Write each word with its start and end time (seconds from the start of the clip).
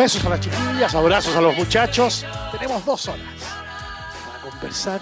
Besos 0.00 0.24
a 0.24 0.30
las 0.30 0.40
chiquillas, 0.40 0.94
abrazos 0.94 1.36
a 1.36 1.42
los 1.42 1.54
muchachos. 1.54 2.24
Tenemos 2.52 2.86
dos 2.86 3.06
horas 3.08 3.20
para 4.24 4.50
conversar 4.50 4.98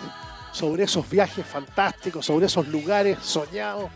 sobre 0.51 0.83
esos 0.83 1.09
viajes 1.09 1.47
fantásticos, 1.47 2.27
sobre 2.27 2.47
esos 2.47 2.67
lugares 2.67 3.17
soñados. 3.23 3.93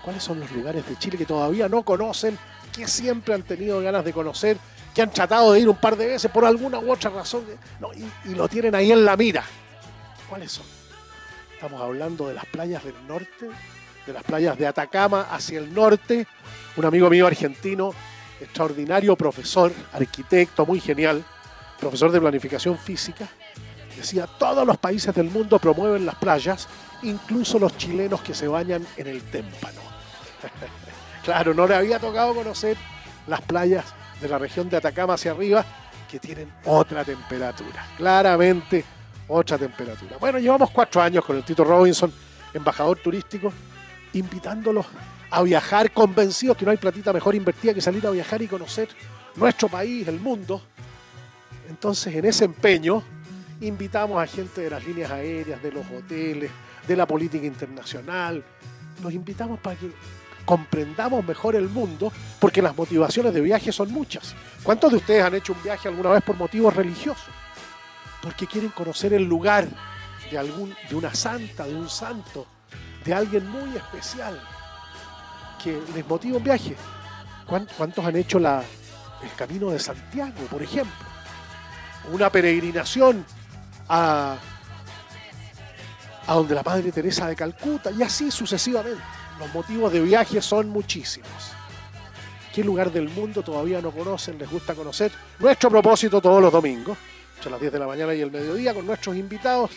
¿Cuáles 0.00 0.22
son 0.22 0.38
los 0.38 0.48
lugares 0.52 0.88
de 0.88 0.96
Chile 0.96 1.18
que 1.18 1.26
todavía 1.26 1.68
no 1.68 1.82
conocen, 1.82 2.38
que 2.72 2.86
siempre 2.86 3.34
han 3.34 3.42
tenido 3.42 3.80
ganas 3.80 4.04
de 4.04 4.12
conocer, 4.12 4.58
que 4.94 5.02
han 5.02 5.10
tratado 5.10 5.54
de 5.54 5.58
ir 5.58 5.68
un 5.68 5.74
par 5.74 5.96
de 5.96 6.06
veces 6.06 6.30
por 6.30 6.44
alguna 6.44 6.78
u 6.78 6.92
otra 6.92 7.10
razón 7.10 7.44
y, 7.92 8.30
y 8.30 8.34
lo 8.36 8.46
tienen 8.46 8.76
ahí 8.76 8.92
en 8.92 9.04
la 9.04 9.16
mira? 9.16 9.42
¿Cuáles 10.28 10.52
son? 10.52 10.66
Estamos 11.52 11.82
hablando 11.82 12.28
de 12.28 12.34
las 12.34 12.46
playas 12.46 12.84
del 12.84 12.94
norte, 13.08 13.50
de 14.06 14.12
las 14.12 14.22
playas 14.22 14.56
de 14.56 14.68
Atacama 14.68 15.22
hacia 15.22 15.58
el 15.58 15.74
norte. 15.74 16.28
Un 16.76 16.84
amigo 16.84 17.10
mío 17.10 17.26
argentino 17.26 17.92
extraordinario 18.42 19.16
profesor, 19.16 19.72
arquitecto, 19.92 20.66
muy 20.66 20.80
genial, 20.80 21.24
profesor 21.78 22.10
de 22.12 22.20
planificación 22.20 22.78
física, 22.78 23.28
decía, 23.96 24.26
todos 24.26 24.66
los 24.66 24.76
países 24.78 25.14
del 25.14 25.30
mundo 25.30 25.58
promueven 25.58 26.06
las 26.06 26.16
playas, 26.16 26.68
incluso 27.02 27.58
los 27.58 27.76
chilenos 27.76 28.20
que 28.20 28.34
se 28.34 28.48
bañan 28.48 28.86
en 28.96 29.06
el 29.06 29.22
témpano. 29.22 29.80
claro, 31.24 31.54
no 31.54 31.66
le 31.66 31.74
había 31.74 31.98
tocado 31.98 32.34
conocer 32.34 32.76
las 33.26 33.40
playas 33.40 33.84
de 34.20 34.28
la 34.28 34.38
región 34.38 34.68
de 34.68 34.76
Atacama 34.76 35.14
hacia 35.14 35.32
arriba, 35.32 35.64
que 36.10 36.18
tienen 36.18 36.52
otra 36.64 37.04
temperatura, 37.04 37.86
claramente 37.96 38.84
otra 39.28 39.56
temperatura. 39.56 40.16
Bueno, 40.18 40.38
llevamos 40.38 40.70
cuatro 40.70 41.00
años 41.00 41.24
con 41.24 41.36
el 41.36 41.44
Tito 41.44 41.64
Robinson, 41.64 42.12
embajador 42.52 42.98
turístico, 42.98 43.52
invitándolos 44.12 44.86
a 45.32 45.42
viajar, 45.42 45.90
convencidos 45.92 46.58
que 46.58 46.66
no 46.66 46.72
hay 46.72 46.76
platita 46.76 47.10
mejor 47.10 47.34
invertida 47.34 47.72
que 47.72 47.80
salir 47.80 48.06
a 48.06 48.10
viajar 48.10 48.42
y 48.42 48.46
conocer 48.46 48.90
nuestro 49.36 49.66
país, 49.66 50.06
el 50.06 50.20
mundo. 50.20 50.60
Entonces, 51.70 52.14
en 52.14 52.26
ese 52.26 52.44
empeño, 52.44 53.02
invitamos 53.62 54.22
a 54.22 54.26
gente 54.26 54.60
de 54.60 54.68
las 54.68 54.86
líneas 54.86 55.10
aéreas, 55.10 55.62
de 55.62 55.72
los 55.72 55.86
hoteles, 55.86 56.50
de 56.86 56.96
la 56.96 57.06
política 57.06 57.46
internacional. 57.46 58.44
Los 59.02 59.14
invitamos 59.14 59.58
para 59.60 59.76
que 59.76 59.90
comprendamos 60.44 61.24
mejor 61.24 61.56
el 61.56 61.70
mundo, 61.70 62.12
porque 62.38 62.60
las 62.60 62.76
motivaciones 62.76 63.32
de 63.32 63.40
viaje 63.40 63.72
son 63.72 63.90
muchas. 63.90 64.34
¿Cuántos 64.62 64.90
de 64.90 64.98
ustedes 64.98 65.24
han 65.24 65.34
hecho 65.34 65.54
un 65.54 65.62
viaje 65.62 65.88
alguna 65.88 66.10
vez 66.10 66.22
por 66.22 66.36
motivos 66.36 66.76
religiosos? 66.76 67.32
Porque 68.20 68.46
quieren 68.46 68.70
conocer 68.70 69.14
el 69.14 69.24
lugar 69.24 69.66
de, 70.30 70.36
algún, 70.36 70.74
de 70.90 70.94
una 70.94 71.14
santa, 71.14 71.64
de 71.64 71.74
un 71.74 71.88
santo, 71.88 72.46
de 73.02 73.14
alguien 73.14 73.48
muy 73.48 73.74
especial 73.74 74.38
que 75.62 75.80
les 75.94 76.06
motiva 76.06 76.36
un 76.36 76.44
viaje. 76.44 76.76
¿Cuántos 77.46 78.04
han 78.04 78.16
hecho 78.16 78.38
la, 78.38 78.62
el 79.22 79.30
camino 79.36 79.70
de 79.70 79.78
Santiago, 79.78 80.46
por 80.50 80.62
ejemplo? 80.62 81.06
Una 82.12 82.30
peregrinación 82.30 83.24
a, 83.88 84.36
a 86.26 86.34
donde 86.34 86.54
la 86.54 86.62
Madre 86.62 86.90
Teresa 86.90 87.28
de 87.28 87.36
Calcuta 87.36 87.90
y 87.90 88.02
así 88.02 88.30
sucesivamente. 88.30 89.02
Los 89.38 89.52
motivos 89.54 89.92
de 89.92 90.00
viaje 90.00 90.40
son 90.40 90.68
muchísimos. 90.68 91.52
¿Qué 92.54 92.62
lugar 92.62 92.92
del 92.92 93.08
mundo 93.08 93.42
todavía 93.42 93.80
no 93.80 93.90
conocen? 93.90 94.38
¿Les 94.38 94.50
gusta 94.50 94.74
conocer? 94.74 95.10
Nuestro 95.38 95.70
propósito 95.70 96.20
todos 96.20 96.40
los 96.40 96.52
domingos, 96.52 96.98
a 97.44 97.48
las 97.48 97.60
10 97.60 97.72
de 97.72 97.78
la 97.78 97.86
mañana 97.86 98.14
y 98.14 98.20
el 98.20 98.30
mediodía, 98.30 98.74
con 98.74 98.86
nuestros 98.86 99.16
invitados, 99.16 99.70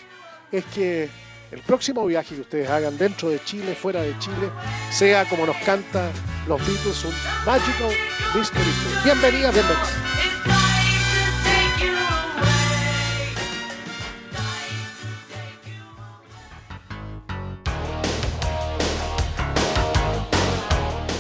es 0.52 0.66
que 0.66 1.10
el 1.52 1.60
próximo 1.62 2.06
viaje 2.06 2.36
que 2.36 2.42
ustedes 2.42 2.70
hagan 2.70 2.98
dentro 2.98 3.30
de 3.30 3.40
Chile, 3.44 3.76
fuera 3.76 4.02
de 4.02 4.18
Chile, 4.20 4.50
sea 4.92 5.26
como 5.26 5.46
nos 5.46 5.58
canta 5.58 6.10
los 6.48 6.60
Beatles, 6.60 7.06
un 7.06 7.14
Magical 7.46 7.92
Mystery 8.36 8.64
Tour. 8.64 9.04
Bienvenida, 9.04 9.52
bienvenida. 9.52 10.16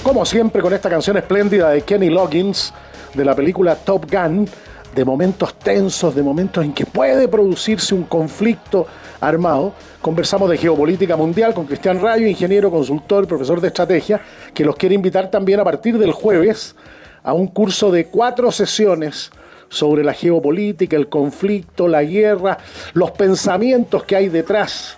Como 0.03 0.25
siempre, 0.25 0.61
con 0.61 0.71
esta 0.73 0.89
canción 0.89 1.17
espléndida 1.17 1.71
de 1.71 1.81
Kenny 1.81 2.09
Loggins 2.09 2.73
de 3.13 3.25
la 3.25 3.35
película 3.35 3.75
Top 3.75 4.05
Gun, 4.11 4.47
de 4.93 5.03
momentos 5.03 5.57
tensos, 5.59 6.15
de 6.15 6.23
momentos 6.23 6.63
en 6.63 6.73
que 6.73 6.85
puede 6.85 7.27
producirse 7.27 7.93
un 7.93 8.03
conflicto 8.03 8.87
armado, 9.21 9.73
Conversamos 10.05 10.47
de 10.51 10.57
geopolítica 10.57 11.15
mundial 11.15 11.55
con 11.55 11.65
Cristian 11.65 11.99
Rayo, 11.99 12.27
ingeniero, 12.27 12.69
consultor, 12.69 13.27
profesor 13.27 13.59
de 13.59 13.69
estrategia, 13.69 14.21
que 14.53 14.63
los 14.63 14.75
quiere 14.75 14.93
invitar 14.93 15.31
también 15.31 15.59
a 15.59 15.63
partir 15.63 15.97
del 15.97 16.11
jueves 16.11 16.75
a 17.23 17.33
un 17.33 17.47
curso 17.47 17.89
de 17.89 18.05
cuatro 18.05 18.51
sesiones 18.51 19.31
sobre 19.67 20.03
la 20.03 20.13
geopolítica, 20.13 20.95
el 20.95 21.09
conflicto, 21.09 21.87
la 21.87 22.03
guerra, 22.03 22.59
los 22.93 23.09
pensamientos 23.09 24.03
que 24.03 24.15
hay 24.15 24.29
detrás 24.29 24.95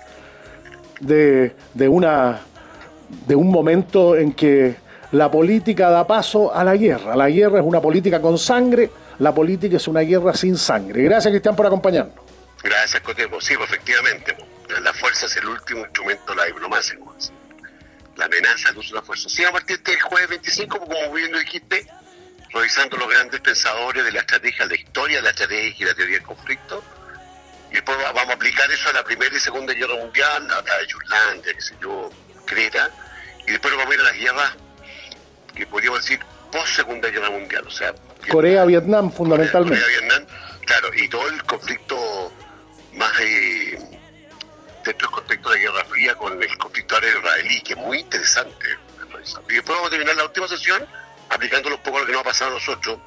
de, 1.00 1.54
una, 1.88 2.42
de 3.26 3.34
un 3.34 3.50
momento 3.50 4.18
en 4.18 4.34
que 4.34 4.76
la 5.14 5.32
política 5.32 5.90
da 5.90 6.06
paso 6.06 6.54
a 6.54 6.66
la 6.66 6.76
guerra. 6.76 7.16
La 7.16 7.30
guerra 7.30 7.60
es 7.60 7.66
una 7.66 7.80
política 7.80 8.22
con 8.22 8.38
sangre, 8.38 8.92
la 9.20 9.34
política 9.34 9.78
es 9.78 9.88
una 9.88 10.02
guerra 10.02 10.34
sin 10.34 10.58
sangre. 10.58 11.04
Gracias, 11.04 11.32
Cristian, 11.32 11.56
por 11.56 11.66
acompañarnos. 11.66 12.27
Gracias, 12.64 13.02
Cotemo. 13.02 13.40
Sí, 13.40 13.54
efectivamente 13.54 14.36
la 14.82 14.94
fuerza 14.94 15.26
es 15.26 15.36
el 15.38 15.48
último 15.48 15.82
instrumento 15.82 16.34
de 16.34 16.36
la 16.36 16.46
diplomacia. 16.46 16.98
La 18.16 18.26
amenaza 18.26 18.72
de 18.72 18.80
uso 18.80 18.90
de 18.90 18.96
la 18.96 19.02
fuerza. 19.02 19.30
Sí, 19.30 19.44
a 19.44 19.52
partir 19.52 19.82
del 19.82 20.02
jueves 20.02 20.30
25, 20.30 20.80
como 20.80 21.14
bien 21.14 21.32
lo 21.32 21.40
dijiste, 21.40 21.88
revisando 22.52 22.98
los 22.98 23.10
grandes 23.10 23.40
pensadores 23.42 24.04
de 24.04 24.12
la 24.12 24.20
estrategia, 24.22 24.66
la 24.66 24.76
historia 24.76 25.18
de 25.18 25.24
la 25.24 25.30
estrategia 25.30 25.86
y 25.86 25.90
la 25.90 25.94
teoría 25.94 26.18
del 26.18 26.26
conflicto. 26.26 26.84
Y 27.70 27.76
después 27.76 27.98
vamos 27.98 28.30
a 28.30 28.34
aplicar 28.34 28.70
eso 28.72 28.90
a 28.90 28.94
la 28.94 29.04
Primera 29.04 29.36
y 29.36 29.40
Segunda 29.40 29.74
Guerra 29.74 29.96
Mundial, 29.96 30.52
a 30.52 30.62
la 30.62 30.78
de 30.78 30.88
Yurlandia, 30.88 31.54
qué 31.54 31.62
sé 31.62 31.76
yo, 31.82 32.10
Creta. 32.46 32.90
Y 33.46 33.52
después 33.52 33.76
vamos 33.76 33.92
a 33.92 33.96
ir 33.96 34.02
a 34.02 34.04
las 34.04 34.16
guerras 34.16 34.56
que 35.54 35.68
podríamos 35.68 36.02
decir 36.02 36.20
post-Segunda 36.52 37.10
Guerra 37.10 37.30
Mundial. 37.30 37.66
O 37.68 37.72
sea, 37.72 37.94
Corea, 38.32 38.66
Vietnam, 38.66 39.12
fundamentalmente. 39.12 39.80
Corea, 39.80 40.00
Vietnam, 40.00 40.26
claro, 40.66 40.94
y 40.94 41.08
todo 41.08 41.28
el 41.28 41.44
conflicto 41.44 42.32
más 42.98 43.12
eh, 43.22 43.78
dentro 44.84 45.08
del 45.08 45.16
contexto 45.16 45.50
de 45.50 45.60
Guerra 45.60 45.86
Fría 45.86 46.16
con 46.16 46.42
el 46.42 46.58
conflicto 46.58 46.98
israelí, 46.98 47.62
que 47.62 47.74
es 47.74 47.80
muy 47.80 48.00
interesante. 48.00 48.66
Y 49.50 49.54
después 49.56 49.76
vamos 49.76 49.88
a 49.88 49.90
terminar 49.92 50.16
la 50.16 50.26
última 50.26 50.48
sesión 50.48 50.86
aplicando 51.30 51.70
un 51.70 51.82
poco 51.82 52.00
lo 52.00 52.06
que 52.06 52.12
nos 52.12 52.22
ha 52.22 52.26
pasado 52.26 52.52
a 52.52 52.54
nosotros 52.56 53.00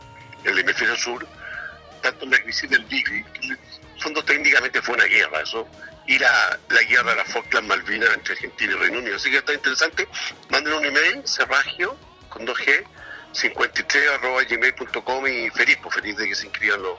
en 0.45 0.51
el 0.53 0.59
hemisferio 0.59 0.97
sur, 0.97 1.27
tanto 2.03 2.25
en 2.25 2.31
la 2.31 2.39
crisis 2.39 2.69
del 2.69 2.87
que 2.87 3.25
fondo 3.99 4.25
técnicamente 4.25 4.81
fue 4.83 4.95
una 4.95 5.05
guerra, 5.05 5.43
eso, 5.43 5.67
y 6.07 6.19
la, 6.19 6.59
la 6.71 6.83
guerra 6.83 7.11
de 7.11 7.17
las 7.17 7.33
Falkland 7.33 7.69
Malvinas 7.69 8.09
entre 8.15 8.35
Argentina 8.35 8.73
y 8.73 8.77
Reino 8.77 8.99
Unido. 8.99 9.17
Así 9.17 9.31
que 9.31 9.37
está 9.39 9.53
interesante. 9.53 10.09
Manden 10.49 10.73
un 10.75 10.85
email, 10.85 11.21
Serragio, 11.25 11.97
con 12.29 12.47
2G, 12.47 12.85
53.gmail.com 13.35 15.27
y 15.27 15.51
feliz, 15.51 15.79
pues 15.83 15.95
feliz 15.95 16.17
de 16.17 16.29
que 16.29 16.35
se 16.35 16.47
inscriban 16.47 16.83
los, 16.83 16.99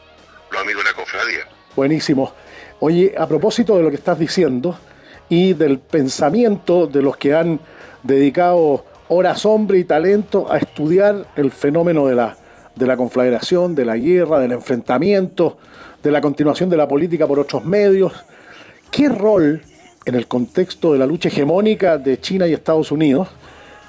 los 0.51 0.61
amigos 0.61 0.83
de 0.83 0.91
la 0.91 0.95
cofradía. 0.95 1.47
Buenísimo. 1.75 2.35
Oye, 2.83 3.13
a 3.15 3.27
propósito 3.27 3.77
de 3.77 3.83
lo 3.83 3.91
que 3.91 3.97
estás 3.97 4.17
diciendo 4.17 4.75
y 5.29 5.53
del 5.53 5.77
pensamiento 5.77 6.87
de 6.87 7.03
los 7.03 7.15
que 7.15 7.35
han 7.35 7.59
dedicado 8.01 8.83
horas, 9.07 9.45
hombre 9.45 9.77
y 9.77 9.83
talento 9.83 10.51
a 10.51 10.57
estudiar 10.57 11.27
el 11.35 11.51
fenómeno 11.51 12.07
de 12.07 12.15
la, 12.15 12.35
de 12.75 12.87
la 12.87 12.97
conflagración, 12.97 13.75
de 13.75 13.85
la 13.85 13.97
guerra, 13.97 14.39
del 14.39 14.53
enfrentamiento, 14.53 15.59
de 16.01 16.09
la 16.09 16.21
continuación 16.21 16.71
de 16.71 16.77
la 16.77 16.87
política 16.87 17.27
por 17.27 17.37
otros 17.37 17.63
medios, 17.63 18.13
¿qué 18.89 19.09
rol 19.09 19.61
en 20.05 20.15
el 20.15 20.27
contexto 20.27 20.93
de 20.93 20.97
la 20.97 21.05
lucha 21.05 21.29
hegemónica 21.29 21.99
de 21.99 22.19
China 22.19 22.47
y 22.47 22.53
Estados 22.53 22.91
Unidos, 22.91 23.27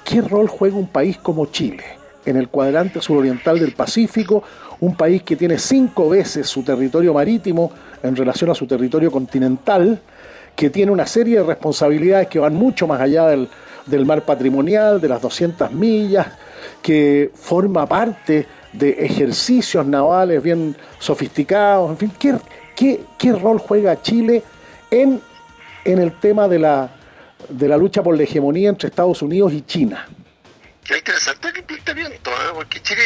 qué 0.05 0.21
rol 0.21 0.47
juega 0.47 0.77
un 0.77 0.87
país 0.87 1.17
como 1.17 1.47
Chile 1.47 1.83
en 2.25 2.37
el 2.37 2.49
cuadrante 2.49 3.01
suroriental 3.01 3.59
del 3.59 3.73
Pacífico, 3.73 4.43
un 4.85 4.95
país 4.95 5.23
que 5.23 5.35
tiene 5.35 5.57
cinco 5.57 6.09
veces 6.09 6.47
su 6.47 6.63
territorio 6.63 7.13
marítimo 7.13 7.71
en 8.01 8.15
relación 8.15 8.49
a 8.49 8.55
su 8.55 8.67
territorio 8.67 9.11
continental, 9.11 10.01
que 10.55 10.69
tiene 10.69 10.91
una 10.91 11.07
serie 11.07 11.37
de 11.37 11.43
responsabilidades 11.43 12.27
que 12.27 12.39
van 12.39 12.53
mucho 12.53 12.85
más 12.85 12.99
allá 12.99 13.27
del, 13.27 14.05
mar 14.05 14.23
patrimonial, 14.23 14.99
de 14.99 15.07
las 15.07 15.21
200 15.21 15.71
millas, 15.71 16.27
que 16.81 17.31
forma 17.33 17.85
parte 17.85 18.47
de 18.73 18.89
ejercicios 19.05 19.85
navales 19.85 20.41
bien 20.41 20.75
sofisticados, 20.99 21.91
en 21.91 21.97
fin, 21.97 22.11
¿qué, 22.75 23.31
rol 23.31 23.59
juega 23.59 24.01
Chile 24.01 24.43
en 24.91 25.21
en 25.85 25.99
el 25.99 26.17
tema 26.19 26.47
de 26.47 26.59
la, 26.59 26.89
lucha 27.77 28.01
por 28.03 28.15
la 28.15 28.23
hegemonía 28.23 28.69
entre 28.69 28.89
Estados 28.89 29.21
Unidos 29.21 29.53
y 29.53 29.61
China. 29.63 30.07
Qué 30.83 30.97
interesante 30.97 31.49
el 31.49 31.63
planteamiento, 31.63 32.31
¿eh? 32.31 32.51
porque 32.53 32.81
Chile, 32.81 33.01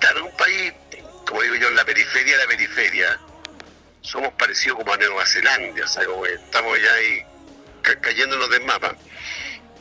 es 0.00 0.22
un 0.22 0.36
país, 0.36 0.72
como 1.28 1.42
digo 1.42 1.54
yo, 1.56 1.68
en 1.68 1.76
la 1.76 1.84
periferia 1.84 2.36
de 2.36 2.44
la 2.44 2.48
periferia. 2.48 3.20
Somos 4.00 4.32
parecidos 4.34 4.78
como 4.78 4.92
a 4.92 4.96
Nueva 4.96 5.26
Zelanda, 5.26 5.84
o 5.84 5.88
sea, 5.88 6.04
como 6.06 6.24
estamos 6.24 6.80
ya 6.80 6.92
ahí 6.94 7.22
cayéndonos 8.00 8.48
del 8.50 8.64
mapa. 8.64 8.94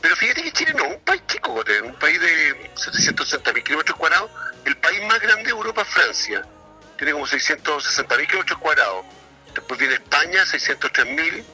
Pero 0.01 0.15
fíjate 0.15 0.43
que 0.43 0.51
Chile 0.51 0.73
no 0.75 0.87
un 0.87 0.99
país 1.01 1.21
chico, 1.27 1.63
un 1.83 1.95
país 1.95 2.19
de 2.19 2.71
760 2.75 3.53
mil 3.53 3.63
kilómetros 3.63 3.97
cuadrados. 3.97 4.29
El 4.65 4.75
país 4.77 5.01
más 5.03 5.19
grande 5.19 5.45
de 5.45 5.51
Europa 5.51 5.81
es 5.81 5.87
Francia, 5.87 6.45
tiene 6.97 7.13
como 7.13 7.25
660 7.25 8.17
mil 8.17 8.27
kilómetros 8.27 8.59
cuadrados. 8.59 9.05
Después 9.53 9.79
viene 9.79 9.95
España, 9.95 10.45
603 10.45 11.05
mil 11.07 11.45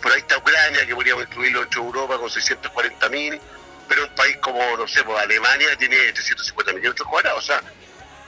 por 0.00 0.12
ahí 0.12 0.20
está 0.20 0.38
Ucrania, 0.38 0.86
que 0.86 0.94
podríamos 0.94 1.24
incluirlo 1.24 1.62
entre 1.62 1.80
Europa 1.80 2.18
con 2.18 2.28
640.000, 2.28 3.40
pero 3.88 4.04
un 4.04 4.14
país 4.14 4.36
como, 4.38 4.76
no 4.76 4.88
sé, 4.88 5.02
pues 5.04 5.18
Alemania 5.18 5.76
tiene 5.76 5.96
350 6.12 6.72
kilómetros 6.74 7.08
cuadrados. 7.08 7.44
O 7.44 7.46
sea, 7.46 7.62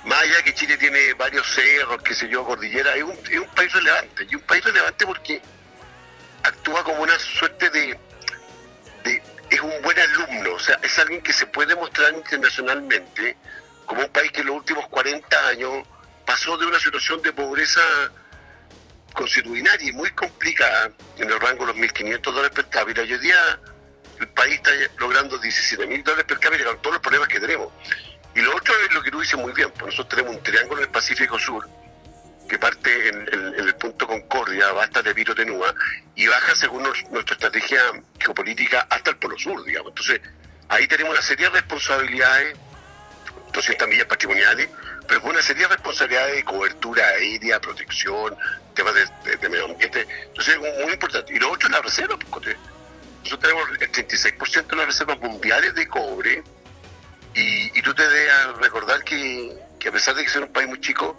más 0.04 0.20
allá 0.20 0.42
que 0.42 0.54
Chile 0.54 0.76
tiene 0.76 1.14
varios 1.14 1.46
cerros, 1.54 2.02
qué 2.02 2.14
sé 2.14 2.28
yo, 2.28 2.44
cordillera, 2.44 2.94
es 2.96 3.04
un, 3.04 3.16
país 3.54 3.72
relevante. 3.72 4.26
Y 4.28 4.34
un 4.34 4.42
país 4.42 4.64
relevante 4.64 5.06
porque 5.06 5.40
actúa 6.42 6.82
como 6.82 7.02
una 7.02 7.18
suerte 7.18 7.70
de, 7.70 7.98
es 9.50 9.60
un 9.60 9.82
buen 9.82 9.98
alumno, 9.98 10.54
o 10.54 10.58
sea, 10.58 10.78
es 10.82 10.98
alguien 10.98 11.22
que 11.22 11.32
se 11.32 11.46
puede 11.46 11.76
mostrar 11.76 12.12
internacionalmente 12.14 13.36
como 13.84 14.02
un 14.02 14.08
país 14.08 14.32
que 14.32 14.40
en 14.40 14.46
los 14.46 14.56
últimos 14.56 14.88
40 14.88 15.48
años 15.48 15.86
pasó 16.24 16.56
de 16.56 16.66
una 16.66 16.80
situación 16.80 17.20
de 17.22 17.32
pobreza 17.32 17.82
constitucional 19.12 19.80
y 19.82 19.92
muy 19.92 20.10
complicada 20.12 20.90
en 21.18 21.30
el 21.30 21.38
rango 21.38 21.66
de 21.66 21.74
los 21.74 21.76
1.500 21.76 22.22
dólares 22.22 22.50
per 22.50 22.68
cápita. 22.70 23.02
Hoy 23.02 23.18
día 23.18 23.60
el 24.18 24.28
país 24.28 24.54
está 24.54 24.70
logrando 24.98 25.38
17.000 25.38 26.02
dólares 26.02 26.24
per 26.24 26.38
cápita 26.38 26.64
con 26.64 26.80
todos 26.80 26.94
los 26.94 27.02
problemas 27.02 27.28
que 27.28 27.40
tenemos. 27.40 27.72
Y 28.34 28.40
lo 28.40 28.56
otro 28.56 28.74
es 28.86 28.94
lo 28.94 29.02
que 29.02 29.10
tú 29.10 29.20
dices 29.20 29.38
muy 29.38 29.52
bien, 29.52 29.70
pues 29.70 29.86
nosotros 29.86 30.08
tenemos 30.08 30.36
un 30.36 30.42
triángulo 30.42 30.80
en 30.80 30.86
el 30.86 30.92
Pacífico 30.92 31.38
Sur 31.38 31.68
que 32.52 32.58
parte 32.58 33.08
en, 33.08 33.28
el 33.32 33.74
punto 33.76 34.06
Concordia, 34.06 34.72
va 34.72 34.84
hasta 34.84 35.02
Tepito 35.02 35.34
Tenúa 35.34 35.74
y 36.14 36.26
baja 36.26 36.54
según 36.54 36.82
nuestra 36.82 37.34
estrategia 37.34 37.80
geopolítica 38.18 38.86
hasta 38.90 39.10
el 39.10 39.16
Polo 39.16 39.38
Sur, 39.38 39.64
digamos. 39.64 39.88
Entonces, 39.92 40.20
ahí 40.68 40.86
tenemos 40.86 41.12
una 41.12 41.22
serie 41.22 41.46
de 41.46 41.52
responsabilidades, 41.52 42.54
200 43.54 43.88
millas 43.88 44.04
patrimoniales, 44.04 44.68
pero 45.08 45.22
una 45.22 45.40
serie 45.40 45.62
de 45.62 45.68
responsabilidades 45.68 46.36
de 46.36 46.44
cobertura 46.44 47.06
aérea, 47.06 47.58
protección, 47.58 48.36
temas 48.74 48.94
de, 48.94 49.48
medio 49.48 49.64
ambiente. 49.64 50.06
Entonces 50.26 50.54
es 50.54 50.84
muy 50.84 50.92
importante. 50.92 51.34
Y 51.34 51.38
lo 51.38 51.52
otro 51.52 51.68
es 51.68 51.72
la 51.72 51.80
reserva, 51.80 52.18
porque 52.18 52.54
nosotros 53.24 53.40
tenemos 53.40 53.80
el 53.80 53.92
36% 53.92 54.66
de 54.66 54.76
las 54.76 54.86
reservas 54.86 55.18
mundiales 55.20 55.74
de 55.74 55.88
cobre 55.88 56.42
y, 57.34 57.82
tú 57.82 57.94
te 57.94 58.08
debes 58.08 58.56
recordar 58.60 59.02
que, 59.04 59.52
a 59.86 59.90
pesar 59.90 60.14
de 60.14 60.24
que 60.24 60.30
ser 60.30 60.42
un 60.42 60.52
país 60.52 60.68
muy 60.68 60.80
chico, 60.80 61.18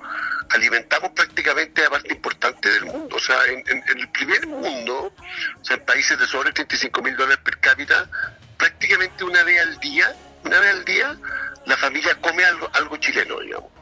alimentamos 0.49 1.11
prácticamente 1.11 1.81
la 1.81 1.89
parte 1.89 2.13
importante 2.13 2.69
del 2.69 2.85
mundo. 2.85 3.15
O 3.15 3.19
sea, 3.19 3.37
en, 3.47 3.63
el 3.67 4.09
primer 4.09 4.47
mundo, 4.47 5.13
o 5.61 5.65
sea, 5.65 5.77
en 5.77 5.85
países 5.85 6.17
de 6.19 6.25
sobre 6.27 6.51
35 6.51 7.01
mil 7.01 7.15
dólares 7.15 7.39
per 7.43 7.59
cápita, 7.59 8.09
prácticamente 8.57 9.23
una 9.23 9.43
vez 9.43 9.61
al 9.61 9.79
día, 9.79 10.15
una 10.43 10.59
vez 10.59 10.73
al 10.73 10.85
día, 10.85 11.17
la 11.65 11.77
familia 11.77 12.15
come 12.21 12.43
algo, 12.45 12.69
algo 12.73 12.97
chileno, 12.97 13.39
digamos 13.39 13.73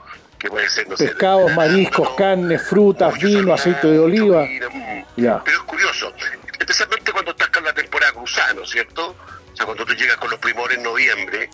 que 0.41 0.49
puede 0.49 0.67
ser, 0.69 0.89
no 0.89 0.95
Pescados, 0.95 1.53
mariscos, 1.55 2.15
carnes, 2.15 2.63
frutas, 2.63 3.13
vino, 3.19 3.53
aceite 3.53 3.85
de 3.85 3.99
oliva. 3.99 4.43
Mm. 4.43 5.03
Pero 5.15 5.39
es 5.45 5.63
curioso, 5.67 6.11
especialmente 6.59 7.11
cuando 7.11 7.29
estás 7.29 7.49
con 7.49 7.63
la 7.63 7.73
temporada 7.73 8.11
cruzada, 8.11 8.53
¿no 8.55 8.63
es 8.63 8.71
cierto? 8.71 9.15
O 9.53 9.55
sea, 9.55 9.67
cuando 9.67 9.85
tú 9.85 9.93
llegas 9.93 10.17
con 10.17 10.31
los 10.31 10.39
primores 10.39 10.77
en 10.77 10.83
noviembre 10.83 11.47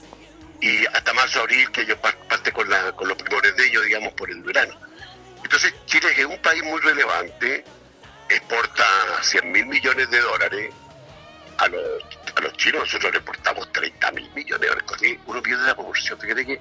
y 0.61 0.85
hasta 0.87 1.13
marzo, 1.13 1.41
abril, 1.41 1.69
que 1.71 1.81
ellos 1.81 1.97
parten 1.99 2.53
con, 2.53 2.69
la, 2.69 2.91
con 2.93 3.07
los 3.07 3.17
primores 3.17 3.55
de 3.55 3.67
ellos, 3.67 3.85
digamos, 3.85 4.13
por 4.13 4.29
el 4.29 4.41
verano. 4.41 4.75
Entonces, 5.43 5.73
Chile 5.85 6.07
es 6.17 6.25
un 6.25 6.41
país 6.41 6.63
muy 6.63 6.79
relevante, 6.81 7.63
exporta 8.29 8.85
100 9.21 9.51
mil 9.51 9.65
millones 9.67 10.09
de 10.09 10.19
dólares. 10.19 10.73
A 11.57 11.67
los, 11.67 12.03
a 12.35 12.41
los 12.41 12.53
chinos 12.53 12.81
nosotros 12.81 13.11
le 13.11 13.17
exportamos 13.17 13.71
30 13.71 14.11
mil 14.11 14.29
millones 14.35 14.61
de 14.61 14.67
dólares. 14.67 15.19
Uno 15.25 15.41
pierde 15.41 15.65
la 15.65 15.75
proporción. 15.75 16.19
Fíjate 16.19 16.45
que 16.45 16.59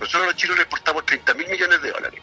nosotros 0.00 0.26
los 0.26 0.36
chinos 0.36 0.56
le 0.56 0.62
exportamos 0.62 1.06
30 1.06 1.34
mil 1.34 1.48
millones 1.48 1.82
de 1.82 1.90
dólares, 1.90 2.20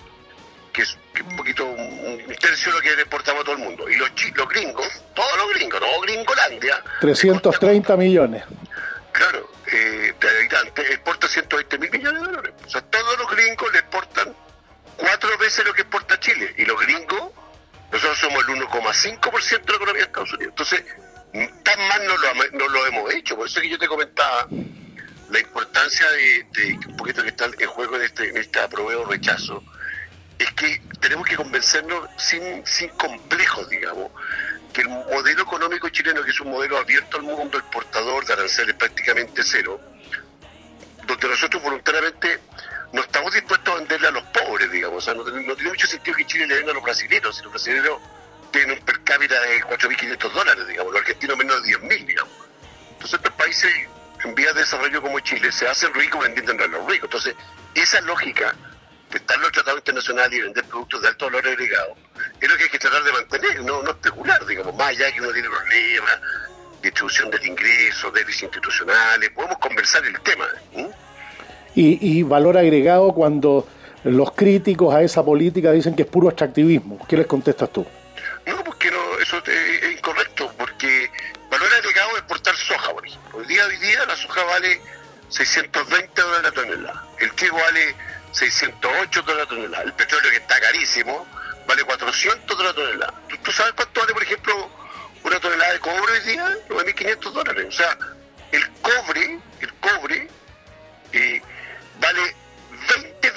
que 0.73 0.81
es, 0.81 0.97
un 1.27 1.35
poquito, 1.37 1.65
un, 1.65 2.35
tercio 2.39 2.71
de 2.71 2.77
lo 2.77 2.81
que 2.81 2.95
le 2.95 3.01
exportamos 3.01 3.41
a 3.41 3.45
todo 3.45 3.55
el 3.55 3.61
mundo. 3.61 3.89
Y 3.89 3.95
los, 3.95 4.09
los 4.35 4.49
gringos, 4.49 4.87
todos 5.13 5.37
los 5.37 5.53
gringos, 5.53 5.81
no 5.81 6.01
Gringolandia. 6.01 6.83
330 7.01 7.97
millones. 7.97 8.43
Claro, 9.11 9.48
eh, 9.71 10.13
de 10.19 10.29
habitantes, 10.29 10.89
exporta 10.89 11.27
120 11.27 11.77
mil 11.77 11.91
millones 11.91 12.21
de 12.21 12.27
dólares. 12.27 12.53
O 12.65 12.69
sea, 12.69 12.81
todos 12.81 13.17
los 13.17 13.29
gringos 13.31 13.71
le 13.71 13.79
exportan 13.79 14.35
cuatro 14.97 15.37
veces 15.37 15.65
lo 15.65 15.73
que 15.73 15.81
exporta 15.81 16.19
Chile. 16.19 16.53
Y 16.57 16.65
los 16.65 16.79
gringos, 16.79 17.31
nosotros 17.91 18.19
somos 18.19 18.47
el 18.47 18.55
1,5% 18.55 19.65
de 19.65 19.71
la 19.71 19.75
economía 19.75 20.01
de 20.01 20.07
Estados 20.07 20.33
Unidos. 20.33 20.53
Entonces, 20.57 20.83
tan 21.63 21.87
mal 21.87 22.07
no 22.07 22.17
lo, 22.17 22.33
no 22.57 22.67
lo 22.67 22.85
hemos 22.87 23.13
hecho. 23.13 23.35
Por 23.35 23.47
eso 23.47 23.61
que 23.61 23.69
yo 23.69 23.79
te 23.79 23.87
comentaba 23.87 24.47
la 25.29 25.39
importancia 25.39 26.05
de, 26.09 26.79
un 26.87 26.97
poquito 26.97 27.21
que 27.23 27.29
está 27.29 27.45
en 27.45 27.67
juego 27.67 27.95
en 27.95 28.03
este, 28.03 28.29
en 28.29 28.37
este 28.37 28.59
aprobeo 28.59 29.05
rechazo 29.05 29.63
es 30.39 30.51
que 30.53 30.81
tenemos 31.01 31.27
que 31.27 31.35
convencernos 31.35 32.09
sin, 32.17 32.65
sin 32.65 32.89
complejos, 32.91 33.69
digamos, 33.69 34.09
que 34.73 34.81
el 34.81 34.87
modelo 34.87 35.43
económico 35.43 35.89
chileno, 35.89 36.23
que 36.23 36.31
es 36.31 36.39
un 36.39 36.51
modelo 36.51 36.77
abierto 36.77 37.17
al 37.17 37.23
mundo, 37.23 37.57
exportador 37.57 38.25
de 38.25 38.33
aranceles 38.33 38.75
prácticamente 38.75 39.43
cero, 39.43 39.79
donde 41.05 41.27
nosotros 41.27 41.61
voluntariamente 41.61 42.39
no 42.93 43.01
estamos 43.01 43.33
dispuestos 43.33 43.73
a 43.73 43.77
venderle 43.79 44.07
a 44.07 44.11
los 44.11 44.23
pobres, 44.23 44.71
digamos. 44.71 44.97
O 44.97 45.01
sea, 45.01 45.13
no, 45.13 45.23
tiene 45.25 45.69
mucho 45.69 45.87
sentido 45.87 46.15
que 46.15 46.25
Chile 46.25 46.47
le 46.47 46.55
venda 46.55 46.71
a 46.71 46.75
los 46.75 46.83
brasileños, 46.83 47.35
si 47.35 47.43
los 47.43 47.51
brasileños 47.51 47.99
tienen 48.51 48.77
un 48.77 48.85
per 48.85 49.03
cápita 49.03 49.39
de 49.41 49.61
4.500 49.63 50.31
dólares, 50.31 50.67
digamos, 50.67 50.93
los 50.93 51.01
argentinos 51.01 51.37
menos 51.37 51.63
de 51.63 51.77
10.000, 51.77 52.05
digamos. 52.05 52.33
Entonces, 52.91 53.13
estos 53.13 53.33
países 53.33 53.71
en 54.23 54.35
vías 54.35 54.53
de 54.53 54.61
desarrollo 54.61 55.01
como 55.01 55.19
Chile 55.19 55.51
se 55.51 55.67
hacen 55.67 55.93
ricos 55.93 56.21
vendiendo 56.21 56.63
a 56.63 56.67
los 56.67 56.85
ricos. 56.85 57.07
Entonces, 57.07 57.35
esa 57.75 58.01
lógica 58.01 58.55
de 59.09 59.17
estar 59.17 59.35
en 59.37 59.41
los 59.43 59.51
tratados 59.51 59.79
internacionales 59.79 60.33
y 60.33 60.41
vender 60.41 60.63
productos 60.65 61.01
de 61.01 61.07
alto 61.07 61.25
valor 61.25 61.47
agregado 61.47 61.95
es 62.39 62.49
lo 62.49 62.57
que 62.57 62.63
hay 62.63 62.69
que 62.69 62.79
tratar 62.79 63.03
de 63.03 63.11
mantener, 63.11 63.63
no, 63.63 63.81
no 63.83 63.91
especular, 63.91 64.45
digamos, 64.45 64.75
más 64.75 64.89
allá 64.89 65.11
que 65.11 65.21
uno 65.21 65.31
tiene 65.31 65.49
problemas, 65.49 66.19
distribución 66.81 67.29
del 67.29 67.45
ingreso, 67.45 68.11
déficit 68.11 68.43
institucionales, 68.43 69.29
podemos 69.31 69.57
conversar 69.57 70.05
el 70.05 70.19
tema. 70.21 70.47
Y, 71.75 72.19
y 72.19 72.23
valor 72.23 72.57
agregado 72.57 73.11
cuando 73.13 73.67
los 74.03 74.31
críticos 74.31 74.93
a 74.93 75.01
esa 75.01 75.23
política 75.23 75.71
dicen 75.71 75.95
que 75.95 76.03
es 76.03 76.07
puro 76.07 76.29
extractivismo. 76.29 77.05
¿Qué 77.07 77.17
les 77.17 77.27
contestas 77.27 77.71
tú? 77.71 77.85
No, 78.45 78.63
porque 78.63 78.91
no, 78.91 79.19
eso 79.19 79.41
es 79.45 79.97
incorrecto, 79.97 80.51
porque 80.57 81.09
valor 81.51 81.73
agregado 81.73 82.11
es 82.11 82.17
exportar 82.19 82.55
soja, 82.55 82.93
por 82.93 83.05
ejemplo. 83.05 83.39
Hoy 83.39 83.45
día, 83.45 83.65
hoy 83.65 83.77
día 83.77 84.05
la 84.05 84.15
soja 84.15 84.43
vale 84.45 84.81
620 85.29 86.21
dólares 86.21 86.43
la 86.43 86.51
tonelada. 86.51 87.07
El 87.19 87.31
trigo 87.33 87.57
vale 87.57 87.95
608 88.31 89.21
dólares 89.21 89.49
la 89.49 89.55
tonelada. 89.55 89.83
El 89.83 89.93
petróleo 89.93 90.31
que 90.31 90.37
está 90.37 90.59
carísimo 90.59 91.27
vale 91.67 91.83
400 91.83 92.57
dólares 92.57 92.77
la 92.77 92.83
tonelada. 92.83 93.13
¿Tú, 93.43 93.51
sabes 93.51 93.73
cuánto 93.73 94.01
vale, 94.01 94.13
por 94.13 94.23
ejemplo, 94.23 94.69
una 95.23 95.39
tonelada 95.39 95.73
de 95.73 95.79
cobre 95.79 96.13
hoy 96.13 96.19
día? 96.21 96.57
9.500 96.69 97.31
dólares. 97.31 97.65
O 97.67 97.71
sea, 97.71 97.97
el 98.51 98.69
cobre, 98.81 99.39
el 99.61 99.73
cobre 99.75 100.27
eh, 101.13 101.41
vale 101.99 102.35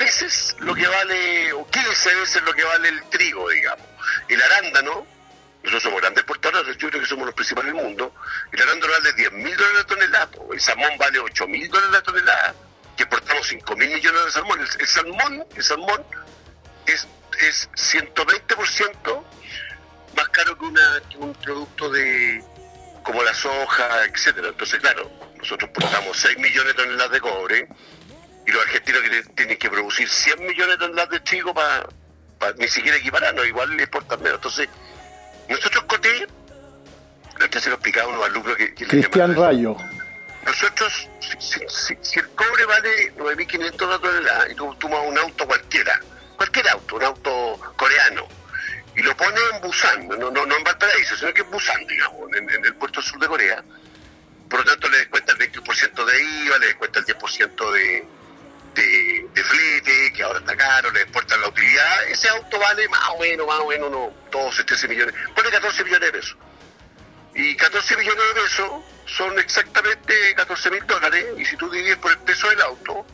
veces 0.03 0.57
lo 0.59 0.75
que 0.75 0.87
vale, 0.87 1.53
o 1.53 1.69
15 1.69 2.15
veces 2.17 2.43
lo 2.43 2.53
que 2.53 2.65
vale 2.65 2.89
el 2.89 3.03
trigo, 3.05 3.49
digamos. 3.49 3.87
El 4.29 4.43
arándano, 4.43 5.07
nosotros 5.63 5.83
somos 5.83 6.01
grandes 6.01 6.23
exportadores, 6.23 6.77
yo 6.77 6.89
creo 6.89 7.01
que 7.01 7.07
somos 7.07 7.27
los 7.27 7.35
principales 7.35 7.73
del 7.73 7.83
mundo, 7.83 8.15
el 8.53 8.63
arándano 8.63 8.93
vale 8.93 9.13
10 9.13 9.33
mil 9.33 9.57
dólares 9.57 9.79
la 9.79 9.87
tonelada, 9.87 10.29
el 10.53 10.61
salmón 10.61 10.91
vale 10.99 11.19
8 11.19 11.47
mil 11.49 11.69
dólares 11.69 11.93
la 11.93 12.03
tonelada, 12.03 12.55
que 12.97 13.05
exportamos 13.05 13.47
5 13.47 13.77
mil 13.77 13.91
millones 13.91 14.25
de 14.25 14.31
salmón. 14.31 14.61
El, 14.61 14.87
salmón, 14.87 15.47
el 15.55 15.63
salmón 15.63 16.05
es, 16.87 17.07
es 17.41 17.71
120% 17.73 19.23
más 20.17 20.29
caro 20.29 20.59
que, 20.59 20.65
una, 20.65 21.03
que 21.09 21.17
un 21.19 21.35
producto 21.35 21.91
de 21.91 22.45
como 23.03 23.23
la 23.23 23.35
soja, 23.35 24.05
etcétera. 24.05 24.49
Entonces, 24.49 24.81
claro, 24.81 25.11
nosotros 25.39 25.71
exportamos 25.71 26.17
6 26.17 26.39
millones 26.39 26.77
de 26.77 26.83
toneladas 26.83 27.13
de 27.13 27.21
cobre 27.21 27.69
y 28.47 28.51
los 28.51 28.63
argentinos 28.63 29.03
tienen 29.35 29.59
que 29.59 29.69
producir 29.69 30.09
100 30.09 30.47
millones 30.47 30.79
de 30.79 30.79
toneladas 30.79 31.11
de 31.11 31.21
trigo 31.21 31.53
para 31.55 31.87
ni 32.59 32.67
siquiera 32.69 32.97
equipararnos, 32.97 33.47
igual 33.47 33.77
le 33.77 33.85
exportan 33.85 34.21
menos. 34.21 34.37
Entonces, 34.37 34.69
nosotros 35.49 35.85
Coté, 35.85 36.27
ya 37.51 37.61
se 37.61 37.69
lo 37.69 37.77
explicaba 37.77 38.07
a 38.07 38.15
unos 38.15 38.27
alumnos 38.27 38.57
que... 38.57 38.75
Cristian 38.75 39.35
Rayo. 39.35 39.77
Nosotros, 40.45 41.09
si, 41.39 42.19
el 42.19 42.29
cobre 42.31 42.65
vale 42.65 43.15
9.500 43.15 43.89
la 43.89 43.99
tonelada 43.99 44.51
y 44.51 44.55
tú 44.55 44.75
tomas 44.75 45.01
un 45.07 45.17
auto 45.19 45.47
cualquiera, 45.47 46.01
cualquier 46.37 46.69
auto, 46.69 46.97
un 46.97 47.05
auto 47.05 47.75
coreano, 47.77 48.27
y 48.97 49.03
lo 49.03 49.17
pones 49.17 49.41
en 49.53 49.61
Busan, 49.61 50.09
no, 50.09 50.31
no, 50.31 50.45
no 50.45 50.57
en 50.57 50.65
Valparaíso, 50.65 51.17
sino 51.17 51.33
que 51.33 51.43
en 51.43 51.51
Busan, 51.51 51.87
digamos, 51.87 52.31
en, 52.35 52.65
el 52.65 52.75
puerto 52.75 53.01
sur 53.01 53.21
de 53.21 53.29
Corea, 53.29 53.65
por 54.51 54.61
lo 54.61 54.65
tanto 54.67 54.89
le 54.89 54.99
descuenta 54.99 55.33
el 55.33 55.39
20% 55.39 56.05
de 56.05 56.23
IVA, 56.23 56.59
le 56.59 56.67
descuenta 56.67 56.99
el 56.99 57.07
10% 57.07 57.73
de, 57.73 58.07
de, 58.75 59.29
de, 59.33 59.45
flete, 59.45 60.13
que 60.13 60.23
ahora 60.25 60.41
está 60.41 60.57
caro, 60.57 60.91
le 60.91 61.03
exportan 61.03 61.41
la 61.41 61.49
utilidad, 61.49 62.09
ese 62.09 62.29
auto 62.29 62.59
vale 62.59 62.89
más 62.89 63.09
o 63.11 63.19
menos, 63.19 63.47
más 63.47 63.61
o 63.61 63.69
menos, 63.69 63.91
no, 63.91 64.13
12, 64.31 64.65
13 64.65 64.89
millones, 64.89 65.15
pone 65.35 65.51
14 65.51 65.85
millones 65.85 66.13
de 66.13 66.19
pesos. 66.19 66.37
Y 67.35 67.57
14 67.57 67.97
millones 67.97 68.23
de 68.35 68.41
pesos 68.41 68.71
son 69.07 69.39
exactamente 69.39 70.35
14 70.35 70.71
mil 70.71 70.87
dólares, 70.87 71.27
y 71.39 71.45
si 71.45 71.57
tú 71.57 71.71
divides 71.71 71.97
por 71.97 72.13
el 72.13 72.19
peso 72.19 72.49
del 72.51 72.61
auto, 72.61 73.07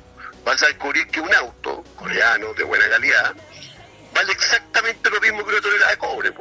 vas 0.45 0.63
a 0.63 0.67
descubrir 0.67 1.07
que 1.09 1.21
un 1.21 1.33
auto 1.35 1.85
coreano 1.97 2.53
de 2.55 2.65
buena 2.65 2.89
calidad 2.89 3.35
vale 4.13 4.33
exactamente 4.33 5.11
lo 5.11 5.21
mismo 5.21 5.45
que 5.45 5.53
una 5.53 5.61
tonelada 5.61 5.91
de 5.91 5.99
cobre. 5.99 6.33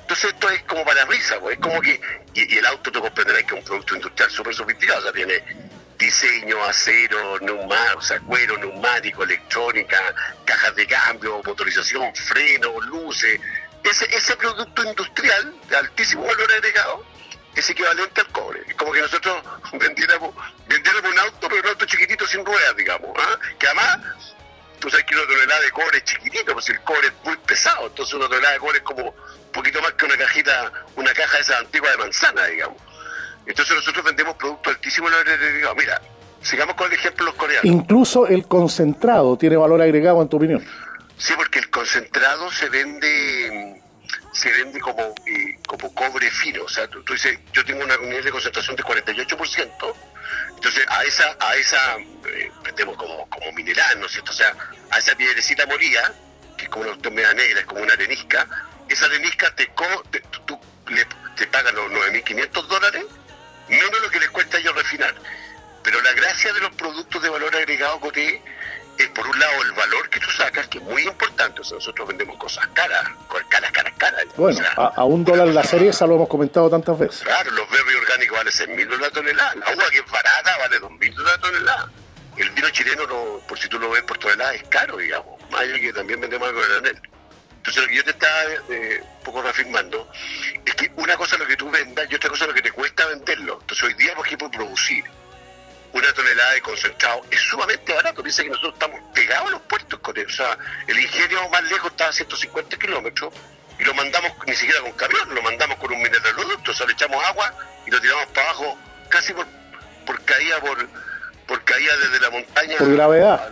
Entonces 0.00 0.32
esto 0.32 0.48
es 0.50 0.62
como 0.62 0.84
para 0.84 1.04
risa, 1.06 1.38
pues. 1.40 1.56
es 1.56 1.62
como 1.62 1.80
que, 1.80 2.00
y, 2.34 2.58
el 2.58 2.66
auto 2.66 2.92
te 2.92 3.00
comprenderás 3.00 3.42
que 3.42 3.54
es 3.54 3.60
un 3.60 3.64
producto 3.64 3.96
industrial 3.96 4.30
súper 4.30 4.54
sofisticado, 4.54 5.00
o 5.00 5.02
sea, 5.02 5.12
tiene 5.12 5.44
diseño, 5.98 6.62
acero, 6.64 7.38
neumático, 7.40 8.02
sea, 8.02 8.20
cuero, 8.20 8.56
neumático, 8.58 9.24
electrónica, 9.24 10.00
cajas 10.44 10.76
de 10.76 10.86
cambio, 10.86 11.42
motorización, 11.44 12.14
freno, 12.14 12.80
luces. 12.82 13.40
Ese, 13.82 14.04
ese 14.16 14.36
producto 14.36 14.84
industrial 14.84 15.54
de 15.68 15.76
altísimo 15.76 16.24
valor 16.24 16.52
agregado 16.52 17.15
es 17.56 17.70
equivalente 17.70 18.20
al 18.20 18.28
cobre. 18.28 18.62
Es 18.68 18.74
como 18.74 18.92
que 18.92 19.00
nosotros 19.00 19.42
vendiéramos, 19.72 20.34
vendiéramos 20.68 21.10
un 21.10 21.18
auto, 21.18 21.48
pero 21.48 21.60
un 21.62 21.68
auto 21.68 21.86
chiquitito 21.86 22.26
sin 22.26 22.44
ruedas, 22.44 22.76
digamos. 22.76 23.10
¿ah? 23.16 23.38
Que 23.58 23.66
además, 23.66 23.98
tú 24.78 24.90
sabes 24.90 25.06
que 25.06 25.14
una 25.14 25.26
tonelada 25.26 25.60
de 25.60 25.70
cobre 25.70 25.98
es 25.98 26.04
chiquitito, 26.04 26.52
pues 26.52 26.68
el 26.68 26.80
cobre 26.82 27.08
es 27.08 27.14
muy 27.24 27.36
pesado, 27.38 27.86
entonces 27.86 28.14
una 28.14 28.28
tonelada 28.28 28.54
de 28.54 28.60
cobre 28.60 28.78
es 28.78 28.84
como 28.84 29.14
poquito 29.52 29.80
más 29.80 29.92
que 29.92 30.04
una 30.04 30.16
cajita, 30.18 30.72
una 30.96 31.12
caja 31.14 31.36
de 31.36 31.42
esa 31.42 31.58
antigua 31.58 31.90
de 31.90 31.96
manzana, 31.96 32.44
digamos. 32.46 32.76
Entonces 33.46 33.76
nosotros 33.76 34.04
vendemos 34.04 34.36
productos 34.36 34.74
altísimos 34.74 35.12
agregado. 35.12 35.74
Mira, 35.76 36.00
sigamos 36.42 36.74
con 36.74 36.88
el 36.88 36.98
ejemplo 36.98 37.24
de 37.24 37.30
los 37.30 37.40
coreanos. 37.40 37.64
Incluso 37.64 38.26
el 38.26 38.46
concentrado 38.46 39.38
tiene 39.38 39.56
valor 39.56 39.80
agregado, 39.80 40.20
en 40.20 40.28
tu 40.28 40.36
opinión. 40.36 40.66
Sí, 41.16 41.32
porque 41.36 41.60
el 41.60 41.70
concentrado 41.70 42.50
se 42.50 42.68
vende 42.68 43.82
se 44.36 44.50
vende 44.52 44.78
como, 44.80 45.14
eh, 45.26 45.58
como 45.66 45.92
cobre 45.94 46.30
fino. 46.30 46.64
O 46.64 46.68
sea, 46.68 46.86
tú, 46.88 47.02
dices, 47.08 47.38
yo 47.52 47.64
tengo 47.64 47.82
una 47.82 47.96
nivel 47.96 48.24
de 48.24 48.30
concentración 48.30 48.76
de 48.76 48.82
48%, 48.82 49.94
entonces 50.54 50.86
a 50.88 51.04
esa, 51.04 51.36
a 51.40 51.56
esa 51.56 51.96
eh, 51.96 52.50
vendemos 52.62 52.96
como, 52.96 53.28
como 53.30 53.52
mineral, 53.52 53.98
¿no 53.98 54.06
es 54.06 54.12
cierto? 54.12 54.32
O 54.32 54.34
sea, 54.34 54.54
a 54.90 54.98
esa 54.98 55.14
piedrecita 55.16 55.66
molida, 55.66 56.12
que 56.56 56.64
es 56.64 56.68
como 56.68 56.84
una 56.84 57.10
media 57.10 57.32
negra, 57.32 57.60
es 57.60 57.66
como 57.66 57.82
una 57.82 57.94
arenisca, 57.94 58.46
esa 58.88 59.06
arenisca 59.06 59.54
te, 59.54 59.70
te, 60.10 60.20
tú, 60.44 60.60
le, 60.88 61.06
te 61.36 61.46
pagan 61.46 61.74
los 61.74 61.90
9.500 61.90 62.66
dólares, 62.66 63.04
menos 63.68 64.02
lo 64.02 64.10
que 64.10 64.20
les 64.20 64.30
cuesta 64.30 64.58
a 64.58 64.60
ellos 64.60 64.74
refinar. 64.74 65.14
Pero 65.82 66.02
la 66.02 66.12
gracia 66.12 66.52
de 66.52 66.60
los 66.60 66.72
productos 66.72 67.22
de 67.22 67.28
valor 67.30 67.54
agregado, 67.56 68.00
Coté, 68.00 68.42
es 68.98 69.08
por 69.10 69.26
un 69.26 69.38
lado 69.38 69.62
el 69.62 69.72
valor 69.72 70.08
que 70.08 70.20
tú 70.20 70.30
sacas, 70.30 70.68
que 70.68 70.78
es 70.78 70.84
muy 70.84 71.02
importante. 71.02 71.60
O 71.60 71.64
sea, 71.64 71.76
nosotros 71.76 72.08
vendemos 72.08 72.36
cosas 72.36 72.66
caras, 72.68 73.08
caras, 73.48 73.70
caras, 73.72 73.92
caras. 73.98 74.24
Bueno, 74.36 74.60
a, 74.76 75.04
un 75.04 75.24
dólar 75.24 75.48
la 75.48 75.64
serie, 75.64 75.90
eso 75.90 76.06
lo 76.06 76.16
hemos 76.16 76.28
comentado 76.28 76.70
tantas 76.70 76.98
veces. 76.98 77.22
Claro, 77.22 77.50
los 77.50 77.68
berries 77.70 77.96
orgánicos 77.96 78.38
valen 78.38 78.52
6 78.52 78.68
mil 78.70 78.88
dólares 78.88 79.08
la 79.08 79.20
tonelada. 79.20 79.54
La 79.54 79.74
uva 79.74 79.90
que 79.90 79.98
es 79.98 80.10
barata 80.10 80.58
vale 80.58 80.78
2 80.78 80.90
mil 80.92 81.14
dólares 81.14 81.40
la 81.42 81.48
tonelada. 81.48 81.90
El 82.36 82.50
vino 82.50 82.70
chileno, 82.70 83.06
no, 83.06 83.40
por 83.46 83.58
si 83.58 83.68
tú 83.68 83.78
lo 83.78 83.90
ves 83.90 84.02
por 84.02 84.18
tonelada, 84.18 84.54
es 84.54 84.62
caro, 84.64 84.96
digamos. 84.96 85.40
Más 85.50 85.62
allá 85.62 85.80
que 85.80 85.92
también 85.92 86.20
vendemos 86.20 86.48
algo 86.48 86.60
de 86.60 86.68
granel. 86.68 87.00
Entonces 87.56 87.82
lo 87.82 87.88
que 87.88 87.96
yo 87.96 88.04
te 88.04 88.10
estaba 88.10 88.42
eh, 88.68 89.00
un 89.02 89.24
poco 89.24 89.42
reafirmando 89.42 90.08
es 90.64 90.74
que 90.76 90.92
una 90.96 91.16
cosa 91.16 91.34
es 91.34 91.40
lo 91.40 91.48
que 91.48 91.56
tú 91.56 91.68
vendas 91.68 92.06
y 92.08 92.14
otra 92.14 92.30
cosa 92.30 92.44
es 92.44 92.48
lo 92.48 92.54
que 92.54 92.62
te 92.62 92.70
cuesta 92.70 93.06
venderlo. 93.06 93.58
Entonces 93.60 93.84
hoy 93.84 93.94
día, 93.94 94.14
por 94.14 94.24
ejemplo, 94.24 94.50
producir 94.50 95.04
una 95.92 96.12
tonelada 96.12 96.52
de 96.52 96.60
concentrado 96.60 97.22
es 97.30 97.40
sumamente 97.40 97.92
barato. 97.92 98.22
Dice 98.22 98.42
que 98.42 98.50
nosotros 98.50 98.74
estamos 98.74 99.00
pegados 99.14 99.48
a 99.48 99.50
los 99.52 99.62
puertos 99.62 99.98
con 100.00 100.16
eso. 100.16 100.26
O 100.26 100.46
sea, 100.46 100.58
el 100.86 100.98
ingenio 100.98 101.48
más 101.48 101.62
lejos 101.64 101.90
está 101.90 102.08
a 102.08 102.12
150 102.12 102.76
kilómetros 102.76 103.32
y 103.78 103.84
lo 103.84 103.94
mandamos 103.94 104.32
ni 104.46 104.54
siquiera 104.54 104.80
con 104.80 104.92
camión, 104.92 105.34
lo 105.34 105.42
mandamos 105.42 105.78
con 105.78 105.92
un 105.92 106.02
mineraloducto. 106.02 106.70
O 106.70 106.74
sea, 106.74 106.86
le 106.86 106.92
echamos 106.92 107.24
agua 107.24 107.52
y 107.86 107.90
lo 107.90 108.00
tiramos 108.00 108.26
para 108.26 108.48
abajo 108.48 108.78
casi 109.08 109.32
por, 109.32 109.46
por 110.06 110.22
caída 110.24 110.60
por, 110.60 110.88
por 111.46 111.64
caída 111.64 111.96
desde 111.96 112.20
la 112.20 112.30
montaña. 112.30 112.78
Por 112.78 112.92
gravedad. 112.92 113.50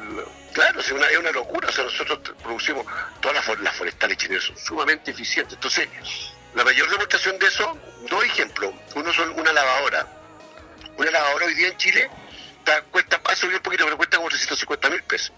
Claro, 0.53 0.81
es 0.81 0.93
una, 0.93 1.07
es 1.09 1.19
una 1.19 1.33
locura. 1.33 1.69
O 1.69 1.73
sea, 1.73 1.85
nosotros 1.85 2.21
producimos, 2.43 2.87
todas 3.21 3.47
las, 3.61 3.77
forestales 3.77 4.17
chilenas 4.17 4.45
son 4.45 4.57
sumamente 4.57 5.11
eficientes. 5.11 5.55
Entonces, 5.55 5.89
la 6.55 6.65
mayor 6.65 6.89
demostración 6.91 7.39
de 7.39 7.47
eso, 7.47 7.77
dos 8.09 8.25
ejemplos. 8.25 8.73
Uno 8.95 9.13
son 9.13 9.31
una 9.39 9.53
lavadora. 9.53 10.07
Una 10.97 11.11
lavadora 11.11 11.47
hoy 11.47 11.55
día 11.55 11.69
en 11.69 11.77
Chile 11.77 12.11
está, 12.65 12.83
cuesta, 12.91 13.21
ha 13.25 13.37
subido 13.37 13.59
un 13.59 13.63
poquito, 13.63 13.85
pero 13.85 13.97
cuesta 13.97 14.17
como 14.17 14.29
350 14.29 14.91
mil 14.91 15.03
pesos. 15.05 15.33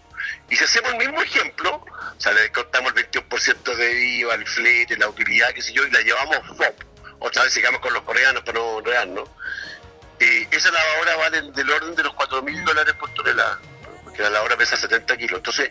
Y 0.49 0.57
si 0.57 0.65
hacemos 0.65 0.93
el 0.93 0.99
mismo 0.99 1.21
ejemplo, 1.23 1.85
o 1.85 2.21
sea, 2.21 2.33
le 2.33 2.51
cortamos 2.53 2.93
el 2.97 3.11
21% 3.11 3.77
de 3.77 4.01
IVA, 4.19 4.35
el 4.35 4.47
flete, 4.47 4.97
la 4.97 5.09
utilidad, 5.09 5.53
qué 5.53 5.63
sé 5.63 5.73
yo, 5.73 5.85
y 5.85 5.91
la 5.91 6.01
llevamos 6.01 6.39
FOP. 6.57 6.83
Otra 7.19 7.45
vez 7.45 7.53
sigamos 7.53 7.81
con 7.81 7.93
los 7.93 8.03
coreanos 8.03 8.43
para 8.43 8.59
no 8.59 8.79
enredarnos. 8.79 9.29
Eh, 10.19 10.49
esa 10.51 10.71
lavadora 10.71 11.17
vale 11.17 11.43
del 11.53 11.71
orden 11.71 11.95
de 11.95 12.03
los 12.03 12.15
4 12.15 12.43
mil 12.43 12.65
dólares 12.65 12.95
por 12.95 13.13
tonelada 13.13 13.61
que 14.17 14.23
la 14.31 14.43
hora 14.43 14.57
pesa 14.57 14.77
70 14.77 15.17
kilos. 15.17 15.39
Entonces, 15.39 15.71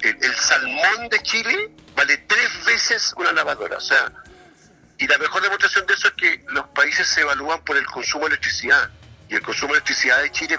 el, 0.00 0.34
salmón 0.36 1.08
de 1.08 1.20
Chile 1.22 1.70
vale 1.96 2.18
tres 2.18 2.64
veces 2.66 3.14
una 3.16 3.32
lavadora. 3.32 3.78
O 3.78 3.80
sea, 3.80 4.12
y 4.98 5.06
la 5.06 5.18
mejor 5.18 5.42
demostración 5.42 5.86
de 5.86 5.94
eso 5.94 6.08
es 6.08 6.14
que 6.14 6.44
los 6.48 6.66
países 6.68 7.06
se 7.06 7.22
evalúan 7.22 7.64
por 7.64 7.76
el 7.76 7.86
consumo 7.86 8.24
de 8.24 8.34
electricidad. 8.34 8.90
Y 9.28 9.34
el 9.34 9.42
consumo 9.42 9.72
de 9.72 9.78
electricidad 9.78 10.20
de 10.20 10.30
Chile 10.30 10.58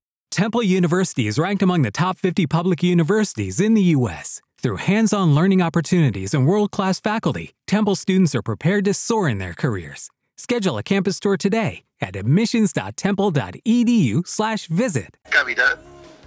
Temple 0.31 0.63
University 0.63 1.27
is 1.27 1.37
ranked 1.37 1.61
among 1.61 1.81
the 1.81 1.91
top 1.91 2.17
50 2.17 2.47
public 2.47 2.81
universities 2.81 3.59
in 3.59 3.73
the 3.73 3.83
U.S., 3.99 4.41
Through 4.61 4.77
hands 4.77 5.11
on 5.11 5.33
learning 5.33 5.63
opportunities 5.63 6.35
and 6.35 6.45
world 6.45 6.69
class 6.69 6.99
faculty, 6.99 7.55
Temple 7.65 7.95
students 7.95 8.35
are 8.35 8.43
prepared 8.43 8.85
to 8.85 8.93
soar 8.93 9.27
in 9.27 9.39
their 9.39 9.53
careers. 9.53 10.11
Schedule 10.37 10.77
a 10.77 10.83
campus 10.83 11.19
tour 11.19 11.35
today 11.35 11.81
at 11.99 12.15
admissions.temple.edu/slash 12.15 14.67
visit. 14.67 15.17
Cápita 15.31 15.79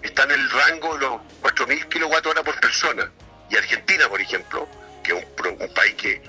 está 0.02 0.24
en 0.24 0.32
el 0.32 0.50
rango 0.50 0.98
de 0.98 1.06
los 1.06 1.20
4.000 1.42 1.88
kilowatt 1.88 2.24
por 2.44 2.60
persona. 2.60 3.08
Y 3.48 3.56
Argentina, 3.56 4.08
por 4.08 4.20
ejemplo, 4.20 4.66
que 5.04 5.12
es 5.12 5.22
un, 5.22 5.26
un 5.62 5.68
país 5.72 5.94
que, 5.94 6.20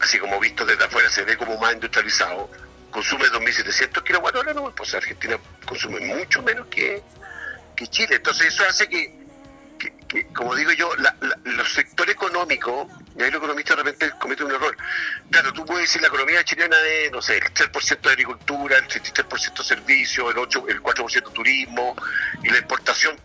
así 0.00 0.18
como 0.18 0.40
visto 0.40 0.66
desde 0.66 0.82
afuera, 0.82 1.08
se 1.10 1.22
ve 1.22 1.36
como 1.36 1.56
más 1.58 1.74
industrializado, 1.74 2.50
consume 2.90 3.26
2.700 3.26 4.02
kilowatt 4.02 4.34
hora, 4.34 4.52
no, 4.52 4.74
pues 4.74 4.92
Argentina 4.94 5.38
consume 5.64 6.00
mucho 6.00 6.42
menos 6.42 6.66
que, 6.66 7.00
que 7.82 7.88
Chile. 7.88 8.16
Entonces 8.16 8.46
eso 8.48 8.64
hace 8.68 8.88
que, 8.88 9.12
como 10.34 10.54
digo 10.54 10.72
yo, 10.72 10.94
la, 10.96 11.14
la, 11.20 11.38
los 11.44 11.72
sectores 11.72 12.14
económicos, 12.14 12.86
y 13.16 13.22
ahí 13.22 13.30
los 13.30 13.38
economistas 13.38 13.76
de 13.76 13.82
repente 13.82 14.18
cometen 14.18 14.46
un 14.46 14.52
error. 14.52 14.76
Claro, 15.30 15.52
tú 15.52 15.64
puedes 15.64 15.88
decir 15.88 16.00
la 16.02 16.08
economía 16.08 16.44
chilena 16.44 16.76
es, 16.80 17.10
no 17.10 17.20
sé, 17.20 17.38
el 17.38 17.44
3% 17.44 18.00
de 18.00 18.10
agricultura, 18.10 18.78
el 18.78 18.88
33% 18.88 19.58
de 19.58 19.64
servicios, 19.64 20.30
el, 20.30 20.38
8, 20.38 20.64
el 20.68 20.82
4% 20.82 21.32
turismo 21.32 21.96
y 22.42 22.48
la 22.48 22.58
exportación 22.58 23.18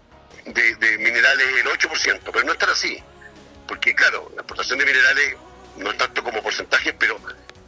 de, 0.46 0.76
de 0.76 0.98
minerales 0.98 1.48
el 1.60 1.68
8%, 1.68 2.20
pero 2.24 2.44
no 2.44 2.52
es 2.54 2.58
tan 2.58 2.70
así. 2.70 3.02
Porque 3.68 3.94
claro, 3.94 4.32
la 4.36 4.42
exportación 4.42 4.80
de 4.80 4.86
minerales 4.86 5.36
no 5.78 5.92
es 5.92 5.98
tanto 5.98 6.24
como 6.24 6.42
porcentaje, 6.42 6.94
pero 6.94 7.20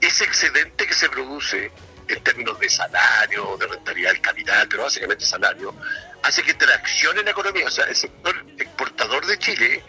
ese 0.01 0.23
excedente 0.23 0.87
que 0.87 0.93
se 0.93 1.09
produce 1.09 1.71
en 2.07 2.23
términos 2.23 2.59
de 2.59 2.69
salario, 2.69 3.55
de 3.57 3.67
rentabilidad 3.67 4.11
del 4.11 4.21
capital, 4.21 4.67
pero 4.67 4.83
básicamente 4.83 5.25
salario, 5.25 5.75
hace 6.23 6.43
que 6.43 6.53
traccione 6.53 7.23
la 7.23 7.31
economía. 7.31 7.67
O 7.67 7.71
sea, 7.71 7.85
el 7.85 7.95
sector 7.95 8.35
exportador 8.57 9.25
de 9.25 9.37
Chile, 9.39 9.83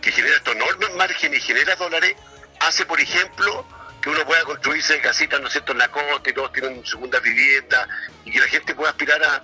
que 0.00 0.12
genera 0.12 0.36
estos 0.36 0.54
enormes 0.54 0.94
márgenes 0.94 1.38
y 1.38 1.42
genera 1.42 1.76
dólares, 1.76 2.14
hace, 2.60 2.86
por 2.86 3.00
ejemplo, 3.00 3.66
que 4.00 4.10
uno 4.10 4.24
pueda 4.26 4.44
construirse 4.44 5.00
casitas, 5.00 5.40
¿no 5.40 5.48
es 5.48 5.56
en 5.56 5.78
la 5.78 5.88
costa 5.88 6.30
y 6.30 6.32
todos 6.32 6.52
tienen 6.52 6.84
segunda 6.84 7.20
vivienda 7.20 7.88
y 8.24 8.32
que 8.32 8.40
la 8.40 8.48
gente 8.48 8.74
pueda 8.74 8.90
aspirar 8.90 9.22
a, 9.22 9.42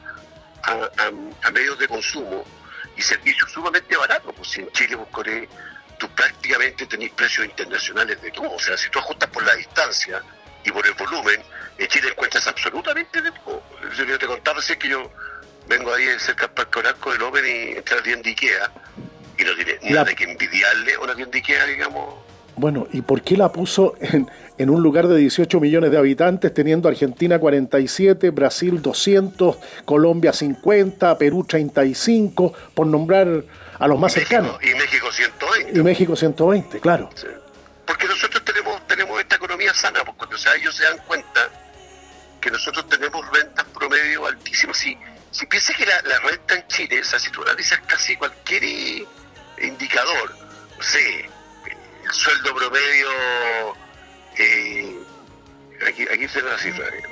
a, 1.42 1.50
medios 1.50 1.78
de 1.78 1.88
consumo 1.88 2.44
y 2.96 3.02
servicios 3.02 3.50
sumamente 3.52 3.96
baratos. 3.96 4.34
Pues 4.36 4.48
si 4.48 4.60
en 4.60 4.70
Chile, 4.72 4.96
buscaré 4.96 5.48
tú 5.98 6.08
prácticamente 6.10 6.86
tenés 6.86 7.10
precios 7.12 7.46
internacionales 7.46 8.20
de 8.22 8.30
todo. 8.30 8.52
O 8.52 8.58
sea, 8.58 8.76
si 8.76 8.88
tú 8.90 8.98
ajustas 8.98 9.28
por 9.30 9.44
la 9.44 9.54
distancia 9.54 10.22
y 10.64 10.70
por 10.70 10.86
el 10.86 10.94
volumen, 10.94 11.42
en 11.76 11.86
Chile 11.88 12.08
encuentras 12.08 12.46
absolutamente 12.46 13.22
de 13.22 13.30
todo. 13.32 13.62
Yo 13.96 14.18
te 14.18 14.26
contaba 14.26 14.58
recién 14.58 14.78
que 14.78 14.88
yo 14.88 15.10
vengo 15.68 15.92
ahí 15.92 16.04
cerca 16.18 16.46
del 16.46 16.54
Parque 16.54 16.78
Oranco 16.78 17.12
del 17.12 17.22
Open 17.22 17.44
y 17.46 17.76
entré 17.76 17.94
a 17.94 17.96
la 17.98 18.02
tienda 18.02 18.28
Ikea 18.28 18.70
y 19.38 19.44
no 19.44 19.54
tiene 19.54 19.78
La- 19.82 20.02
nada 20.02 20.14
que 20.14 20.24
envidiarle 20.24 20.94
a 20.94 21.00
una 21.00 21.14
tienda 21.14 21.36
Ikea, 21.36 21.66
digamos. 21.66 22.14
Bueno, 22.56 22.88
¿y 22.92 23.02
por 23.02 23.22
qué 23.22 23.36
la 23.36 23.52
puso 23.52 23.94
en, 24.00 24.28
en 24.58 24.70
un 24.70 24.82
lugar 24.82 25.06
de 25.06 25.16
18 25.16 25.60
millones 25.60 25.92
de 25.92 25.98
habitantes, 25.98 26.52
teniendo 26.52 26.88
Argentina 26.88 27.38
47, 27.38 28.30
Brasil 28.30 28.82
200, 28.82 29.58
Colombia 29.84 30.32
50, 30.32 31.16
Perú 31.18 31.44
35, 31.44 32.52
por 32.74 32.86
nombrar 32.88 33.44
a 33.78 33.86
los 33.86 33.98
más 34.00 34.12
cercanos? 34.12 34.58
México- 34.58 34.76
y 34.76 34.80
México 34.80 35.12
120. 35.12 35.78
Y 35.78 35.82
México 35.84 36.16
120, 36.16 36.80
claro. 36.80 37.10
Sí. 37.14 37.26
Porque 37.86 38.08
nosotros 38.08 38.44
tenemos 38.44 38.84
tenemos 38.88 39.20
esta 39.20 39.36
economía 39.36 39.72
sana, 39.72 40.00
porque 40.04 40.18
cuando 40.18 40.34
o 40.34 40.38
sea, 40.38 40.54
ellos 40.56 40.74
se 40.74 40.82
dan 40.82 40.98
cuenta 41.06 41.48
que 42.40 42.50
nosotros 42.50 42.88
tenemos 42.88 43.24
rentas 43.30 43.64
promedio 43.66 44.26
altísimas. 44.26 44.76
Si, 44.78 44.96
si 45.30 45.46
piensas 45.46 45.76
que 45.76 45.86
la, 45.86 46.00
la 46.02 46.18
renta 46.20 46.54
en 46.54 46.66
Chile, 46.68 47.00
o 47.00 47.04
sea, 47.04 47.18
si 47.18 47.30
tú 47.30 47.42
analizas 47.42 47.80
casi 47.86 48.16
cualquier 48.16 48.64
eh, 48.64 49.06
indicador, 49.62 50.34
no 50.76 50.82
sé, 50.82 51.28
el 52.04 52.12
sueldo 52.12 52.54
promedio, 52.54 53.08
eh, 54.38 54.98
aquí, 55.86 56.06
aquí 56.08 56.28
se 56.28 56.42
la 56.42 56.58
cifra, 56.58 56.86
eh, 56.88 57.02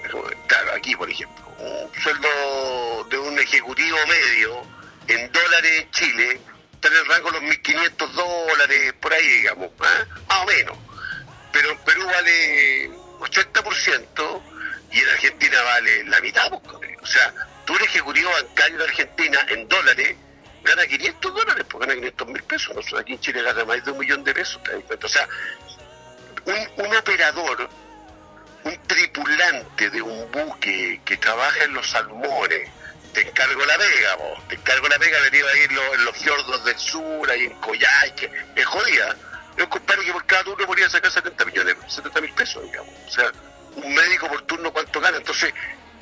claro, 0.46 0.72
aquí 0.74 0.94
por 0.96 1.10
ejemplo, 1.10 1.46
un 1.58 2.02
sueldo 2.02 3.04
de 3.10 3.18
un 3.18 3.38
ejecutivo 3.38 3.98
medio 4.06 4.62
en 5.08 5.30
dólares 5.32 5.82
en 5.82 5.90
Chile 5.90 6.40
está 6.72 6.88
en 6.88 6.96
el 6.96 7.06
rango 7.06 7.32
de 7.32 7.40
los 7.40 7.50
1.500 7.50 8.10
dólares, 8.12 8.92
por 9.00 9.12
ahí 9.12 9.26
digamos, 9.26 9.70
¿ah? 9.80 10.06
más 10.28 10.38
o 10.42 10.46
menos. 10.46 10.78
Pero 11.52 11.70
en 11.70 11.78
Perú 11.78 12.04
vale 12.04 12.90
80% 13.20 14.42
y 14.92 14.98
en 14.98 15.08
Argentina 15.08 15.62
vale 15.62 16.04
la 16.04 16.20
mitad. 16.20 16.50
pues. 16.50 16.98
O 17.02 17.06
sea, 17.06 17.32
tú 17.66 17.76
el 17.76 17.82
ejecutivo 17.82 18.30
bancario 18.30 18.78
de 18.78 18.84
Argentina 18.84 19.46
en 19.48 19.68
dólares 19.68 20.16
gana 20.66 20.86
500 20.86 21.34
dólares, 21.34 21.64
pues 21.68 21.80
gana 21.86 21.94
500 21.94 22.28
mil 22.28 22.42
pesos. 22.42 22.74
Nosotros 22.74 23.00
aquí 23.00 23.12
en 23.12 23.20
Chile 23.20 23.42
gana 23.42 23.64
más 23.64 23.84
de 23.84 23.90
un 23.90 23.98
millón 23.98 24.24
de 24.24 24.34
pesos. 24.34 24.60
O 25.02 25.08
sea, 25.08 25.28
un, 26.44 26.96
operador, 26.96 27.68
un 28.64 28.82
tripulante 28.86 29.90
de 29.90 30.02
un 30.02 30.30
buque 30.30 31.00
que 31.04 31.16
trabaja 31.16 31.64
en 31.64 31.74
los 31.74 31.88
salmones, 31.88 32.70
te 33.12 33.26
encargo 33.26 33.64
la 33.64 33.76
vega, 33.78 34.14
vos, 34.16 34.48
te 34.48 34.56
encargo 34.56 34.88
la 34.88 34.98
vega, 34.98 35.18
venía 35.30 35.44
a 35.46 35.56
ir 35.56 35.70
en 35.94 36.04
los 36.04 36.16
fiordos 36.16 36.64
del 36.64 36.78
sur, 36.78 37.30
ahí 37.30 37.44
en 37.44 37.54
Coyhaique, 37.60 38.30
es 38.54 38.66
jodida. 38.66 39.16
Es 39.56 39.64
un 39.64 39.70
compadre 39.70 40.04
que 40.04 40.12
por 40.12 40.26
cada 40.26 40.44
turno 40.44 40.66
podría 40.66 40.90
sacar 40.90 41.10
70 41.10 41.44
millones, 41.46 41.76
70 41.88 42.20
mil 42.20 42.32
pesos, 42.32 42.62
digamos. 42.64 42.92
O 43.06 43.10
sea, 43.10 43.32
un 43.76 43.94
médico 43.94 44.28
por 44.28 44.42
turno, 44.42 44.70
¿cuánto 44.70 45.00
gana? 45.00 45.16
Entonces, 45.16 45.54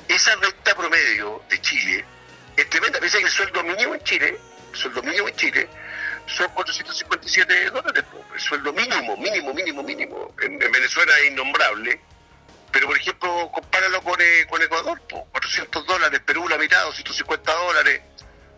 esa 0.07 0.35
renta 0.35 0.75
promedio 0.75 1.43
de 1.49 1.61
Chile 1.61 2.05
es 2.55 2.69
tremenda. 2.69 2.99
Piensa 2.99 3.17
que 3.17 3.25
el 3.25 3.31
sueldo 3.31 3.63
mínimo 3.63 3.95
en 3.95 4.03
Chile, 4.03 4.39
el 4.71 4.77
sueldo 4.77 5.03
mínimo 5.03 5.27
en 5.27 5.35
Chile, 5.35 5.69
son 6.27 6.47
457 6.49 7.69
dólares. 7.71 8.03
El 8.33 8.39
sueldo 8.39 8.73
mínimo, 8.73 9.17
mínimo, 9.17 9.53
mínimo, 9.53 9.83
mínimo. 9.83 10.35
En, 10.41 10.61
en 10.61 10.71
Venezuela 10.71 11.11
es 11.19 11.31
innombrable. 11.31 11.99
Pero, 12.71 12.87
por 12.87 12.97
ejemplo, 12.97 13.49
compáralo 13.53 14.01
con, 14.01 14.19
eh, 14.19 14.45
con 14.49 14.61
Ecuador, 14.61 14.99
po. 15.07 15.25
400 15.31 15.85
dólares, 15.85 16.19
Perú 16.25 16.47
la 16.49 16.57
mitad, 16.57 16.83
250 16.83 17.53
dólares, 17.53 18.01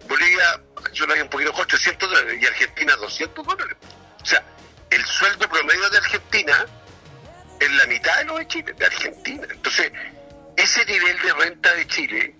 Bolivia, 0.07 0.59
yo 0.91 1.05
lo 1.05 1.11
había 1.11 1.23
un 1.23 1.29
poquito 1.29 1.51
mejor, 1.51 1.67
300 1.67 2.09
dólares, 2.09 2.41
y 2.41 2.45
Argentina 2.47 2.95
200 2.95 3.45
dólares. 3.45 3.77
O 4.21 4.25
sea, 4.25 4.43
el 4.89 5.05
sueldo 5.05 5.47
promedio 5.47 5.89
de 5.89 5.97
Argentina 5.97 6.65
es 7.59 7.71
la 7.71 7.85
mitad 7.85 8.17
de 8.17 8.23
lo 8.25 8.37
de 8.37 8.47
Chile, 8.47 8.73
de 8.73 8.85
Argentina. 8.85 9.47
Entonces, 9.51 9.91
ese 10.57 10.85
nivel 10.85 11.15
de 11.21 11.33
renta 11.33 11.73
de 11.75 11.87
Chile, 11.87 12.35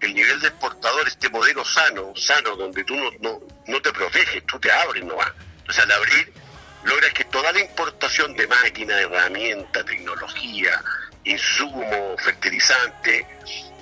el 0.00 0.14
nivel 0.14 0.40
de 0.40 0.48
exportador, 0.48 1.06
este 1.08 1.28
modelo 1.28 1.64
sano, 1.64 2.12
sano, 2.14 2.54
donde 2.56 2.84
tú 2.84 2.94
no, 2.94 3.10
no, 3.20 3.40
no 3.66 3.82
te 3.82 3.92
proteges, 3.92 4.44
tú 4.46 4.58
te 4.60 4.70
abres 4.70 5.04
nomás. 5.04 5.32
Sea, 5.68 5.82
al 5.82 5.92
abrir, 5.92 6.32
logras 6.84 7.12
que 7.12 7.24
toda 7.24 7.50
la 7.52 7.60
importación 7.60 8.34
de 8.36 8.46
máquinas, 8.46 9.00
herramientas, 9.00 9.84
tecnología, 9.84 10.80
insumos, 11.24 12.22
fertilizantes, 12.22 13.26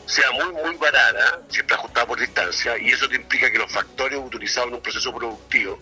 sea 0.06 0.30
muy, 0.32 0.50
muy 0.52 0.76
barata, 0.76 1.40
siempre 1.50 1.76
ajustada 1.76 2.06
por 2.06 2.18
distancia, 2.18 2.78
y 2.78 2.90
eso 2.90 3.06
te 3.06 3.16
implica 3.16 3.50
que 3.50 3.58
los 3.58 3.70
factores 3.70 4.18
utilizados 4.18 4.68
en 4.68 4.74
un 4.76 4.82
proceso 4.82 5.14
productivo 5.14 5.78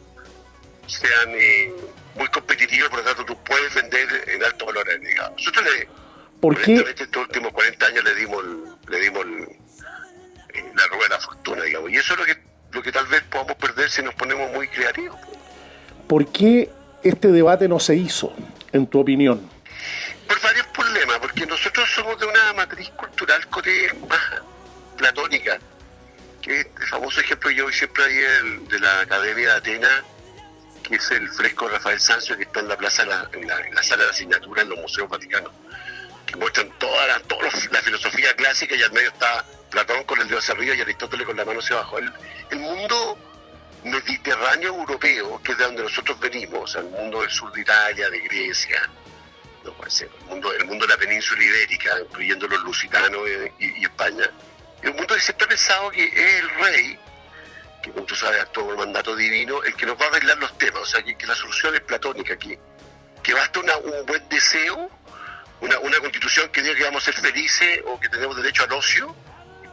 sean 0.88 1.31
eh, 1.35 1.73
muy 2.17 2.27
competitivos, 2.29 2.91
por 2.91 2.99
lo 2.99 3.05
tanto 3.05 3.25
tú 3.25 3.45
puedes 3.45 3.73
vender 3.75 4.25
en 4.29 4.43
alto 4.43 4.67
valor 4.67 4.91
agregado. 4.91 5.35
Nosotros 5.37 5.65
le, 5.65 6.02
¿Por 6.42 6.61
qué? 6.61 6.74
estos 6.98 7.22
últimos 7.22 7.52
40 7.52 7.87
años 7.87 8.02
le 8.02 8.14
dimos, 8.16 8.42
el- 8.44 8.90
le 8.90 9.00
dimos 9.00 9.24
el- 9.24 9.42
eh, 10.55 10.72
la 10.74 10.87
rueda 10.88 11.05
de 11.05 11.09
la 11.11 11.20
fortuna, 11.20 11.62
digamos, 11.62 11.88
y 11.90 11.96
eso 11.96 12.14
es 12.14 12.18
lo 12.18 12.24
que, 12.26 12.37
lo 12.72 12.83
que 12.83 12.90
tal 12.90 13.07
vez 13.07 13.22
podamos 13.31 13.55
perder 13.55 13.88
si 13.88 14.02
nos 14.02 14.12
ponemos 14.14 14.50
muy 14.52 14.66
creativos. 14.66 15.16
¿Por 16.09 16.26
qué 16.33 16.68
este 17.05 17.28
debate 17.28 17.68
no 17.68 17.78
se 17.78 17.94
hizo, 17.94 18.35
en 18.72 18.88
tu 18.88 18.98
opinión? 18.98 19.48
Por 20.26 20.40
varios 20.42 20.66
problemas, 20.68 21.18
porque 21.20 21.46
nosotros 21.46 21.88
somos 21.94 22.18
de 22.18 22.26
una 22.26 22.52
matriz 22.55 22.88
cultural 22.90 23.46
cote 23.48 23.94
más 24.09 24.20
platónica, 24.98 25.61
que 26.42 26.61
el 26.62 26.87
famoso 26.90 27.20
ejemplo 27.20 27.50
que 27.50 27.55
yo 27.57 27.70
siempre 27.70 28.05
el- 28.38 28.66
de 28.66 28.81
la 28.81 29.00
Academia 29.02 29.46
de 29.52 29.59
Atenas, 29.59 30.02
que 30.83 30.96
es 30.96 31.09
el 31.12 31.28
fresco 31.28 31.68
de 31.68 31.74
Rafael 31.74 32.00
Sanzio 32.00 32.37
que 32.37 32.42
está 32.42 32.59
en 32.59 32.66
la 32.68 32.76
plaza, 32.76 33.05
la- 33.07 33.31
en, 33.33 33.46
la, 33.46 33.61
en 33.61 33.72
la 33.76 33.83
sala 33.85 34.02
de 34.02 34.11
asignatura 34.11 34.62
en 34.62 34.70
los 34.70 34.78
museos 34.81 35.09
vaticanos, 35.09 35.52
muestran 36.37 36.71
toda 36.79 37.07
la, 37.07 37.21
toda 37.21 37.42
la 37.71 37.81
filosofía 37.83 38.35
clásica 38.37 38.75
y 38.75 38.83
al 38.83 38.92
medio 38.92 39.09
está 39.09 39.45
Platón 39.71 40.05
con 40.05 40.21
el 40.21 40.37
hacia 40.37 40.55
arriba 40.55 40.75
y 40.75 40.81
Aristóteles 40.83 41.27
con 41.27 41.37
la 41.37 41.45
mano 41.45 41.61
hacia 41.61 41.77
abajo. 41.77 41.99
El, 41.99 42.12
el 42.51 42.59
mundo 42.59 43.18
mediterráneo 43.85 44.75
europeo, 44.75 45.40
que 45.42 45.53
es 45.53 45.59
de 45.59 45.64
donde 45.64 45.83
nosotros 45.83 46.18
venimos, 46.21 46.75
el 46.77 46.85
mundo 46.85 47.21
del 47.23 47.31
sur 47.31 47.51
de 47.53 47.62
Italia, 47.62 48.11
de 48.11 48.18
Grecia, 48.21 48.88
no 49.64 49.73
puede 49.75 49.90
ser, 49.90 50.09
el 50.21 50.27
mundo, 50.27 50.53
el 50.53 50.64
mundo 50.66 50.87
de 50.87 50.92
la 50.92 50.99
península 50.99 51.42
ibérica, 51.42 51.99
incluyendo 52.01 52.47
los 52.49 52.62
lusitanos 52.62 53.21
eh, 53.29 53.53
y, 53.59 53.81
y 53.81 53.85
España, 53.85 54.31
es 54.83 54.90
un 54.90 54.97
mundo 54.97 55.14
que 55.14 55.21
siempre 55.21 55.47
ha 55.47 55.49
pensado 55.49 55.90
que 55.90 56.05
es 56.05 56.14
el 56.42 56.51
rey, 56.51 56.99
que 57.83 57.90
como 57.92 58.05
tú 58.05 58.14
sabes, 58.14 58.40
actúa 58.42 58.64
por 58.66 58.77
mandato 58.77 59.16
divino, 59.16 59.62
el 59.64 59.75
que 59.75 59.87
nos 59.87 60.01
va 60.01 60.05
a 60.07 60.09
arreglar 60.09 60.38
los 60.38 60.57
temas, 60.59 60.83
o 60.83 60.87
sea, 60.87 61.03
que, 61.03 61.16
que 61.16 61.27
la 61.27 61.35
solución 61.35 61.75
es 61.75 61.81
platónica 61.81 62.35
aquí, 62.35 62.57
que 63.23 63.35
basta 63.35 63.59
una- 63.61 63.77
un 63.79 64.07
buen 64.07 64.29
deseo, 64.29 64.90
una, 65.62 65.79
una 65.79 65.98
constitución 66.01 66.48
que 66.51 66.61
diga 66.62 66.75
que 66.75 66.85
vamos 66.85 67.03
a 67.03 67.12
ser 67.12 67.20
felices 67.22 67.81
o 67.87 67.98
que 67.98 68.09
tenemos 68.09 68.37
derecho 68.37 68.64
al 68.64 68.72
ocio, 68.72 69.14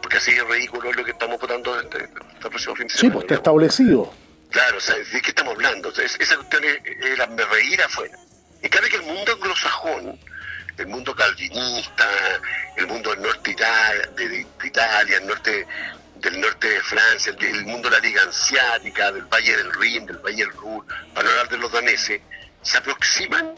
porque 0.02 0.18
así 0.18 0.32
es 0.32 0.44
ridículo 0.48 0.94
lo 0.94 1.04
que 1.04 1.12
estamos 1.12 1.40
votando 1.40 1.80
este, 1.80 2.04
este 2.04 2.50
próximo 2.50 2.76
fin 2.76 2.88
de 2.88 2.94
Sí, 2.94 3.00
semana. 3.00 3.14
pues 3.16 3.24
está 3.26 3.36
establecido. 3.36 4.14
Claro, 4.52 4.78
o 4.78 4.80
sea, 4.80 4.96
¿de 4.96 5.22
qué 5.22 5.30
estamos 5.30 5.54
hablando? 5.54 5.90
esa 5.90 6.36
cuestión 6.36 6.64
era 6.64 7.28
me 7.28 7.44
reír 7.46 7.82
afuera. 7.82 8.18
En 8.62 8.70
cambio 8.70 8.90
que 8.90 8.98
el 8.98 9.04
mundo 9.04 9.34
anglosajón, 9.34 10.20
el 10.78 10.88
mundo 10.88 11.16
calvinista, 11.16 12.08
el 12.78 12.88
mundo 12.88 13.12
del 13.12 13.22
norte 13.22 13.56
de, 14.16 14.46
Italia, 14.64 15.18
el 15.18 15.28
norte 15.28 15.68
del 16.16 16.42
norte 16.42 16.70
de 16.70 16.82
Francia, 16.82 17.34
el, 17.40 17.66
mundo 17.66 17.90
de 17.90 17.96
la 17.96 18.02
Liga 18.02 18.22
Ansiática, 18.24 19.12
del 19.12 19.26
Valle 19.26 19.58
del 19.58 19.74
Rin, 19.74 20.06
del 20.06 20.18
Valle 20.18 20.46
del 20.46 20.52
Ruhr, 20.52 20.86
para 21.14 21.30
hablar 21.30 21.50
de 21.50 21.58
los 21.58 21.72
daneses, 21.72 22.22
se 22.62 22.78
aproximan 22.78 23.56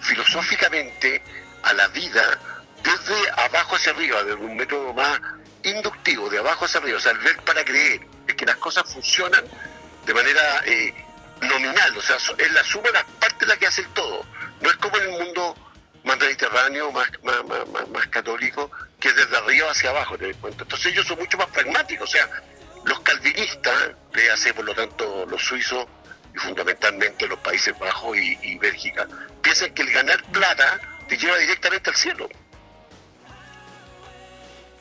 filosóficamente 0.00 1.22
a 1.68 1.74
la 1.74 1.88
vida 1.88 2.38
desde 2.82 3.30
abajo 3.36 3.76
hacia 3.76 3.92
arriba, 3.92 4.22
de 4.24 4.34
un 4.34 4.56
método 4.56 4.92
más 4.94 5.20
inductivo, 5.62 6.30
de 6.30 6.38
abajo 6.38 6.64
hacia 6.64 6.80
arriba, 6.80 6.98
o 6.98 7.44
para 7.44 7.64
creer, 7.64 8.00
es 8.26 8.34
que 8.34 8.46
las 8.46 8.56
cosas 8.56 8.90
funcionan 8.90 9.44
de 10.06 10.14
manera 10.14 10.62
eh, 10.64 10.94
nominal, 11.42 11.96
o 11.96 12.00
sea, 12.00 12.16
es 12.16 12.52
la 12.52 12.64
suma 12.64 12.88
de 12.88 12.92
las 12.92 13.04
partes 13.04 13.48
la 13.48 13.56
que 13.56 13.66
hace 13.66 13.82
el 13.82 13.88
todo. 13.88 14.24
No 14.60 14.70
es 14.70 14.76
como 14.76 14.96
en 14.96 15.12
el 15.12 15.24
mundo 15.24 15.56
más 16.04 16.18
mediterráneo, 16.18 16.90
más, 16.92 17.08
más, 17.22 18.06
católico, 18.08 18.70
que 18.98 19.12
desde 19.12 19.36
arriba 19.36 19.70
hacia 19.70 19.90
abajo, 19.90 20.16
te 20.16 20.32
cuenta. 20.34 20.62
Entonces 20.62 20.92
ellos 20.92 21.06
son 21.06 21.18
mucho 21.18 21.36
más 21.36 21.48
pragmáticos, 21.48 22.08
o 22.08 22.12
sea, 22.12 22.28
los 22.84 23.00
calvinistas, 23.00 23.90
le 24.14 24.30
hace 24.30 24.54
por 24.54 24.64
lo 24.64 24.74
tanto 24.74 25.26
los 25.26 25.42
suizos 25.42 25.86
y 26.34 26.38
fundamentalmente 26.38 27.26
los 27.26 27.38
Países 27.40 27.78
Bajos 27.78 28.16
y, 28.16 28.38
y 28.42 28.58
Bélgica, 28.58 29.06
piensan 29.42 29.74
que 29.74 29.82
el 29.82 29.90
ganar 29.90 30.22
plata 30.32 30.80
te 31.08 31.16
lleva 31.16 31.36
directamente 31.38 31.90
al 31.90 31.96
cielo. 31.96 32.28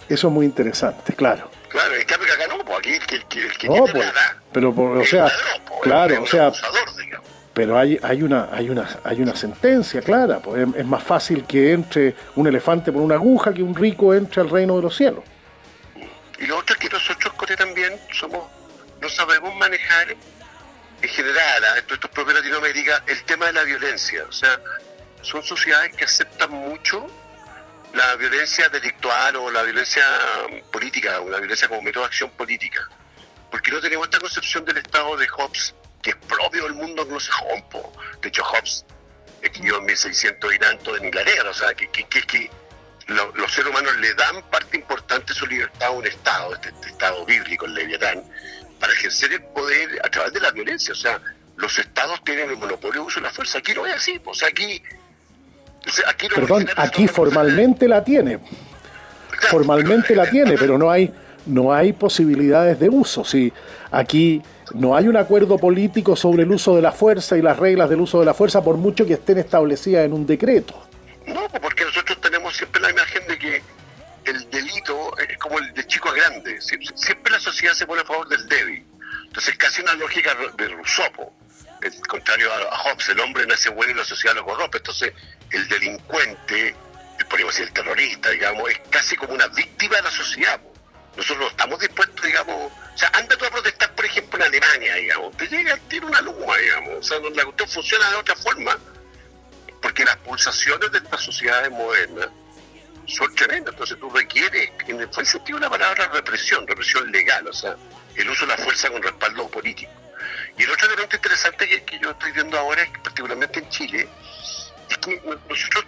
Eso 0.10 0.28
es 0.28 0.34
muy 0.34 0.46
interesante, 0.46 1.14
claro. 1.14 1.50
Claro, 1.70 1.96
el 1.96 2.06
cambio 2.06 2.28
que 2.28 2.34
acá 2.34 2.48
no, 2.48 2.64
pues 2.64 2.80
aquí 2.80 2.94
el 2.94 3.06
que, 3.06 3.16
el 3.16 3.58
que, 3.58 3.68
no, 3.68 3.86
pues, 3.86 4.08
pero 4.54 4.70
o 4.70 5.06
sea, 5.06 5.30
claro, 5.82 6.24
o 6.24 6.28
sea, 6.28 6.52
pero 7.54 7.78
hay, 7.78 8.00
hay 8.02 8.24
una, 8.24 8.50
hay 8.52 8.70
una, 8.70 8.88
hay 9.04 9.22
una 9.22 9.36
sentencia 9.36 10.02
clara, 10.02 10.40
pues 10.40 10.66
es, 10.76 10.86
más 10.86 11.04
fácil 11.04 11.44
que 11.46 11.74
entre 11.74 12.16
un 12.36 12.48
elefante 12.48 12.92
por 12.92 13.02
una 13.02 13.16
aguja 13.16 13.54
que 13.54 13.62
un 13.62 13.76
rico 13.76 14.14
entre 14.14 14.42
al 14.42 14.50
reino 14.50 14.78
de 14.78 14.82
los 14.84 14.96
cielos. 14.96 15.24
Y 16.40 16.46
lo 16.46 16.58
otro 16.58 16.76
es 16.76 16.80
que 16.80 16.90
nosotros, 16.90 17.34
Cote, 17.34 17.58
también 17.58 18.00
somos, 18.14 18.44
no 19.02 19.10
sabemos 19.10 19.54
manejar 19.56 20.16
en 21.02 21.10
general, 21.10 21.64
a 21.64 21.78
estos 21.78 22.10
propios 22.12 22.36
Latinoamérica, 22.36 23.04
el 23.08 23.24
tema 23.24 23.48
de 23.48 23.54
la 23.54 23.64
violencia. 23.64 24.26
O 24.28 24.32
sea, 24.32 24.60
son 25.28 25.44
sociedades 25.44 25.96
que 25.96 26.06
aceptan 26.06 26.52
mucho 26.52 27.06
la 27.94 28.16
violencia 28.16 28.70
delictual 28.70 29.36
o 29.36 29.52
la 29.52 29.64
violencia 29.64 30.04
política, 30.72 31.20
o 31.20 31.30
la 31.30 31.40
violencia 31.40 31.68
como 31.68 31.82
método 31.82 32.04
de 32.04 32.08
acción 32.08 32.30
política. 32.32 32.88
Porque 33.52 33.72
no 33.72 33.80
tenemos 33.82 34.08
esta 34.08 34.20
concepción 34.20 34.64
del 34.66 34.78
Estado 34.78 35.18
de 35.18 35.28
Hobbes, 35.28 35.76
que 36.02 36.12
es 36.12 36.16
propio 36.16 36.64
del 36.64 36.74
mundo 36.74 37.02
anglosajón. 37.02 37.64
De 38.22 38.30
hecho, 38.30 38.44
Hobbes 38.44 38.86
escribió 39.42 39.78
en 39.78 39.86
1600 39.86 40.54
y 40.54 40.60
tanto 40.60 40.96
en 40.96 41.06
Inglaterra, 41.06 41.50
o 41.50 41.54
sea, 41.54 41.74
que, 41.74 41.90
que, 41.90 42.06
que, 42.06 42.50
los 43.08 43.54
seres 43.54 43.70
humanos 43.70 43.96
le 43.98 44.14
dan 44.16 44.42
parte 44.50 44.78
importante 44.78 45.34
de 45.34 45.40
su 45.40 45.48
libertad 45.48 45.88
a 45.88 45.92
un 45.92 46.06
Estado, 46.06 46.54
este, 46.54 46.70
este 46.70 46.90
Estado 46.90 47.26
bíblico, 47.26 47.66
el 47.66 47.74
Leviatán, 47.74 48.24
para 48.80 48.94
ejercer 48.94 49.32
el 49.34 49.44
poder 49.44 50.02
a 50.04 50.10
través 50.10 50.34
de 50.34 50.42
la 50.42 50.52
violencia. 50.52 50.94
O 50.94 50.98
sea, 50.98 51.22
los 51.56 51.78
Estados 51.80 52.24
tienen 52.24 52.50
el 52.50 52.58
monopolio 52.58 53.02
de 53.02 53.08
uso 53.08 53.20
de 53.20 53.28
la 53.28 53.34
fuerza. 53.34 53.60
Aquí 53.60 53.74
no 53.74 53.86
es 53.86 53.96
así. 53.96 54.22
O 54.26 54.34
sea, 54.34 54.50
aquí 54.50 54.82
Perdón, 56.34 56.68
aquí 56.76 57.08
formalmente 57.08 57.88
la 57.88 58.04
tiene. 58.04 58.40
Formalmente 59.50 60.16
la 60.16 60.30
tiene, 60.30 60.58
pero 60.58 60.78
no 60.78 60.90
hay, 60.90 61.14
no 61.46 61.74
hay 61.74 61.94
posibilidades 61.94 62.80
de 62.80 62.90
uso. 62.90 63.24
Si 63.24 63.52
aquí 63.92 64.42
no 64.74 64.96
hay 64.96 65.08
un 65.08 65.18
acuerdo 65.18 65.58
político 65.58 66.16
sobre 66.16 66.44
el 66.44 66.52
uso 66.52 66.76
de 66.76 66.82
la 66.82 66.92
fuerza 66.92 67.38
y 67.38 67.42
las 67.42 67.58
reglas 67.58 67.90
del 67.90 68.02
uso 68.02 68.20
de 68.20 68.26
la 68.26 68.34
fuerza, 68.34 68.64
por 68.64 68.78
mucho 68.78 69.06
que 69.06 69.14
estén 69.14 69.38
establecidas 69.38 70.06
en 70.06 70.14
un 70.14 70.26
decreto. 70.26 70.88
No, 71.26 71.48
porque 71.62 71.86
nosotros 71.86 72.20
tenemos 72.22 72.56
siempre 72.56 72.82
la 72.82 72.90
imagen 72.90 73.28
de 73.28 73.38
que 73.38 73.62
el 74.26 74.50
delito 74.50 75.18
es 75.18 75.38
como 75.38 75.60
el 75.60 75.74
de 75.74 75.86
chico 75.88 76.10
a 76.10 76.14
grande. 76.14 76.60
Siempre 76.62 77.32
la 77.32 77.40
sociedad 77.40 77.74
se 77.74 77.86
pone 77.86 78.02
a 78.02 78.06
favor 78.06 78.28
del 78.28 78.48
débil. 78.48 78.86
Entonces, 79.26 79.58
casi 79.58 79.82
una 79.82 79.94
lógica 79.96 80.36
de. 80.58 80.66
El 81.80 82.08
contrario 82.08 82.50
a 82.52 82.78
Hobbes, 82.80 83.10
el 83.10 83.20
hombre 83.20 83.46
nace 83.46 83.70
bueno 83.70 83.92
y 83.92 83.96
la 83.96 84.04
sociedad 84.04 84.36
lo 84.36 84.44
corrompe. 84.44 84.78
Entonces, 84.78 85.14
el 85.52 85.68
delincuente, 85.68 86.76
el, 87.20 87.26
podríamos 87.26 87.56
decir 87.56 87.68
el 87.68 87.74
terrorista, 87.74 88.30
digamos, 88.30 88.70
es 88.70 88.80
casi 88.90 89.16
como 89.16 89.34
una 89.34 89.48
víctima 89.48 89.98
de 89.98 90.04
la 90.04 90.12
sociedad. 90.12 90.60
Nosotros 91.16 91.40
no 91.40 91.48
estamos 91.48 91.80
dispuestos, 91.80 92.26
digamos, 92.26 92.72
o 92.72 92.98
sea, 92.98 93.10
anda 93.14 93.36
tú 93.36 93.46
a 93.46 93.50
protestar, 93.50 93.94
por 93.96 94.06
ejemplo, 94.06 94.40
en 94.40 94.46
Alemania, 94.46 94.96
digamos, 94.96 95.36
te 95.38 95.48
llega, 95.48 95.78
tiene 95.88 96.06
una 96.06 96.22
luma, 96.22 96.58
digamos, 96.58 96.94
o 97.00 97.04
sea, 97.04 97.20
la 97.20 97.44
cuestión 97.44 97.70
funciona 97.70 98.10
de 98.12 98.16
otra 98.18 98.36
forma, 98.36 98.78
porque 99.82 100.06
las 100.06 100.18
pulsaciones 100.18 100.92
de 100.92 100.98
estas 101.00 101.22
sociedades 101.22 101.72
modernas 101.72 102.28
son 103.08 103.34
tremendas, 103.36 103.74
entonces 103.74 103.98
tú 104.00 104.10
requieres, 104.10 104.72
en 104.88 105.02
el 105.02 105.26
sentido 105.26 105.60
de 105.60 105.66
la 105.66 105.70
palabra 105.70 106.08
represión, 106.10 106.68
represión 106.68 107.12
legal, 107.12 107.48
o 107.48 107.54
sea, 107.54 107.76
el 108.16 108.30
uso 108.30 108.46
de 108.46 108.56
la 108.56 108.64
fuerza 108.64 108.90
con 108.90 109.02
respaldo 109.02 109.48
político. 109.50 109.92
Y 110.58 110.64
el 110.64 110.72
otro 110.72 110.88
elemento 110.88 111.16
interesante 111.16 111.68
que, 111.68 111.84
que 111.84 112.00
yo 112.00 112.12
estoy 112.12 112.32
viendo 112.32 112.58
ahora 112.58 112.82
es 112.82 112.90
que 112.90 113.00
particularmente 113.00 113.60
en 113.60 113.70
Chile, 113.70 114.10
es 114.90 114.98
que 114.98 115.22
nosotros, 115.50 115.86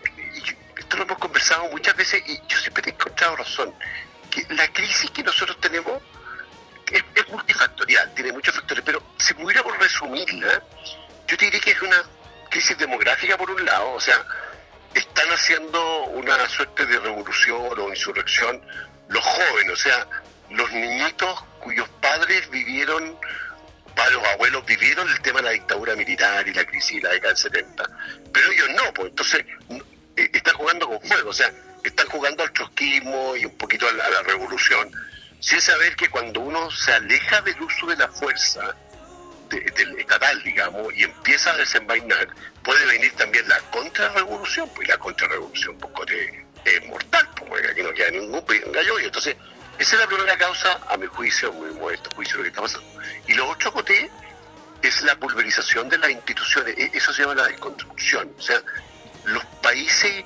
esto 0.77 0.97
lo 0.97 1.03
hemos 1.03 1.17
conversado 1.17 1.69
muchas 1.69 1.95
veces 1.95 2.23
y 2.25 2.39
yo 2.47 2.57
siempre 2.57 2.83
he 2.85 2.93
encontrado 2.93 3.35
razón, 3.35 3.73
que 4.29 4.45
la 4.53 4.67
crisis 4.71 5.09
que 5.11 5.23
nosotros 5.23 5.59
tenemos 5.59 6.01
es, 6.91 7.03
multifactorial, 7.29 8.13
tiene 8.15 8.31
muchos 8.31 8.55
factores, 8.55 8.83
pero 8.85 9.03
si 9.17 9.33
pudiéramos 9.33 9.77
resumirla, 9.77 10.63
yo 11.27 11.37
diría 11.37 11.59
que 11.59 11.71
es 11.71 11.81
una 11.81 12.01
crisis 12.49 12.77
demográfica 12.77 13.37
por 13.37 13.51
un 13.51 13.63
lado, 13.63 13.91
o 13.93 13.99
sea, 13.99 14.25
están 14.93 15.29
haciendo 15.29 16.03
una 16.05 16.49
suerte 16.49 16.85
de 16.85 16.99
revolución 16.99 17.79
o 17.79 17.89
insurrección 17.89 18.61
los 19.09 19.23
jóvenes, 19.23 19.73
o 19.73 19.75
sea, 19.75 20.07
los 20.49 20.71
niñitos 20.71 21.43
cuyos 21.59 21.87
padres 22.01 22.49
vivieron 22.49 23.17
los 24.11 24.25
abuelos 24.25 24.65
vivieron 24.65 25.09
el 25.09 25.19
tema 25.21 25.39
de 25.39 25.45
la 25.45 25.51
dictadura 25.51 25.95
militar 25.95 26.47
y 26.47 26.53
la 26.53 26.65
crisis 26.65 27.01
de 27.01 27.07
la 27.07 27.13
década 27.13 27.33
del 27.33 27.37
70, 27.37 27.83
pero 28.33 28.51
ellos 28.51 28.69
no, 28.75 28.93
pues 28.93 29.09
entonces 29.09 29.45
eh, 30.15 30.29
están 30.33 30.55
jugando 30.55 30.87
con 30.87 31.01
fuego, 31.01 31.29
o 31.29 31.33
sea, 31.33 31.51
están 31.83 32.07
jugando 32.07 32.43
al 32.43 32.51
trotskismo 32.51 33.35
y 33.35 33.45
un 33.45 33.57
poquito 33.57 33.87
a 33.87 33.93
la, 33.93 34.23
revolución, 34.23 34.91
sin 35.39 35.61
saber 35.61 35.95
que 35.95 36.09
cuando 36.09 36.41
uno 36.41 36.69
se 36.71 36.91
aleja 36.93 37.41
del 37.41 37.61
uso 37.61 37.87
de 37.87 37.95
la 37.95 38.07
fuerza 38.09 38.75
del 39.49 39.97
estatal, 39.97 40.43
digamos, 40.43 40.93
y 40.95 41.03
empieza 41.03 41.51
a 41.51 41.57
desenvainar, 41.57 42.27
puede 42.63 42.85
venir 42.85 43.11
también 43.15 43.47
la 43.47 43.59
contrarrevolución, 43.71 44.69
pues 44.75 44.87
la 44.87 44.97
contrarrevolución 44.97 45.77
de, 46.07 46.45
es 46.65 46.85
mortal, 46.87 47.27
pues 47.47 47.67
aquí 47.67 47.81
no 47.81 47.93
queda 47.93 48.11
ningún 48.11 48.43
gallo, 48.71 48.99
y 48.99 49.05
entonces 49.05 49.35
esa 49.79 49.95
es 49.95 50.01
la 50.01 50.07
primera 50.07 50.37
causa, 50.37 50.77
a 50.89 50.97
mi 50.97 51.07
juicio, 51.07 51.53
muy 51.53 51.71
modesto 51.71 52.09
juicio, 52.13 52.37
lo 52.37 52.43
que 52.43 52.49
está 52.49 52.61
pasando. 52.61 52.87
Y 53.27 53.33
lo 53.33 53.47
otro, 53.47 53.71
Coté, 53.71 54.09
es 54.81 55.01
la 55.03 55.15
pulverización 55.15 55.87
de 55.87 55.97
las 55.97 56.09
instituciones. 56.09 56.77
E, 56.77 56.91
eso 56.93 57.13
se 57.13 57.21
llama 57.21 57.35
la 57.35 57.47
desconstrucción. 57.47 58.29
O 58.37 58.41
sea, 58.41 58.61
los 59.25 59.43
países... 59.61 60.25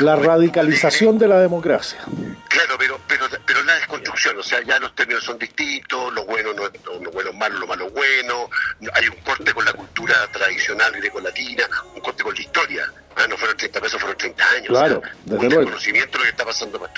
La 0.00 0.16
radicalización 0.16 1.18
de 1.18 1.28
la 1.28 1.38
democracia. 1.40 2.00
Claro, 2.48 2.76
pero, 2.78 3.00
pero, 3.08 3.26
pero 3.46 3.62
la 3.62 3.76
desconstrucción, 3.76 4.38
o 4.38 4.42
sea, 4.42 4.60
ya 4.62 4.78
los 4.78 4.94
términos 4.94 5.24
son 5.24 5.38
distintos, 5.38 6.12
lo 6.12 6.26
bueno 6.26 6.52
no 6.52 6.66
es 6.66 6.72
lo 6.84 7.10
bueno 7.10 7.32
malo, 7.32 7.60
lo 7.60 7.66
malo 7.66 7.90
bueno, 7.90 8.50
hay 8.92 9.08
un 9.08 9.16
corte 9.24 9.54
con 9.54 9.64
la 9.64 9.72
cultura 9.72 10.14
tradicional 10.30 10.92
greco-latina, 10.92 11.64
un 11.94 12.00
corte 12.02 12.22
con 12.22 12.34
la 12.34 12.40
historia. 12.40 12.92
Ah, 13.16 13.26
no 13.26 13.38
fueron 13.38 13.56
30 13.56 13.80
pesos, 13.80 13.98
fueron 13.98 14.18
30 14.18 14.50
años. 14.50 14.68
Claro, 14.68 14.98
o 14.98 15.00
sea, 15.00 15.14
desde 15.24 15.58
un 15.58 15.64
conocimiento 15.64 16.12
de 16.12 16.18
lo 16.18 16.24
que 16.24 16.30
está 16.30 16.44
pasando. 16.44 16.90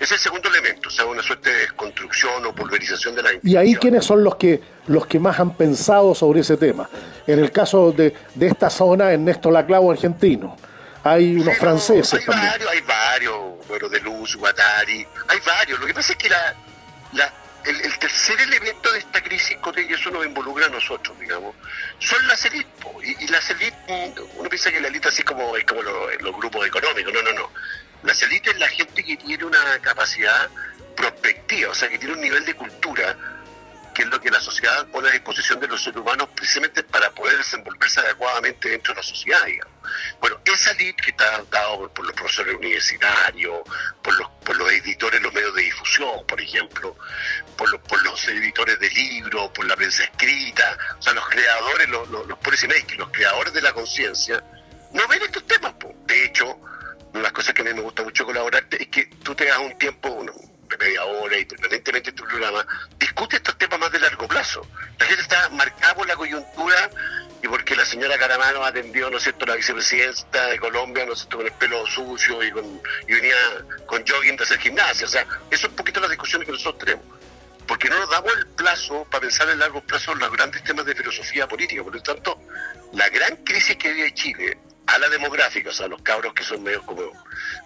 Es 0.00 0.12
el 0.12 0.18
segundo 0.18 0.48
elemento, 0.48 0.88
o 0.88 0.92
sea, 0.92 1.06
una 1.06 1.22
suerte 1.22 1.50
de 1.50 1.58
desconstrucción 1.60 2.46
o 2.46 2.54
pulverización 2.54 3.16
de 3.16 3.22
la 3.22 3.30
¿Y 3.42 3.56
ahí 3.56 3.74
quiénes 3.74 4.04
son 4.04 4.22
los 4.22 4.36
que, 4.36 4.60
los 4.86 5.06
que 5.06 5.18
más 5.18 5.40
han 5.40 5.56
pensado 5.56 6.14
sobre 6.14 6.40
ese 6.40 6.56
tema? 6.56 6.88
En 7.26 7.40
el 7.40 7.50
caso 7.50 7.90
de, 7.90 8.14
de 8.34 8.46
esta 8.46 8.70
zona, 8.70 9.12
Ernesto 9.12 9.50
Laclavo, 9.50 9.90
argentino. 9.90 10.56
Hay 11.02 11.36
unos 11.36 11.56
franceses 11.58 12.20
hay 12.20 12.26
también. 12.26 12.50
Varios, 12.50 12.70
hay 12.70 12.80
varios, 12.82 13.66
bueno, 13.66 13.88
de 13.88 14.00
Luz, 14.00 14.36
Guattari, 14.36 15.06
hay 15.26 15.38
varios. 15.44 15.80
Lo 15.80 15.86
que 15.86 15.94
pasa 15.94 16.12
es 16.12 16.18
que 16.18 16.28
la, 16.28 16.54
la, 17.14 17.32
el, 17.64 17.98
tercer 17.98 18.40
elemento 18.40 18.92
de 18.92 19.00
esta 19.00 19.20
crisis, 19.20 19.56
y 19.88 19.92
eso 19.92 20.10
nos 20.10 20.24
involucra 20.24 20.66
a 20.66 20.68
nosotros, 20.68 21.18
digamos, 21.18 21.56
son 21.98 22.24
las 22.28 22.44
élites. 22.44 22.72
Y, 23.02 23.24
y 23.24 23.28
las 23.28 23.50
élites, 23.50 24.12
uno 24.36 24.48
piensa 24.48 24.70
que 24.70 24.80
la 24.80 24.88
élite 24.88 25.08
así 25.08 25.22
como, 25.24 25.56
es 25.56 25.64
como 25.64 25.82
los 25.82 26.36
grupos 26.36 26.66
económicos, 26.66 27.12
no, 27.12 27.22
no, 27.22 27.32
no 27.32 27.50
la 28.02 28.12
élite 28.12 28.50
es 28.50 28.58
la 28.58 28.68
gente 28.68 29.04
que 29.04 29.16
tiene 29.16 29.44
una 29.44 29.78
capacidad 29.80 30.48
prospectiva, 30.96 31.70
o 31.70 31.74
sea, 31.74 31.88
que 31.88 31.98
tiene 31.98 32.14
un 32.14 32.20
nivel 32.20 32.44
de 32.44 32.54
cultura 32.54 33.16
que 33.98 34.04
es 34.04 34.10
lo 34.10 34.20
que 34.20 34.30
la 34.30 34.40
sociedad 34.40 34.86
pone 34.92 35.08
a 35.08 35.10
disposición 35.12 35.58
de 35.58 35.66
los 35.66 35.82
seres 35.82 35.98
humanos 35.98 36.28
precisamente 36.32 36.84
para 36.84 37.10
poder 37.10 37.36
desenvolverse 37.36 37.98
adecuadamente 37.98 38.68
dentro 38.68 38.94
de 38.94 39.00
la 39.00 39.02
sociedad. 39.02 39.42
Bueno, 40.20 40.38
esa 40.44 40.70
elite 40.70 41.02
que 41.02 41.10
está 41.10 41.42
dado 41.50 41.92
por, 41.92 42.06
los 42.06 42.14
profesores 42.14 42.54
universitarios, 42.54 43.58
por 44.00 44.16
los, 44.16 44.30
por 44.44 44.56
los 44.56 44.70
editores 44.70 45.18
de 45.18 45.24
los 45.24 45.34
medios 45.34 45.52
de 45.52 45.62
difusión, 45.62 46.24
por 46.28 46.40
ejemplo, 46.40 46.96
por 47.56 47.68
los, 47.72 47.80
por 47.80 48.00
los 48.04 48.28
editores 48.28 48.78
de 48.78 48.88
libros, 48.88 49.50
por 49.50 49.66
la 49.66 49.74
prensa 49.74 50.04
escrita, 50.04 50.78
o 50.96 51.02
sea, 51.02 51.12
los 51.14 51.28
creadores, 51.28 51.88
los, 51.88 52.08
los, 52.08 52.24
los 52.28 52.38
los 52.98 53.10
creadores 53.10 53.52
de 53.52 53.62
la 53.62 53.72
conciencia, 53.72 54.44
no 54.92 55.08
ven 55.08 55.22
estos 55.22 55.44
temas. 55.44 55.74
De 56.06 56.24
hecho, 56.24 56.56
las 57.14 57.32
cosas 57.32 57.54
que 57.54 57.62
a 57.62 57.64
mí 57.64 57.74
me 57.74 57.80
gusta 57.80 58.02
mucho 58.02 58.24
colaborarte 58.24 58.82
es 58.82 58.88
que 58.88 59.06
tú 59.22 59.34
te 59.34 59.46
das 59.46 59.58
un 59.58 59.76
tiempo, 59.78 60.08
uno, 60.10 60.32
de 60.68 60.76
media 60.76 61.04
hora 61.04 61.38
y 61.38 61.44
permanentemente 61.44 62.10
en 62.10 62.16
tu 62.16 62.24
programa, 62.24 62.66
discute 62.98 63.36
estos 63.36 63.56
temas 63.56 63.78
más 63.78 63.92
de 63.92 64.00
largo 64.00 64.28
plazo. 64.28 64.66
La 64.98 65.06
gente 65.06 65.22
está 65.22 65.48
marcada 65.50 65.94
por 65.94 66.06
la 66.06 66.16
coyuntura 66.16 66.90
y 67.42 67.48
porque 67.48 67.76
la 67.76 67.84
señora 67.84 68.18
Caramano 68.18 68.64
atendió, 68.64 69.08
¿no 69.10 69.16
es 69.16 69.22
cierto?, 69.22 69.46
la 69.46 69.54
vicepresidenta 69.54 70.46
de 70.48 70.58
Colombia, 70.58 71.06
¿no 71.06 71.12
es 71.12 71.20
cierto?, 71.20 71.38
con 71.38 71.46
el 71.46 71.52
pelo 71.52 71.86
sucio 71.86 72.42
y, 72.42 72.50
con, 72.50 72.80
y 73.06 73.12
venía 73.12 73.36
con 73.86 74.04
jogging 74.06 74.36
de 74.36 74.44
hacer 74.44 74.58
gimnasia. 74.58 75.06
O 75.06 75.10
sea, 75.10 75.22
eso 75.50 75.66
es 75.66 75.70
un 75.70 75.76
poquito 75.76 76.00
las 76.00 76.10
discusiones 76.10 76.46
que 76.46 76.52
nosotros 76.52 76.78
tenemos. 76.84 77.04
Porque 77.66 77.88
no 77.88 77.98
nos 77.98 78.10
damos 78.10 78.32
el 78.36 78.46
plazo 78.46 79.06
para 79.10 79.20
pensar 79.20 79.48
en 79.50 79.58
largo 79.58 79.82
plazo 79.82 80.14
los 80.14 80.32
grandes 80.32 80.64
temas 80.64 80.86
de 80.86 80.94
filosofía 80.94 81.46
política. 81.46 81.82
Por 81.84 81.94
lo 81.94 82.02
tanto, 82.02 82.40
la 82.94 83.08
gran 83.10 83.36
crisis 83.44 83.76
que 83.76 83.92
vive 83.92 84.14
Chile 84.14 84.58
a 84.88 84.98
la 84.98 85.08
demográfica, 85.10 85.68
o 85.68 85.72
sea, 85.72 85.86
los 85.86 86.00
cabros 86.02 86.32
que 86.32 86.42
son 86.42 86.62
medio 86.62 86.82
como, 86.82 87.12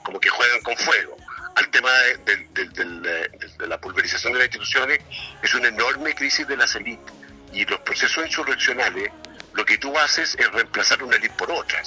como 0.02 0.18
que 0.20 0.28
juegan 0.28 0.60
con 0.62 0.76
fuego, 0.76 1.16
al 1.54 1.68
tema 1.68 1.90
de, 2.24 3.66
la 3.66 3.78
pulverización 3.80 4.32
de 4.32 4.40
las 4.40 4.48
instituciones, 4.48 4.98
es 5.42 5.54
una 5.54 5.68
enorme 5.68 6.14
crisis 6.14 6.46
de 6.48 6.56
las 6.56 6.74
élites. 6.74 7.14
Y 7.52 7.64
los 7.66 7.80
procesos 7.80 8.24
insurreccionales, 8.26 9.10
lo 9.52 9.64
que 9.64 9.78
tú 9.78 9.96
haces 9.98 10.34
es 10.38 10.50
reemplazar 10.50 11.02
una 11.02 11.16
élite 11.16 11.34
por 11.36 11.50
otra. 11.50 11.80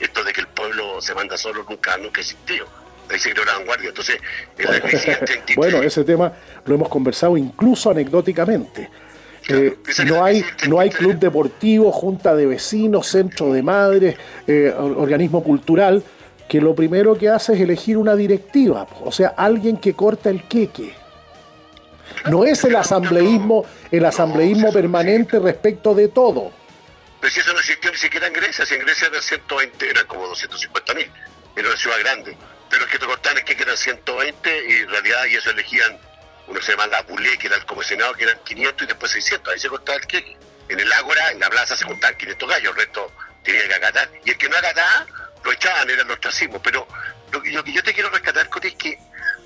Esto 0.00 0.22
de 0.22 0.32
que 0.32 0.42
el 0.42 0.48
pueblo 0.48 1.00
se 1.00 1.14
manda 1.14 1.36
solo 1.36 1.64
nunca, 1.68 1.96
nunca 1.96 2.20
existió. 2.20 2.66
Ahí 3.10 3.18
se 3.18 3.32
creó 3.32 3.46
la 3.46 3.54
vanguardia. 3.54 3.88
Entonces, 3.88 4.20
la 4.58 4.80
crisis 4.82 5.56
bueno, 5.56 5.82
ese 5.82 6.04
tema 6.04 6.32
lo 6.66 6.74
hemos 6.74 6.88
conversado 6.88 7.36
incluso 7.36 7.90
anecdóticamente. 7.90 8.90
Eh, 9.48 9.78
no 10.04 10.24
hay 10.24 10.44
no 10.68 10.78
hay 10.78 10.90
club 10.90 11.14
deportivo, 11.14 11.90
junta 11.90 12.34
de 12.34 12.46
vecinos, 12.46 13.06
centro 13.06 13.52
de 13.52 13.62
madres, 13.62 14.16
eh, 14.46 14.74
organismo 14.76 15.42
cultural 15.42 16.02
que 16.48 16.60
lo 16.60 16.74
primero 16.74 17.16
que 17.16 17.28
hace 17.28 17.52
es 17.52 17.60
elegir 17.60 17.98
una 17.98 18.16
directiva, 18.16 18.86
o 19.04 19.12
sea, 19.12 19.34
alguien 19.36 19.76
que 19.76 19.94
corta 19.94 20.30
el 20.30 20.42
queque. 20.44 20.94
No 22.30 22.44
es 22.44 22.64
el 22.64 22.74
asambleísmo, 22.74 23.64
el 23.90 24.04
asambleísmo 24.04 24.72
permanente 24.72 25.38
respecto 25.38 25.94
de 25.94 26.08
todo. 26.08 26.50
Pero 27.20 27.32
si 27.32 27.40
eso 27.40 27.52
no 27.52 27.58
existió 27.58 27.90
ni 27.90 27.98
siquiera 27.98 28.26
en 28.26 28.32
Grecia, 28.32 28.64
si 28.64 28.74
en 28.74 28.80
Grecia 28.80 29.08
eran 29.08 29.22
120, 29.22 29.90
eran 29.90 30.06
como 30.06 30.26
250 30.26 30.94
mil, 30.94 31.10
era 31.54 31.68
una 31.68 31.76
ciudad 31.76 31.98
grande. 32.00 32.36
Pero 32.70 32.84
es 32.84 32.90
que 32.90 32.98
te 32.98 33.06
cortaban 33.06 33.38
el 33.38 33.44
queque 33.44 33.62
eran 33.62 33.76
120 33.76 34.50
y 34.68 34.72
en 34.72 34.88
realidad 34.88 35.26
y 35.30 35.34
eso 35.34 35.50
elegían, 35.50 35.98
uno 36.48 36.60
se 36.62 36.72
llama 36.72 36.86
la 36.86 37.02
Bulé, 37.02 37.36
que 37.38 37.46
era 37.46 37.60
como 37.66 37.82
Senado, 37.82 38.14
que 38.14 38.24
eran 38.24 38.38
500 38.42 38.82
y 38.82 38.86
después 38.86 39.12
600, 39.12 39.52
ahí 39.52 39.60
se 39.60 39.68
cortaba 39.68 39.98
el 39.98 40.06
queque. 40.06 40.36
En 40.68 40.80
el 40.80 40.92
Ágora, 40.92 41.30
en 41.30 41.40
la 41.40 41.48
plaza 41.48 41.76
se 41.76 41.84
contaban 41.84 42.16
500 42.16 42.48
gallos, 42.48 42.70
el 42.72 42.76
resto 42.76 43.12
tenía 43.42 43.68
que 43.68 43.74
acatar. 43.74 44.10
Y 44.24 44.30
el 44.30 44.38
que 44.38 44.48
no 44.48 44.56
acataba, 44.56 45.06
lo 45.44 45.52
echaban, 45.52 45.88
era 45.88 46.02
el 46.02 46.10
ostracismo. 46.10 46.60
Pero 46.62 46.86
lo 47.30 47.42
que, 47.42 47.72
yo 47.72 47.82
te 47.82 47.94
quiero 47.94 48.10
rescatar 48.10 48.48
con 48.48 48.64
es 48.66 48.74
que 48.74 48.98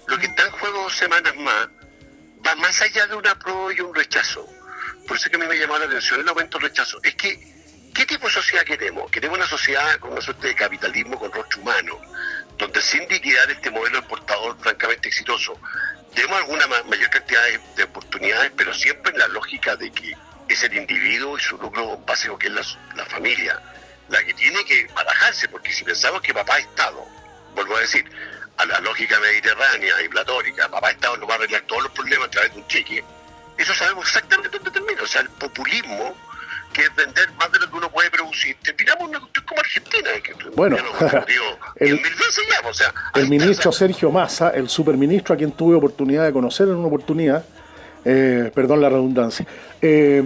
lo 0.07 0.19
que 0.19 0.27
está 0.27 0.45
en 0.45 0.51
juego 0.53 0.91
semanas 0.91 1.35
más 1.37 1.69
va 2.45 2.55
más 2.57 2.81
allá 2.83 3.07
de 3.07 3.15
un 3.15 3.27
apruebo 3.27 3.71
y 3.73 3.81
un 3.81 3.95
rechazo. 3.95 4.47
Por 5.07 5.17
eso 5.17 5.27
es 5.27 5.31
que 5.31 5.37
a 5.37 5.39
mí 5.39 5.47
me 5.47 5.59
llamó 5.59 5.79
la 5.79 5.87
atención 5.87 6.21
el 6.21 6.29
aumento 6.29 6.59
del 6.59 6.69
rechazo. 6.69 6.99
Es 7.03 7.15
que, 7.15 7.39
¿qué 7.95 8.07
tipo 8.07 8.27
de 8.27 8.33
sociedad 8.33 8.65
queremos? 8.65 9.11
Queremos 9.11 9.39
una 9.39 9.47
sociedad 9.47 9.99
con 9.99 10.13
una 10.13 10.21
suerte 10.21 10.49
de 10.49 10.55
capitalismo 10.55 11.19
con 11.19 11.33
rostro 11.33 11.61
humano, 11.61 12.01
donde 12.59 12.81
sin 12.83 13.07
liquidar 13.09 13.51
este 13.51 13.71
modelo 13.71 13.99
exportador 13.99 14.57
francamente 14.61 15.09
exitoso, 15.09 15.59
tenemos 16.15 16.39
alguna 16.39 16.67
mayor 16.67 17.11
cantidad 17.11 17.43
de, 17.77 17.85
oportunidades, 17.85 18.53
pero 18.57 18.73
siempre 18.75 19.13
en 19.13 19.19
la 19.19 19.29
lógica 19.29 19.77
de 19.77 19.91
que 19.91 20.17
es 20.49 20.63
el 20.63 20.77
individuo 20.77 21.39
y 21.39 21.41
su 21.41 21.57
núcleo 21.59 21.97
básico 21.99 22.39
que 22.39 22.49
es 22.49 22.53
la, 22.53 22.63
la 22.97 23.07
familia 23.07 23.61
la 24.09 24.23
que 24.25 24.35
tiene 24.35 24.63
que 24.65 24.87
barajarse, 24.95 25.49
porque 25.49 25.73
si 25.73 25.85
pensamos 25.85 26.21
que 26.21 26.35
papá 26.35 26.59
Estado, 26.59 27.07
vuelvo 27.55 27.77
a 27.77 27.81
decir, 27.81 28.05
a 28.59 28.67
la 28.67 28.79
lógica 28.81 29.19
mediterránea 29.19 30.03
y 30.03 30.09
platónica, 30.09 30.69
papá 30.69 30.91
Estado 30.91 31.17
nos 31.17 31.29
va 31.29 31.35
a 31.35 31.37
arreglar 31.37 31.63
todos 31.63 31.85
los 31.85 31.93
problemas 31.93 32.29
a 32.29 32.31
través 32.31 32.53
de 32.53 32.61
un 32.61 32.67
cheque, 32.69 33.03
eso 33.57 33.75
sabemos 33.75 34.07
exactamente 34.07 34.51
dónde 34.51 34.71
termina. 34.71 35.03
O 35.03 35.07
sea, 35.07 35.23
el 35.23 35.31
populismo, 35.31 36.17
que 36.73 36.83
es 36.83 36.97
vender 36.97 37.31
más 37.39 37.51
de 37.53 37.59
lo 37.61 37.71
que 37.71 37.77
uno 37.77 37.91
puede 37.91 38.11
producir, 38.11 38.57
terminamos 38.63 39.09
una 39.09 39.21
cuestión 39.21 39.45
como 39.47 39.61
Argentina. 39.61 40.09
Que 40.23 40.51
bueno, 40.57 40.77
el, 41.77 42.01
o 42.69 42.75
sea, 42.75 42.95
el 43.15 43.29
ministro 43.29 43.73
Sergio 43.73 44.11
Massa, 44.11 44.51
el 44.51 44.69
superministro 44.69 45.35
a 45.35 45.39
quien 45.39 45.53
tuve 45.53 45.77
oportunidad 45.77 46.25
de 46.25 46.33
conocer 46.33 46.69
en 46.69 46.77
una 46.77 46.87
oportunidad, 46.87 47.45
eh, 48.05 48.51
perdón 48.55 48.81
la 48.81 48.89
redundancia, 48.89 49.47
eh, 49.81 50.23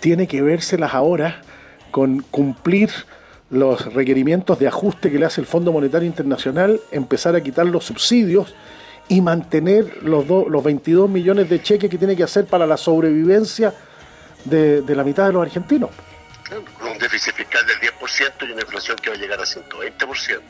tiene 0.00 0.26
que 0.26 0.42
vérselas 0.42 0.94
ahora 0.94 1.42
con 1.90 2.20
cumplir 2.22 2.90
los 3.50 3.92
requerimientos 3.92 4.58
de 4.58 4.66
ajuste 4.66 5.10
que 5.10 5.18
le 5.18 5.26
hace 5.26 5.40
el 5.40 5.46
Fondo 5.46 5.72
Monetario 5.72 6.06
Internacional, 6.06 6.80
empezar 6.90 7.36
a 7.36 7.42
quitar 7.42 7.66
los 7.66 7.84
subsidios 7.84 8.54
y 9.08 9.20
mantener 9.20 10.02
los, 10.02 10.26
los 10.26 10.64
22 10.64 11.10
millones 11.10 11.50
de 11.50 11.62
cheques 11.62 11.90
que 11.90 11.98
tiene 11.98 12.16
que 12.16 12.22
hacer 12.22 12.46
para 12.46 12.66
la 12.66 12.78
sobrevivencia 12.78 13.74
de, 14.44 14.82
la 14.94 15.04
mitad 15.04 15.26
de 15.26 15.32
los 15.32 15.42
argentinos. 15.42 15.90
Con 16.78 16.88
un 16.88 16.98
déficit 16.98 17.34
fiscal 17.34 17.66
del 17.66 17.80
10% 17.80 18.48
y 18.48 18.52
una 18.52 18.62
inflación 18.62 18.96
que 18.98 19.10
va 19.10 19.16
a 19.16 19.18
llegar 19.18 19.40
a 19.40 19.44
120% 19.44 20.40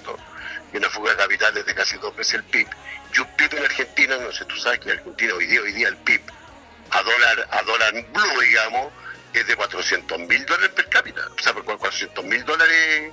y 0.72 0.76
una 0.76 0.88
fuga 0.88 1.12
de 1.12 1.16
capitales 1.16 1.66
de 1.66 1.74
casi 1.74 1.96
dos 1.98 2.14
veces 2.16 2.34
el 2.34 2.44
PIB. 2.44 2.66
Y 3.14 3.20
un 3.20 3.28
PIB 3.36 3.54
en 3.58 3.64
Argentina, 3.64 4.16
no 4.18 4.32
sé, 4.32 4.44
tú 4.46 4.56
sabes 4.56 4.80
que 4.80 4.90
en 4.90 4.98
Argentina 4.98 5.34
hoy 5.34 5.46
día, 5.46 5.60
hoy 5.60 5.72
día 5.72 5.88
el 5.88 5.96
PIB 5.96 6.22
a 6.90 7.02
dólar, 7.02 7.48
a 7.50 7.62
dólar 7.62 7.92
blue, 8.12 8.40
digamos, 8.42 8.92
es 9.32 9.46
de 9.46 9.56
400 9.56 10.18
mil 10.20 10.44
dólares 10.44 10.70
per 10.70 10.88
cápita. 10.88 11.22
O 11.38 11.42
sea, 11.42 11.54
por 11.54 11.64
400 11.64 12.24
mil 12.24 12.44
dólares. 12.44 13.12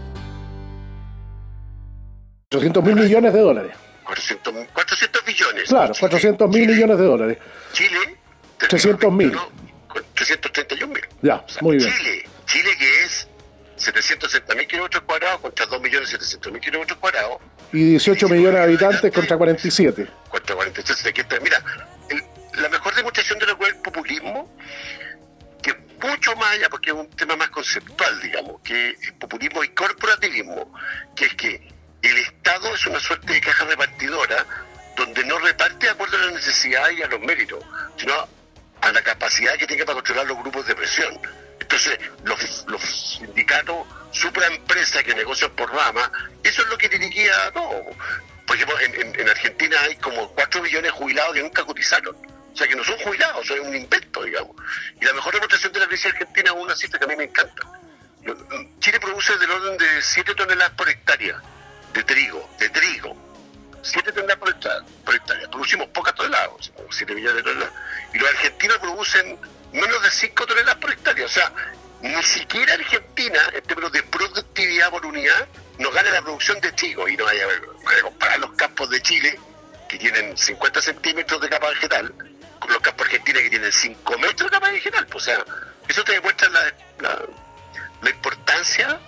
800 2.51 2.83
mil 2.83 2.95
millones 2.95 3.33
de 3.33 3.39
dólares. 3.39 3.71
400, 4.03 4.53
400 4.73 5.25
millones. 5.25 5.69
Claro, 5.69 5.93
400 5.97 6.49
mil 6.49 6.67
millones 6.67 6.97
de 6.97 7.05
dólares. 7.05 7.37
Chile. 7.71 8.17
300 8.57 9.11
mil. 9.13 9.31
331 10.15 10.93
mil. 10.93 11.03
Ya, 11.21 11.45
muy 11.61 11.77
bien. 11.77 11.89
Chile, 11.89 12.25
Chile 12.45 12.69
que 12.77 13.03
es 13.05 13.27
760.000 13.77 14.67
kilómetros 14.67 15.03
cuadrados 15.03 15.39
contra 15.39 15.65
2.700.000 15.65 16.59
kilómetros 16.59 16.99
cuadrados. 16.99 17.37
Y 17.71 17.83
18 17.91 18.27
millones 18.27 18.53
de 18.53 18.63
habitantes 18.63 19.13
contra 19.13 19.37
47. 19.37 20.07
Contra 20.29 20.55
47. 20.55 21.39
Mira, 21.41 21.63
la 22.59 22.67
mejor 22.67 22.93
demostración 22.95 23.39
de 23.39 23.45
lo 23.45 23.57
que 23.57 23.63
es 23.63 23.69
el 23.69 23.77
populismo, 23.77 24.53
que 25.63 25.73
mucho 26.05 26.35
más 26.35 26.51
allá, 26.51 26.67
porque 26.69 26.89
es 26.89 26.95
un 26.97 27.09
tema 27.11 27.37
más 27.37 27.49
conceptual, 27.49 28.21
digamos, 28.21 28.61
que 28.61 28.89
es 28.89 29.11
populismo 29.13 29.63
y 29.63 29.69
corporativismo, 29.69 30.73
que 31.15 31.25
es 31.25 31.33
que 31.35 31.70
el 32.01 32.17
Estado 32.17 32.73
es 32.73 32.85
una 32.87 32.99
suerte 32.99 33.33
de 33.33 33.41
caja 33.41 33.65
repartidora 33.65 34.45
donde 34.97 35.23
no 35.25 35.37
reparte 35.39 35.85
de 35.85 35.91
acuerdo 35.91 36.17
a 36.17 36.25
la 36.25 36.31
necesidad 36.31 36.89
y 36.91 37.01
a 37.01 37.07
los 37.07 37.19
méritos, 37.21 37.63
sino 37.97 38.13
a 38.81 38.91
la 38.91 39.01
capacidad 39.01 39.55
que 39.55 39.67
tiene 39.67 39.85
para 39.85 39.95
controlar 39.95 40.25
los 40.25 40.37
grupos 40.37 40.65
de 40.67 40.75
presión. 40.75 41.19
Entonces, 41.59 41.97
los, 42.23 43.17
sindicatos, 43.17 43.87
supraempresas 44.11 45.03
que 45.03 45.15
negocian 45.15 45.51
por 45.51 45.71
rama, 45.73 46.11
eso 46.43 46.63
es 46.63 46.67
lo 46.67 46.77
que 46.77 46.89
dirigía 46.89 47.51
todo. 47.53 47.83
Por 48.45 48.55
ejemplo, 48.55 48.79
en, 48.79 49.29
Argentina 49.29 49.79
hay 49.81 49.95
como 49.97 50.29
4 50.33 50.61
millones 50.61 50.91
de 50.91 50.97
jubilados 50.97 51.33
que 51.33 51.43
nunca 51.43 51.63
cotizaron. 51.63 52.15
O 52.15 52.57
sea, 52.57 52.67
que 52.67 52.75
no 52.75 52.83
son 52.83 52.97
jubilados, 52.97 53.47
son 53.47 53.59
un 53.61 53.75
invento, 53.75 54.23
digamos. 54.23 54.55
Y 54.99 55.05
la 55.05 55.13
mejor 55.13 55.33
demostración 55.33 55.71
de 55.71 55.79
la 55.79 55.87
crisis 55.87 56.07
argentina 56.07 56.51
es 56.51 56.57
una 56.57 56.75
cifra 56.75 56.99
que 56.99 57.05
a 57.05 57.07
mí 57.07 57.15
me 57.15 57.23
encanta. 57.25 57.61
Chile 58.79 58.99
produce 58.99 59.37
del 59.37 59.51
orden 59.51 59.77
de 59.77 60.01
7 60.01 60.35
toneladas 60.35 60.73
por 60.73 60.89
hectárea 60.89 61.41
de 61.93 62.03
trigo, 62.03 62.49
de 62.59 62.69
trigo. 62.69 63.15
7 63.83 64.11
toneladas 64.11 64.37
por 65.03 65.15
hectárea. 65.15 65.49
Producimos 65.49 65.87
pocas 65.89 66.13
toneladas, 66.13 66.71
7 66.89 67.15
millones 67.15 67.37
de 67.37 67.43
toneladas. 67.43 67.73
Y 68.13 68.19
los 68.19 68.29
argentinos 68.29 68.77
producen 68.77 69.39
menos 69.73 70.03
de 70.03 70.11
5 70.11 70.45
toneladas 70.45 70.75
por 70.75 70.91
hectárea. 70.91 71.25
O 71.25 71.29
sea, 71.29 71.51
ni 72.01 72.23
siquiera 72.23 72.73
Argentina, 72.73 73.39
en 73.53 73.63
términos 73.63 73.91
de 73.91 74.03
productividad 74.03 74.89
por 74.91 75.05
unidad, 75.05 75.47
nos 75.79 75.93
gana 75.93 76.11
la 76.11 76.21
producción 76.21 76.59
de 76.61 76.71
trigo. 76.73 77.07
Y 77.07 77.17
no 77.17 77.25
vaya 77.25 77.45
a 77.45 78.01
comparar 78.01 78.39
los 78.39 78.51
campos 78.51 78.89
de 78.89 79.01
Chile, 79.01 79.39
que 79.89 79.97
tienen 79.97 80.37
50 80.37 80.81
centímetros 80.81 81.41
de 81.41 81.49
capa 81.49 81.69
vegetal, 81.69 82.13
con 82.59 82.71
los 82.71 82.81
campos 82.81 83.07
argentinos 83.07 83.41
que 83.41 83.49
tienen 83.49 83.71
5 83.71 84.17
metros 84.19 84.51
de 84.51 84.57
capa 84.57 84.69
vegetal. 84.69 85.07
O 85.13 85.19
sea, 85.19 85.43
eso 85.87 86.03
te 86.03 86.13
demuestra 86.13 86.49
la, 86.49 87.25
la 88.01 88.09
importancia 88.09 88.99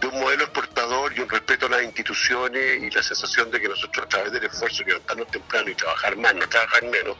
de 0.00 0.06
un 0.06 0.20
modelo 0.20 0.44
exportador 0.44 1.12
y 1.16 1.20
un 1.20 1.28
respeto 1.28 1.66
a 1.66 1.70
las 1.70 1.82
instituciones 1.82 2.82
y 2.82 2.90
la 2.90 3.02
sensación 3.02 3.50
de 3.50 3.60
que 3.60 3.68
nosotros 3.68 4.06
a 4.06 4.08
través 4.08 4.32
del 4.32 4.44
esfuerzo 4.44 4.82
levantarnos 4.84 5.28
temprano 5.28 5.70
y 5.70 5.74
trabajar 5.74 6.16
más, 6.16 6.34
no 6.34 6.48
trabajar 6.48 6.82
menos, 6.84 7.16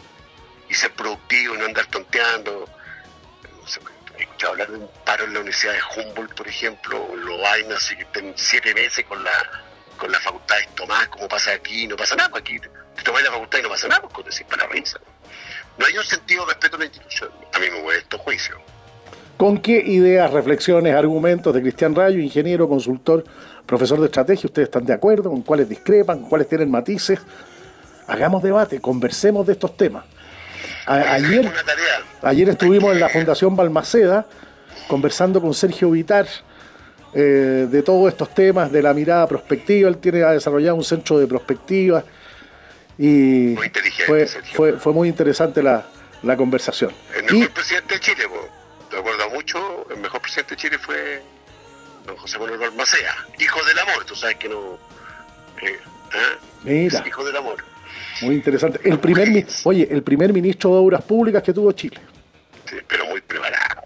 y 0.69 0.75
ser 0.75 0.93
productivo 0.93 1.57
no 1.57 1.67
andar 1.67 1.87
tonteando. 1.87 2.69
He 4.17 4.23
escuchado 4.23 4.53
hablar 4.53 4.71
de 4.71 4.77
un 4.77 4.91
paro 5.05 5.25
en 5.25 5.35
la 5.35 5.41
Universidad 5.41 5.73
de 5.73 5.81
Humboldt, 5.97 6.35
por 6.35 6.49
ejemplo, 6.49 7.01
o 7.01 7.15
en 7.15 7.25
Lovaina, 7.25 7.77
que 7.77 8.03
estén 8.03 8.35
siete 8.37 8.75
meses 8.75 9.05
con 9.07 9.23
la 9.23 9.67
con 9.97 10.11
la 10.11 10.19
facultad 10.19 10.57
de 10.57 10.67
Tomás, 10.75 11.09
como 11.09 11.29
pasa 11.29 11.53
aquí, 11.53 11.87
no 11.87 11.95
pasa 11.95 12.17
nada, 12.17 12.39
aquí 12.39 12.59
te 12.59 13.03
tomas 13.03 13.23
la 13.23 13.31
facultad 13.31 13.59
y 13.59 13.63
no 13.63 13.69
pasa 13.69 13.87
nada, 13.87 14.09
pues, 14.09 14.27
decir 14.27 14.47
para 14.47 14.67
risa. 14.67 14.99
No 15.77 15.87
hay 15.87 15.97
un 15.97 16.05
sentido 16.05 16.47
de 16.47 16.55
respeto 16.55 16.77
a 16.77 16.79
la 16.79 16.85
institución. 16.87 17.31
A 17.53 17.59
mí 17.59 17.71
me 17.71 17.83
mueve 17.83 18.01
estos 18.01 18.21
juicios. 18.23 18.59
¿Con 19.41 19.57
qué 19.57 19.83
ideas, 19.87 20.31
reflexiones, 20.35 20.95
argumentos 20.95 21.55
de 21.55 21.63
Cristian 21.63 21.95
Rayo, 21.95 22.19
ingeniero, 22.19 22.69
consultor, 22.69 23.25
profesor 23.65 23.99
de 23.99 24.05
estrategia, 24.05 24.49
ustedes 24.49 24.69
están 24.69 24.85
de 24.85 24.93
acuerdo? 24.93 25.31
¿Con 25.31 25.41
cuáles 25.41 25.67
discrepan? 25.67 26.21
¿Con 26.21 26.29
cuáles 26.29 26.47
tienen 26.47 26.71
matices? 26.71 27.21
Hagamos 28.07 28.43
debate, 28.43 28.83
conversemos 28.83 29.47
de 29.47 29.55
estos 29.55 29.79
temas. 29.79 30.05
ayer, 30.85 31.51
ayer 32.21 32.51
estuvimos 32.51 32.93
en 32.93 33.01
la 33.01 33.09
Fundación 33.09 33.57
Balmaceda 33.57 34.27
conversando 34.87 35.41
con 35.41 35.55
Sergio 35.55 35.91
Vitar 35.91 36.27
eh, 37.15 37.67
de 37.71 37.83
todos 37.83 38.13
estos 38.13 38.35
temas, 38.35 38.71
de 38.71 38.83
la 38.83 38.93
mirada 38.93 39.27
prospectiva. 39.27 39.89
Él 39.89 39.97
tiene, 39.97 40.23
ha 40.23 40.33
desarrollado 40.33 40.77
un 40.77 40.85
centro 40.85 41.19
de 41.19 41.27
prospectiva 41.27 42.05
y 42.99 43.55
fue, 44.07 44.27
fue, 44.27 44.73
fue, 44.75 44.93
muy 44.93 45.09
interesante 45.09 45.63
la, 45.63 45.87
conversación. 46.37 46.93
El 47.17 47.23
mejor 47.23 47.55
presidente 47.55 47.95
de 47.95 48.01
Chile, 48.01 48.25
recuerdo 48.91 49.31
mucho, 49.31 49.87
el 49.91 49.99
mejor 49.99 50.21
presidente 50.21 50.55
de 50.55 50.61
Chile 50.61 50.79
fue 50.79 51.23
don 52.07 52.17
José 52.17 52.39
Manuel 52.39 52.59
Balmacea, 52.59 53.27
hijo 53.39 53.63
del 53.65 53.79
amor, 53.79 54.05
tú 54.05 54.15
sabes 54.15 54.37
que 54.37 54.49
no... 54.49 54.79
Eh, 55.63 55.79
¿eh? 56.15 56.39
Mira. 56.65 57.05
hijo 57.07 57.25
del 57.25 57.37
amor. 57.37 57.65
Muy 58.23 58.35
interesante. 58.37 58.81
El 58.85 58.99
primer, 58.99 59.47
oye, 59.65 59.89
el 59.91 60.03
primer 60.03 60.33
ministro 60.33 60.71
de 60.71 60.77
Obras 60.77 61.03
Públicas 61.03 61.43
que 61.43 61.53
tuvo 61.53 61.73
Chile. 61.73 61.99
Sí, 62.69 62.77
pero 62.87 63.07
muy 63.07 63.21
preparado. 63.21 63.83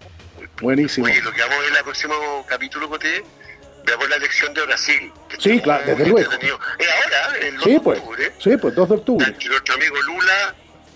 Buenísimo. 0.60 1.06
Oye, 1.06 1.20
lo 1.22 1.32
que 1.32 1.40
vamos 1.40 1.56
a 1.56 1.60
ver 1.60 1.70
en 1.70 1.76
el 1.76 1.84
próximo 1.84 2.46
capítulo, 2.48 2.88
Coté, 2.88 3.24
veamos 3.84 4.08
la 4.08 4.16
elección 4.16 4.54
de 4.54 4.66
Brasil. 4.66 5.12
sí, 5.38 5.60
claro, 5.60 5.84
desde 5.86 6.06
luego. 6.06 6.32
Es 6.32 6.38
ahora, 6.40 7.38
el 7.40 7.54
2 7.56 7.64
sí, 7.64 7.72
de 7.72 7.80
pues, 7.80 7.98
octubre. 7.98 8.32
Sí, 8.38 8.56
pues 8.56 8.74
2 8.74 8.88
de 8.88 8.94
octubre. 8.94 9.36
Nuestro 9.48 9.74
amigo 9.74 10.02
Lula 10.02 10.54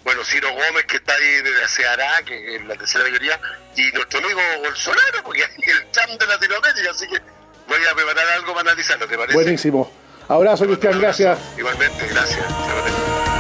bueno, 0.09 0.25
Ciro 0.25 0.49
Gómez, 0.55 0.87
que 0.87 0.97
está 0.97 1.13
ahí 1.13 1.43
desde 1.43 1.69
Ceará, 1.69 2.23
que 2.25 2.57
es 2.57 2.65
la 2.65 2.75
tercera 2.77 3.05
mayoría, 3.05 3.39
y 3.77 3.93
nuestro 3.93 4.21
amigo 4.21 4.41
Bolsonaro, 4.65 5.23
porque 5.23 5.43
es 5.43 5.51
el 5.69 5.91
cham 5.91 6.17
de 6.17 6.27
Latinoamérica, 6.27 6.91
así 6.93 7.07
que 7.07 7.21
voy 7.69 7.85
a 7.85 7.95
preparar 7.95 8.27
algo 8.29 8.55
para 8.55 8.71
analizarlo, 8.71 9.07
¿te 9.07 9.19
parece? 9.19 9.35
Buenísimo. 9.35 9.93
Abrazo, 10.27 10.65
Cristian, 10.65 10.99
gracias. 10.99 11.39
Igualmente, 11.59 12.07
gracias. 12.07 13.38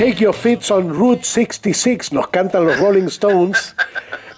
Take 0.00 0.24
Your 0.24 0.32
Fits 0.32 0.70
on 0.70 0.88
Route 0.88 1.22
66, 1.24 2.14
nos 2.14 2.28
cantan 2.28 2.64
los 2.64 2.78
Rolling 2.80 3.08
Stones. 3.08 3.76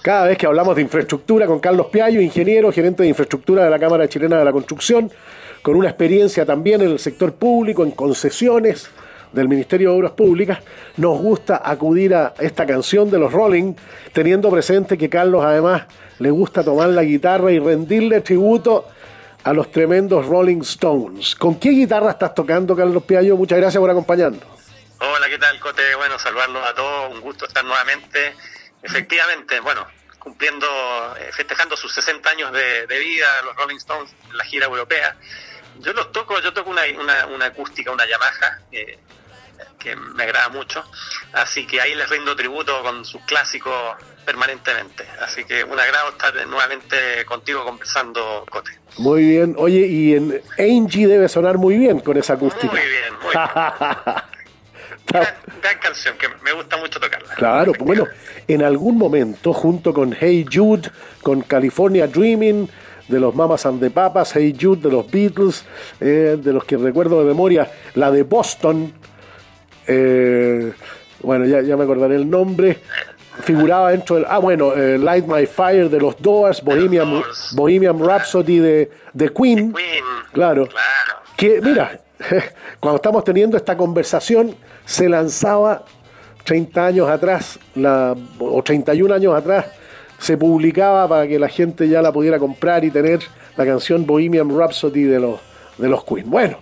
Cada 0.03 0.27
vez 0.27 0.37
que 0.37 0.47
hablamos 0.47 0.75
de 0.75 0.83
infraestructura 0.83 1.47
con 1.47 1.61
Carlos 1.61 1.87
Piayo, 1.87 2.21
ingeniero, 2.21 2.73
gerente 2.73 3.05
de 3.05 3.11
infraestructura 3.11 3.63
de 3.63 3.71
la 3.71 3.79
Cámara 3.79 4.09
Chilena 4.09 4.41
de 4.41 4.45
la 4.45 4.51
Construcción, 4.51 5.09
con 5.63 5.77
una 5.77 5.89
experiencia 5.89 6.45
también 6.45 6.81
en 6.81 6.89
el 6.91 6.99
sector 6.99 7.35
público, 7.35 7.85
en 7.85 7.93
concesiones 7.93 8.91
del 9.33 9.49
Ministerio 9.49 9.93
de 9.93 9.99
Obras 9.99 10.11
Públicas, 10.11 10.59
nos 10.97 11.21
gusta 11.21 11.63
acudir 11.65 12.13
a 12.13 12.35
esta 12.41 12.67
canción 12.67 13.09
de 13.09 13.21
los 13.21 13.33
Rolling, 13.33 13.75
teniendo 14.13 14.51
presente 14.51 14.99
que 14.99 15.09
Carlos 15.09 15.45
además 15.45 15.83
le 16.19 16.33
gusta 16.33 16.65
tomar 16.65 16.89
la 16.89 17.05
guitarra 17.05 17.53
y 17.53 17.61
rendirle 17.61 18.21
tributo 18.21 18.87
a 19.45 19.53
los 19.53 19.71
tremendos 19.71 20.27
Rolling 20.27 20.63
Stones. 20.63 21.37
¿Con 21.37 21.55
qué 21.55 21.71
guitarra 21.71 22.11
estás 22.11 22.35
tocando, 22.35 22.75
Carlos 22.75 23.05
Piayo? 23.05 23.37
Muchas 23.37 23.59
gracias 23.59 23.81
por 23.81 23.91
acompañarnos. 23.91 24.62
Hola, 25.05 25.29
¿qué 25.29 25.37
tal, 25.37 25.59
Cote? 25.59 25.97
Bueno, 25.97 26.17
saludarlos 26.17 26.65
a 26.65 26.75
todos, 26.75 27.13
un 27.13 27.21
gusto 27.21 27.47
estar 27.47 27.65
nuevamente. 27.65 28.37
Efectivamente, 28.85 29.59
bueno, 29.59 29.85
cumpliendo, 30.21 30.65
eh, 31.19 31.29
festejando 31.33 31.77
sus 31.77 31.93
60 31.93 32.31
años 32.31 32.53
de, 32.53 32.87
vida, 32.87 33.27
los 33.43 33.57
Rolling 33.57 33.79
Stones, 33.79 34.15
la 34.33 34.45
gira 34.45 34.67
europea. 34.67 35.17
Yo 35.81 35.93
los 35.93 36.13
toco, 36.13 36.39
yo 36.41 36.53
toco 36.53 36.71
una, 36.71 36.83
una, 37.29 37.47
acústica, 37.47 37.91
una 37.91 38.07
Yamaha, 38.07 38.61
eh, 38.71 39.01
que 39.81 39.97
me 39.97 40.23
agrada 40.23 40.51
mucho, 40.51 40.85
así 41.33 41.67
que 41.67 41.81
ahí 41.81 41.97
les 41.97 42.09
rindo 42.09 42.37
tributo 42.37 42.81
con 42.83 43.05
sus 43.05 43.23
clásicos 43.23 43.97
permanentemente. 44.25 45.05
Así 45.21 45.45
que 45.45 45.65
un 45.65 45.81
agrado 45.81 46.11
estar 46.11 46.33
nuevamente 46.47 47.25
contigo 47.25 47.65
conversando, 47.65 48.47
Cote. 48.49 48.79
Muy 48.99 49.25
bien, 49.25 49.57
oye, 49.59 49.85
y 49.85 50.15
en 50.15 50.43
Angie 50.61 51.09
debe 51.09 51.29
sonar 51.29 51.59
muy 51.59 51.77
bien 51.77 51.99
con 51.99 52.17
esa 52.19 52.35
acústica. 52.35 52.73
Muy 52.73 52.87
bien, 52.87 53.15
muy 53.21 53.33
bien. 53.33 54.23
Gran, 55.09 55.79
canción 55.81 56.17
que 56.19 56.27
me 56.43 56.53
gusta 56.53 56.77
mucho 56.77 56.99
tocarla. 56.99 57.35
Claro, 57.35 57.73
pues 57.73 57.87
bueno, 57.87 58.07
en 58.49 58.63
algún 58.63 58.97
momento, 58.97 59.53
junto 59.53 59.93
con 59.93 60.17
Hey 60.19 60.47
Jude, 60.51 60.91
con 61.23 61.43
California 61.43 62.07
Dreaming, 62.07 62.69
de 63.09 63.21
los 63.21 63.35
Mamas 63.35 63.67
and 63.67 63.81
the 63.81 63.91
Papas, 63.91 64.35
Hey 64.35 64.57
Jude 64.59 64.83
de 64.83 64.91
los 64.91 65.11
Beatles, 65.11 65.65
eh, 66.01 66.39
de 66.43 66.53
los 66.53 66.65
que 66.65 66.77
recuerdo 66.77 67.21
de 67.21 67.27
memoria, 67.27 67.71
la 67.95 68.11
de 68.11 68.23
Boston, 68.23 68.93
eh, 69.87 70.73
bueno, 71.21 71.45
ya, 71.45 71.61
ya 71.63 71.77
me 71.77 71.85
acordaré 71.85 72.17
el 72.17 72.29
nombre, 72.29 72.79
figuraba 73.43 73.91
dentro 73.91 74.17
del. 74.17 74.27
Ah, 74.29 74.39
bueno, 74.39 74.75
eh, 74.75 74.99
Light 74.99 75.27
My 75.27 75.47
Fire 75.47 75.89
de 75.89 76.01
los 76.01 76.21
Doors, 76.21 76.63
Bohemian, 76.63 77.23
Bohemian 77.53 77.99
Rhapsody 77.99 78.59
de, 78.59 78.91
de 79.13 79.29
Queen. 79.33 79.73
Queen. 79.73 80.05
Claro. 80.33 80.67
claro. 80.67 81.23
Que, 81.37 81.61
mira, 81.61 82.01
cuando 82.81 82.97
estamos 82.97 83.25
teniendo 83.25 83.57
esta 83.57 83.77
conversación, 83.77 84.55
se 84.85 85.09
lanzaba 85.09 85.85
30 86.45 86.87
años 86.87 87.09
atrás, 87.09 87.59
la, 87.75 88.17
o 88.39 88.63
31 88.63 89.15
años 89.15 89.35
atrás, 89.35 89.67
se 90.19 90.37
publicaba 90.37 91.09
para 91.09 91.27
que 91.27 91.39
la 91.39 91.49
gente 91.49 91.89
ya 91.89 92.01
la 92.01 92.13
pudiera 92.13 92.39
comprar 92.39 92.85
y 92.85 92.91
tener 92.91 93.21
la 93.57 93.65
canción 93.65 94.07
Bohemian 94.07 94.57
Rhapsody 94.57 95.05
de 95.05 95.21
los, 95.21 95.41
de 95.79 95.89
los 95.89 96.05
Queen. 96.05 96.31
Bueno, 96.31 96.59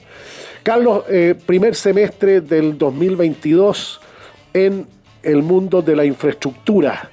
Carlos, 0.63 1.05
eh, 1.09 1.35
primer 1.47 1.75
semestre 1.75 2.41
del 2.41 2.77
2022 2.77 4.01
en 4.53 4.87
el 5.23 5.43
mundo 5.43 5.83
de 5.83 5.97
la 5.97 6.05
infraestructura. 6.05 7.11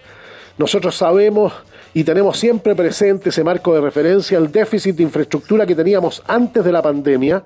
Nosotros 0.58 0.96
sabemos 0.96 1.54
y 1.94 2.04
tenemos 2.04 2.38
siempre 2.38 2.76
presente 2.76 3.30
ese 3.30 3.44
marco 3.44 3.74
de 3.74 3.82
referencia, 3.82 4.38
el 4.38 4.52
déficit 4.52 4.96
de 4.96 5.04
infraestructura 5.04 5.66
que 5.66 5.76
teníamos 5.76 6.24
antes 6.28 6.64
de 6.64 6.72
la 6.72 6.82
pandemia 6.82 7.44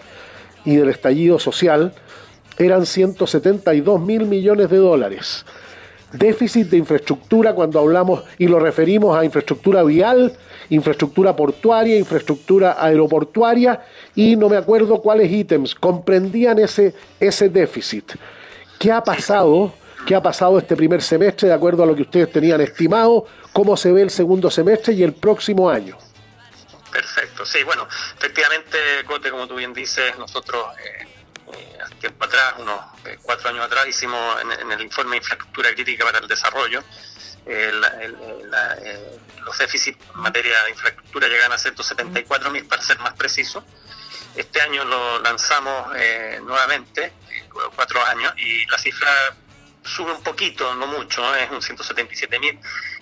y 0.66 0.76
del 0.76 0.90
estallido 0.90 1.40
social, 1.40 1.94
eran 2.58 2.86
172 2.86 4.02
mil 4.02 4.26
millones 4.26 4.70
de 4.70 4.78
dólares. 4.78 5.46
Déficit 6.14 6.70
de 6.70 6.78
infraestructura 6.78 7.54
cuando 7.54 7.80
hablamos 7.80 8.24
y 8.38 8.48
lo 8.48 8.60
referimos 8.60 9.18
a 9.18 9.24
infraestructura 9.24 9.84
vial, 9.84 10.38
infraestructura 10.70 11.36
portuaria, 11.36 11.98
infraestructura 11.98 12.76
aeroportuaria 12.84 13.82
y 14.16 14.36
no 14.36 14.50
me 14.50 14.58
acuerdo 14.58 15.02
cuáles 15.02 15.32
ítems 15.32 15.74
comprendían 15.74 16.60
ese, 16.60 16.94
ese 17.20 17.50
déficit. 17.50 18.14
¿Qué 18.78 18.92
ha 18.92 19.04
pasado? 19.04 19.74
¿Qué 20.06 20.16
ha 20.16 20.22
pasado 20.22 20.58
este 20.58 20.76
primer 20.76 21.02
semestre 21.02 21.48
de 21.48 21.54
acuerdo 21.54 21.84
a 21.84 21.86
lo 21.86 21.96
que 21.96 22.02
ustedes 22.02 22.32
tenían 22.32 22.60
estimado? 22.60 23.26
¿Cómo 23.54 23.78
se 23.78 23.92
ve 23.92 24.02
el 24.02 24.10
segundo 24.10 24.50
semestre 24.50 24.94
y 24.94 25.04
el 25.04 25.14
próximo 25.14 25.70
año? 25.70 25.98
Perfecto, 26.92 27.46
sí, 27.46 27.64
bueno, 27.64 27.88
efectivamente, 28.18 28.78
Cote, 29.08 29.30
como 29.30 29.48
tú 29.48 29.56
bien 29.56 29.74
dices, 29.74 30.18
nosotros 30.18 30.66
eh, 30.78 31.08
tiempo 32.00 32.26
atrás, 32.26 32.56
unos 32.58 32.80
eh, 33.06 33.18
cuatro 33.22 33.50
años 33.50 33.66
atrás, 33.66 33.88
hicimos 33.88 34.42
en, 34.42 34.72
el 34.72 34.82
informe 34.82 35.12
de 35.12 35.18
infraestructura 35.18 35.74
crítica 35.74 36.06
para 36.06 36.20
el 36.20 36.28
desarrollo, 36.28 36.84
los 39.44 39.58
déficits 39.58 39.98
materia 40.14 40.64
de 40.64 40.70
infraestructura 40.70 41.28
llegan 41.28 41.52
a 41.52 41.58
174 41.58 42.52
mil, 42.52 42.66
para 42.68 42.82
ser 42.82 43.00
más 43.00 43.14
preciso. 43.14 43.64
Este 44.36 44.62
año 44.62 44.86
lo 44.86 45.20
lanzamos 45.20 45.88
nuevamente, 46.44 47.14
cuatro 47.76 48.06
años, 48.06 48.34
y 48.38 48.66
la 48.68 48.78
cifra 48.78 49.12
sube 49.84 50.12
un 50.12 50.24
poquito, 50.24 50.74
no 50.76 50.88
mucho, 50.88 51.36
es 51.36 51.50
un 51.50 51.62
177 51.62 52.40
mil 52.40 52.60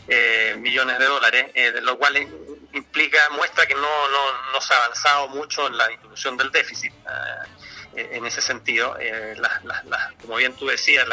eh, 0.08 0.56
millones 0.60 0.98
de 0.98 1.06
dólares, 1.06 1.52
eh, 1.54 1.74
lo 1.82 1.98
cual 1.98 2.18
implica, 2.74 3.20
muestra 3.32 3.66
que 3.66 3.76
no, 3.76 3.82
no, 3.82 4.62
se 4.62 4.74
ha 4.74 4.78
avanzado 4.78 5.28
mucho 5.30 5.68
en 5.68 5.78
la 5.78 5.88
distribución 5.88 6.38
del 6.38 6.52
déficit. 6.52 6.92
Eh, 6.92 7.59
en 7.96 8.26
ese 8.26 8.42
sentido, 8.42 8.98
como 10.22 10.36
bien 10.36 10.54
tú 10.54 10.68
decías, 10.68 11.08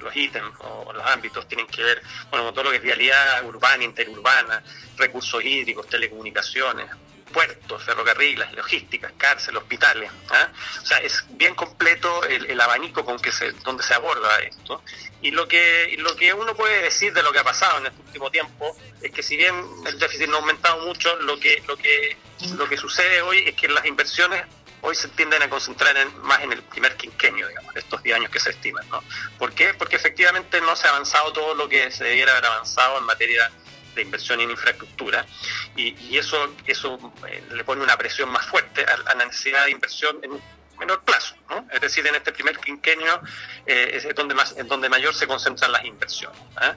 los 0.00 0.14
ítems 0.14 0.54
o 0.60 0.92
los 0.92 1.04
ámbitos 1.06 1.48
tienen 1.48 1.66
que 1.66 1.82
ver 1.82 2.02
bueno, 2.30 2.46
con 2.46 2.54
todo 2.54 2.64
lo 2.64 2.70
que 2.70 2.76
es 2.76 2.82
vialidad 2.82 3.44
urbana, 3.44 3.84
interurbana, 3.84 4.62
recursos 4.96 5.42
hídricos, 5.44 5.88
telecomunicaciones, 5.88 6.86
puertos, 7.32 7.82
ferrocarriles, 7.82 8.52
logísticas, 8.52 9.12
cárceles, 9.16 9.60
hospitales. 9.60 10.10
¿ah? 10.30 10.48
O 10.82 10.86
sea, 10.86 10.98
es 10.98 11.24
bien 11.30 11.54
completo 11.54 12.24
el, 12.24 12.60
abanico 12.60 13.04
con 13.04 13.18
que 13.18 13.32
se, 13.32 13.52
donde 13.64 13.82
se 13.82 13.94
aborda 13.94 14.38
esto. 14.40 14.82
Y 15.22 15.30
lo 15.30 15.48
que 15.48 15.96
lo 15.98 16.14
que 16.14 16.32
uno 16.34 16.54
puede 16.54 16.82
decir 16.82 17.12
de 17.12 17.22
lo 17.22 17.32
que 17.32 17.38
ha 17.38 17.44
pasado 17.44 17.78
en 17.78 17.86
este 17.86 18.00
último 18.00 18.30
tiempo 18.30 18.76
es 19.02 19.10
que 19.10 19.22
si 19.22 19.36
bien 19.36 19.54
el 19.86 19.98
déficit 19.98 20.28
no 20.28 20.36
ha 20.36 20.40
aumentado 20.40 20.86
mucho, 20.86 21.16
lo 21.16 21.38
que 21.38 21.62
lo 21.66 21.76
que 21.76 22.16
lo 22.56 22.68
que 22.68 22.76
sucede 22.76 23.22
hoy 23.22 23.38
es 23.46 23.54
que 23.54 23.68
las 23.68 23.84
inversiones 23.86 24.44
hoy 24.86 24.94
se 24.94 25.08
tienden 25.08 25.42
a 25.42 25.50
concentrar 25.50 25.96
más 26.22 26.40
en 26.42 26.52
el 26.52 26.62
primer 26.62 26.96
quinquenio, 26.96 27.48
digamos, 27.48 27.74
estos 27.74 28.00
10 28.04 28.18
años 28.18 28.30
que 28.30 28.38
se 28.38 28.50
estiman. 28.50 28.88
¿no? 28.88 29.02
¿Por 29.36 29.52
qué? 29.52 29.74
Porque 29.74 29.96
efectivamente 29.96 30.60
no 30.60 30.76
se 30.76 30.86
ha 30.86 30.90
avanzado 30.90 31.32
todo 31.32 31.54
lo 31.56 31.68
que 31.68 31.90
se 31.90 32.04
debiera 32.04 32.30
haber 32.30 32.46
avanzado 32.46 32.98
en 32.98 33.04
materia 33.04 33.50
de 33.96 34.02
inversión 34.02 34.40
en 34.40 34.50
infraestructura 34.50 35.26
y, 35.74 36.16
eso, 36.16 36.54
eso 36.66 36.98
eh, 37.26 37.42
le 37.50 37.64
pone 37.64 37.82
una 37.82 37.96
presión 37.96 38.28
más 38.28 38.46
fuerte 38.46 38.84
a, 38.84 39.14
la 39.14 39.24
necesidad 39.24 39.64
de 39.64 39.72
inversión 39.72 40.18
en 40.22 40.40
menor 40.78 41.02
plazo. 41.02 41.34
Es 41.72 41.80
decir, 41.80 42.06
en 42.06 42.14
este 42.14 42.32
primer 42.32 42.58
quinquenio 42.58 43.20
eh, 43.66 44.02
es 44.04 44.14
donde, 44.14 44.34
más, 44.34 44.56
en 44.56 44.66
donde 44.68 44.88
mayor 44.88 45.14
se 45.14 45.26
concentran 45.26 45.72
las 45.72 45.84
inversiones. 45.84 46.38
¿ah? 46.56 46.74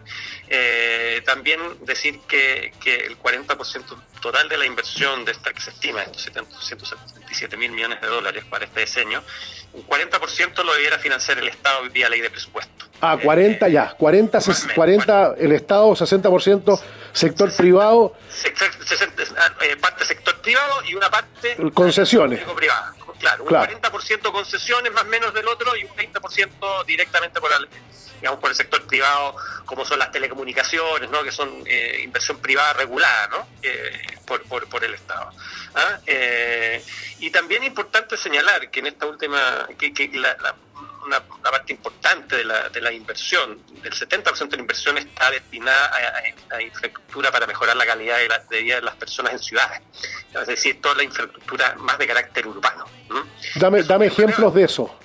Eh, 0.48 1.22
también 1.26 1.60
decir 1.82 2.20
que, 2.28 2.74
que 2.82 2.96
el 3.06 3.20
40% 3.20 3.84
total 4.22 4.48
de 4.48 4.58
la 4.58 4.66
inversión 4.66 5.26
de 5.26 5.32
esta 5.32 5.54
que 5.54 5.62
se 5.62 5.72
estima, 5.72 6.04
estos 6.04 6.22
177 6.24 7.58
mil 7.58 7.72
millones 7.72 8.02
de 8.02 8.08
dólares 8.08 8.44
para 8.50 8.66
este 8.66 8.82
diseño, 8.82 9.24
un 9.74 9.86
40% 9.88 10.64
lo 10.64 10.74
debiera 10.74 11.00
financiar 11.00 11.38
el 11.40 11.48
Estado 11.48 11.90
vía 11.90 12.10
ley 12.10 12.22
de 12.22 12.30
presupuesto. 12.30 12.86
Ah, 13.02 13.18
40 13.22 13.68
eh, 13.68 13.72
ya, 13.72 13.96
40, 13.98 14.40
40 14.76 15.36
el 15.38 15.52
Estado, 15.54 15.92
60% 15.92 16.82
sector 17.14 17.56
privado. 17.56 18.16
Eh, 19.62 19.76
parte 19.78 20.06
sector 20.06 20.42
privado 20.42 20.84
y 20.86 20.96
una 20.96 21.10
parte 21.10 21.56
concesiones. 21.74 22.44
Privada. 22.56 22.94
Claro, 23.20 23.44
un 23.44 23.50
40% 23.50 24.32
concesiones 24.32 24.94
más 24.94 25.04
o 25.04 25.08
menos 25.08 25.34
del 25.34 25.48
otro 25.48 25.76
y 25.76 25.84
un 25.84 25.92
20% 25.96 26.86
directamente 26.86 27.42
por, 27.42 27.52
digamos, 28.22 28.40
por 28.40 28.50
el 28.50 28.56
sector 28.56 28.86
privado, 28.88 29.36
como 29.66 29.86
son 29.86 30.00
las 30.00 30.12
telecomunicaciones, 30.12 31.10
¿no? 31.10 31.24
que 31.24 31.32
son 31.32 31.64
eh, 31.66 32.02
inversión 32.04 32.40
privada 32.40 32.74
regulada 32.74 33.28
¿no? 33.28 33.48
por, 34.26 34.68
por, 34.68 34.84
el 34.84 34.94
Estado. 34.94 35.32
¿ah? 35.76 36.00
y 37.20 37.30
también 37.32 37.64
es 37.64 37.68
importante 37.68 38.16
señalar 38.16 38.72
que 38.72 38.80
en 38.80 38.88
esta 38.88 39.06
última, 39.06 39.68
que, 39.78 39.94
que 39.94 40.08
la 40.18 40.56
una, 41.06 41.22
parte 41.22 41.74
importante 41.74 42.38
de 42.38 42.44
la, 42.44 42.70
de 42.70 42.82
la 42.82 42.92
inversión, 42.92 43.60
del 43.82 43.94
70% 43.94 44.50
de 44.50 44.58
la 44.58 44.62
inversión 44.62 44.98
está 44.98 45.32
destinada 45.32 45.92
a, 46.52 46.62
infraestructura 46.62 47.32
para 47.32 47.48
mejorar 47.48 47.76
la 47.76 47.86
calidad 47.86 48.18
de, 48.50 48.62
vida 48.62 48.76
de 48.76 48.82
las 48.82 48.96
personas 48.96 49.34
en 49.34 49.40
ciudades, 49.40 49.82
es 50.34 50.48
decir, 50.48 50.82
toda 50.82 50.96
la 50.96 51.04
infraestructura 51.04 51.76
más 51.80 51.98
de 51.98 52.08
carácter 52.08 52.48
urbano. 52.48 52.86
Dame, 53.56 53.84
dame 53.84 54.08
ejemplos 54.08 54.54
de 54.54 54.64
eso 54.64 54.96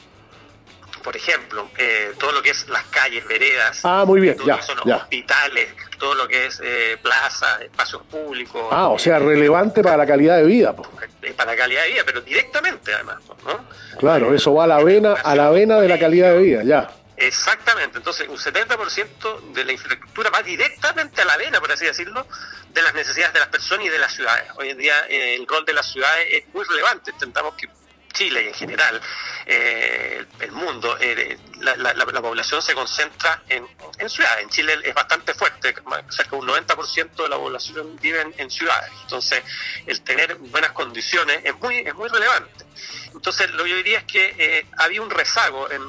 por 1.04 1.14
ejemplo, 1.14 1.70
eh, 1.76 2.12
todo 2.18 2.32
lo 2.32 2.42
que 2.42 2.50
es 2.50 2.66
las 2.68 2.82
calles, 2.84 3.26
veredas, 3.28 3.80
ah, 3.84 4.04
muy 4.06 4.22
bien, 4.22 4.38
ya, 4.46 4.58
hospitales, 4.96 5.68
todo 5.98 6.14
lo 6.14 6.26
que 6.26 6.46
es 6.46 6.60
eh, 6.64 6.96
plazas, 7.02 7.60
espacios 7.60 8.02
públicos. 8.04 8.66
Ah, 8.70 8.88
o 8.88 8.98
sea, 8.98 9.18
relevante 9.18 9.82
para 9.82 9.98
la 9.98 10.06
calidad 10.06 10.38
de 10.38 10.44
vida. 10.44 10.74
Eh, 11.20 11.34
para 11.34 11.52
la 11.52 11.58
calidad 11.58 11.82
de 11.82 11.90
vida, 11.90 12.02
pero 12.06 12.22
directamente 12.22 12.94
además. 12.94 13.18
¿no? 13.44 13.66
Claro, 13.98 14.34
eso 14.34 14.54
va 14.54 14.64
a 14.64 14.66
la 14.66 14.82
vena, 14.82 15.12
a 15.12 15.36
la 15.36 15.50
vena 15.50 15.78
de 15.78 15.88
la 15.88 15.98
calidad 15.98 16.32
de 16.32 16.38
vida, 16.38 16.62
ya. 16.64 16.90
Exactamente, 17.18 17.98
entonces 17.98 18.26
un 18.26 18.38
70% 18.38 19.52
de 19.52 19.64
la 19.64 19.72
infraestructura 19.72 20.30
va 20.30 20.42
directamente 20.42 21.20
a 21.20 21.26
la 21.26 21.36
vena, 21.36 21.60
por 21.60 21.70
así 21.70 21.84
decirlo, 21.84 22.26
de 22.70 22.82
las 22.82 22.94
necesidades 22.94 23.34
de 23.34 23.40
las 23.40 23.48
personas 23.48 23.84
y 23.84 23.88
de 23.90 23.98
las 23.98 24.12
ciudades. 24.12 24.50
Hoy 24.56 24.70
en 24.70 24.78
día 24.78 24.98
el 25.08 25.46
rol 25.46 25.66
de 25.66 25.74
las 25.74 25.92
ciudades 25.92 26.26
es 26.30 26.54
muy 26.54 26.64
relevante, 26.64 27.10
intentamos 27.12 27.54
que 27.54 27.68
Chile 28.14 28.44
y 28.44 28.48
en 28.48 28.54
general 28.54 29.00
eh, 29.44 30.24
el 30.40 30.52
mundo, 30.52 30.96
eh, 30.98 31.38
la, 31.60 32.22
población 32.22 32.62
se 32.62 32.74
concentra 32.74 33.42
en, 33.48 33.68
ciudades. 34.08 34.42
En 34.44 34.48
Chile 34.48 34.78
es 34.82 34.94
bastante 34.94 35.34
fuerte, 35.34 35.74
cerca 36.08 36.30
de 36.30 36.36
un 36.36 36.48
90% 36.48 37.22
de 37.22 37.28
la 37.28 37.36
población 37.36 37.96
vive 38.00 38.32
en, 38.38 38.50
ciudades. 38.50 38.90
Entonces, 39.02 39.42
el 39.86 40.00
tener 40.02 40.36
buenas 40.36 40.72
condiciones 40.72 41.40
es 41.44 41.54
muy, 41.58 41.78
es 41.78 41.94
muy 41.94 42.08
relevante. 42.08 42.64
Entonces, 43.12 43.50
lo 43.50 43.64
que 43.64 43.70
yo 43.70 43.76
diría 43.76 43.98
es 43.98 44.04
que 44.04 44.34
eh, 44.38 44.66
había 44.78 45.02
un 45.02 45.10
rezago 45.10 45.70
en, 45.70 45.82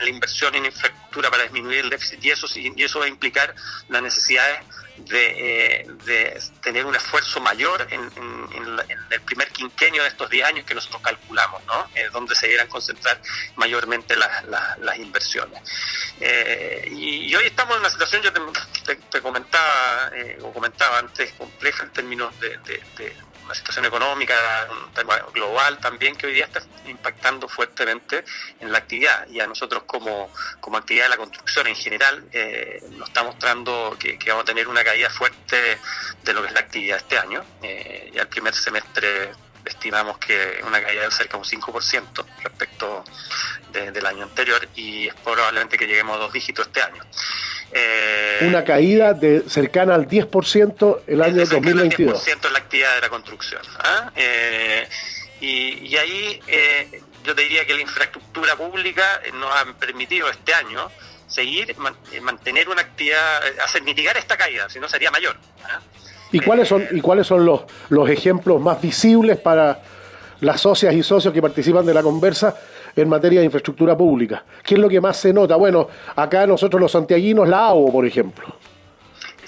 la 0.00 0.08
inversión 0.08 0.54
en 0.54 0.64
infraestructura 0.64 1.30
para 1.30 1.42
disminuir 1.42 1.80
el 1.80 1.90
déficit 1.90 2.24
y 2.24 2.30
eso, 2.30 2.46
y 2.54 2.82
eso 2.82 3.00
va 3.00 3.04
a 3.04 3.08
implicar 3.08 3.54
las 3.88 4.00
necesidades 4.00 4.60
de, 5.08 5.86
de, 6.04 6.42
tener 6.62 6.84
un 6.86 6.94
esfuerzo 6.94 7.40
mayor 7.40 7.86
en, 7.90 8.00
el 9.10 9.20
primer 9.22 9.48
quinquenio 9.48 10.02
de 10.02 10.08
estos 10.08 10.28
10 10.30 10.46
años 10.46 10.66
que 10.66 10.74
nosotros 10.74 11.02
calculamos, 11.02 11.64
¿no? 11.66 11.86
Eh, 11.94 12.08
donde 12.12 12.34
se 12.34 12.46
debieran 12.46 12.68
concentrar 12.68 13.20
mayormente 13.56 14.16
las 14.16 14.98
inversiones. 14.98 15.62
Eh, 16.20 16.88
y, 16.90 17.34
hoy 17.34 17.46
estamos 17.46 17.74
en 17.74 17.80
una 17.80 17.90
situación, 17.90 18.22
yo 18.22 18.32
te, 18.32 19.20
comentaba, 19.20 20.10
eh, 20.14 20.38
o 20.42 20.52
comentaba 20.52 20.98
antes, 20.98 21.32
compleja 21.32 21.84
en 21.84 21.92
términos 21.92 22.38
de 22.40 22.58
la 23.50 23.54
situación 23.56 23.84
económica, 23.84 24.34
tema 24.94 25.16
global 25.34 25.78
también 25.78 26.14
que 26.14 26.28
hoy 26.28 26.34
día 26.34 26.44
está 26.44 26.62
impactando 26.86 27.48
fuertemente 27.48 28.24
en 28.60 28.70
la 28.70 28.78
actividad. 28.78 29.26
Y 29.28 29.40
a 29.40 29.46
nosotros 29.48 29.82
como, 29.86 30.32
como 30.60 30.76
actividad 30.76 31.06
de 31.06 31.10
la 31.10 31.16
construcción 31.16 31.66
en 31.66 31.74
general 31.74 32.24
eh, 32.32 32.80
nos 32.92 33.08
está 33.08 33.24
mostrando 33.24 33.96
que, 33.98 34.16
vamos 34.28 34.42
a 34.42 34.44
tener 34.44 34.68
una 34.68 34.84
caída 34.84 35.10
fuerte 35.10 35.78
de 36.22 36.32
lo 36.32 36.42
que 36.42 36.48
es 36.48 36.54
la 36.54 36.60
actividad 36.60 36.98
este 36.98 37.18
año. 37.18 37.44
Eh, 37.60 38.12
ya 38.14 38.22
el 38.22 38.28
primer 38.28 38.54
semestre 38.54 39.32
estimamos 39.64 40.18
que 40.18 40.60
una 40.64 40.80
caída 40.80 41.02
de 41.02 41.10
cerca 41.10 41.36
de 41.36 41.38
un 41.38 41.44
5% 41.44 42.24
respecto 42.44 43.04
del 43.72 44.06
año 44.06 44.24
anterior 44.24 44.68
y 44.74 45.08
es 45.08 45.14
probablemente 45.14 45.76
que 45.76 45.86
lleguemos 45.86 46.16
a 46.16 46.20
dos 46.20 46.32
dígitos 46.32 46.68
este 46.68 46.82
año. 46.82 47.02
Eh, 47.72 48.38
una 48.42 48.64
caída 48.64 49.14
de 49.14 49.42
cercana 49.48 49.94
al 49.94 50.08
10% 50.08 51.00
el 51.06 51.22
año 51.22 51.44
2022. 51.46 52.26
10% 52.26 52.46
en 52.46 52.52
la 52.52 52.58
actividad 52.58 52.94
de 52.96 53.00
la 53.00 53.08
construcción. 53.08 53.62
¿ah? 53.78 54.10
Eh, 54.16 54.88
y, 55.40 55.96
ahí 55.96 56.40
eh, 56.46 57.00
yo 57.24 57.34
te 57.34 57.42
diría 57.42 57.64
que 57.64 57.74
la 57.74 57.80
infraestructura 57.80 58.56
pública 58.56 59.04
nos 59.34 59.50
ha 59.54 59.72
permitido 59.78 60.28
este 60.28 60.52
año 60.52 60.90
seguir, 61.26 61.76
mantener 62.22 62.68
una 62.68 62.82
actividad, 62.82 63.40
hacer 63.64 63.82
mitigar 63.82 64.16
esta 64.16 64.36
caída, 64.36 64.68
si 64.68 64.80
no 64.80 64.88
sería 64.88 65.10
mayor. 65.10 65.36
¿ah? 65.64 65.80
¿Y 66.32 66.40
cuáles 66.40 66.68
son, 66.68 66.86
y 66.90 67.00
cuáles 67.00 67.26
son 67.26 67.44
los, 67.44 67.62
los 67.88 68.08
ejemplos 68.08 68.60
más 68.60 68.80
visibles 68.80 69.38
para 69.38 69.80
las 70.40 70.60
socias 70.60 70.94
y 70.94 71.02
socios 71.02 71.32
que 71.32 71.42
participan 71.42 71.86
de 71.86 71.94
la 71.94 72.02
conversa 72.02 72.56
en 72.96 73.08
materia 73.08 73.40
de 73.40 73.46
infraestructura 73.46 73.96
pública? 73.96 74.44
¿Qué 74.62 74.74
es 74.74 74.80
lo 74.80 74.88
que 74.88 75.00
más 75.00 75.16
se 75.18 75.32
nota? 75.32 75.56
Bueno, 75.56 75.88
acá 76.16 76.46
nosotros 76.46 76.80
los 76.80 76.92
santiaguinos, 76.92 77.48
la 77.48 77.66
AO, 77.66 77.90
por 77.92 78.06
ejemplo. 78.06 78.60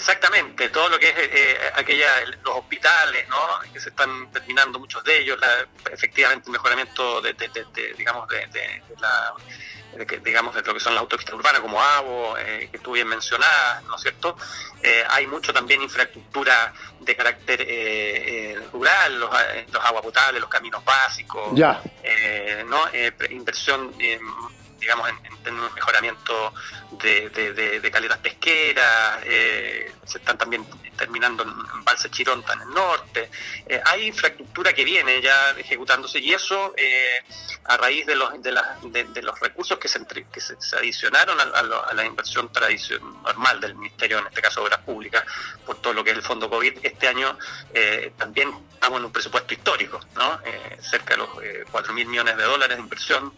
Exactamente, 0.03 0.69
todo 0.71 0.89
lo 0.89 0.99
que 0.99 1.09
es 1.09 1.15
eh, 1.17 1.57
aquella, 1.77 2.09
los 2.45 2.57
hospitales, 2.57 3.29
¿no? 3.29 3.37
que 3.73 3.79
se 3.79 3.91
están 3.91 4.33
terminando 4.33 4.81
muchos 4.81 5.05
de 5.05 5.19
ellos, 5.19 5.39
efectivamente 5.93 6.49
el 6.49 6.53
mejoramiento 6.53 7.21
de, 7.21 7.37
digamos, 7.97 8.27
de, 8.29 8.83
la 9.01 9.33
digamos, 10.25 10.55
de 10.55 10.63
lo 10.63 10.75
que 10.75 10.81
son 10.81 10.95
las 10.95 11.03
autopistas 11.03 11.35
urbanas 11.35 11.61
como 11.61 11.81
AVO, 11.81 12.39
eh, 12.39 12.69
que 12.71 12.79
tú 12.79 12.93
bien 12.93 13.09
mencionadas, 13.09 13.85
¿no 13.85 13.97
es 13.97 14.03
cierto? 14.03 14.37
Eh, 14.83 15.05
hay 15.09 15.27
mucho 15.27 15.53
también 15.53 15.83
infraestructura 15.83 16.73
de 17.01 17.17
carácter 17.17 17.65
eh, 17.67 18.61
rural, 18.73 19.21
los, 19.21 19.31
los 19.73 19.85
aguas 19.85 20.03
potables, 20.03 20.41
los 20.41 20.51
caminos 20.51 20.85
básicos, 20.85 21.51
ya. 21.55 21.81
¿no? 22.67 22.79
inversión 23.31 23.93
digamos, 24.83 25.09
en, 25.09 25.17
en 25.47 25.75
mejoramiento 25.75 26.53
de, 27.03 27.31
de, 27.31 27.81
de, 27.81 27.91
caletas 27.91 28.19
pesqueras, 28.19 29.23
se 29.25 30.19
están 30.19 30.37
también 30.37 30.67
terminando 30.97 31.43
en 31.43 31.85
Balsa 31.85 32.11
Chironta 32.11 32.53
en 32.55 32.63
el 32.63 32.71
norte. 32.71 33.31
Eh, 33.67 33.81
hay 33.85 34.07
infraestructura 34.07 34.73
que 34.73 34.85
viene 34.85 35.21
ya 35.21 35.51
ejecutándose 35.51 36.19
y 36.19 36.33
eso 36.33 36.75
eh, 36.77 37.23
a 37.65 37.77
raíz 37.77 38.07
de 38.07 38.15
los, 38.15 38.31
de, 38.43 39.05
de, 39.05 39.23
los 39.23 39.39
recursos 39.41 39.79
que 39.79 39.89
se, 39.89 40.05
que 40.07 40.41
se, 40.41 40.57
adicionaron 40.77 41.39
a, 41.41 41.93
la 41.93 42.05
inversión 42.05 42.53
tradicional 42.53 43.23
normal 43.23 43.61
del 43.61 43.75
Ministerio, 43.75 44.19
en 44.19 44.27
este 44.27 44.43
caso 44.43 44.63
Obras 44.63 44.81
Públicas, 44.81 45.25
por 45.65 45.81
todo 45.81 45.93
lo 45.93 46.05
que 46.05 46.11
es 46.11 46.17
el 46.17 46.23
Fondo 46.23 46.51
COVID, 46.51 46.79
este 46.83 47.09
año 47.09 47.37
eh, 47.73 48.13
también 48.17 48.53
estamos 48.75 48.99
en 48.99 49.07
un 49.07 49.13
presupuesto 49.13 49.55
histórico, 49.55 50.01
¿no? 50.17 50.41
cerca 50.81 51.15
de 51.15 51.19
los 51.19 51.31
4 51.71 51.93
mil 51.93 52.07
millones 52.07 52.37
de 52.37 52.43
dólares 52.43 52.77
de 52.77 52.83
inversión 52.83 53.33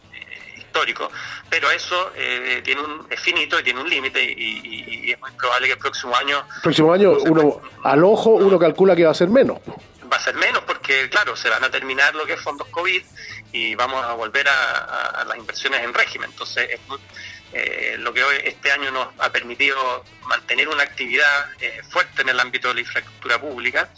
histórico, 0.74 1.10
pero 1.48 1.70
eso 1.70 2.10
eh, 2.16 2.60
tiene 2.64 2.80
un, 2.80 3.06
es 3.08 3.20
finito 3.20 3.58
y 3.60 3.62
tiene 3.62 3.80
un 3.80 3.88
límite 3.88 4.22
y, 4.22 5.12
es 5.12 5.20
muy 5.20 5.30
probable 5.32 5.68
que 5.68 5.72
el 5.74 5.78
próximo 5.78 6.16
año... 6.16 6.44
El 6.56 6.62
próximo 6.62 6.92
año, 6.92 7.12
uno 7.12 7.60
al 7.84 8.02
ojo, 8.02 8.30
uno 8.30 8.58
calcula 8.58 8.96
que 8.96 9.04
va 9.04 9.12
a 9.12 9.14
ser 9.14 9.28
menos. 9.28 9.58
Va 10.10 10.16
a 10.16 10.20
ser 10.20 10.34
menos 10.34 10.62
porque, 10.64 11.08
claro, 11.08 11.36
se 11.36 11.48
van 11.48 11.62
a 11.62 11.70
terminar 11.70 12.14
lo 12.14 12.26
que 12.26 12.32
es 12.32 12.40
fondos 12.40 12.66
COVID 12.68 13.02
y 13.52 13.74
vamos 13.76 14.04
a 14.04 14.14
volver 14.14 14.48
a, 14.48 15.24
las 15.28 15.36
inversiones 15.36 15.82
en 15.82 15.94
régimen. 15.94 16.30
Entonces, 16.30 16.80
eh, 17.52 17.96
lo 17.98 18.12
que 18.12 18.24
hoy 18.24 18.36
este 18.42 18.72
año 18.72 18.90
nos 18.90 19.08
ha 19.18 19.30
permitido 19.30 20.04
mantener 20.26 20.68
una 20.68 20.82
actividad 20.82 21.52
eh, 21.60 21.82
fuerte 21.88 22.22
en 22.22 22.30
el 22.30 22.40
ámbito 22.40 22.68
de 22.68 22.74
la 22.74 22.80
infraestructura 22.80 23.40
pública. 23.40 23.88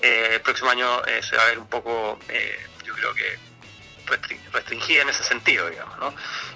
el 0.00 0.40
próximo 0.40 0.70
año 0.70 0.88
se 1.22 1.36
va 1.36 1.42
a 1.42 1.46
ver 1.46 1.58
un 1.58 1.68
poco, 1.68 2.18
yo 2.84 2.94
creo 2.94 3.14
que 3.14 3.47
restringida 4.52 5.02
en 5.02 5.08
ese 5.08 5.22
sentido, 5.22 5.68
digamos. 5.68 5.98
¿no? 5.98 6.12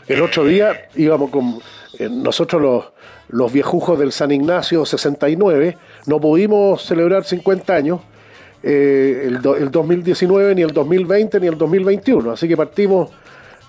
El 0.07 0.23
otro 0.23 0.45
día 0.45 0.73
eh, 0.73 0.89
íbamos 0.97 1.31
con 1.31 1.61
eh, 1.99 2.09
nosotros 2.11 2.61
los, 2.61 2.85
los 3.29 3.53
viejujos 3.53 3.99
del 3.99 4.13
San 4.13 4.31
Ignacio 4.31 4.85
69, 4.85 5.77
no 6.07 6.21
pudimos 6.21 6.85
celebrar 6.85 7.25
50 7.25 7.75
años. 7.75 8.01
Eh, 8.65 9.25
el, 9.27 9.35
el, 9.37 9.71
2019, 9.71 10.55
ni 10.55 10.63
el 10.63 10.73
2020, 10.73 11.41
ni 11.41 11.47
el 11.49 11.59
2021. 11.59 12.33
Así 12.33 12.47
que 12.47 12.57
partimos 12.57 13.11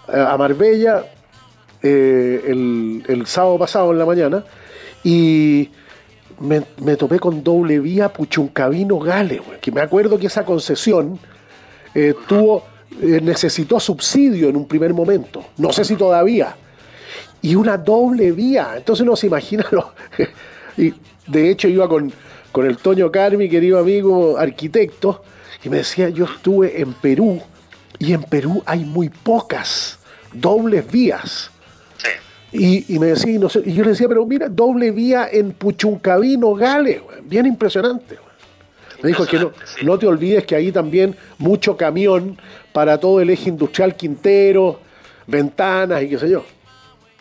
a 0.08 0.38
Marbella 0.38 1.06
el, 1.82 3.04
el, 3.08 3.26
sábado 3.26 3.58
pasado 3.58 3.92
en 3.92 3.98
la 3.98 4.06
mañana 4.06 4.44
y 5.04 5.72
me, 6.40 6.64
me 6.82 6.96
topé 6.96 7.20
con 7.20 7.44
doble 7.44 7.80
vía 7.80 8.12
Puchuncavino 8.12 9.00
Gale, 9.00 9.42
que 9.62 9.72
me 9.72 9.82
acuerdo 9.82 10.20
que 10.20 10.28
esa 10.28 10.46
concesión 10.46 11.20
tuvo 12.28 12.64
eh, 13.02 13.20
necesitó 13.22 13.80
subsidio 13.80 14.50
en 14.50 14.56
un 14.56 14.68
primer 14.68 14.94
momento, 14.94 15.44
no 15.58 15.72
sé 15.72 15.84
si 15.84 15.96
todavía, 15.96 16.56
y 17.42 17.56
una 17.56 17.78
doble 17.78 18.32
vía, 18.32 18.74
entonces 18.78 19.04
uno 19.04 19.16
se 19.16 19.28
imagina, 19.28 19.66
lo, 19.72 19.94
y 20.78 20.94
de 21.28 21.50
hecho 21.50 21.68
iba 21.68 21.88
con, 21.88 22.12
con 22.52 22.66
el 22.66 22.78
Toño 22.78 23.12
Carmi, 23.12 23.50
querido 23.50 23.80
amigo 23.80 24.38
arquitecto, 24.38 25.24
y 25.64 25.70
me 25.70 25.78
decía, 25.78 26.10
yo 26.10 26.26
estuve 26.26 26.82
en 26.82 26.94
Perú, 26.94 27.42
y 28.00 28.14
en 28.14 28.24
Perú 28.24 28.62
hay 28.66 28.84
muy 28.84 29.10
pocas 29.10 30.00
dobles 30.34 30.90
vías. 30.92 31.50
Y, 32.52 33.00
me 33.00 33.08
decía, 33.08 33.32
y 33.32 33.74
yo 33.74 33.84
le 33.84 33.90
decía, 33.90 34.08
pero 34.08 34.26
mira, 34.28 34.48
doble 34.48 34.92
vía 34.92 35.28
en 35.32 35.54
Puchuncavino, 35.54 36.54
Gales, 36.54 37.02
bien 37.24 37.48
impresionante. 37.48 38.20
Me 39.02 39.10
dijo 39.10 39.26
que 39.26 39.40
no, 39.40 39.52
no 39.82 39.98
te 39.98 40.06
olvides 40.06 40.46
que 40.46 40.56
ahí 40.56 40.72
también 40.72 41.16
mucho 41.40 41.76
camión 41.76 42.38
para 42.74 43.00
todo 43.00 43.22
el 43.22 43.30
eje 43.30 43.50
industrial 43.50 43.96
Quintero, 43.96 44.82
ventanas 45.28 46.02
y 46.02 46.10
qué 46.10 46.20
sé 46.20 46.30
yo. 46.30 46.46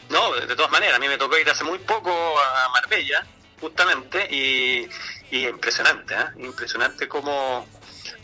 No, 0.08 0.34
de, 0.34 0.56
todas 0.56 0.70
maneras, 0.70 0.96
a 0.96 0.98
mí 0.98 1.08
me 1.08 1.18
tocó 1.18 1.38
ir 1.38 1.48
hace 1.48 1.64
muy 1.64 1.78
poco 1.78 2.10
a 2.10 2.68
Marbella, 2.70 3.24
justamente, 3.60 4.26
y, 4.30 4.88
impresionante, 5.30 6.14
¿eh? 6.14 6.44
impresionante 6.44 7.08
cómo, 7.08 7.66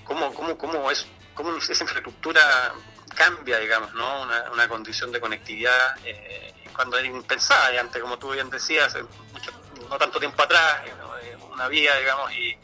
cómo, 0.05 0.35
cómo, 0.35 0.59
cómo, 0.59 0.91
es, 0.91 1.07
cómo 1.35 1.57
esa 1.57 1.85
infraestructura 1.85 2.75
cambia, 3.15 3.59
digamos, 3.59 3.95
¿no? 3.95 4.23
Una, 4.53 4.69
condición 4.69 5.11
de 5.13 5.21
conectividad 5.21 5.97
eh, 6.05 6.53
cuando 6.75 6.99
era 6.99 7.07
impensada, 7.07 7.73
y 7.75 7.79
antes, 7.79 8.03
como 8.03 8.19
tú 8.19 8.33
bien 8.33 8.51
decías, 8.51 8.95
no 9.89 9.97
tanto 9.97 10.19
tiempo 10.19 10.43
atrás, 10.43 10.83
eh, 10.87 11.37
una 11.51 11.69
vía, 11.69 11.97
digamos, 11.97 12.33
y 12.33 12.57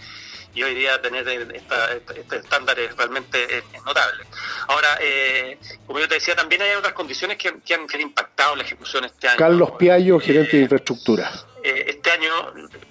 y 0.54 0.62
hoy 0.62 0.74
día 0.74 1.00
tener 1.02 1.26
este 1.54 2.36
estándar 2.36 2.78
es 2.78 2.96
realmente 2.96 3.64
notable. 3.84 4.24
Ahora, 4.68 4.98
eh, 5.00 5.58
como 5.86 5.98
yo 5.98 6.08
te 6.08 6.14
decía, 6.14 6.36
también 6.36 6.62
hay 6.62 6.72
otras 6.72 6.92
condiciones 6.92 7.36
que, 7.36 7.48
han, 7.48 8.00
impactado 8.00 8.56
la 8.56 8.62
ejecución 8.62 9.04
este 9.04 9.28
año. 9.28 9.38
Carlos 9.38 9.72
Piallo, 9.72 10.20
gerente 10.20 10.56
de 10.56 10.62
infraestructura. 10.62 11.30
Eh, 11.62 11.86
este 11.88 12.10
año 12.10 12.30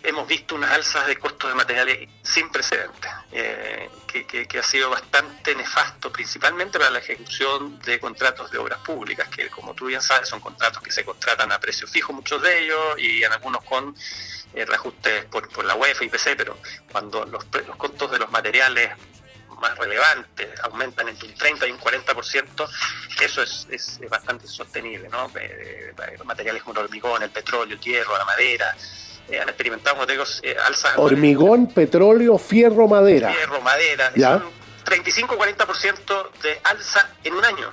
hemos 0.01 0.27
visto 0.27 0.55
unas 0.55 0.71
alzas 0.71 1.05
de 1.05 1.17
costos 1.17 1.47
de 1.47 1.55
materiales 1.55 2.09
sin 2.23 2.49
precedentes, 2.49 3.11
eh, 3.31 3.87
que, 4.07 4.59
ha 4.59 4.63
sido 4.63 4.89
bastante 4.89 5.53
nefasto, 5.55 6.11
principalmente 6.11 6.79
para 6.79 6.89
la 6.89 6.97
ejecución 6.97 7.79
de 7.81 7.99
contratos 7.99 8.49
de 8.49 8.57
obras 8.57 8.79
públicas, 8.79 9.29
que 9.29 9.47
como 9.49 9.75
tú 9.75 9.85
bien 9.85 10.01
sabes 10.01 10.27
son 10.27 10.39
contratos 10.39 10.81
que 10.81 10.91
se 10.91 11.05
contratan 11.05 11.51
a 11.51 11.59
precio 11.59 11.87
fijo, 11.87 12.13
muchos 12.13 12.41
de 12.41 12.63
ellos, 12.63 12.95
y 12.97 13.23
en 13.23 13.31
algunos 13.31 13.63
con 13.63 13.89
eh, 13.89 14.42
reajustes 14.53 15.25
por, 15.25 15.49
por 15.49 15.65
la 15.65 15.75
UEFA 15.75 16.05
y 16.05 16.09
PC, 16.09 16.35
pero 16.35 16.57
cuando 16.91 17.25
los, 17.25 17.45
los 17.65 17.75
costos 17.75 18.11
de 18.11 18.19
los 18.19 18.31
materiales 18.31 18.91
más 19.63 19.77
relevantes 19.77 20.49
aumentan 20.63 21.07
entre 21.07 21.29
un 21.29 21.35
30 21.35 21.67
y 21.67 21.71
un 21.71 21.79
40%, 21.79 22.69
eso 23.21 23.41
es, 23.41 23.67
es, 23.71 23.99
bastante 24.09 24.45
insostenible, 24.45 25.07
¿no? 25.09 25.31
Eh, 25.39 25.93
eh, 25.97 26.23
materiales 26.25 26.63
como 26.63 26.79
el 26.79 26.85
hormigón, 26.85 27.23
el 27.23 27.29
petróleo, 27.29 27.75
el 27.75 27.79
hierro, 27.79 28.17
la 28.17 28.25
madera, 28.25 28.75
han 29.41 29.47
experimentado, 29.47 29.95
como 29.95 30.05
te 30.05 30.13
digo, 30.13 30.25
alzas... 30.65 30.93
Hormigón, 30.97 31.67
petróleo, 31.67 32.37
fierro, 32.37 32.89
madera. 32.89 33.31
Fierro, 33.31 33.61
madera, 33.61 34.11
¿Ya? 34.15 34.43
35-40% 34.85 36.31
de 36.41 36.59
alza 36.65 37.09
en 37.23 37.33
un 37.33 37.45
año. 37.45 37.71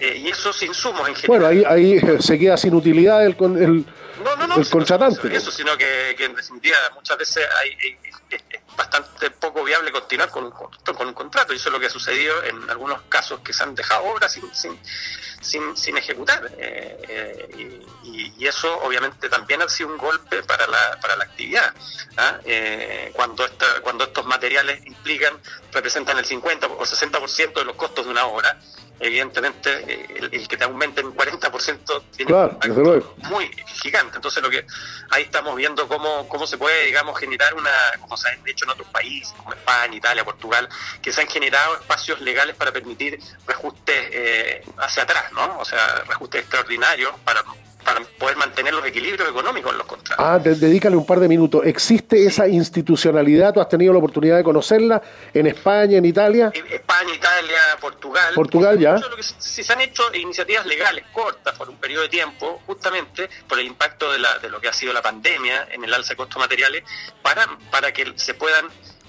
y 0.00 0.28
esos 0.28 0.60
insumos 0.64 1.08
en 1.08 1.14
general. 1.14 1.28
Bueno, 1.28 1.46
ahí, 1.46 1.64
ahí 1.64 2.20
se 2.20 2.38
queda 2.38 2.56
sin 2.56 2.74
utilidad 2.74 3.24
el, 3.24 3.36
el, 3.38 3.86
no, 4.22 4.36
no, 4.36 4.46
no, 4.46 4.56
Eso, 4.60 5.50
sino 5.50 5.76
que, 5.76 6.10
en 6.18 6.34
definitiva 6.34 6.76
muchas 6.94 7.18
veces 7.18 7.46
hay, 7.58 7.98
es, 8.02 8.60
bastante 8.76 9.30
poco 9.30 9.62
viable 9.62 9.92
continuar 9.92 10.30
con 10.30 10.44
un, 10.44 10.50
con 10.50 11.06
un 11.06 11.14
contrato 11.14 11.52
y 11.52 11.56
eso 11.56 11.68
es 11.68 11.72
lo 11.72 11.80
que 11.80 11.86
ha 11.86 11.90
sucedido 11.90 12.42
en 12.44 12.68
algunos 12.70 13.02
casos 13.02 13.40
que 13.40 13.52
se 13.52 13.62
han 13.62 13.74
dejado 13.74 14.04
obras 14.04 14.32
sin, 14.32 14.52
sin, 14.54 15.76
sin, 15.76 15.96
ejecutar. 15.96 16.50
Eh, 16.58 17.02
eh, 17.08 17.86
y, 18.04 18.46
eso 18.46 18.76
obviamente 18.82 19.28
también 19.30 19.62
ha 19.62 19.68
sido 19.68 19.88
un 19.88 19.96
golpe 19.96 20.42
para 20.42 20.66
la, 20.66 20.98
para 21.00 21.16
la 21.16 21.24
actividad. 21.24 21.72
¿ah? 22.18 22.38
Eh, 22.44 23.10
cuando, 23.14 23.44
esta, 23.44 23.80
cuando 23.80 24.04
estos 24.04 24.26
materiales 24.26 24.84
implican, 24.84 25.40
representan 25.72 26.18
el 26.18 26.26
50 26.26 26.66
o 26.66 26.84
60% 26.84 27.54
de 27.54 27.64
los 27.64 27.76
costos 27.76 28.04
de 28.04 28.10
una 28.10 28.26
obra, 28.26 28.60
evidentemente 29.00 30.08
el, 30.18 30.48
que 30.48 30.56
te 30.56 30.64
aumente 30.64 31.00
en 31.00 31.14
40% 31.14 32.02
tiene 32.16 32.32
un 32.32 33.04
muy 33.28 33.50
gigante. 33.66 34.16
Entonces 34.16 34.42
lo 34.42 34.50
que 34.50 34.66
ahí 35.10 35.24
estamos 35.24 35.54
viendo 35.56 35.86
cómo, 35.88 36.28
cómo 36.28 36.46
se 36.46 36.58
puede, 36.58 36.86
digamos, 36.86 37.18
generar 37.18 37.54
una, 37.54 37.70
como 38.00 38.16
se 38.16 38.28
ha 38.28 38.36
hecho 38.46 38.64
en 38.64 38.70
otros 38.70 38.88
países, 38.88 39.32
como 39.36 39.52
España, 39.52 39.96
Italia, 39.96 40.24
Portugal, 40.24 40.68
que 41.02 41.12
se 41.12 41.20
han 41.20 41.28
generado 41.28 41.76
espacios 41.76 42.20
legales 42.20 42.56
para 42.56 42.72
permitir 42.72 43.18
reajustes 43.46 44.08
eh, 44.12 44.64
hacia 44.78 45.02
atrás, 45.02 45.32
¿no? 45.32 45.58
O 45.58 45.64
sea, 45.64 46.04
reajustes 46.06 46.42
extraordinarios 46.42 47.12
para 47.24 47.42
para 47.84 48.00
poder 48.18 48.36
mantener 48.36 48.74
los 48.74 48.84
equilibrios 48.86 49.28
económicos 49.28 49.72
en 49.72 49.78
los 49.78 49.86
contratos. 49.86 50.24
Ah, 50.24 50.38
dedícale 50.38 50.96
un 50.96 51.06
par 51.06 51.20
de 51.20 51.28
minutos. 51.28 51.62
¿Existe 51.64 52.26
esa 52.26 52.48
institucionalidad? 52.48 53.52
¿Tú 53.52 53.60
has 53.60 53.68
tenido 53.68 53.92
la 53.92 53.98
oportunidad 53.98 54.36
de 54.36 54.44
conocerla 54.44 55.02
en 55.32 55.46
España, 55.46 55.98
en 55.98 56.04
Italia? 56.04 56.52
España, 56.54 57.14
Italia, 57.14 57.58
Portugal. 57.80 58.34
Portugal, 58.34 58.78
ya. 58.78 58.96
si 59.38 59.62
se 59.62 59.72
han 59.72 59.80
hecho 59.80 60.02
iniciativas 60.14 60.66
legales 60.66 61.04
cortas 61.12 61.56
por 61.56 61.68
un 61.68 61.76
periodo 61.76 62.02
de 62.02 62.08
tiempo, 62.08 62.62
justamente 62.66 63.28
por 63.48 63.58
el 63.58 63.66
impacto 63.66 64.10
de, 64.12 64.18
la, 64.18 64.38
de 64.38 64.48
lo 64.48 64.60
que 64.60 64.68
ha 64.68 64.72
sido 64.72 64.92
la 64.92 65.02
pandemia 65.02 65.68
en 65.70 65.84
el 65.84 65.92
alza 65.92 66.10
de 66.10 66.16
costos 66.16 66.38
materiales, 66.38 66.82
para, 67.22 67.46
para 67.70 67.92
que 67.92 68.12
se 68.16 68.34
puedan 68.34 68.66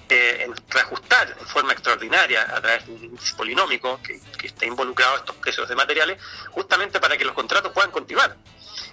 eh, 0.09 0.47
reajustar 0.69 1.35
en 1.39 1.47
forma 1.47 1.73
extraordinaria 1.73 2.43
a 2.43 2.61
través 2.61 2.85
de 2.85 2.93
un 2.93 3.03
índice 3.05 3.33
polinómico 3.35 3.99
que, 4.03 4.19
que 4.37 4.47
está 4.47 4.65
involucrado 4.65 5.15
a 5.15 5.17
estos 5.17 5.35
precios 5.37 5.67
de 5.67 5.75
materiales, 5.75 6.21
justamente 6.51 6.99
para 6.99 7.17
que 7.17 7.25
los 7.25 7.33
contratos 7.33 7.71
puedan 7.71 7.91
continuar. 7.91 8.35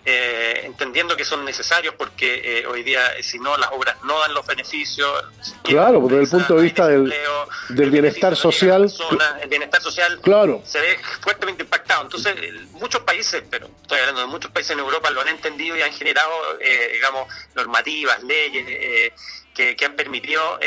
Eh, 0.05 0.43
eh, 0.43 0.61
entendiendo 0.65 1.17
que 1.17 1.25
son 1.25 1.45
necesarios 1.45 1.95
porque 1.97 2.61
eh, 2.61 2.67
hoy 2.67 2.83
día, 2.83 3.01
si 3.23 3.39
no, 3.39 3.57
las 3.57 3.71
obras 3.71 3.97
no 4.05 4.19
dan 4.19 4.35
los 4.35 4.45
beneficios. 4.47 5.25
Claro, 5.63 6.01
desde 6.09 6.23
el 6.23 6.29
punto 6.29 6.57
de 6.57 6.63
vista 6.63 6.89
del, 6.89 7.13
del 7.69 7.91
bienestar 7.91 8.35
social. 8.35 8.91
el 9.43 9.49
bienestar 9.49 9.81
social 9.81 10.21
claro. 10.21 10.63
se 10.65 10.81
ve 10.81 10.99
fuertemente 11.21 11.63
impactado. 11.63 12.03
Entonces, 12.03 12.35
muchos 12.73 13.03
países, 13.03 13.43
pero 13.49 13.69
estoy 13.83 14.01
hablando 14.01 14.23
de 14.23 14.27
muchos 14.27 14.51
países 14.51 14.73
en 14.73 14.81
Europa, 14.81 15.11
lo 15.11 15.21
han 15.21 15.29
entendido 15.29 15.77
y 15.77 15.83
han 15.83 15.93
generado, 15.93 16.33
digamos, 16.93 17.29
normativas, 17.55 18.23
leyes 18.23 19.13
que, 19.55 19.85
han 19.85 19.95
permitido 19.95 20.59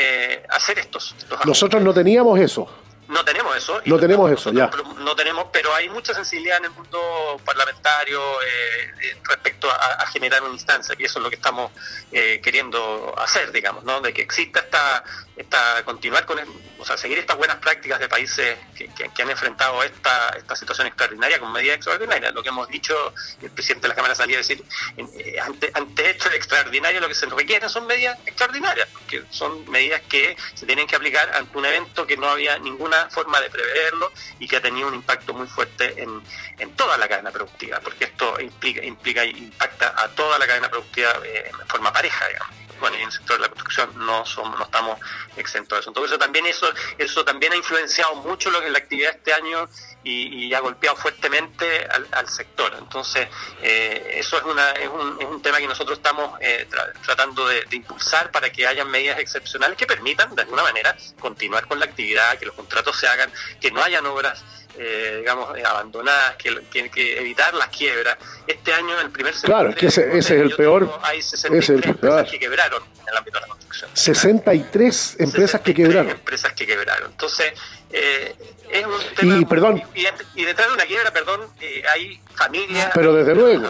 hacer 0.48 0.78
estos 0.78 1.14
Nosotros 1.44 1.82
no 1.82 1.92
teníamos 1.92 2.38
eso. 2.40 2.85
No 3.08 3.24
tenemos 3.24 3.56
eso. 3.56 3.80
No 3.84 3.98
tenemos 3.98 4.30
eso, 4.32 4.52
ya. 4.52 4.70
No 4.98 5.14
tenemos, 5.14 5.46
pero 5.52 5.74
hay 5.74 5.88
mucha 5.88 6.12
sensibilidad 6.12 6.58
en 6.58 6.64
el 6.66 6.70
mundo 6.72 7.40
parlamentario 7.44 8.20
eh, 8.42 9.16
respecto 9.28 9.68
a, 9.70 10.06
generar 10.08 10.42
una 10.42 10.54
instancia, 10.54 10.94
y 10.98 11.04
eso 11.04 11.18
es 11.18 11.22
lo 11.22 11.30
que 11.30 11.36
estamos 11.36 11.70
eh, 12.12 12.40
queriendo 12.42 13.14
hacer, 13.18 13.52
digamos, 13.52 13.84
¿no? 13.84 14.00
De 14.00 14.12
que 14.12 14.22
exista 14.22 14.60
esta, 14.60 15.04
esta 15.36 15.84
continuar 15.84 16.24
con, 16.24 16.38
o 16.78 16.84
sea, 16.84 16.96
seguir 16.96 17.18
estas 17.18 17.36
buenas 17.36 17.56
prácticas 17.58 18.00
de 18.00 18.08
países 18.08 18.56
que, 18.74 19.22
han 19.22 19.30
enfrentado 19.30 19.82
esta, 19.82 20.30
esta 20.30 20.56
situación 20.56 20.86
extraordinaria 20.86 21.38
con 21.38 21.52
medidas 21.52 21.76
extraordinarias. 21.76 22.32
Lo 22.32 22.42
que 22.42 22.48
hemos 22.48 22.68
dicho, 22.68 23.12
el 23.42 23.50
presidente 23.50 23.82
de 23.82 23.88
la 23.88 23.94
Cámara 23.94 24.14
salía 24.14 24.36
a 24.36 24.38
decir, 24.38 24.64
eh, 24.96 25.38
ante, 25.40 25.70
ante 25.74 26.10
hechos 26.10 26.32
extraordinarios 26.32 27.02
lo 27.02 27.08
que 27.08 27.14
se 27.14 27.26
requieren 27.26 27.68
son 27.68 27.86
medidas 27.86 28.18
extraordinarias, 28.24 28.88
que 29.08 29.24
son 29.30 29.68
medidas 29.70 30.00
que 30.08 30.36
se 30.54 30.64
tienen 30.64 30.86
que 30.86 30.96
aplicar 30.96 31.30
ante 31.34 31.58
un 31.58 31.66
evento 31.66 32.06
que 32.06 32.16
no 32.16 32.28
había 32.28 32.58
ninguna 32.58 33.10
forma 33.10 33.40
de 33.40 33.50
preverlo 33.50 34.12
y 34.38 34.48
que 34.48 34.56
ha 34.56 34.62
tenido 34.62 34.88
un 34.88 34.94
impacto 34.94 35.34
muy 35.34 35.46
fuerte 35.46 36.02
en, 36.02 36.22
en 36.58 36.70
toda 36.76 36.96
la 36.96 37.08
cadena 37.08 37.30
productiva, 37.30 37.80
porque 37.80 38.04
esto 38.04 38.40
implica, 38.40 38.82
implica 38.82 39.24
impacta 39.24 39.94
a 39.96 40.08
toda 40.08 40.38
la 40.38 40.46
cadena 40.46 40.70
productiva 40.70 41.10
eh, 41.24 41.50
en 41.50 41.68
forma 41.68 41.92
pareja, 41.92 42.26
digamos 42.28 42.65
bueno, 42.80 42.96
y 42.96 43.00
en 43.00 43.06
el 43.06 43.12
sector 43.12 43.36
de 43.36 43.42
la 43.42 43.48
construcción 43.48 43.90
no 43.96 44.24
somos, 44.26 44.58
no 44.58 44.64
estamos 44.64 44.98
exentos 45.36 45.76
de 45.76 45.80
eso. 45.80 45.90
Entonces 45.90 46.18
también 46.18 46.46
eso, 46.46 46.72
eso 46.98 47.24
también 47.24 47.52
ha 47.52 47.56
influenciado 47.56 48.16
mucho 48.16 48.50
lo 48.50 48.60
que 48.60 48.66
es 48.66 48.72
la 48.72 48.78
actividad 48.78 49.14
este 49.14 49.32
año 49.32 49.68
y, 50.02 50.54
ha 50.54 50.60
golpeado 50.60 50.96
fuertemente 50.96 51.86
al, 52.12 52.28
sector. 52.28 52.74
Entonces, 52.78 53.28
eh, 53.60 54.14
eso 54.14 54.38
es, 54.38 54.44
una, 54.44 54.70
es, 54.72 54.88
un, 54.88 55.16
es 55.20 55.26
un 55.26 55.42
tema 55.42 55.58
que 55.58 55.66
nosotros 55.66 55.98
estamos 55.98 56.38
eh, 56.40 56.68
tratando 57.04 57.46
de, 57.48 57.66
impulsar 57.72 58.30
para 58.30 58.50
que 58.50 58.66
haya 58.66 58.84
medidas 58.84 59.18
excepcionales 59.18 59.76
que 59.76 59.86
permitan, 59.86 60.34
de 60.34 60.42
alguna 60.42 60.62
manera, 60.62 60.96
continuar 61.18 61.66
con 61.66 61.78
la 61.78 61.86
actividad, 61.86 62.38
que 62.38 62.46
los 62.46 62.54
contratos 62.54 62.96
se 62.96 63.08
hagan, 63.08 63.30
que 63.60 63.70
no 63.70 63.82
hayan 63.82 64.06
obras 64.06 64.44
eh, 64.78 65.16
digamos, 65.18 65.48
abandonadas, 65.64 66.36
que 66.36 66.50
tienen 66.70 66.90
que 66.90 67.18
evitar 67.18 67.54
las 67.54 67.68
quiebras. 67.68 68.16
Este 68.46 68.72
año, 68.72 69.00
el 69.00 69.10
primer 69.10 69.32
semestre, 69.32 69.52
claro, 69.52 69.70
es 69.70 69.76
que 69.76 69.86
ese, 69.86 70.18
es 70.18 70.30
el 70.30 70.54
peor. 70.54 71.00
Hay 71.02 71.22
63 71.22 71.86
empresas 71.86 72.30
que 72.30 72.38
quebraron 72.38 72.82
en 72.82 73.08
el 73.08 73.16
ámbito 73.16 73.38
de 73.38 73.40
la 73.42 73.48
construcción. 73.48 73.90
63 73.92 75.16
empresas 75.20 75.60
que 75.60 75.74
quebraron. 75.74 76.10
Empresas 76.10 76.52
que 76.52 76.66
quebraron. 76.66 77.10
Entonces, 77.10 77.52
eh, 77.90 78.34
es 78.70 78.86
un 78.86 79.14
tema. 79.14 79.38
Y, 79.38 79.44
perdón. 79.44 79.82
Y, 79.94 80.44
detrás 80.44 80.68
de 80.68 80.74
una 80.74 80.84
quiebra, 80.84 81.12
perdón, 81.12 81.48
eh, 81.60 81.82
hay 81.92 82.20
familias, 82.34 82.90
pero 82.94 83.14
desde 83.14 83.34
luego. 83.34 83.66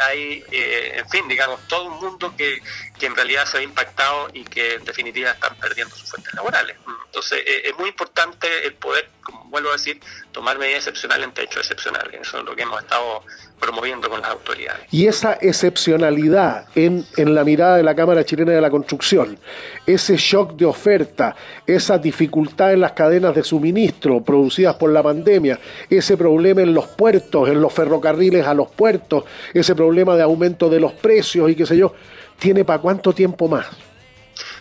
hay, 0.00 0.44
eh, 0.50 0.98
en 0.98 1.08
fin, 1.08 1.28
digamos, 1.28 1.60
todo 1.68 1.84
un 1.84 2.00
mundo 2.00 2.34
que, 2.36 2.60
que 2.98 3.06
en 3.06 3.14
realidad 3.14 3.46
se 3.46 3.58
ha 3.58 3.62
impactado 3.62 4.28
y 4.32 4.44
que 4.44 4.74
en 4.74 4.84
definitiva 4.84 5.30
están 5.30 5.56
perdiendo 5.56 5.94
sus 5.94 6.08
fuentes 6.08 6.32
laborales. 6.34 6.76
Entonces, 7.06 7.42
es 7.46 7.76
muy 7.78 7.88
importante 7.88 8.66
el 8.66 8.74
poder, 8.74 9.10
como 9.22 9.44
vuelvo 9.44 9.70
a 9.70 9.72
decir, 9.72 10.00
tomar 10.32 10.58
medidas 10.58 10.86
excepcionales 10.86 11.26
ante 11.26 11.42
hechos 11.42 11.58
excepcionales. 11.58 12.20
Eso 12.20 12.38
es 12.38 12.44
lo 12.44 12.54
que 12.54 12.62
hemos 12.62 12.82
estado 12.82 13.24
promoviendo 13.58 14.08
con 14.08 14.20
las 14.20 14.30
autoridades. 14.30 14.80
Y 14.90 15.06
esa 15.06 15.34
excepcionalidad 15.40 16.66
en, 16.74 17.04
en 17.16 17.34
la 17.34 17.44
mirada 17.44 17.76
de 17.76 17.82
la 17.82 17.94
Cámara 17.94 18.24
Chilena 18.24 18.52
de 18.52 18.60
la 18.60 18.70
Construcción, 18.70 19.38
ese 19.86 20.16
shock 20.16 20.52
de 20.52 20.66
oferta, 20.66 21.34
esa 21.66 21.98
dificultad 21.98 22.72
en 22.72 22.80
las 22.80 22.92
cadenas 22.92 23.34
de 23.34 23.42
suministro 23.42 24.22
producidas 24.22 24.76
por 24.76 24.90
la 24.90 25.02
pandemia, 25.02 25.58
ese 25.90 26.16
problema 26.16 26.62
en 26.62 26.74
los 26.74 26.86
puertos, 26.86 27.48
en 27.48 27.60
los 27.60 27.72
ferrocarriles 27.72 28.46
a 28.46 28.54
los 28.54 28.70
puertos, 28.70 29.24
ese 29.52 29.74
problema 29.74 30.16
de 30.16 30.22
aumento 30.22 30.68
de 30.68 30.80
los 30.80 30.92
precios 30.92 31.50
y 31.50 31.54
qué 31.54 31.66
sé 31.66 31.76
yo, 31.76 31.94
¿tiene 32.38 32.64
para 32.64 32.80
cuánto 32.80 33.12
tiempo 33.12 33.48
más? 33.48 33.66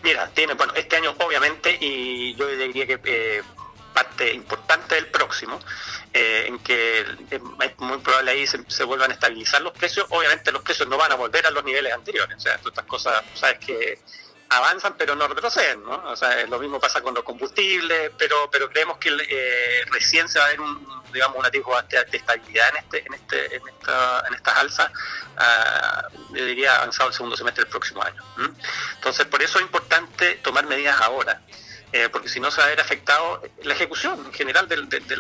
Mira, 0.04 0.30
tiene, 0.34 0.54
bueno, 0.54 0.74
este 0.76 0.96
año 0.96 1.14
obviamente, 1.26 1.78
y 1.80 2.34
yo 2.36 2.48
diría 2.48 2.88
que 2.88 3.00
eh, 3.04 3.42
parte 3.94 4.34
importante 4.34 4.96
del 4.96 5.08
próximo, 5.08 5.60
eh, 6.14 6.46
en 6.48 6.60
que 6.60 7.06
es 7.30 7.42
muy 7.78 7.98
probable 8.00 8.32
ahí 8.32 8.48
se, 8.48 8.84
vuelvan 8.84 9.12
a 9.12 9.14
estabilizar 9.14 9.62
los 9.62 9.74
precios. 9.74 10.06
Obviamente 10.10 10.52
los 10.52 10.62
precios 10.62 10.88
no 10.88 10.98
van 10.98 11.12
a 11.12 11.16
volver 11.16 11.46
a 11.46 11.52
los 11.52 11.64
niveles 11.64 11.94
anteriores, 11.94 12.38
o 12.38 12.40
sea, 12.40 12.56
estas 12.56 12.86
cosas, 12.86 13.24
sabes 13.34 13.60
que 13.60 14.00
avanzan 14.50 14.96
pero 14.98 15.16
no 15.16 15.28
retroceden, 15.28 15.84
¿no? 15.84 16.02
O 16.06 16.16
sea, 16.16 16.46
lo 16.46 16.60
mismo 16.60 16.80
pasa 16.80 17.02
con 17.02 17.14
los 17.14 17.24
combustibles, 17.24 18.12
pero 18.18 18.50
pero 18.50 18.70
creemos 18.70 18.98
que 18.98 19.10
eh, 19.10 19.86
recién 19.92 20.30
se 20.30 20.40
va 20.40 20.46
a 20.46 20.50
ver 20.50 20.62
un, 20.62 21.04
digamos, 21.12 21.38
un 21.38 21.46
atisbo 21.46 21.76
de, 21.82 22.18
estabilidad 22.18 22.70
en 22.70 22.78
este 22.78 23.06
en 23.06 23.14
este 23.14 23.56
en 23.56 23.68
esta 23.68 24.24
en 24.28 24.34
estas 24.34 24.58
alzas, 24.58 24.92
uh, 24.92 26.36
yo 26.36 26.46
diría 26.46 26.78
avanzado 26.78 27.10
el 27.10 27.16
segundo 27.16 27.36
semestre 27.36 27.64
del 27.64 27.72
próximo 27.72 28.02
año. 28.04 28.24
Entonces, 28.96 29.26
por 29.26 29.42
eso 29.42 29.60
es 29.60 29.66
importante 29.66 30.36
tomar 30.36 30.66
medidas 30.66 31.00
ahora. 31.02 31.42
Eh, 31.94 32.10
porque 32.12 32.28
si 32.28 32.42
no 32.42 32.52
se 32.52 32.60
va 32.60 32.68
a 32.68 32.70
ver 32.70 32.82
afectado 32.82 33.42
la 33.64 33.74
ejecución 33.74 34.20
en 34.26 34.34
general 34.34 34.68
de, 34.68 35.16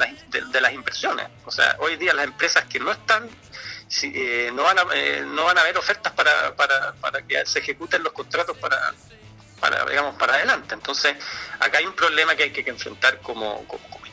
las, 0.61 0.73
inversiones. 0.73 1.27
O 1.45 1.51
sea, 1.51 1.77
hoy 1.79 1.95
día 1.95 2.13
las 2.13 2.25
empresas 2.25 2.65
que 2.65 2.79
no 2.79 2.91
están, 2.91 3.29
eh, 4.03 4.51
no, 4.53 4.63
van 4.63 4.79
a, 4.79 4.85
eh, 4.93 5.23
no 5.25 5.45
van 5.45 5.57
a 5.57 5.61
haber 5.61 5.77
ofertas 5.77 6.11
para, 6.11 6.55
para, 6.55 6.93
para 6.95 7.21
que 7.21 7.45
se 7.45 7.59
ejecuten 7.59 8.03
los 8.03 8.11
contratos 8.11 8.57
para, 8.57 8.93
para, 9.61 9.85
digamos, 9.85 10.15
para 10.15 10.35
adelante. 10.35 10.73
Entonces, 10.73 11.15
acá 11.59 11.77
hay 11.77 11.85
un 11.85 11.95
problema 11.95 12.35
que 12.35 12.43
hay 12.43 12.51
que 12.51 12.69
enfrentar 12.69 13.21
como, 13.21 13.65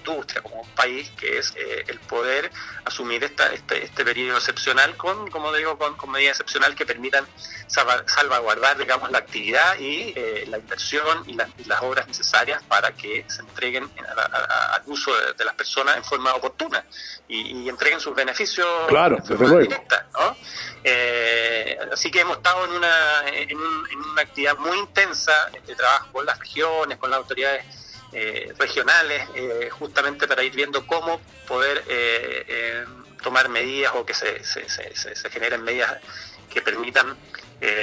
industria, 0.05 0.43
como 0.43 0.61
un 0.61 0.69
país, 0.71 1.11
que 1.17 1.39
es 1.39 1.55
eh, 1.57 1.85
el 1.89 1.99
poder 2.01 2.51
asumir 2.85 3.25
esta, 3.25 3.53
este, 3.53 3.85
este 3.85 4.05
periodo 4.05 4.37
excepcional 4.37 4.97
con, 4.97 5.31
como 5.31 5.53
digo, 5.53 5.79
con, 5.79 5.95
medidas 6.11 6.39
excepcionales 6.39 6.77
que 6.77 6.85
permitan 6.85 7.27
salvaguardar, 7.67 8.77
digamos, 8.77 9.11
la 9.11 9.19
actividad 9.19 9.79
y 9.79 10.13
eh, 10.15 10.45
la 10.49 10.59
inversión 10.59 11.25
y, 11.27 11.35
las 11.35 11.83
obras 11.83 12.07
necesarias 12.07 12.63
para 12.69 12.93
que 12.93 13.25
se 13.27 13.41
entreguen 13.41 13.91
al 13.95 14.83
uso 14.87 15.11
de, 15.37 15.45
las 15.45 15.55
personas 15.55 15.97
en 15.97 16.05
forma 16.05 16.35
oportuna 16.35 16.85
y, 17.27 17.69
entreguen 17.69 18.01
sus 18.01 18.15
beneficios 18.15 18.69
claro, 18.89 19.19
directa, 19.27 20.07
eh, 20.87 21.79
así 21.93 22.11
que 22.11 22.21
hemos 22.21 22.37
estado 22.37 22.67
en 22.67 22.73
una, 22.73 23.29
en, 23.29 23.57
una 23.57 24.23
actividad 24.23 24.57
muy 24.59 24.79
intensa 24.79 25.33
de 25.67 25.75
trabajo 25.75 26.13
con 26.13 26.27
las 26.27 26.39
regiones, 26.39 26.99
con 26.99 27.11
las 27.11 27.19
autoridades 27.19 27.65
eh, 28.17 28.53
regionales, 28.57 29.29
eh, 29.35 29.69
justamente 29.71 30.29
para 30.29 30.45
ir 30.45 30.55
viendo 30.55 30.87
cómo 30.87 31.21
poder 31.49 31.83
eh, 31.89 32.85
tomar 33.21 33.49
medidas 33.49 33.93
o 33.97 34.07
que 34.07 34.15
se, 34.15 34.45
se, 34.45 34.69
se, 34.69 35.31
generen 35.31 35.65
medidas 35.65 35.99
que 36.49 36.63
permitan 36.63 37.17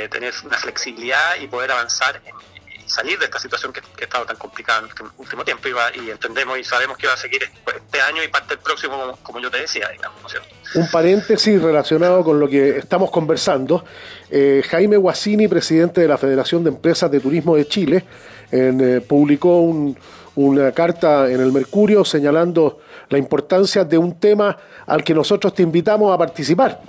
tener 0.10 0.34
una 0.46 0.58
flexibilidad 0.58 1.36
y 1.42 1.48
poder 1.48 1.72
avanzar 1.72 2.22
y 2.66 2.90
salir 2.90 3.20
de 3.20 3.26
esta 3.26 3.40
situación 3.40 3.74
que, 3.74 3.82
ha 3.82 4.04
estado 4.04 4.26
tan 4.26 4.38
complicada 4.38 4.80
en 4.82 4.86
este 4.86 5.04
último 5.18 5.44
tiempo 5.44 5.68
y, 5.68 6.10
entendemos 6.10 6.58
y 6.58 6.64
sabemos 6.64 6.98
que 6.98 7.08
va 7.08 7.14
a 7.14 7.18
seguir 7.18 7.44
este 7.44 8.02
año 8.02 8.24
y 8.24 8.30
parte 8.30 8.56
del 8.56 8.60
próximo, 8.60 9.18
como, 9.24 9.40
yo 9.40 9.52
te 9.52 9.58
decía, 9.58 9.90
digamos, 9.90 10.32
cierto? 10.32 10.48
Un 10.76 10.90
paréntesis 10.90 11.62
relacionado 11.62 12.24
con 12.24 12.40
lo 12.40 12.48
que 12.48 12.78
estamos 12.78 13.12
conversando. 13.12 13.84
Jaime 14.30 14.96
Guasini, 14.96 15.50
presidente 15.50 16.00
de 16.00 16.08
la 16.08 16.18
Federación 16.18 16.64
de 16.64 16.70
Empresas 16.70 17.12
de 17.12 17.20
Turismo 17.20 17.58
de 17.58 17.68
Chile, 17.68 18.06
publicó 19.08 19.62
un, 19.62 19.98
una 20.36 20.72
carta 20.72 21.30
en 21.30 21.42
el 21.42 21.52
Mercurio 21.52 22.06
señalando 22.06 22.80
la 23.10 23.18
importancia 23.18 23.84
de 23.84 23.98
un 23.98 24.20
tema 24.20 24.58
al 24.86 25.04
que 25.04 25.14
nosotros 25.14 25.54
te 25.54 25.64
invitamos 25.64 26.14
a 26.14 26.18
participar, 26.18 26.82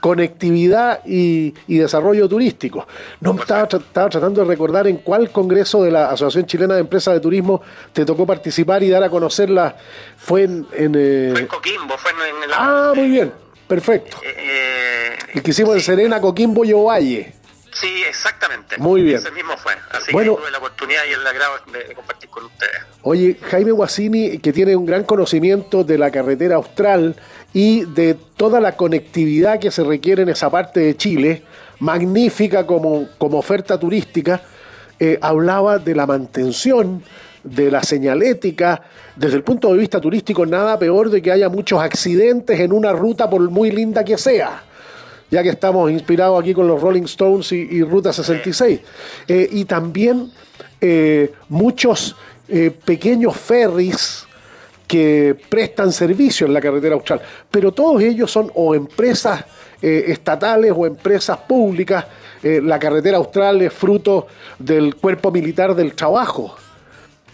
conectividad 0.00 1.00
y, 1.04 1.52
desarrollo 1.66 2.28
turístico. 2.28 2.86
No 3.20 3.36
estaba, 3.38 3.62
estaba, 3.64 4.08
tratando 4.08 4.42
de 4.42 4.46
recordar 4.46 4.86
en 4.86 4.98
cuál 4.98 5.30
congreso 5.30 5.82
de 5.82 5.90
la 5.90 6.10
Asociación 6.10 6.46
Chilena 6.46 6.74
de 6.74 6.80
Empresas 6.80 7.14
de 7.14 7.20
Turismo 7.20 7.62
te 7.92 8.04
tocó 8.04 8.26
participar 8.26 8.82
y 8.82 8.90
dar 8.90 9.02
a 9.02 9.10
conocerla. 9.10 9.76
Fue 10.16 10.44
en... 10.44 10.66
Eh, 10.72 11.30
fue 11.32 11.40
en 11.40 11.46
Coquimbo, 11.46 11.96
fue 11.96 12.10
en, 12.10 12.16
Ah, 12.52 12.92
muy 12.94 13.08
bien, 13.10 13.32
perfecto. 13.66 14.18
Eh, 14.24 15.16
y 15.34 15.40
que 15.40 15.50
hicimos 15.50 15.74
en 15.76 15.80
Serena, 15.80 16.20
Coquimbo 16.20 16.64
y 16.64 16.72
Ovalle. 16.72 17.37
Sí, 17.80 18.02
exactamente. 18.08 18.76
Muy 18.78 19.02
bien. 19.02 19.18
Ese 19.18 19.30
mismo 19.30 19.56
fue. 19.56 19.72
Así 19.90 20.06
que 20.06 20.24
tuve 20.24 20.50
la 20.50 20.58
oportunidad 20.58 21.02
y 21.08 21.12
el 21.12 21.26
agrado 21.26 21.54
de, 21.72 21.94
compartir 21.94 22.28
con 22.28 22.44
ustedes. 22.46 22.76
Oye, 23.02 23.38
Jaime 23.50 23.70
Guasini, 23.70 24.38
que 24.38 24.52
tiene 24.52 24.74
un 24.74 24.84
gran 24.84 25.04
conocimiento 25.04 25.84
de 25.84 25.96
la 25.96 26.10
carretera 26.10 26.56
austral 26.56 27.14
y 27.52 27.84
de 27.84 28.16
toda 28.36 28.60
la 28.60 28.76
conectividad 28.76 29.60
que 29.60 29.70
se 29.70 29.84
requiere 29.84 30.22
en 30.22 30.28
esa 30.28 30.50
parte 30.50 30.80
de 30.80 30.96
Chile, 30.96 31.44
magnífica 31.78 32.66
como, 32.66 33.08
como 33.16 33.38
oferta 33.38 33.78
turística, 33.78 34.42
eh, 34.98 35.18
hablaba 35.20 35.78
de 35.78 35.94
la 35.94 36.06
mantención, 36.06 37.04
de 37.44 37.70
la 37.70 37.84
señalética, 37.84 38.82
desde 39.14 39.36
el 39.36 39.44
punto 39.44 39.72
de 39.72 39.78
vista 39.78 40.00
turístico, 40.00 40.44
nada 40.44 40.78
peor 40.78 41.10
de 41.10 41.22
que 41.22 41.30
haya 41.30 41.48
muchos 41.48 41.80
accidentes 41.80 42.58
en 42.58 42.72
una 42.72 42.92
ruta 42.92 43.30
por 43.30 43.40
muy 43.48 43.70
linda 43.70 44.04
que 44.04 44.18
sea 44.18 44.64
ya 45.30 45.42
que 45.42 45.50
estamos 45.50 45.90
inspirados 45.90 46.40
aquí 46.40 46.54
con 46.54 46.66
los 46.66 46.80
Rolling 46.80 47.02
Stones 47.02 47.52
y, 47.52 47.82
Ruta 47.82 48.12
66. 48.12 48.80
Eh, 49.26 49.48
y 49.52 49.64
también 49.64 50.30
eh, 50.80 51.32
muchos 51.48 52.16
eh, 52.48 52.70
pequeños 52.70 53.36
ferries 53.36 54.26
que 54.86 55.36
prestan 55.50 55.92
servicio 55.92 56.46
en 56.46 56.54
la 56.54 56.60
carretera 56.62 56.94
austral, 56.94 57.20
pero 57.50 57.72
todos 57.72 58.00
ellos 58.02 58.30
son 58.30 58.50
o 58.54 58.74
empresas 58.74 59.44
estatales 59.80 60.72
o 60.74 60.86
empresas 60.86 61.38
públicas. 61.38 62.04
la 62.42 62.80
carretera 62.80 63.18
austral 63.18 63.62
es 63.62 63.72
fruto 63.72 64.26
del 64.58 64.96
cuerpo 64.96 65.30
militar 65.30 65.74
del 65.74 65.92
trabajo. 65.94 66.56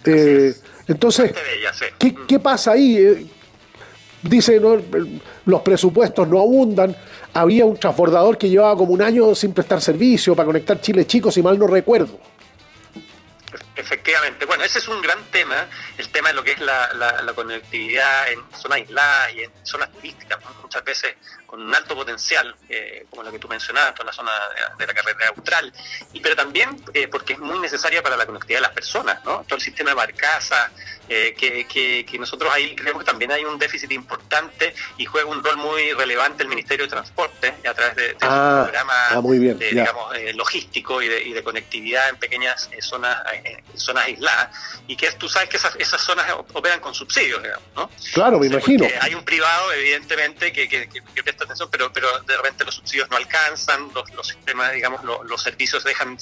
entonces, 0.05 1.33
¿qué, 1.97 2.15
¿qué, 2.27 2.39
pasa 2.39 2.73
ahí? 2.73 3.31
dice, 4.29 4.59
no, 4.59 4.77
los 5.45 5.61
presupuestos 5.61 6.27
no 6.29 6.41
abundan, 6.41 6.95
había 7.35 7.65
un 7.65 7.77
transbordador 7.79 8.39
que 8.39 8.49
llevaba 8.49 8.77
como 8.77 8.93
un 8.93 9.03
año 9.03 9.35
sin 9.35 9.53
prestar 9.53 9.81
servicio 9.81 10.35
para 10.35 10.47
conectar 10.47 10.81
Chile 10.81 11.07
Chico, 11.07 11.31
si 11.31 11.43
mal 11.43 11.59
no 11.59 11.67
recuerdo. 11.67 12.19
Efectivamente, 13.77 14.47
bueno, 14.47 14.65
ese 14.65 14.79
es 14.79 14.89
un 14.89 15.03
gran 15.03 15.19
tema, 15.31 15.69
el 15.99 16.09
tema 16.09 16.29
de 16.29 16.35
lo 16.35 16.45
que 16.45 16.53
es 16.53 16.61
la, 16.61 17.33
conectividad 17.35 18.31
en 18.31 18.41
zonas 18.57 18.79
aisladas 18.79 19.35
y 19.35 19.41
en 19.41 19.51
zonas 19.63 19.93
turísticas, 19.93 20.39
muchas 20.63 20.85
veces 20.85 21.15
con 21.55 21.63
un 21.63 21.73
alto 21.73 21.95
potencial, 21.95 22.53
eh, 22.69 23.07
como 23.09 23.23
lo 23.23 23.31
que 23.31 23.39
tú 23.39 23.47
mencionabas, 23.47 23.95
toda 23.95 24.07
la 24.07 24.13
zona 24.13 24.33
de, 24.77 24.87
la 24.89 24.93
carretera 24.93 25.29
austral, 25.29 25.73
y, 26.13 26.19
pero 26.19 26.35
también 26.35 26.83
eh, 26.93 27.07
porque 27.07 27.35
es 27.35 27.39
muy 27.39 27.61
necesaria 27.61 28.03
para 28.03 28.17
la 28.17 28.27
conectividad 28.27 28.59
de 28.59 28.63
las 28.63 28.73
personas, 28.73 29.25
¿no? 29.25 29.45
todo 29.45 29.55
el 29.55 29.63
sistema 29.63 29.91
de 29.91 29.95
barcaza, 29.95 30.73
eh, 31.09 31.35
que, 31.37 32.19
nosotros 32.19 32.51
ahí 32.55 32.75
creemos 32.75 33.03
que 33.03 33.11
también 33.11 33.31
hay 33.33 33.45
un 33.45 33.59
déficit 33.59 33.93
importante 33.93 34.73
y 34.97 35.05
juega 35.05 35.29
un 35.29 35.45
rol 35.45 35.57
muy 35.59 35.93
relevante 35.93 36.43
el 36.43 36.49
Ministerio 36.49 36.87
de 36.87 36.91
Transporte 36.91 37.55
a 37.69 37.75
través 37.75 37.97
de, 37.97 38.17
ah, 38.23 38.63
programa 38.65 38.93
ah, 39.11 39.21
digamos, 39.59 40.15
eh, 40.15 40.33
logístico 40.33 41.03
y 41.03 41.09
de, 41.09 41.43
conectividad 41.45 42.09
en 42.09 42.17
pequeñas 42.17 42.71
eh, 42.73 42.81
zonas 42.81 43.19
zonas 43.75 44.07
aisladas 44.07 44.49
y 44.87 44.97
que 44.97 45.11
tú 45.13 45.29
sabes 45.29 45.51
que 45.51 45.59
esas, 45.59 45.77
esas 45.77 46.01
zonas 46.01 46.27
operan 46.55 46.81
con 46.81 46.95
subsidios, 46.95 47.43
digamos, 47.43 47.69
¿no? 47.77 47.91
Claro, 48.15 48.39
me 48.39 48.47
imagino. 48.47 48.87
Hay 49.01 49.15
un 49.15 49.25
privado, 49.25 49.73
evidentemente, 49.73 50.53
que, 50.53 50.69
que, 50.69 51.23
presta 51.23 51.44
atención, 51.45 51.69
pero, 51.71 51.93
pero 51.93 52.21
de 52.21 52.37
repente 52.37 52.65
los 52.65 52.75
subsidios 52.75 53.09
no 53.11 53.17
alcanzan, 53.17 53.91
los, 53.95 54.27
sistemas, 54.27 54.73
digamos, 54.73 55.03
los, 55.05 55.43
servicios 55.43 55.85
dejan, 55.85 56.17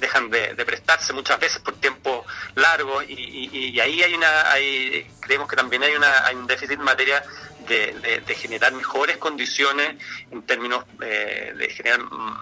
dejan 0.00 0.30
de, 0.30 0.54
prestarse 0.64 1.12
muchas 1.12 1.38
veces 1.40 1.60
por 1.60 1.74
tiempo 1.76 2.26
largo 2.54 3.02
y, 3.02 3.78
ahí 3.80 4.02
hay 4.02 5.06
creemos 5.20 5.48
que 5.48 5.56
también 5.56 5.82
hay, 5.82 5.94
una, 5.94 6.30
un 6.34 6.46
déficit 6.46 6.72
en 6.72 6.82
materia 6.82 7.22
de, 7.66 8.34
generar 8.34 8.72
mejores 8.72 9.16
condiciones 9.18 9.96
en 10.30 10.42
términos 10.42 10.84
eh, 11.02 11.52
de 11.56 11.70
generar 11.70 12.00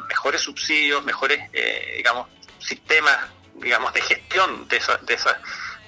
mejores 0.09 0.41
subsidios, 0.41 1.05
mejores, 1.05 1.41
eh, 1.53 1.95
digamos, 1.97 2.29
sistemas, 2.59 3.18
digamos, 3.55 3.93
de 3.93 4.03
gestión 4.03 4.68
de, 4.68 4.81
de 5.03 5.14
esas 5.14 5.37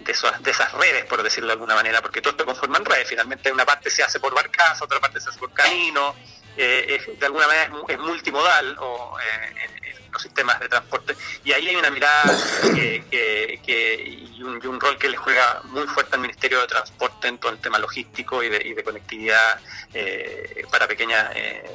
de 0.09 0.13
esas, 0.13 0.43
de 0.43 0.51
esas 0.51 0.73
redes, 0.73 1.05
por 1.05 1.23
decirlo 1.23 1.49
de 1.49 1.53
alguna 1.53 1.75
manera, 1.75 2.01
porque 2.01 2.23
todo 2.23 2.31
esto 2.31 2.47
conforman 2.47 2.83
redes. 2.83 3.09
Finalmente 3.09 3.53
una 3.53 3.67
parte 3.67 3.91
se 3.91 4.03
hace 4.03 4.19
por 4.19 4.35
barcaza, 4.35 4.85
otra 4.85 4.99
parte 5.01 5.21
se 5.21 5.29
hace 5.29 5.39
por 5.39 5.53
camino, 5.53 6.17
eh, 6.57 7.15
de 7.19 7.27
alguna 7.27 7.47
manera 7.47 7.71
es, 7.89 7.99
multimodal 7.99 8.77
o, 8.81 9.19
eh, 9.21 9.78
los 10.13 10.23
sistemas 10.23 10.59
de 10.61 10.69
transporte. 10.69 11.15
Y 11.45 11.53
ahí 11.53 11.69
hay 11.69 11.77
una 11.77 11.91
mirada 11.91 12.37
que, 12.75 14.29
y, 14.37 14.43
un, 14.43 14.81
rol 14.81 14.97
que 14.99 15.09
le 15.09 15.17
juega 15.17 15.61
muy 15.65 15.87
fuerte 15.87 16.15
al 16.15 16.21
Ministerio 16.21 16.61
de 16.61 16.67
Transporte 16.67 17.29
en 17.29 17.39
todo 17.39 17.53
el 17.53 17.59
tema 17.59 17.79
logístico 17.79 18.43
y 18.43 18.49
de, 18.49 18.83
conectividad 18.85 19.61
eh, 19.93 20.65
para 20.71 20.87
pequeñas 20.87 21.31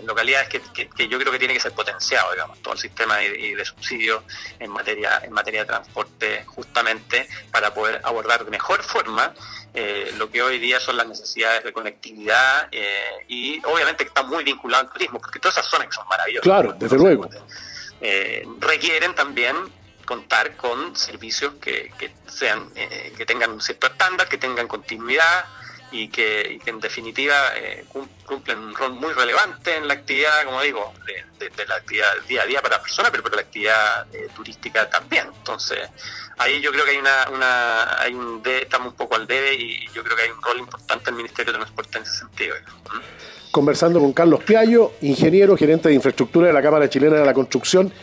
localidades 0.05 0.49
que, 0.49 1.07
yo 1.07 1.19
creo 1.19 1.31
que 1.31 1.39
tiene 1.39 1.53
que 1.53 1.59
ser 1.59 1.73
potenciado, 1.73 2.31
digamos, 2.31 2.61
todo 2.61 2.73
el 2.73 2.79
sistema 2.79 3.17
de, 3.17 3.55
de 3.55 3.65
subsidio 3.65 4.23
en 4.59 4.71
materia, 4.71 5.21
en 5.23 5.33
materia 5.33 5.61
de 5.61 5.65
transporte 5.67 6.45
justamente 6.45 7.27
para 7.51 7.73
poder 7.73 8.01
abordar 8.03 8.45
de 8.45 8.51
mejor 8.51 8.81
forma 8.83 9.33
eh, 9.75 10.11
lo 10.17 10.29
que 10.29 10.41
hoy 10.41 10.59
día 10.59 10.79
son 10.79 10.97
las 10.97 11.07
necesidades 11.07 11.63
de 11.63 11.73
conectividad 11.73 12.67
eh, 12.71 13.25
y 13.27 13.59
obviamente 13.65 14.03
está 14.03 14.21
muy 14.21 14.43
vinculado 14.43 14.83
al 14.83 14.93
turismo, 14.93 15.19
porque 15.19 15.39
todas 15.39 15.57
esas 15.57 15.69
zonas 15.69 15.87
que 15.87 15.93
son 15.93 16.07
maravillosas. 16.07 16.43
Claro, 16.43 16.73
desde 16.77 16.95
luego. 16.95 17.27
Eh, 18.03 18.45
requieren 18.59 19.15
también 19.15 19.55
contar 20.05 20.57
con 20.57 20.95
servicios 20.95 21.53
que, 21.61 21.91
sean 22.27 22.69
que 23.17 23.25
tengan 23.25 23.51
un 23.51 23.61
cierto 23.61 23.87
estándar, 23.87 24.27
que 24.27 24.37
tengan 24.37 24.67
continuidad, 24.67 25.45
y 25.93 26.07
que, 26.07 26.59
en 26.65 26.79
definitiva 26.79 27.55
eh, 27.55 27.85
cumplen 28.25 28.57
un 28.57 28.75
rol 28.75 28.93
muy 28.93 29.13
relevante 29.13 29.75
en 29.75 29.87
la 29.87 29.93
actividad, 29.93 30.43
como 30.43 30.59
digo, 30.61 30.91
de, 31.05 31.65
la 31.67 31.75
actividad 31.75 32.11
día 32.27 32.41
a 32.41 32.45
día 32.45 32.61
para 32.63 32.77
la 32.77 32.81
persona, 32.81 33.11
pero 33.11 33.21
para 33.21 33.35
la 33.35 33.41
actividad 33.43 34.07
eh, 34.13 34.27
turística 34.35 34.89
también. 34.89 35.27
Entonces, 35.37 35.87
ahí 36.39 36.59
yo 36.61 36.71
creo 36.71 36.83
que 36.83 36.91
hay 36.91 36.97
una, 36.97 37.29
una 37.29 38.01
hay 38.01 38.13
un 38.13 38.41
estamos 38.43 38.89
un 38.89 38.95
poco 38.95 39.15
al 39.15 39.27
debe 39.27 39.53
y 39.53 39.87
yo 39.93 40.03
creo 40.03 40.17
que 40.17 40.23
hay 40.23 40.31
un 40.31 40.41
rol 40.41 40.59
importante 40.59 41.11
el 41.11 41.15
Ministerio 41.15 41.53
de 41.53 41.59
Transporte 41.59 41.99
en 41.99 42.03
ese 42.03 42.17
sentido. 42.17 42.55
Conversando 43.53 43.99
con 43.99 44.13
Carlos 44.13 44.43
Piallo, 44.43 44.93
ingeniero, 45.01 45.55
gerente 45.55 45.87
de 45.87 45.93
infraestructura 45.93 46.47
de 46.47 46.53
la 46.53 46.61
Cámara 46.63 46.89
Chilena 46.89 47.17
de 47.17 47.25
la 47.25 47.35
Construcción, 47.35 47.93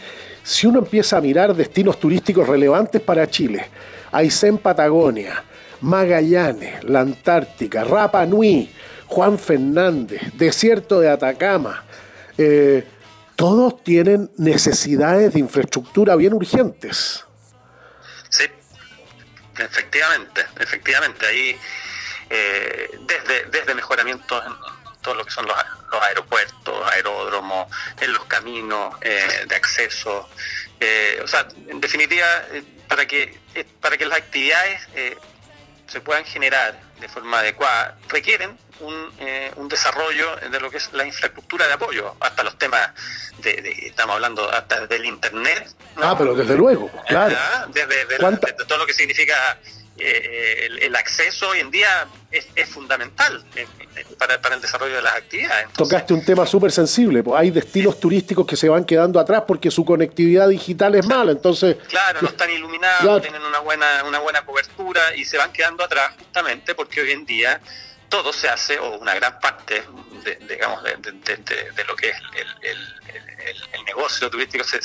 si 0.44 0.68
uno 0.68 0.78
empieza 0.78 1.16
a 1.16 1.20
mirar 1.20 1.56
destinos 1.56 1.98
turísticos 1.98 2.46
relevantes 2.46 3.00
para 3.00 3.28
Chile, 3.28 3.68
Aysén 4.12 4.58
Patagonia, 4.58 5.42
Magallanes, 5.80 6.84
la 6.84 7.00
Antártica, 7.00 7.82
Rapa 7.82 8.24
Nui, 8.26 8.72
Juan 9.08 9.40
Fernández, 9.40 10.22
Desierto 10.34 11.00
de 11.00 11.10
Atacama, 11.10 11.82
eh, 12.38 12.86
todos 13.34 13.82
tienen 13.82 14.30
necesidades 14.36 15.34
de 15.34 15.40
infraestructura 15.40 16.14
bien 16.14 16.32
urgentes. 16.32 17.24
Sí, 18.28 18.44
efectivamente, 19.58 20.42
efectivamente. 20.60 21.26
Ahí, 21.26 21.58
eh, 22.30 22.90
desde, 23.04 23.50
desde 23.50 23.74
mejoramientos 23.74 24.44
en 24.46 24.79
todo 25.02 25.14
lo 25.14 25.24
que 25.24 25.30
son 25.30 25.46
los, 25.46 25.56
aeropuertos, 26.02 26.92
aeródromos, 26.92 27.70
en 28.00 28.12
los 28.12 28.24
caminos 28.26 28.94
eh, 29.00 29.44
de 29.48 29.54
acceso. 29.54 30.28
o 31.22 31.26
sea, 31.26 31.46
en 31.68 31.80
definitiva, 31.80 32.26
para 32.88 33.06
que 33.06 33.38
para 33.80 33.96
que 33.96 34.06
las 34.06 34.18
actividades 34.18 34.80
se 35.90 36.00
puedan 36.00 36.24
generar 36.24 36.78
de 37.00 37.08
forma 37.08 37.40
adecuada 37.40 37.96
requieren 38.08 38.56
un, 38.80 39.12
eh, 39.18 39.50
un, 39.56 39.68
desarrollo 39.68 40.36
de 40.36 40.60
lo 40.60 40.70
que 40.70 40.76
es 40.76 40.92
la 40.92 41.04
infraestructura 41.04 41.66
de 41.66 41.74
apoyo, 41.74 42.14
hasta 42.20 42.44
los 42.44 42.56
temas 42.56 42.90
de, 43.38 43.74
estamos 43.86 44.14
hablando 44.14 44.50
hasta 44.50 44.86
del 44.86 45.04
internet. 45.04 45.68
Ah, 45.96 46.14
pero 46.16 46.34
desde 46.34 46.56
luego, 46.56 46.90
claro. 47.08 47.36
Desde, 47.68 48.06
todo 48.66 48.78
lo 48.78 48.86
que 48.86 48.94
significa 48.94 49.58
eh, 50.00 50.68
el, 50.82 50.96
acceso 50.96 51.48
hoy 51.48 51.60
en 51.60 51.70
día 51.70 52.06
es, 52.30 52.68
fundamental 52.68 53.44
para, 54.18 54.54
el 54.54 54.60
desarrollo 54.60 54.96
de 54.96 55.02
las 55.02 55.16
actividades. 55.16 55.72
Tocaste 55.74 56.14
un 56.14 56.24
tema 56.24 56.46
súper 56.46 56.72
sensible, 56.72 57.22
pues 57.22 57.40
hay 57.40 57.50
destinos 57.50 57.98
turísticos 57.98 58.46
que 58.46 58.56
se 58.56 58.68
van 58.68 58.84
quedando 58.84 59.20
atrás 59.20 59.44
porque 59.46 59.70
su 59.70 59.84
conectividad 59.84 60.48
digital 60.48 60.94
es 60.94 61.06
mala, 61.06 61.32
entonces... 61.32 61.76
Claro, 61.88 62.20
no 62.22 62.28
están 62.28 62.50
iluminados, 62.50 63.22
tienen 63.22 63.42
una 63.42 63.60
buena, 63.60 64.04
una 64.06 64.18
buena 64.20 64.44
cobertura 64.44 65.14
y 65.16 65.24
se 65.24 65.36
van 65.38 65.52
quedando 65.52 65.84
atrás 65.84 66.12
justamente 66.18 66.74
porque 66.74 67.00
hoy 67.00 67.12
en 67.12 67.26
día 67.26 67.60
todo 68.10 68.32
se 68.32 68.48
hace, 68.48 68.78
o 68.78 68.98
una 68.98 69.14
gran 69.14 69.38
parte, 69.40 69.82
de, 70.24 70.36
digamos, 70.48 70.82
de, 70.82 71.84
lo 71.86 71.96
que 71.96 72.10
es 72.10 72.16
el, 72.62 73.84
negocio 73.86 74.30
turístico 74.30 74.62
se, 74.62 74.80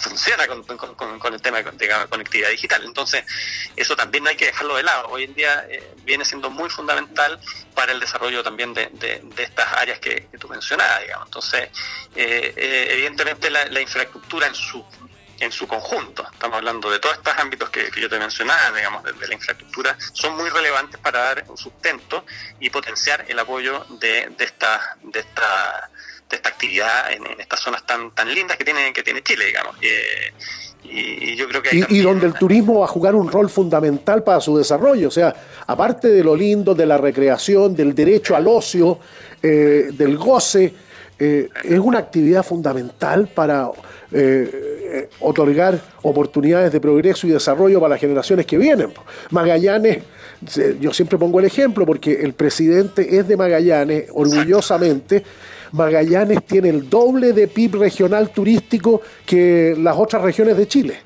funciona 0.00 0.46
con, 0.46 1.34
el 1.34 1.42
tema 1.42 1.58
de 1.62 1.64
conectividad 2.08 2.50
digital. 2.50 2.82
Entonces, 2.84 3.24
eso 3.74 3.96
también 3.96 4.24
no 4.24 4.30
hay 4.30 4.36
que 4.36 4.46
dejarlo 4.46 4.76
de 4.76 4.82
lado. 4.84 5.08
Hoy 5.08 5.24
en 5.24 5.34
día 5.34 5.66
eh, 5.68 5.82
viene 6.04 6.24
siendo 6.24 6.48
muy 6.48 6.70
fundamental 6.70 7.38
para 7.74 7.92
el 7.92 8.00
desarrollo 8.00 8.42
también 8.42 8.72
de, 8.74 8.90
estas 9.38 9.72
áreas 9.74 9.98
que, 9.98 10.28
tú 10.38 10.48
mencionabas, 10.48 11.00
digamos. 11.02 11.26
Entonces, 11.26 11.70
eh, 12.16 12.54
eh, 12.56 12.88
evidentemente 12.90 13.50
la 13.50 13.80
infraestructura 13.80 14.46
en 14.46 14.54
su 14.54 14.84
en 15.40 15.52
su 15.52 15.66
conjunto. 15.66 16.26
Estamos 16.32 16.58
hablando 16.58 16.90
de 16.90 16.98
todos 16.98 17.16
estos 17.16 17.34
ámbitos 17.38 17.70
que, 17.70 17.90
yo 18.00 18.08
te 18.08 18.18
mencionaba, 18.18 18.76
digamos, 18.76 19.04
de, 19.04 19.26
la 19.26 19.34
infraestructura, 19.34 19.96
son 20.12 20.36
muy 20.36 20.50
relevantes 20.50 21.00
para 21.00 21.20
dar 21.20 21.44
un 21.48 21.56
sustento 21.56 22.24
y 22.60 22.70
potenciar 22.70 23.24
el 23.28 23.38
apoyo 23.38 23.86
de, 24.00 24.30
esta, 24.38 24.96
de 25.02 25.20
esta 25.20 25.90
de 26.28 26.36
esta 26.36 26.50
actividad 26.50 27.10
en, 27.10 27.24
estas 27.40 27.60
zonas 27.60 27.86
tan 27.86 28.10
tan 28.14 28.32
lindas 28.32 28.58
que 28.58 28.64
tiene 28.64 28.92
que 28.92 29.02
tiene 29.02 29.22
Chile, 29.22 29.46
digamos. 29.46 29.76
y, 29.80 31.36
yo 31.36 31.48
creo 31.48 31.62
que 31.62 31.86
y, 31.88 32.00
donde 32.00 32.26
el 32.26 32.34
turismo 32.34 32.80
va 32.80 32.84
a 32.84 32.88
jugar 32.88 33.14
un 33.14 33.30
rol 33.30 33.48
fundamental 33.48 34.22
para 34.22 34.40
su 34.40 34.56
desarrollo, 34.56 35.08
o 35.08 35.10
sea, 35.10 35.34
aparte 35.66 36.08
de 36.08 36.22
lo 36.22 36.36
lindo, 36.36 36.74
de 36.74 36.86
la 36.86 36.98
recreación, 36.98 37.74
del 37.74 37.94
derecho 37.94 38.36
al 38.36 38.46
ocio, 38.46 38.98
eh, 39.42 39.88
del 39.92 40.16
goce, 40.16 40.74
eh, 41.18 41.48
es 41.64 41.78
una 41.78 41.98
actividad 41.98 42.44
fundamental 42.44 43.28
para 43.28 43.70
eh, 44.12 45.08
otorgar 45.20 45.80
oportunidades 46.02 46.72
de 46.72 46.80
progreso 46.80 47.26
y 47.26 47.30
desarrollo 47.30 47.80
para 47.80 47.90
las 47.90 48.00
generaciones 48.00 48.46
que 48.46 48.56
vienen. 48.56 48.92
Magallanes, 49.30 50.02
yo 50.80 50.92
siempre 50.92 51.18
pongo 51.18 51.40
el 51.40 51.46
ejemplo 51.46 51.84
porque 51.84 52.20
el 52.22 52.32
presidente 52.34 53.18
es 53.18 53.26
de 53.26 53.36
Magallanes, 53.36 54.04
orgullosamente, 54.12 55.24
Magallanes 55.72 56.44
tiene 56.44 56.70
el 56.70 56.88
doble 56.88 57.32
de 57.32 57.48
PIB 57.48 57.74
regional 57.76 58.30
turístico 58.30 59.02
que 59.26 59.74
las 59.78 59.96
otras 59.96 60.22
regiones 60.22 60.56
de 60.56 60.66
Chile. 60.66 61.00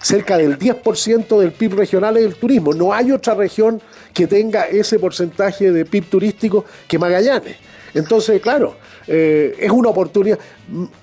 Cerca 0.00 0.38
del 0.38 0.58
10% 0.58 1.38
del 1.40 1.52
PIB 1.52 1.74
regional 1.74 2.16
es 2.16 2.24
el 2.24 2.34
turismo. 2.36 2.72
No 2.72 2.92
hay 2.92 3.10
otra 3.10 3.34
región 3.34 3.80
que 4.14 4.26
tenga 4.26 4.62
ese 4.62 4.98
porcentaje 4.98 5.72
de 5.72 5.84
PIB 5.84 6.04
turístico 6.04 6.64
que 6.86 6.98
Magallanes. 6.98 7.56
Entonces, 7.94 8.40
claro, 8.40 8.76
eh, 9.08 9.56
es 9.58 9.70
una 9.70 9.88
oportunidad. 9.88 10.38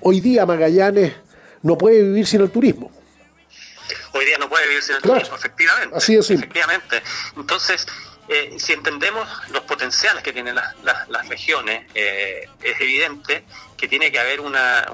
Hoy 0.00 0.20
día 0.20 0.46
Magallanes 0.46 1.12
no 1.62 1.76
puede 1.76 2.02
vivir 2.02 2.26
sin 2.26 2.40
el 2.40 2.50
turismo. 2.50 2.90
Hoy 4.12 4.24
día 4.24 4.38
no 4.38 4.48
puede 4.48 4.66
vivir 4.68 4.82
sin 4.82 4.96
el 4.96 5.02
turismo, 5.02 5.36
efectivamente. 5.36 5.96
Así 5.96 6.16
es. 6.16 6.30
Efectivamente. 6.30 7.02
Entonces, 7.36 7.86
eh, 8.28 8.56
si 8.58 8.72
entendemos 8.72 9.28
los 9.50 9.62
potenciales 9.62 10.22
que 10.22 10.32
tienen 10.32 10.54
las, 10.54 11.28
regiones, 11.28 11.86
eh, 11.94 12.48
es 12.62 12.80
evidente 12.80 13.44
que 13.76 13.86
tiene 13.86 14.10
que 14.10 14.18
haber 14.18 14.40
una, 14.40 14.86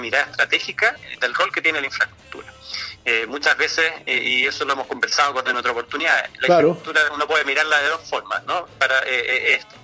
mirada 0.00 0.24
estratégica 0.24 0.96
del 1.20 1.34
rol 1.34 1.52
que 1.52 1.62
tiene 1.62 1.80
la 1.80 1.86
infraestructura. 1.86 2.52
Eh, 3.04 3.26
muchas 3.28 3.56
veces, 3.56 3.92
y 4.06 4.46
eso 4.46 4.64
lo 4.64 4.72
hemos 4.72 4.86
conversado 4.86 5.34
con 5.34 5.46
en 5.46 5.56
otra 5.56 5.72
oportunidad, 5.72 6.28
la 6.40 6.48
infraestructura 6.48 7.00
uno 7.14 7.26
puede 7.28 7.44
mirarla 7.44 7.80
de 7.80 7.88
dos 7.88 8.08
formas, 8.08 8.42
¿no? 8.44 8.66
Para 8.78 8.98
esto. 9.00 9.83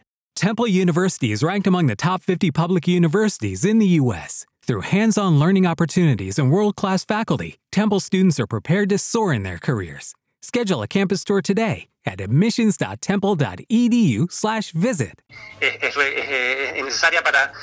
Temple 0.35 0.67
University 0.67 1.31
is 1.31 1.41
ranked 1.43 1.67
among 1.67 1.87
the 1.87 1.95
top 1.95 2.21
50 2.23 2.51
public 2.51 2.87
universities 2.87 3.65
in 3.65 3.79
the 3.79 3.87
U.S. 4.01 4.45
Through 4.63 4.81
hands 4.81 5.17
on 5.17 5.39
learning 5.39 5.65
opportunities 5.67 6.37
and 6.39 6.51
world 6.51 6.75
class 6.75 7.05
faculty, 7.05 7.57
Temple 7.71 7.99
students 7.99 8.39
are 8.39 8.47
prepared 8.47 8.89
to 8.89 8.97
soar 8.97 9.31
in 9.33 9.43
their 9.43 9.59
careers. 9.59 10.13
Schedule 10.41 10.81
a 10.81 10.87
campus 10.87 11.23
tour 11.23 11.41
today 11.41 11.87
at 12.05 12.21
admissions.temple.edu/slash 12.21 14.71
visit. 14.71 15.21
Eh, 15.61 15.77
es, 15.81 15.95
es, 15.95 16.77
es, 16.77 16.83
necesaria 16.83 17.21
para, 17.21 17.53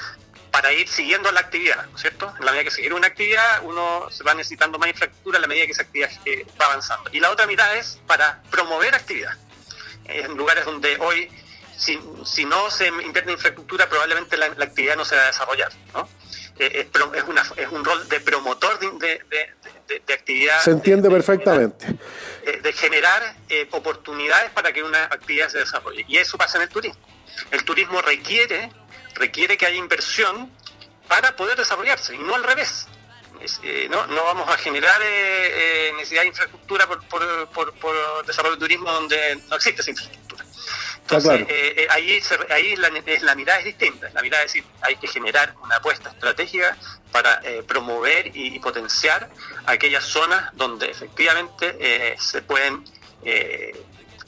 para 0.52 0.72
ir 0.72 0.86
siguiendo 0.86 1.32
la 1.32 1.40
actividad, 1.40 1.88
¿cierto? 1.96 2.32
En 2.38 2.44
la 2.44 2.52
medida 2.52 2.62
que 2.64 2.70
seguir 2.70 2.94
una 2.94 3.08
actividad, 3.08 3.64
uno 3.64 4.08
se 4.10 4.22
va 4.22 4.34
necesitando 4.34 4.78
más 4.78 4.90
infraestructura 4.90 5.38
en 5.38 5.42
la 5.42 5.48
medida 5.48 5.66
que 5.66 5.72
esa 5.72 5.82
actividad 5.82 6.10
eh, 6.26 6.46
va 6.60 6.66
avanzando. 6.66 7.10
Y 7.12 7.18
la 7.18 7.30
otra 7.30 7.48
mitad 7.48 7.76
es 7.76 7.98
para 8.06 8.40
promover 8.50 8.94
actividad. 8.94 9.36
En 10.04 10.36
lugares 10.36 10.64
donde 10.64 10.96
hoy 10.98 11.28
si, 11.78 11.98
si 12.24 12.44
no 12.44 12.70
se 12.70 12.88
invierte 12.88 13.20
en 13.20 13.30
infraestructura, 13.30 13.88
probablemente 13.88 14.36
la, 14.36 14.46
actividad 14.46 14.96
no 14.96 15.04
se 15.04 15.16
va 15.16 15.22
a 15.22 15.26
desarrollar. 15.26 15.72
¿no? 15.94 16.08
Eh, 16.58 16.88
es, 16.92 17.24
una, 17.24 17.42
es, 17.56 17.68
un 17.70 17.84
rol 17.84 18.08
de 18.08 18.20
promotor 18.20 18.80
de, 18.80 19.22
de, 19.28 20.12
actividad. 20.12 20.60
Se 20.60 20.72
entiende 20.72 21.08
perfectamente. 21.08 21.86
De, 22.44 22.72
generar 22.72 23.36
eh, 23.48 23.68
oportunidades 23.70 24.50
para 24.50 24.72
que 24.72 24.82
una 24.82 25.04
actividad 25.04 25.48
se 25.48 25.58
desarrolle. 25.58 26.04
Y 26.08 26.16
eso 26.16 26.36
pasa 26.36 26.58
en 26.58 26.64
el 26.64 26.68
turismo. 26.68 27.00
El 27.52 27.64
turismo 27.64 28.02
requiere, 28.02 28.72
requiere 29.14 29.56
que 29.56 29.66
haya 29.66 29.76
inversión 29.76 30.50
para 31.06 31.36
poder 31.36 31.56
desarrollarse 31.56 32.14
y 32.14 32.18
no 32.18 32.34
al 32.34 32.42
revés. 32.42 32.88
Eh, 33.62 33.86
no, 33.88 34.04
no 34.08 34.24
vamos 34.24 34.48
a 34.48 34.58
generar 34.58 35.00
necesidad 35.96 36.22
de 36.22 36.28
infraestructura 36.28 36.88
por, 36.88 37.06
por, 37.06 37.48
por, 37.50 37.72
por 37.74 38.26
desarrollo 38.26 38.56
de 38.56 38.60
turismo 38.60 38.90
donde 38.90 39.38
no 39.48 39.54
existe 39.54 39.80
esa 39.80 39.90
infraestructura. 39.90 40.47
Entonces, 41.10 41.46
eh, 41.48 41.74
eh, 41.76 41.86
ahí, 41.88 42.20
ahí 42.50 42.76
la, 42.76 42.90
la, 43.22 43.34
mirada 43.34 43.60
es 43.60 43.64
distinta. 43.64 44.10
La 44.12 44.20
mirada 44.20 44.44
es 44.44 44.52
decir, 44.52 44.68
hay 44.82 44.96
que 44.96 45.08
generar 45.08 45.54
una 45.62 45.76
apuesta 45.76 46.10
estratégica 46.10 46.76
para 47.10 47.40
eh, 47.44 47.62
promover 47.66 48.30
y, 48.36 48.58
potenciar 48.58 49.30
aquellas 49.64 50.04
zonas 50.04 50.50
donde 50.54 50.90
efectivamente 50.90 52.16
se 52.18 52.42
pueden 52.42 52.84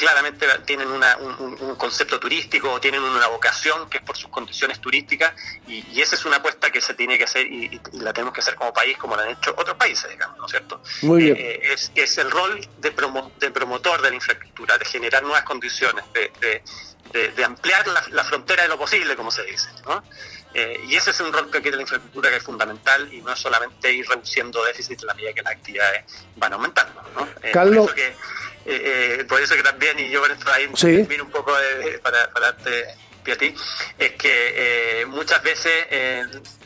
claramente 0.00 0.46
tienen 0.64 0.88
un, 0.88 1.76
concepto 1.76 2.18
turístico 2.18 2.72
o 2.72 2.80
tienen 2.80 3.02
una 3.02 3.28
vocación 3.28 3.88
que 3.90 3.98
es 3.98 4.02
por 4.02 4.16
sus 4.16 4.30
condiciones 4.30 4.80
turísticas 4.80 5.34
y, 5.68 6.00
esa 6.00 6.14
es 6.14 6.24
una 6.24 6.36
apuesta 6.36 6.70
que 6.72 6.80
se 6.80 6.94
tiene 6.94 7.18
que 7.18 7.24
hacer 7.24 7.46
y, 7.46 7.78
la 7.92 8.14
tenemos 8.14 8.32
que 8.32 8.40
hacer 8.40 8.54
como 8.54 8.72
país 8.72 8.96
como 8.96 9.14
lo 9.14 9.22
han 9.22 9.30
hecho 9.30 9.54
otros 9.58 9.76
países, 9.76 10.08
digamos, 10.08 10.38
¿no 10.38 10.46
es 10.46 10.50
cierto? 10.50 10.82
Muy 11.02 11.24
bien. 11.24 11.36
Eh, 11.38 11.60
es, 11.74 11.92
es, 11.94 12.16
el 12.16 12.30
rol 12.30 12.66
de, 12.78 12.94
de 13.40 13.50
promotor 13.50 14.00
de 14.00 14.08
la 14.08 14.16
infraestructura, 14.16 14.78
de 14.78 14.84
generar 14.86 15.22
nuevas 15.22 15.42
condiciones, 15.42 16.04
de, 16.14 16.62
de, 17.12 17.44
ampliar 17.44 17.84
la, 18.10 18.24
frontera 18.24 18.62
de 18.62 18.68
lo 18.70 18.78
posible, 18.78 19.16
como 19.16 19.30
se 19.30 19.42
dice, 19.44 19.68
¿no? 19.84 20.02
Eh, 20.52 20.80
y 20.88 20.96
ese 20.96 21.10
es 21.10 21.20
un 21.20 21.32
rol 21.32 21.50
que 21.50 21.60
tiene 21.60 21.76
la 21.76 21.82
infraestructura 21.82 22.28
que 22.30 22.36
es 22.36 22.42
fundamental 22.42 23.12
y 23.12 23.20
no 23.20 23.32
es 23.32 23.38
solamente 23.38 23.92
ir 23.92 24.08
reduciendo 24.08 24.64
déficit 24.64 25.00
en 25.00 25.06
la 25.06 25.14
medida 25.14 25.32
que 25.32 25.42
las 25.42 25.52
actividades 25.52 26.04
van 26.36 26.52
aumentando. 26.52 27.02
¿no? 27.14 27.28
Eh, 27.42 27.52
Carlos, 27.52 27.88
eh, 27.96 28.16
eh, 28.66 29.24
por 29.28 29.40
eso 29.40 29.54
que 29.54 29.62
también, 29.62 29.98
y 29.98 30.10
yo 30.10 30.20
por 30.20 30.30
eso 30.30 30.50
ahí 30.52 30.68
sí. 30.74 31.06
un 31.20 31.30
poco 31.30 31.52
para, 32.02 32.30
para 32.30 32.46
darte 32.46 32.86
pie 33.22 33.34
a 33.34 33.38
ti, 33.38 33.54
es 33.98 34.12
que 34.12 35.00
eh, 35.02 35.06
muchas 35.06 35.42
veces 35.42 35.86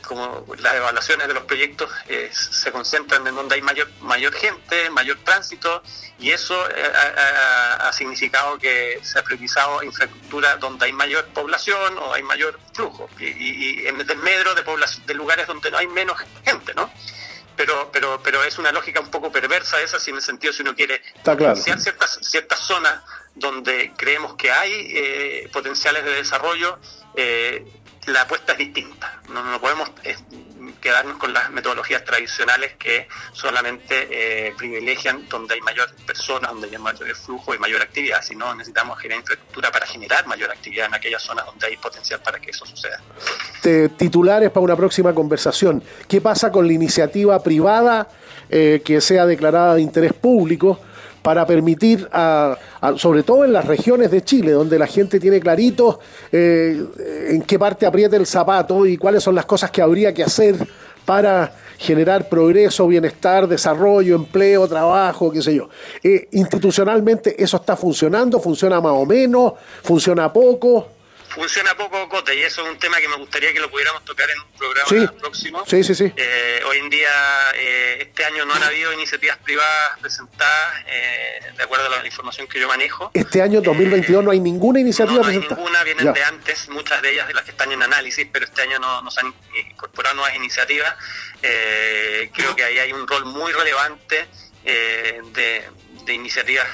como 0.01 0.45
las 0.59 0.75
evaluaciones 0.75 1.27
de 1.27 1.33
los 1.33 1.43
proyectos 1.43 1.89
se 2.31 2.71
concentran 2.71 3.25
en 3.25 3.35
donde 3.35 3.55
hay 3.55 3.61
mayor, 3.61 3.89
mayor 4.01 4.33
gente, 4.33 4.89
mayor 4.91 5.17
tránsito, 5.23 5.81
y 6.19 6.31
eso 6.31 6.55
ha, 7.79 7.91
significado 7.91 8.57
que 8.59 8.99
se 9.01 9.17
ha 9.19 9.23
priorizado 9.23 9.81
infraestructura 9.83 10.57
donde 10.57 10.85
hay 10.85 10.93
mayor 10.93 11.25
población 11.33 11.97
o 11.97 12.13
hay 12.13 12.23
mayor 12.23 12.59
flujo, 12.73 13.09
y, 13.19 13.87
en 13.87 13.97
desmedro 13.97 14.53
de, 14.53 14.63
de 15.07 15.13
lugares 15.13 15.47
donde 15.47 15.71
no 15.71 15.77
hay 15.77 15.87
menos 15.87 16.17
gente, 16.45 16.73
¿no? 16.75 16.91
Pero, 17.55 17.89
pero, 17.91 18.21
pero 18.23 18.43
es 18.43 18.57
una 18.57 18.71
lógica 18.71 18.99
un 18.99 19.09
poco 19.09 19.31
perversa 19.31 19.81
esa, 19.81 19.99
si 19.99 20.11
en 20.11 20.17
el 20.17 20.21
sentido 20.21 20.53
si 20.53 20.61
uno 20.61 20.75
quiere 20.75 21.01
potenciar 21.23 21.79
ciertas, 21.79 22.19
ciertas 22.21 22.59
zonas 22.59 23.01
donde 23.35 23.91
creemos 23.97 24.35
que 24.35 24.51
hay 24.51 24.71
eh, 24.73 25.49
potenciales 25.51 26.05
de 26.05 26.11
desarrollo, 26.11 26.79
eh, 27.15 27.65
la 28.07 28.21
apuesta 28.21 28.53
es 28.53 28.59
distinta. 28.59 29.19
No, 29.29 29.43
no 29.43 29.59
podemos 29.59 29.89
eh, 30.03 30.15
quedarnos 30.79 31.17
con 31.17 31.33
las 31.33 31.49
metodologías 31.51 32.03
tradicionales 32.03 32.73
que 32.77 33.07
solamente 33.33 34.07
eh, 34.11 34.53
privilegian 34.57 35.27
donde 35.27 35.55
hay 35.55 35.61
mayor 35.61 35.93
personas, 36.05 36.51
donde 36.51 36.67
hay 36.67 36.77
mayor 36.77 37.15
flujo 37.15 37.55
y 37.55 37.59
mayor 37.59 37.81
actividad, 37.81 38.21
sino 38.21 38.53
necesitamos 38.53 38.99
generar 38.99 39.21
infraestructura 39.21 39.71
para 39.71 39.87
generar 39.87 40.27
mayor 40.27 40.51
actividad 40.51 40.87
en 40.87 40.93
aquellas 40.93 41.21
zonas 41.23 41.45
donde 41.45 41.67
hay 41.67 41.77
potencial 41.77 42.19
para 42.21 42.39
que 42.39 42.51
eso 42.51 42.65
suceda. 42.65 43.01
titulares 43.97 44.51
para 44.51 44.61
una 44.61 44.75
próxima 44.75 45.13
conversación. 45.13 45.83
¿Qué 46.07 46.21
pasa 46.21 46.51
con 46.51 46.67
la 46.67 46.73
iniciativa 46.73 47.41
privada 47.41 48.07
eh, 48.49 48.81
que 48.85 49.01
sea 49.01 49.25
declarada 49.25 49.75
de 49.75 49.81
interés 49.81 50.13
público? 50.13 50.79
Para 51.25 51.43
permitir, 51.47 52.07
sobre 52.97 53.23
todo 53.23 53.45
en 53.45 53.51
las 53.51 53.65
regiones 53.65 54.11
de 54.11 54.23
Chile, 54.23 54.51
donde 54.51 54.77
la 54.77 54.85
gente 54.85 55.19
tiene 55.19 55.39
clarito 55.39 55.99
eh, 56.31 56.85
en 57.29 57.41
qué 57.41 57.57
parte 57.57 57.87
aprieta 57.87 58.15
el 58.15 58.27
zapato 58.27 58.85
y 58.85 58.95
cuáles 58.95 59.23
son 59.23 59.33
las 59.33 59.47
cosas 59.47 59.71
que 59.71 59.81
habría 59.81 60.13
que 60.13 60.21
hacer 60.21 60.55
para 61.03 61.51
generar 61.79 62.29
progreso, 62.29 62.87
bienestar, 62.87 63.47
desarrollo, 63.47 64.15
empleo, 64.15 64.67
trabajo, 64.67 65.31
qué 65.31 65.41
sé 65.41 65.55
yo. 65.55 65.67
Eh, 66.03 66.27
institucionalmente 66.33 67.41
eso 67.43 67.57
está 67.57 67.75
funcionando, 67.75 68.39
funciona 68.39 68.79
más 68.79 68.93
o 68.93 69.07
menos, 69.07 69.53
funciona 69.81 70.31
poco 70.31 70.89
funciona 71.35 71.75
poco 71.75 72.07
Cote 72.07 72.33
y 72.33 72.41
eso 72.43 72.63
es 72.63 72.69
un 72.71 72.79
tema 72.79 72.97
que 73.01 73.09
me 73.09 73.17
gustaría 73.17 73.51
que 73.53 73.59
lo 73.59 73.69
pudiéramos 73.69 74.03
tocar 74.05 74.29
en 74.29 74.39
un 74.39 74.51
programa 74.57 75.11
próximo. 75.19 75.63
Sí, 75.67 75.83
sí, 75.83 75.93
sí. 75.93 76.11
Eh, 76.15 76.61
hoy 76.65 76.77
en 76.77 76.89
día, 76.89 77.09
eh, 77.55 77.97
este 77.99 78.23
año 78.23 78.45
no 78.45 78.53
han 78.53 78.63
habido 78.63 78.93
iniciativas 78.93 79.37
privadas 79.39 79.99
presentadas, 79.99 80.83
eh, 80.87 81.39
de 81.57 81.63
acuerdo 81.63 81.87
a 81.87 81.89
la 81.89 82.05
información 82.05 82.47
que 82.47 82.59
yo 82.59 82.67
manejo. 82.69 83.11
Este 83.13 83.41
año 83.41 83.61
2022 83.61 84.23
no 84.23 84.31
hay 84.31 84.39
ninguna 84.39 84.79
iniciativa 84.79 85.17
no, 85.17 85.23
no 85.23 85.29
hay 85.29 85.39
ninguna, 85.39 85.83
vienen 85.83 86.05
Ya. 86.05 86.11
de 86.13 86.23
antes, 86.23 86.69
muchas 86.69 87.01
de 87.01 87.11
ellas 87.11 87.27
de 87.27 87.33
las 87.33 87.43
que 87.43 87.51
están 87.51 87.71
en 87.71 87.83
análisis, 87.83 88.25
pero 88.31 88.45
este 88.45 88.61
año 88.61 88.79
no, 88.79 89.01
no 89.01 89.11
se 89.11 89.19
han 89.19 89.33
incorporado 89.69 90.15
nuevas 90.15 90.35
iniciativas. 90.35 90.95
Creo 91.41 92.55
que 92.55 92.63
ahí 92.63 92.79
hay 92.79 92.93
un 92.93 93.05
rol 93.07 93.25
muy 93.25 93.51
relevante 93.51 94.25
de, 94.63 95.63
de 96.05 96.13
iniciativas 96.13 96.65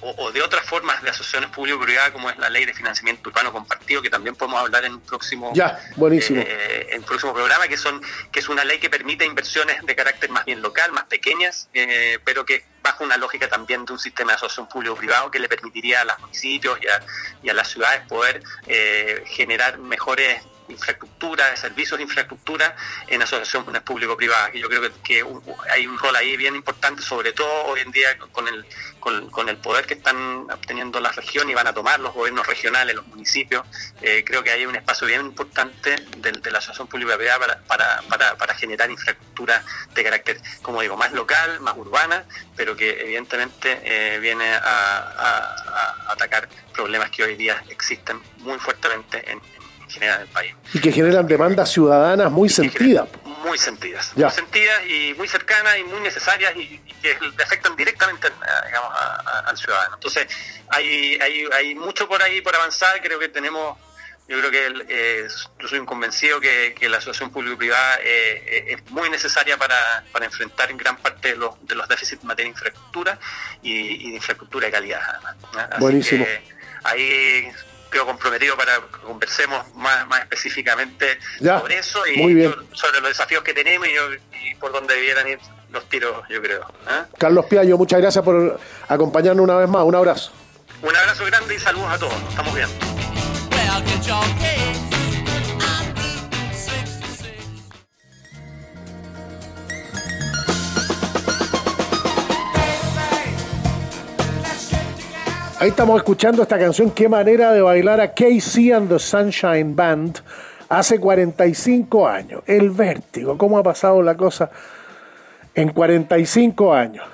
o, 0.00 0.14
o 0.24 0.32
de 0.32 0.42
otras 0.42 0.64
formas 0.66 1.02
de 1.02 1.10
asociaciones 1.10 1.50
público-privadas, 1.50 2.10
como 2.10 2.30
es 2.30 2.36
la 2.38 2.48
ley 2.50 2.64
de 2.64 2.74
financiamiento 2.74 3.28
urbano 3.30 3.52
compartido, 3.52 4.02
que 4.02 4.10
también 4.10 4.34
podemos 4.36 4.60
hablar 4.60 4.84
en 4.84 4.94
un 4.94 5.00
próximo 5.00 5.52
Ya, 5.54 5.78
buenísimo. 5.96 6.40
eh, 6.40 6.88
en 6.90 6.98
el 6.98 7.04
próximo 7.04 7.32
programa, 7.34 7.68
que 7.68 7.76
son 7.76 8.00
que 8.32 8.40
es 8.40 8.48
una 8.48 8.64
ley 8.64 8.78
que 8.78 8.90
permite 8.90 9.24
inversiones 9.24 9.84
de 9.84 9.94
carácter 9.96 10.30
más 10.30 10.44
bien 10.44 10.62
local, 10.62 10.92
más 10.92 11.04
pequeñas, 11.04 11.68
eh, 11.74 12.18
pero 12.24 12.44
que 12.44 12.64
bajo 12.82 13.04
una 13.04 13.16
lógica 13.16 13.48
también 13.48 13.84
de 13.84 13.92
un 13.92 13.98
sistema 13.98 14.32
de 14.32 14.36
asociación 14.36 14.68
público-privado 14.68 15.30
que 15.30 15.38
le 15.38 15.48
permitiría 15.48 16.02
a 16.02 16.04
los 16.04 16.18
municipios 16.20 16.78
y 16.82 16.86
a, 16.88 17.02
y 17.42 17.48
a 17.50 17.54
las 17.54 17.68
ciudades 17.68 18.02
poder 18.08 18.42
eh, 18.66 19.24
generar 19.26 19.78
mejores 19.78 20.40
infraestructura, 20.68 21.50
de 21.50 21.56
servicios 21.56 21.98
de 21.98 22.04
infraestructura 22.04 22.76
en 23.08 23.22
asociaciones 23.22 23.82
público-privadas. 23.82 24.50
que 24.50 24.60
Yo 24.60 24.68
creo 24.68 24.90
que, 25.02 25.22
un- 25.22 25.42
hay 25.70 25.86
un 25.86 25.98
rol 25.98 26.14
ahí 26.16 26.36
bien 26.36 26.54
importante, 26.56 27.02
sobre 27.02 27.32
todo 27.32 27.64
hoy 27.66 27.80
en 27.80 27.90
día 27.92 28.16
con 28.32 28.46
el, 28.48 28.66
con, 29.00 29.30
con 29.30 29.48
el 29.48 29.56
poder 29.58 29.86
que 29.86 29.94
están 29.94 30.16
obteniendo 30.50 31.00
las 31.00 31.14
regiones 31.16 31.52
y 31.52 31.54
van 31.54 31.66
a 31.66 31.72
tomar 31.74 32.00
los 32.00 32.12
gobiernos 32.14 32.46
regionales, 32.46 32.94
los 32.96 33.06
municipios. 33.06 33.66
Eh, 34.02 34.22
creo 34.26 34.42
que 34.42 34.50
hay 34.50 34.66
un 34.66 34.76
espacio 34.76 35.06
bien 35.06 35.20
importante 35.22 35.96
de, 36.18 36.32
de 36.32 36.50
la 36.50 36.58
asociación 36.58 36.88
público-privada 36.88 37.38
para, 37.38 37.58
para, 37.62 38.02
para, 38.08 38.36
para 38.36 38.54
generar 38.54 38.90
infraestructura 38.90 39.62
de 39.94 40.04
carácter, 40.04 40.40
como 40.62 40.80
digo, 40.82 40.96
más 40.96 41.12
local, 41.12 41.60
más 41.60 41.76
urbana, 41.76 42.24
pero 42.56 42.76
que 42.76 43.00
evidentemente 43.02 43.80
eh, 43.84 44.18
viene 44.18 44.46
a, 44.54 44.58
a- 44.60 46.06
a 46.08 46.12
atacar 46.12 46.48
problemas 46.72 47.10
que 47.10 47.22
hoy 47.22 47.36
día 47.36 47.62
existen 47.68 48.20
muy 48.38 48.58
fuertemente 48.58 49.30
en, 49.30 49.40
en 49.86 49.90
general 49.90 50.16
en 50.16 50.22
el 50.26 50.32
país. 50.32 50.54
Y 50.74 50.80
que 50.80 50.92
generan 50.92 51.26
demandas 51.26 51.70
ciudadanas 51.72 52.30
muy 52.30 52.48
sentidas. 52.48 53.08
Muy 53.44 53.58
sentidas. 53.58 54.12
Ya. 54.16 54.26
Muy 54.26 54.34
sentidas 54.34 54.82
y 54.86 55.14
muy 55.14 55.28
cercanas 55.28 55.78
y 55.78 55.84
muy 55.84 56.00
necesarias 56.00 56.52
y, 56.56 56.80
y 56.84 56.94
que 57.02 57.16
afectan 57.42 57.76
directamente 57.76 58.26
a, 58.26 58.66
digamos, 58.66 58.90
a- 58.92 59.22
a- 59.24 59.38
al 59.50 59.56
ciudadano. 59.56 59.94
Entonces, 59.94 60.26
hay, 60.68 61.18
hay, 61.20 61.44
hay 61.56 61.74
mucho 61.74 62.08
por 62.08 62.20
ahí 62.22 62.40
por 62.40 62.54
avanzar. 62.56 63.00
Creo 63.02 63.18
que 63.20 63.28
tenemos, 63.28 63.78
yo 64.28 64.38
creo 64.40 64.50
que 64.50 64.66
el, 64.66 64.86
eh, 64.88 65.28
yo 65.60 65.68
soy 65.68 65.78
un 65.78 65.86
convencido 65.86 66.40
que, 66.40 66.74
que 66.78 66.88
la 66.88 66.96
asociación 66.98 67.30
público-privada 67.30 67.98
eh, 68.02 68.42
eh, 68.46 68.64
es 68.84 68.90
muy 68.90 69.08
necesaria 69.10 69.56
para, 69.56 70.02
para 70.10 70.24
enfrentar 70.24 70.68
en 70.72 70.76
gran 70.78 70.96
parte 70.96 71.28
de 71.28 71.36
los, 71.36 71.54
de 71.66 71.76
los 71.76 71.86
déficits 71.88 72.22
en 72.22 72.26
materia 72.26 72.50
de 72.50 72.56
infraestructura 72.56 73.18
y, 73.62 73.72
y 74.06 74.10
de 74.10 74.16
infraestructura 74.16 74.66
de 74.66 74.72
calidad. 74.72 75.00
además, 75.08 75.36
¿no? 75.70 75.78
Buenísimo. 75.78 76.24
que 76.24 76.42
ahí 76.82 77.48
quedo 77.96 78.06
comprometido 78.06 78.56
para 78.58 78.74
que 78.76 78.98
conversemos 79.06 79.74
más, 79.74 80.06
más 80.06 80.20
específicamente 80.22 81.18
Ya, 81.40 81.58
sobre 81.60 81.78
eso 81.78 82.06
y 82.06 82.18
muy 82.18 82.34
bien. 82.34 82.52
yo- 82.52 82.76
sobre 82.76 83.00
los 83.00 83.08
desafíos 83.08 83.42
que 83.42 83.54
tenemos 83.54 83.88
y, 83.88 83.94
yo- 83.94 84.12
y 84.50 84.54
por 84.56 84.70
donde 84.70 84.94
debieran 84.94 85.26
ir 85.28 85.38
los 85.70 85.88
tiros, 85.88 86.22
yo 86.28 86.42
creo. 86.42 86.60
¿eh? 86.90 87.04
Carlos 87.18 87.46
Piallo, 87.46 87.78
muchas 87.78 88.00
gracias 88.00 88.22
por 88.22 88.60
acompañarnos 88.88 89.42
una 89.44 89.56
vez 89.56 89.68
más. 89.68 89.82
Un 89.82 89.94
abrazo. 89.94 90.30
Un 90.82 90.94
abrazo 90.94 91.24
grande 91.24 91.54
y 91.54 91.58
saludos 91.58 91.90
a 91.90 91.98
todos. 91.98 92.20
Nos 92.20 92.30
estamos 92.30 92.54
viendo. 92.54 92.74
Ahí 105.58 105.70
estamos 105.70 105.96
escuchando 105.96 106.42
esta 106.42 106.58
canción. 106.58 106.90
Qué 106.90 107.08
manera 107.08 107.50
de 107.50 107.62
bailar 107.62 107.98
a 107.98 108.12
KC 108.12 108.74
and 108.74 108.90
the 108.90 108.98
Sunshine 108.98 109.74
Band 109.74 110.18
hace 110.68 111.00
45 111.00 112.06
años. 112.06 112.42
El 112.46 112.70
vértigo, 112.70 113.38
cómo 113.38 113.56
ha 113.56 113.62
pasado 113.62 114.02
la 114.02 114.18
cosa 114.18 114.50
en 115.54 115.70
45 115.70 116.74
años. 116.74 117.06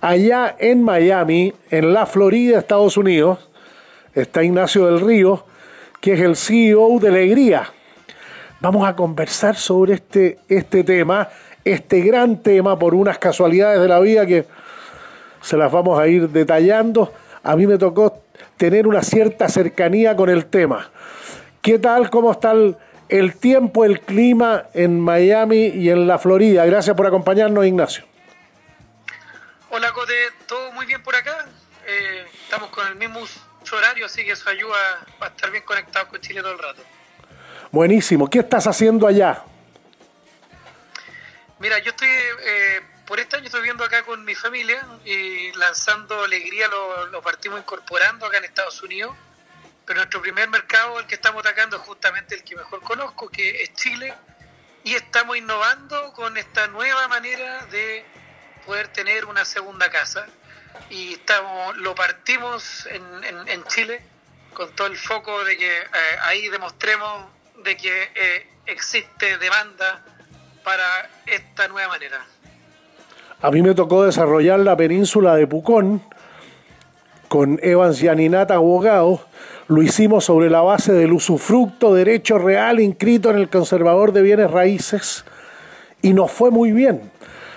Allá 0.00 0.56
en 0.58 0.82
Miami, 0.82 1.52
en 1.70 1.92
la 1.92 2.06
Florida, 2.06 2.58
Estados 2.58 2.96
Unidos, 2.96 3.50
está 4.14 4.42
Ignacio 4.42 4.86
del 4.86 5.00
Río, 5.00 5.44
que 6.00 6.14
es 6.14 6.20
el 6.20 6.36
CEO 6.36 6.98
de 6.98 7.08
Alegría. 7.08 7.70
Vamos 8.60 8.88
a 8.88 8.96
conversar 8.96 9.54
sobre 9.54 9.92
este, 9.92 10.38
este 10.48 10.82
tema, 10.82 11.28
este 11.62 12.00
gran 12.00 12.38
tema, 12.38 12.78
por 12.78 12.94
unas 12.94 13.18
casualidades 13.18 13.82
de 13.82 13.88
la 13.88 14.00
vida 14.00 14.24
que 14.24 14.46
se 15.42 15.58
las 15.58 15.70
vamos 15.70 16.00
a 16.00 16.08
ir 16.08 16.30
detallando. 16.30 17.12
A 17.44 17.56
mí 17.56 17.66
me 17.66 17.78
tocó 17.78 18.22
tener 18.56 18.86
una 18.86 19.02
cierta 19.02 19.48
cercanía 19.48 20.14
con 20.14 20.30
el 20.30 20.46
tema. 20.46 20.90
¿Qué 21.60 21.78
tal? 21.78 22.10
¿Cómo 22.10 22.32
está 22.32 22.52
el, 22.52 22.76
el 23.08 23.36
tiempo, 23.36 23.84
el 23.84 24.00
clima 24.00 24.66
en 24.74 25.00
Miami 25.00 25.66
y 25.66 25.90
en 25.90 26.06
la 26.06 26.18
Florida? 26.18 26.64
Gracias 26.66 26.96
por 26.96 27.06
acompañarnos, 27.06 27.66
Ignacio. 27.66 28.04
Hola 29.70 29.90
Cote, 29.92 30.12
todo 30.46 30.70
muy 30.72 30.86
bien 30.86 31.02
por 31.02 31.16
acá. 31.16 31.46
Eh, 31.86 32.26
estamos 32.44 32.70
con 32.70 32.86
el 32.86 32.94
mismo 32.94 33.20
horario, 33.72 34.06
así 34.06 34.24
que 34.24 34.32
eso 34.32 34.48
ayuda 34.50 34.76
a 35.20 35.26
estar 35.26 35.50
bien 35.50 35.64
conectados 35.64 36.08
con 36.08 36.20
Chile 36.20 36.42
todo 36.42 36.52
el 36.52 36.58
rato. 36.58 36.82
Buenísimo. 37.70 38.28
¿Qué 38.28 38.40
estás 38.40 38.66
haciendo 38.66 39.06
allá? 39.06 39.42
Mira, 41.58 41.78
yo 41.78 41.90
estoy, 41.90 42.08
eh, 42.08 42.80
por 43.06 43.20
este 43.20 43.36
año 43.36 43.46
estoy 43.46 43.60
viviendo 43.62 43.84
acá 43.84 44.02
con 44.04 44.24
mi 44.24 44.34
familia 44.34 44.86
y 45.04 45.52
lanzando 45.52 46.24
alegría 46.24 46.68
lo, 46.68 47.06
lo 47.06 47.22
partimos 47.22 47.60
incorporando 47.60 48.26
acá 48.26 48.38
en 48.38 48.44
Estados 48.44 48.82
Unidos. 48.82 49.16
Pero 49.84 49.98
nuestro 49.98 50.22
primer 50.22 50.48
mercado, 50.48 51.00
el 51.00 51.06
que 51.06 51.16
estamos 51.16 51.40
atacando, 51.44 51.76
es 51.76 51.82
justamente 51.82 52.34
el 52.36 52.44
que 52.44 52.54
mejor 52.54 52.80
conozco, 52.82 53.28
que 53.28 53.62
es 53.62 53.74
Chile. 53.74 54.14
Y 54.84 54.94
estamos 54.94 55.36
innovando 55.36 56.12
con 56.12 56.36
esta 56.38 56.66
nueva 56.68 57.08
manera 57.08 57.66
de 57.66 58.04
poder 58.64 58.88
tener 58.88 59.24
una 59.24 59.44
segunda 59.44 59.90
casa. 59.90 60.26
Y 60.88 61.14
estamos, 61.14 61.76
lo 61.78 61.94
partimos 61.94 62.86
en, 62.86 63.24
en- 63.24 63.48
en 63.48 63.64
Chile 63.66 64.02
con 64.54 64.74
todo 64.76 64.86
el 64.86 64.96
foco 64.96 65.44
de 65.44 65.56
que 65.56 65.78
eh, 65.78 65.88
ahí 66.22 66.48
demostremos 66.48 67.26
de 67.64 67.76
que 67.76 68.10
eh, 68.14 68.48
existe 68.66 69.38
demanda 69.38 70.04
para 70.62 71.10
esta 71.26 71.66
nueva 71.68 71.88
manera. 71.88 72.24
A 73.42 73.50
mí 73.50 73.60
me 73.60 73.74
tocó 73.74 74.04
desarrollar 74.04 74.60
la 74.60 74.76
península 74.76 75.34
de 75.34 75.48
Pucón 75.48 76.00
con 77.26 77.58
Evans 77.60 77.98
Yaninata 77.98 78.54
abogados. 78.54 79.22
Lo 79.66 79.82
hicimos 79.82 80.26
sobre 80.26 80.48
la 80.48 80.60
base 80.60 80.92
del 80.92 81.12
usufructo, 81.12 81.92
derecho 81.92 82.38
real 82.38 82.78
inscrito 82.78 83.30
en 83.30 83.38
el 83.38 83.48
conservador 83.48 84.12
de 84.12 84.22
bienes 84.22 84.48
raíces 84.48 85.24
y 86.02 86.12
nos 86.12 86.30
fue 86.30 86.52
muy 86.52 86.70
bien. 86.70 87.10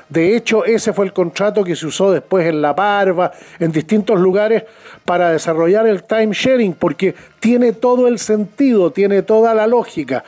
De 0.10 0.36
hecho, 0.36 0.66
ese 0.66 0.92
fue 0.92 1.06
el 1.06 1.14
contrato 1.14 1.64
que 1.64 1.76
se 1.76 1.86
usó 1.86 2.12
después 2.12 2.48
en 2.48 2.64
La 2.64 2.76
Parva, 2.76 3.32
en 3.60 3.72
distintos 3.72 4.20
lugares, 4.20 4.64
para 5.04 5.30
desarrollar 5.32 5.86
el 5.86 6.04
time 6.04 6.34
sharing, 6.34 6.74
porque 6.74 7.14
tiene 7.40 7.74
todo 7.74 8.08
el 8.08 8.18
sentido, 8.18 8.92
tiene 8.92 9.22
toda 9.22 9.54
la 9.54 9.68
lógica. 9.68 10.24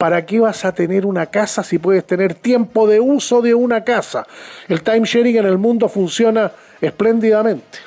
¿Para 0.00 0.24
qué 0.24 0.40
vas 0.40 0.64
a 0.64 0.72
tener 0.72 1.04
una 1.04 1.26
casa 1.26 1.62
si 1.62 1.76
puedes 1.78 2.06
tener 2.06 2.32
tiempo 2.32 2.88
de 2.88 3.00
uso 3.00 3.42
de 3.42 3.52
una 3.54 3.84
casa? 3.84 4.26
El 4.66 4.82
time 4.82 5.02
sharing 5.04 5.36
en 5.36 5.44
el 5.44 5.58
mundo 5.58 5.90
funciona 5.90 6.50
espléndidamente. 6.80 7.80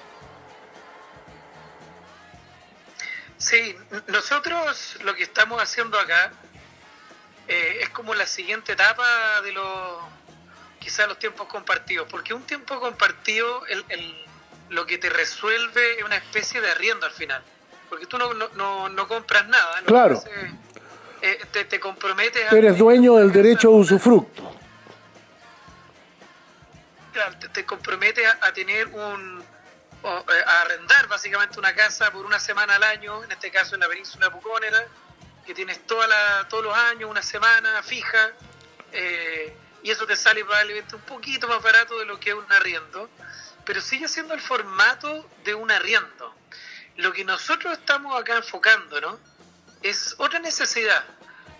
Sí, 3.39 3.75
nosotros 4.09 4.97
lo 5.03 5.15
que 5.15 5.23
estamos 5.23 5.59
haciendo 5.59 5.99
acá 5.99 6.31
eh, 7.47 7.79
es 7.81 7.89
como 7.89 8.13
la 8.13 8.27
siguiente 8.27 8.73
etapa 8.73 9.41
de 9.43 9.51
los 9.53 9.97
quizás 10.79 11.07
los 11.07 11.17
tiempos 11.17 11.47
compartidos, 11.47 12.05
porque 12.11 12.35
un 12.35 12.43
tiempo 12.43 12.79
compartido 12.79 13.65
el, 13.65 13.83
el- 13.89 14.23
lo 14.69 14.85
que 14.85 14.99
te 14.99 15.09
resuelve 15.09 15.97
es 15.97 16.03
una 16.03 16.17
especie 16.17 16.61
de 16.61 16.69
arriendo 16.69 17.07
al 17.07 17.11
final, 17.11 17.41
porque 17.89 18.05
tú 18.05 18.19
no, 18.19 18.35
no, 18.35 18.49
no, 18.49 18.87
no 18.89 19.07
compras 19.07 19.47
nada, 19.47 19.79
que 19.79 19.85
Claro. 19.85 20.17
haces, 20.19 20.51
eh, 21.23 21.39
te, 21.51 21.65
te 21.65 21.79
comprometes 21.79 22.51
a 22.51 22.55
Eres 22.55 22.77
dueño 22.77 23.15
del 23.15 23.31
derecho 23.31 23.69
de 23.69 23.75
usufructo. 23.75 24.55
Claro, 27.13 27.37
te, 27.39 27.47
te 27.49 27.65
comprometes 27.65 28.25
a, 28.27 28.47
a 28.47 28.53
tener 28.53 28.87
un 28.87 29.43
o, 30.03 30.17
eh, 30.17 30.43
a 30.45 30.61
arrendar 30.61 31.07
básicamente 31.07 31.57
una 31.57 31.73
casa 31.73 32.11
por 32.11 32.25
una 32.25 32.39
semana 32.39 32.75
al 32.75 32.83
año, 32.83 33.23
en 33.23 33.31
este 33.31 33.49
caso 33.49 33.75
en 33.75 33.81
la 33.81 33.87
península 33.87 34.29
Pucónera, 34.31 34.85
que 35.45 35.53
tienes 35.53 35.85
toda 35.87 36.07
la, 36.07 36.47
todos 36.49 36.65
los 36.65 36.75
años 36.75 37.09
una 37.09 37.21
semana 37.21 37.81
fija, 37.83 38.31
eh, 38.91 39.55
y 39.81 39.91
eso 39.91 40.05
te 40.05 40.15
sale 40.15 40.43
probablemente 40.43 40.95
un 40.95 41.01
poquito 41.01 41.47
más 41.47 41.61
barato 41.61 41.97
de 41.99 42.05
lo 42.05 42.19
que 42.19 42.31
es 42.31 42.35
un 42.35 42.51
arriendo, 42.51 43.09
pero 43.65 43.81
sigue 43.81 44.07
siendo 44.07 44.33
el 44.33 44.41
formato 44.41 45.29
de 45.43 45.55
un 45.55 45.71
arriendo. 45.71 46.35
Lo 46.97 47.11
que 47.11 47.25
nosotros 47.25 47.77
estamos 47.77 48.19
acá 48.19 48.35
enfocando, 48.37 49.01
¿no? 49.01 49.19
Es 49.83 50.15
otra 50.17 50.39
necesidad, 50.39 51.03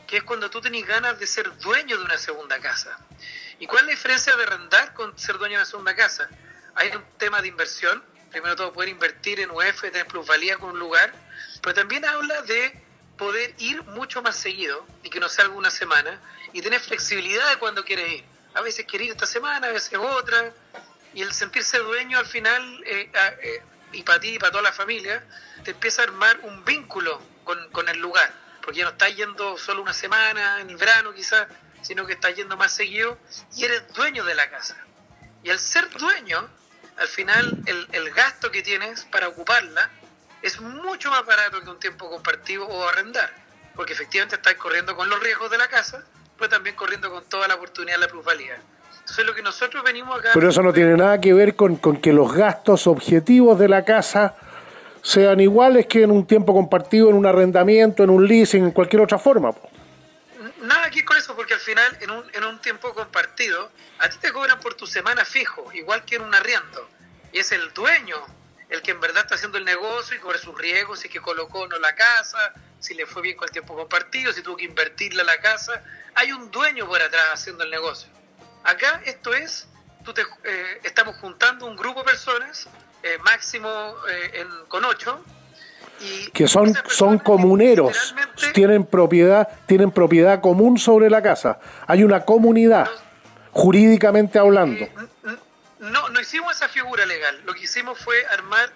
que 0.08 0.18
es 0.18 0.24
cuando 0.24 0.50
tú 0.50 0.62
tenés 0.62 0.88
ganas 0.88 1.20
de 1.20 1.28
ser 1.28 1.56
dueño 1.58 1.98
de 1.98 2.06
una 2.06 2.18
segunda 2.18 2.58
casa. 2.62 2.98
¿Y 3.60 3.68
cuál 3.68 3.82
es 3.82 3.88
la 3.88 3.92
diferencia 3.92 4.36
de 4.38 4.44
arrendar 4.44 4.94
con 4.94 5.20
ser 5.20 5.38
dueño 5.38 5.58
de 5.58 5.64
una 5.64 5.66
segunda 5.66 5.94
casa? 5.94 6.30
Hay 6.76 6.90
un 6.96 7.04
tema 7.18 7.42
de 7.42 7.50
inversión, 7.50 8.02
primero 8.32 8.56
todo 8.56 8.72
poder 8.72 8.88
invertir 8.88 9.42
en 9.42 9.52
UF, 9.52 9.82
tener 9.82 10.08
plusvalía 10.08 10.58
con 10.58 10.72
un 10.72 10.80
lugar, 10.80 11.14
pero 11.62 11.76
también 11.76 12.06
habla 12.06 12.42
de 12.44 12.82
poder 13.18 13.54
ir 13.58 13.84
mucho 13.84 14.22
más 14.22 14.38
seguido 14.38 14.88
y 15.04 15.10
que 15.10 15.20
no 15.20 15.28
sea 15.28 15.44
alguna 15.44 15.70
semana 15.70 16.18
y 16.54 16.62
tener 16.62 16.80
flexibilidad 16.80 17.50
de 17.50 17.58
cuando 17.58 17.84
quieres 17.84 18.10
ir. 18.10 18.26
A 18.54 18.62
veces 18.62 18.86
quieres 18.86 19.08
ir 19.08 19.12
esta 19.12 19.26
semana, 19.26 19.68
a 19.68 19.72
veces 19.72 20.00
otra, 20.00 20.54
y 21.14 21.22
el 21.22 21.34
sentirse 21.34 21.78
dueño 21.80 22.20
al 22.20 22.26
final, 22.26 22.84
eh, 22.86 23.12
ah, 23.16 23.32
eh, 23.42 23.62
y 23.92 24.04
para 24.04 24.22
ti 24.22 24.36
y 24.36 24.40
para 24.40 24.52
toda 24.52 24.64
la 24.64 24.72
familia, 24.72 25.24
te 25.66 25.72
empieza 25.72 26.04
a 26.04 26.06
armar 26.06 26.40
un 26.44 26.64
vínculo 26.64 27.33
con, 27.44 27.70
con 27.72 27.90
el 27.90 28.00
lugar, 28.00 28.32
porque 28.62 28.80
ya 28.80 28.86
no 28.86 28.92
estás 28.92 29.16
yendo 29.16 29.58
solo 29.58 29.82
una 29.82 29.94
semana, 29.94 30.62
en 30.62 30.70
el 30.70 30.78
verano 30.78 31.14
quizás, 31.14 31.48
sino 31.82 32.06
que 32.06 32.14
estás 32.14 32.36
yendo 32.36 32.58
más 32.58 32.72
seguido 32.72 33.18
y 33.56 33.66
eres 33.66 33.94
dueño 33.94 34.24
de 34.24 34.36
la 34.36 34.50
casa. 34.50 34.78
Y 35.44 35.50
al 35.50 35.60
ser 35.60 35.90
dueño, 35.90 36.48
al 36.98 37.08
final 37.08 37.58
el, 37.66 37.88
el 37.92 38.12
gasto 38.12 38.52
que 38.52 38.62
tienes 38.62 39.06
para 39.06 39.28
ocuparla 39.28 39.90
es 40.42 40.60
mucho 40.60 41.10
más 41.10 41.26
barato 41.26 41.62
que 41.62 41.70
un 41.70 41.80
tiempo 41.80 42.10
compartido 42.10 42.66
o 42.68 42.88
arrendar, 42.88 43.34
porque 43.76 43.94
efectivamente 43.94 44.36
estás 44.36 44.56
corriendo 44.56 44.96
con 44.96 45.10
los 45.10 45.22
riesgos 45.22 45.50
de 45.52 45.58
la 45.58 45.68
casa, 45.68 46.04
pero 46.38 46.50
también 46.50 46.76
corriendo 46.76 47.10
con 47.10 47.24
toda 47.26 47.48
la 47.48 47.56
oportunidad 47.56 47.96
de 47.96 48.02
la 48.02 48.08
plusvalía. 48.08 48.58
Eso 49.06 49.22
es 49.22 49.28
lo 49.28 49.36
que 49.36 49.42
nosotros 49.42 49.84
venimos 49.84 50.18
acá. 50.20 50.32
Pero 50.34 50.50
eso 50.50 50.62
no 50.62 50.72
tiene 50.72 50.96
nada 50.96 51.20
que 51.20 51.34
ver 51.34 51.56
con, 51.56 51.76
con 51.76 51.98
que 51.98 52.14
los 52.14 52.34
gastos 52.34 52.88
objetivos 52.88 53.60
de 53.60 53.68
la 53.68 53.84
casa 53.84 54.36
sean 55.04 55.42
iguales 55.42 55.86
que 55.86 56.02
en 56.02 56.12
un 56.12 56.26
tiempo 56.26 56.54
compartido, 56.54 57.10
en 57.10 57.16
un 57.16 57.26
arrendamiento, 57.26 58.04
en 58.04 58.10
un 58.10 58.26
leasing, 58.26 58.64
en 58.64 58.72
cualquier 58.72 59.02
otra 59.02 59.20
forma. 59.20 59.52
Nada 60.62 60.86
aquí 60.86 61.04
con 61.04 61.18
eso, 61.18 61.36
porque 61.36 61.54
al 61.54 61.60
final, 61.60 61.98
en 62.00 62.10
un, 62.10 62.24
en 62.34 62.44
un 62.46 62.60
tiempo 62.62 62.94
compartido, 62.94 63.70
a 64.00 64.10
ti 64.10 64.18
te 64.20 64.32
cobran 64.32 64.60
por 64.62 64.76
tu 64.76 64.88
semana 64.88 65.26
fijo, 65.26 65.70
igual 65.74 66.06
que 66.06 66.16
en 66.16 66.22
un 66.22 66.34
arriendo. 66.34 66.90
Y 67.34 67.40
es 67.40 67.52
el 67.52 67.74
dueño 67.74 68.16
el 68.70 68.82
que 68.82 68.92
en 68.92 69.00
verdad 69.02 69.24
está 69.24 69.36
haciendo 69.36 69.58
el 69.58 69.66
negocio 69.66 70.16
y 70.16 70.20
cobra 70.20 70.40
sus 70.40 70.58
riesgos, 70.58 71.00
si 71.00 71.10
que 71.10 71.20
colocó 71.20 71.60
o 71.60 71.68
no 71.68 71.78
la 71.80 71.94
casa, 71.94 72.54
si 72.80 72.94
le 72.96 73.06
fue 73.06 73.22
bien 73.22 73.36
con 73.36 73.48
el 73.48 73.52
tiempo 73.52 73.76
compartido, 73.76 74.32
si 74.32 74.42
tuvo 74.42 74.58
que 74.58 74.66
invertirle 74.66 75.22
a 75.22 75.26
la 75.26 75.38
casa. 75.38 75.84
Hay 76.16 76.32
un 76.32 76.50
dueño 76.50 76.88
por 76.88 77.02
atrás 77.02 77.26
haciendo 77.34 77.66
el 77.66 77.70
negocio. 77.70 78.10
Acá 78.64 79.02
esto 79.06 79.34
es, 79.34 79.68
tú 80.04 80.14
te, 80.14 80.24
eh, 80.44 80.80
estamos 80.84 81.18
juntando 81.18 81.66
un 81.66 81.76
grupo 81.76 82.00
de 82.00 82.06
personas, 82.06 82.68
eh, 83.04 83.18
máximo 83.24 83.70
eh, 84.10 84.32
en- 84.42 84.66
con 84.68 84.84
ocho, 84.86 85.24
y 86.00 86.32
Que 86.32 86.48
son, 86.48 86.74
son 86.90 87.20
comuneros, 87.20 88.16
tienen 88.54 88.86
propiedad, 88.86 89.48
tienen 89.68 89.92
propiedad 89.92 90.42
común 90.42 90.78
sobre 90.78 91.10
la 91.10 91.22
casa. 91.22 91.60
Hay 91.88 92.04
una 92.04 92.26
comunidad, 92.26 92.90
jurídicamente 93.52 94.40
hablando. 94.40 94.84
Eh, 94.86 94.92
no, 95.80 96.10
no 96.10 96.20
hicimos 96.20 96.56
esa 96.56 96.68
figura 96.68 97.06
legal. 97.06 97.42
Lo 97.46 97.54
que 97.54 97.62
hicimos 97.64 98.00
fue 98.00 98.26
armar 98.28 98.70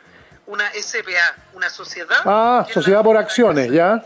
una 0.46 0.72
SPA, 0.74 1.36
una 1.54 1.70
sociedad. 1.70 2.18
Ah, 2.26 2.66
sociedad 2.72 3.04
por 3.04 3.18
acciones, 3.18 3.72
¿ya? 3.72 4.06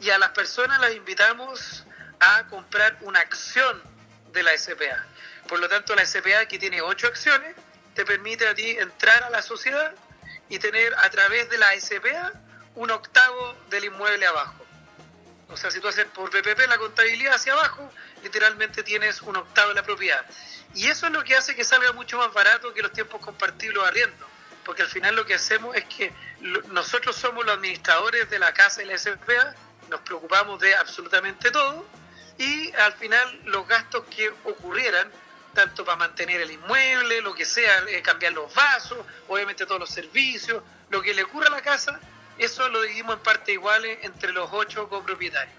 Y 0.00 0.10
a 0.10 0.18
las 0.18 0.30
personas 0.30 0.80
las 0.80 0.94
invitamos 0.94 1.84
a 2.20 2.44
comprar 2.48 2.96
una 3.02 3.20
acción 3.20 3.80
de 4.32 4.42
la 4.42 4.52
SPA. 4.56 5.04
Por 5.48 5.58
lo 5.58 5.68
tanto, 5.68 5.94
la 5.96 6.04
SPA, 6.06 6.46
que 6.48 6.58
tiene 6.58 6.80
ocho 6.80 7.06
acciones, 7.08 7.56
te 7.94 8.04
permite 8.04 8.46
a 8.48 8.54
ti 8.54 8.70
entrar 8.70 9.22
a 9.24 9.30
la 9.30 9.42
sociedad 9.42 9.94
y 10.48 10.58
tener 10.58 10.94
a 10.94 11.10
través 11.10 11.48
de 11.50 11.58
la 11.58 11.68
SPA 11.80 12.32
un 12.74 12.90
octavo 12.90 13.54
del 13.70 13.84
inmueble 13.84 14.26
abajo. 14.26 14.66
O 15.48 15.56
sea, 15.56 15.70
si 15.70 15.80
tú 15.80 15.88
haces 15.88 16.06
por 16.06 16.30
PPP 16.30 16.68
la 16.68 16.78
contabilidad 16.78 17.34
hacia 17.34 17.52
abajo, 17.52 17.90
literalmente 18.22 18.82
tienes 18.82 19.20
un 19.22 19.36
octavo 19.36 19.70
de 19.70 19.74
la 19.74 19.82
propiedad. 19.82 20.24
Y 20.74 20.86
eso 20.86 21.06
es 21.06 21.12
lo 21.12 21.24
que 21.24 21.34
hace 21.34 21.56
que 21.56 21.64
salga 21.64 21.92
mucho 21.92 22.18
más 22.18 22.32
barato 22.32 22.72
que 22.72 22.82
los 22.82 22.92
tiempos 22.92 23.20
compartidos 23.20 23.74
los 23.74 23.86
arriendos. 23.86 24.28
Porque 24.64 24.82
al 24.82 24.88
final 24.88 25.16
lo 25.16 25.26
que 25.26 25.34
hacemos 25.34 25.74
es 25.74 25.84
que 25.86 26.12
nosotros 26.68 27.16
somos 27.16 27.44
los 27.44 27.56
administradores 27.56 28.30
de 28.30 28.38
la 28.38 28.52
casa 28.52 28.82
y 28.82 28.86
la 28.86 28.96
SPA, 28.96 29.54
nos 29.88 30.00
preocupamos 30.02 30.60
de 30.60 30.74
absolutamente 30.76 31.50
todo 31.50 31.84
y 32.38 32.72
al 32.72 32.92
final 32.94 33.40
los 33.44 33.66
gastos 33.68 34.04
que 34.06 34.30
ocurrieran, 34.44 35.10
tanto 35.54 35.84
para 35.84 35.96
mantener 35.96 36.40
el 36.40 36.50
inmueble, 36.50 37.20
lo 37.22 37.34
que 37.34 37.44
sea, 37.44 37.84
eh, 37.88 38.02
cambiar 38.02 38.32
los 38.32 38.52
vasos, 38.54 38.98
obviamente 39.28 39.66
todos 39.66 39.80
los 39.80 39.90
servicios, 39.90 40.62
lo 40.90 41.02
que 41.02 41.14
le 41.14 41.24
ocurra 41.24 41.48
a 41.48 41.50
la 41.50 41.62
casa, 41.62 42.00
eso 42.38 42.68
lo 42.68 42.82
dividimos 42.82 43.16
en 43.16 43.22
partes 43.22 43.54
iguales 43.54 43.98
entre 44.02 44.32
los 44.32 44.48
ocho 44.52 44.88
copropietarios. 44.88 45.54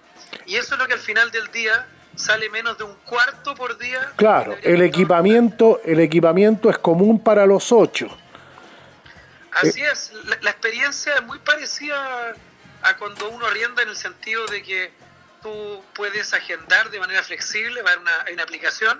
Y 0.45 0.55
eso 0.55 0.75
es 0.75 0.79
lo 0.79 0.87
que 0.87 0.93
al 0.93 0.99
final 0.99 1.29
del 1.31 1.51
día 1.51 1.87
sale 2.15 2.49
menos 2.49 2.77
de 2.77 2.83
un 2.83 2.95
cuarto 3.05 3.55
por 3.55 3.77
día. 3.77 4.11
Claro, 4.15 4.57
el 4.61 4.81
equipamiento, 4.81 5.81
el 5.85 5.99
equipamiento 5.99 6.69
es 6.69 6.77
común 6.77 7.21
para 7.23 7.45
los 7.45 7.71
ocho. 7.71 8.07
Así 9.51 9.81
es, 9.81 10.13
la, 10.25 10.37
la 10.41 10.51
experiencia 10.51 11.15
es 11.15 11.23
muy 11.23 11.39
parecida 11.39 12.33
a 12.81 12.97
cuando 12.97 13.29
uno 13.29 13.45
arrienda 13.45 13.83
en 13.83 13.89
el 13.89 13.97
sentido 13.97 14.45
de 14.47 14.63
que 14.63 14.91
tú 15.41 15.83
puedes 15.93 16.33
agendar 16.33 16.89
de 16.89 16.99
manera 16.99 17.21
flexible, 17.23 17.81
va 17.81 17.89
a 17.89 17.93
haber 17.93 18.01
una, 18.01 18.21
hay 18.25 18.33
una 18.33 18.43
aplicación 18.43 18.99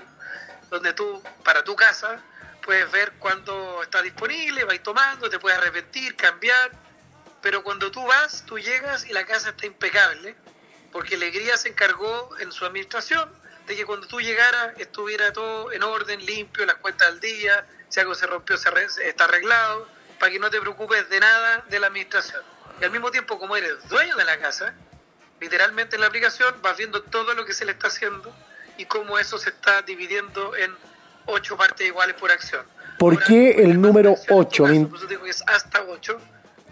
donde 0.72 0.94
tú, 0.94 1.22
para 1.44 1.64
tu 1.64 1.76
casa, 1.76 2.24
puedes 2.64 2.90
ver 2.92 3.12
cuándo 3.20 3.84
está 3.84 4.02
disponible, 4.02 4.64
vais 4.64 4.82
tomando, 4.82 5.30
te 5.30 5.38
puedes 5.38 5.60
arrepentir, 5.60 6.16
cambiar, 6.16 6.72
pero 7.42 7.62
cuando 7.62 7.92
tú 7.92 8.04
vas, 8.06 8.44
tú 8.46 8.58
llegas 8.58 9.06
y 9.06 9.12
la 9.12 9.26
casa 9.26 9.50
está 9.50 9.66
impecable, 9.66 10.34
porque 10.94 11.16
Alegría 11.16 11.58
se 11.58 11.70
encargó 11.70 12.38
en 12.40 12.54
su 12.54 12.66
administración 12.66 13.30
de 13.68 13.76
que 13.76 13.86
cuando 13.86 14.08
tú 14.08 14.22
llegaras 14.22 14.74
estuviera 14.78 15.34
todo 15.34 15.74
en 15.74 15.84
orden, 15.84 16.26
limpio, 16.26 16.66
las 16.66 16.78
cuentas 16.78 17.10
al 17.10 17.20
día, 17.20 17.68
si 17.90 18.00
algo 18.00 18.16
se 18.16 18.26
rompió 18.26 18.58
se 18.58 18.70
está 19.08 19.26
arreglado, 19.26 19.88
para 20.20 20.32
que 20.32 20.40
no 20.40 20.50
te 20.50 20.62
preocupes 20.62 21.10
de 21.10 21.20
nada 21.20 21.66
de 21.68 21.80
la 21.80 21.88
administración. 21.88 22.42
Y 22.80 22.86
al 22.86 22.92
mismo 22.92 23.12
tiempo, 23.12 23.38
como 23.38 23.58
eres 23.58 23.88
dueño 23.90 24.16
de 24.16 24.24
la 24.24 24.40
casa, 24.40 24.74
literalmente 25.42 25.96
en 25.96 26.02
la 26.02 26.08
aplicación 26.08 26.56
vas 26.62 26.78
viendo 26.78 27.02
todo 27.04 27.34
lo 27.34 27.46
que 27.46 27.54
se 27.54 27.66
le 27.66 27.74
está 27.74 27.88
haciendo 27.88 28.34
y 28.78 28.86
cómo 28.86 29.18
eso 29.18 29.38
se 29.38 29.50
está 29.50 29.82
dividiendo 29.82 30.56
en 30.56 30.72
ocho 31.26 31.56
partes 31.58 31.88
iguales 31.88 32.16
por 32.16 32.32
acción. 32.32 32.66
¿Por 32.98 33.14
Ahora, 33.14 33.26
qué 33.28 33.52
el 33.64 33.82
número 33.82 34.12
acciones 34.12 34.22
en 34.30 34.36
tu 34.36 34.40
ocho? 34.40 34.64
caso, 34.64 34.74
Min- 34.74 34.88
por 34.88 34.98
eso 35.00 35.08
digo 35.08 35.24
que 35.24 35.30
es 35.30 35.44
hasta 35.48 35.84
ocho, 35.84 36.18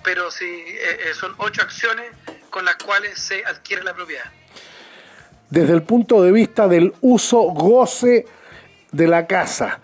pero 0.03 0.31
sí, 0.31 0.45
eh, 0.45 0.79
eh, 1.09 1.13
son 1.13 1.33
ocho 1.37 1.61
acciones 1.61 2.11
con 2.49 2.65
las 2.65 2.75
cuales 2.75 3.19
se 3.19 3.43
adquiere 3.45 3.83
la 3.83 3.93
propiedad. 3.93 4.25
Desde 5.49 5.73
el 5.73 5.83
punto 5.83 6.21
de 6.21 6.31
vista 6.31 6.67
del 6.67 6.93
uso 7.01 7.39
goce 7.41 8.25
de 8.91 9.07
la 9.07 9.25
casa. 9.27 9.79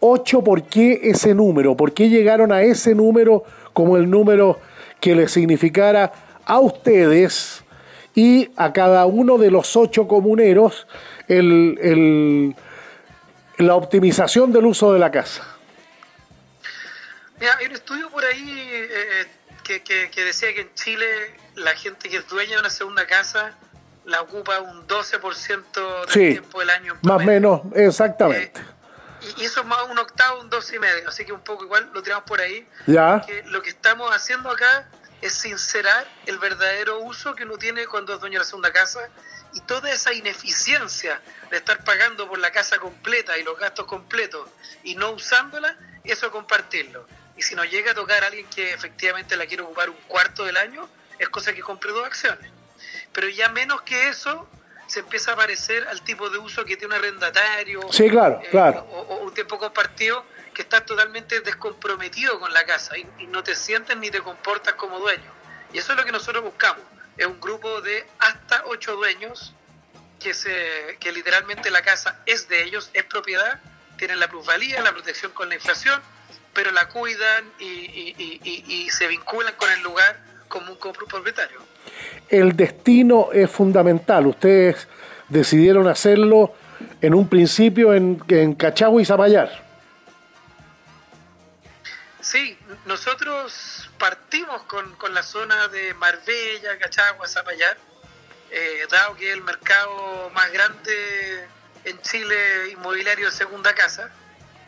Ocho, 0.00 0.42
¿por 0.42 0.64
qué 0.64 1.00
ese 1.04 1.34
número? 1.34 1.76
¿Por 1.76 1.92
qué 1.92 2.08
llegaron 2.08 2.50
a 2.52 2.62
ese 2.62 2.94
número 2.94 3.44
como 3.72 3.96
el 3.96 4.10
número 4.10 4.58
que 5.00 5.14
le 5.14 5.28
significara 5.28 6.12
a 6.44 6.58
ustedes 6.60 7.62
y 8.14 8.50
a 8.56 8.72
cada 8.72 9.06
uno 9.06 9.38
de 9.38 9.50
los 9.50 9.76
ocho 9.76 10.08
comuneros 10.08 10.86
el- 11.38 11.78
el- 11.82 12.56
la 13.58 13.74
optimización 13.74 14.52
del 14.52 14.66
uso 14.66 14.92
de 14.92 14.98
la 14.98 15.10
casa? 15.10 15.46
Mira, 17.38 17.56
hay 17.58 17.66
un 17.66 17.72
estudio 17.72 18.10
por 18.10 18.24
ahí 18.24 18.68
eh, 18.72 19.26
que, 19.64 19.82
que- 19.82 20.10
que 20.10 20.24
decía 20.24 20.52
que 20.54 20.62
en 20.62 20.74
Chile 20.74 21.06
la 21.56 21.74
gente 21.74 22.08
que 22.08 22.18
es 22.18 22.28
dueña 22.28 22.54
de 22.54 22.60
una 22.60 22.70
segunda 22.70 23.06
casa 23.06 23.54
la 24.04 24.20
ocupa 24.20 24.58
un 24.60 24.86
12% 24.86 26.00
del 26.00 26.08
Sí, 26.08 26.30
tiempo 26.32 26.58
del 26.60 26.70
año. 26.70 26.96
más 27.02 27.16
o 27.16 27.24
menos, 27.24 27.60
exactamente. 27.74 28.60
Y, 29.36 29.42
y 29.42 29.44
eso 29.44 29.60
es 29.60 29.66
más 29.66 29.78
un 29.88 29.96
octavo, 29.98 30.40
un 30.40 30.50
doce 30.50 30.74
y 30.76 30.78
medio. 30.80 31.08
Así 31.08 31.24
que 31.24 31.32
un 31.32 31.40
poco 31.42 31.64
igual 31.64 31.88
lo 31.94 32.02
tiramos 32.02 32.24
por 32.24 32.40
ahí. 32.40 32.66
Ya. 32.88 33.22
Que 33.24 33.44
lo 33.44 33.62
que 33.62 33.70
estamos 33.70 34.10
haciendo 34.14 34.50
acá 34.50 34.88
es 35.20 35.34
sincerar 35.34 36.04
el 36.26 36.38
verdadero 36.38 36.98
uso 37.00 37.36
que 37.36 37.44
uno 37.44 37.56
tiene 37.58 37.86
cuando 37.86 38.12
es 38.14 38.18
dueño 38.20 38.34
de 38.34 38.38
la 38.40 38.44
segunda 38.44 38.72
casa 38.72 39.08
y 39.54 39.60
toda 39.60 39.92
esa 39.92 40.12
ineficiencia 40.12 41.20
de 41.50 41.58
estar 41.58 41.84
pagando 41.84 42.28
por 42.28 42.38
la 42.38 42.50
casa 42.50 42.78
completa 42.78 43.36
y 43.38 43.42
los 43.42 43.58
gastos 43.58 43.86
completos 43.86 44.48
y 44.82 44.94
no 44.94 45.10
usándola, 45.10 45.76
eso 46.04 46.30
compartirlo. 46.30 47.06
Y 47.36 47.42
si 47.42 47.54
nos 47.54 47.70
llega 47.70 47.92
a 47.92 47.94
tocar 47.94 48.22
a 48.24 48.28
alguien 48.28 48.46
que 48.46 48.72
efectivamente 48.72 49.36
la 49.36 49.46
quiere 49.46 49.62
ocupar 49.62 49.90
un 49.90 49.96
cuarto 50.08 50.44
del 50.44 50.56
año, 50.56 50.88
es 51.18 51.28
cosa 51.28 51.52
que 51.52 51.60
compre 51.60 51.92
dos 51.92 52.06
acciones. 52.06 52.50
Pero 53.12 53.28
ya 53.28 53.48
menos 53.48 53.82
que 53.82 54.08
eso, 54.08 54.48
se 54.86 55.00
empieza 55.00 55.32
a 55.32 55.36
parecer 55.36 55.86
al 55.88 56.02
tipo 56.02 56.28
de 56.30 56.38
uso 56.38 56.64
que 56.64 56.76
tiene 56.76 56.94
un 56.94 57.00
arrendatario. 57.00 57.80
Sí, 57.90 58.10
claro, 58.10 58.40
eh, 58.42 58.48
claro. 58.50 58.80
O, 58.90 59.00
o 59.00 59.16
un 59.18 59.34
tiempo 59.34 59.58
compartido 59.58 60.24
que 60.52 60.62
estás 60.62 60.84
totalmente 60.84 61.40
descomprometido 61.40 62.38
con 62.38 62.52
la 62.52 62.64
casa 62.64 62.96
y, 62.98 63.06
y 63.18 63.26
no 63.26 63.42
te 63.42 63.54
sientes 63.54 63.96
ni 63.96 64.10
te 64.10 64.20
comportas 64.20 64.74
como 64.74 64.98
dueño. 64.98 65.32
Y 65.72 65.78
eso 65.78 65.92
es 65.92 65.98
lo 65.98 66.04
que 66.04 66.12
nosotros 66.12 66.42
buscamos. 66.42 66.84
Es 67.16 67.26
un 67.26 67.40
grupo 67.40 67.80
de 67.82 68.06
hasta 68.18 68.64
ocho 68.66 68.96
dueños 68.96 69.54
que, 70.20 70.34
se, 70.34 70.96
que 71.00 71.12
literalmente 71.12 71.70
la 71.70 71.82
casa 71.82 72.20
es 72.26 72.48
de 72.48 72.62
ellos, 72.64 72.90
es 72.94 73.04
propiedad, 73.04 73.60
tienen 73.98 74.18
la 74.20 74.28
plusvalía, 74.28 74.80
la 74.80 74.92
protección 74.92 75.32
con 75.32 75.48
la 75.48 75.56
inflación, 75.56 76.00
pero 76.54 76.70
la 76.70 76.88
cuidan 76.88 77.44
y, 77.58 77.64
y- 77.64 78.40
y- 78.66 78.90
se 78.90 79.06
vinculan 79.08 79.54
con 79.56 79.70
el 79.72 79.82
lugar 79.82 80.18
como 80.48 80.72
un 80.72 80.78
copropietario. 80.78 81.60
el 82.28 82.54
destino 82.56 83.28
es 83.32 83.50
fundamental. 83.50 84.26
Ustedes 84.26 84.86
decidieron 85.28 85.88
hacerlo 85.88 86.54
en 87.00 87.14
un 87.14 87.28
principio 87.28 87.94
en, 87.94 88.22
en 88.28 88.54
Cachagua 88.54 89.00
y 89.00 89.04
Zapallar. 89.04 89.62
Sí, 92.20 92.56
nosotros 92.86 93.81
partimos 94.02 94.64
con, 94.64 94.96
con 94.96 95.14
la 95.14 95.22
zona 95.22 95.68
de 95.68 95.94
Marbella, 95.94 96.76
Cachagua, 96.76 97.28
Zapallar, 97.28 97.76
eh, 98.50 98.84
dado 98.90 99.14
que 99.14 99.28
es 99.28 99.34
el 99.34 99.42
mercado 99.42 100.28
más 100.30 100.50
grande 100.50 101.46
en 101.84 102.02
Chile 102.02 102.70
inmobiliario 102.72 103.26
de 103.26 103.30
segunda 103.30 103.72
casa, 103.76 104.10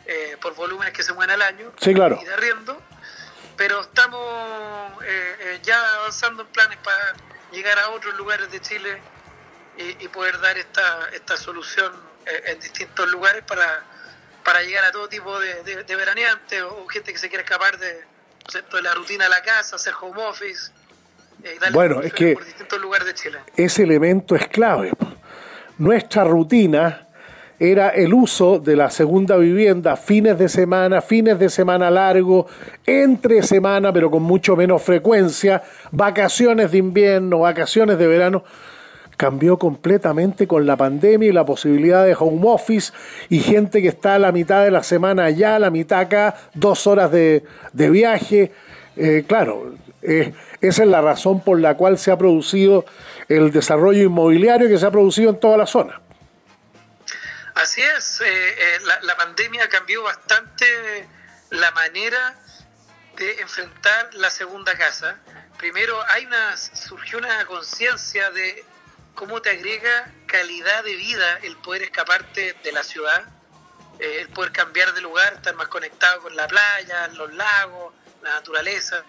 eh, 0.05 0.37
por 0.41 0.55
volúmenes 0.55 0.93
que 0.93 1.03
se 1.03 1.11
mueven 1.11 1.31
al 1.31 1.41
año. 1.41 1.73
Sí, 1.81 1.93
claro. 1.93 2.17
y 2.21 2.23
de 2.23 2.33
arriendo, 2.33 2.81
pero 3.57 3.81
estamos 3.81 4.23
eh, 5.03 5.35
eh, 5.41 5.59
ya 5.63 5.95
avanzando 5.95 6.43
en 6.43 6.47
planes 6.47 6.77
para 6.77 7.15
llegar 7.51 7.77
a 7.79 7.89
otros 7.89 8.15
lugares 8.15 8.49
de 8.49 8.61
Chile 8.61 9.01
y, 9.77 10.01
y 10.01 10.07
poder 10.07 10.39
dar 10.39 10.57
esta, 10.57 11.09
esta 11.11 11.35
solución 11.35 11.91
eh, 12.25 12.43
en 12.45 12.59
distintos 12.61 13.05
lugares 13.11 13.43
para, 13.43 13.83
para 14.45 14.61
llegar 14.61 14.85
a 14.85 14.93
todo 14.93 15.09
tipo 15.09 15.37
de, 15.41 15.61
de, 15.63 15.83
de 15.83 15.95
veraneantes 15.97 16.61
o 16.61 16.87
gente 16.87 17.11
que 17.11 17.19
se 17.19 17.27
quiere 17.27 17.43
escapar 17.43 17.77
de, 17.77 17.91
¿no 17.91 17.99
es 17.99 18.14
cierto? 18.49 18.77
de 18.77 18.83
la 18.83 18.93
rutina 18.93 19.25
de 19.25 19.29
la 19.29 19.41
casa, 19.41 19.75
hacer 19.75 19.93
home 20.01 20.21
office. 20.23 20.71
eh, 21.43 21.57
y 21.69 21.73
Bueno, 21.73 22.01
es 22.01 22.13
que- 22.13 22.33
por 22.33 22.45
distintos 22.45 22.81
lugares 22.81 23.05
de 23.07 23.13
Chile. 23.13 23.37
ese 23.55 23.83
elemento 23.83 24.35
es 24.35 24.47
clave. 24.47 24.91
Nuestra 25.77 26.23
rutina 26.23 27.07
era 27.59 27.89
el 27.89 28.13
uso 28.13 28.57
de 28.59 28.75
la 28.75 28.89
segunda 28.89 29.37
vivienda 29.37 29.95
fines 29.95 30.37
de 30.39 30.49
semana, 30.49 31.01
fines 31.01 31.37
de 31.37 31.49
semana 31.49 31.91
largo, 31.91 32.47
entre 32.85 33.43
semana, 33.43 33.93
pero 33.93 34.09
con 34.09 34.23
mucho 34.23 34.55
menos 34.55 34.81
frecuencia, 34.81 35.61
vacaciones 35.91 36.71
de 36.71 36.77
invierno, 36.79 37.39
vacaciones 37.39 37.97
de 37.99 38.07
verano. 38.07 38.43
Cambió 39.17 39.57
completamente 39.57 40.47
con 40.47 40.65
la 40.65 40.75
pandemia 40.75 41.29
y 41.29 41.31
la 41.31 41.45
posibilidad 41.45 42.05
de 42.05 42.15
home 42.17 42.41
office 42.43 42.91
y 43.29 43.39
gente 43.39 43.81
que 43.81 43.87
está 43.87 44.15
a 44.15 44.19
la 44.19 44.31
mitad 44.31 44.63
de 44.63 44.71
la 44.71 44.83
semana 44.83 45.25
allá, 45.25 45.55
a 45.55 45.59
la 45.59 45.69
mitad 45.69 45.99
acá, 45.99 46.35
dos 46.53 46.85
horas 46.87 47.11
de, 47.11 47.43
de 47.73 47.89
viaje. 47.89 48.51
Eh, 48.97 49.23
claro, 49.27 49.75
eh, 50.01 50.33
esa 50.61 50.83
es 50.83 50.89
la 50.89 51.01
razón 51.01 51.41
por 51.41 51.59
la 51.59 51.75
cual 51.75 51.97
se 51.97 52.11
ha 52.11 52.17
producido 52.17 52.85
el 53.29 53.51
desarrollo 53.51 54.03
inmobiliario 54.03 54.67
que 54.67 54.77
se 54.77 54.85
ha 54.85 54.91
producido 54.91 55.29
en 55.29 55.39
toda 55.39 55.57
la 55.57 55.65
zona. 55.65 56.01
Así 57.55 57.81
es, 57.97 58.21
eh, 58.25 58.79
la, 58.85 58.99
la 59.01 59.15
pandemia 59.15 59.69
cambió 59.69 60.03
bastante 60.03 60.65
la 61.51 61.71
manera 61.71 62.35
de 63.17 63.39
enfrentar 63.39 64.13
la 64.15 64.29
segunda 64.29 64.73
casa. 64.77 65.17
Primero, 65.57 65.95
hay 66.09 66.25
una 66.25 66.57
surgió 66.57 67.17
una 67.17 67.45
conciencia 67.45 68.29
de 68.31 68.63
cómo 69.15 69.41
te 69.41 69.49
agrega 69.49 70.11
calidad 70.27 70.83
de 70.83 70.95
vida 70.95 71.39
el 71.43 71.57
poder 71.57 71.83
escaparte 71.83 72.53
de 72.63 72.71
la 72.71 72.83
ciudad, 72.83 73.23
eh, 73.99 74.17
el 74.21 74.29
poder 74.29 74.51
cambiar 74.51 74.93
de 74.93 75.01
lugar, 75.01 75.33
estar 75.33 75.55
más 75.55 75.67
conectado 75.69 76.21
con 76.21 76.35
la 76.35 76.47
playa, 76.47 77.07
los 77.09 77.33
lagos, 77.33 77.93
la 78.21 78.31
naturaleza, 78.31 79.03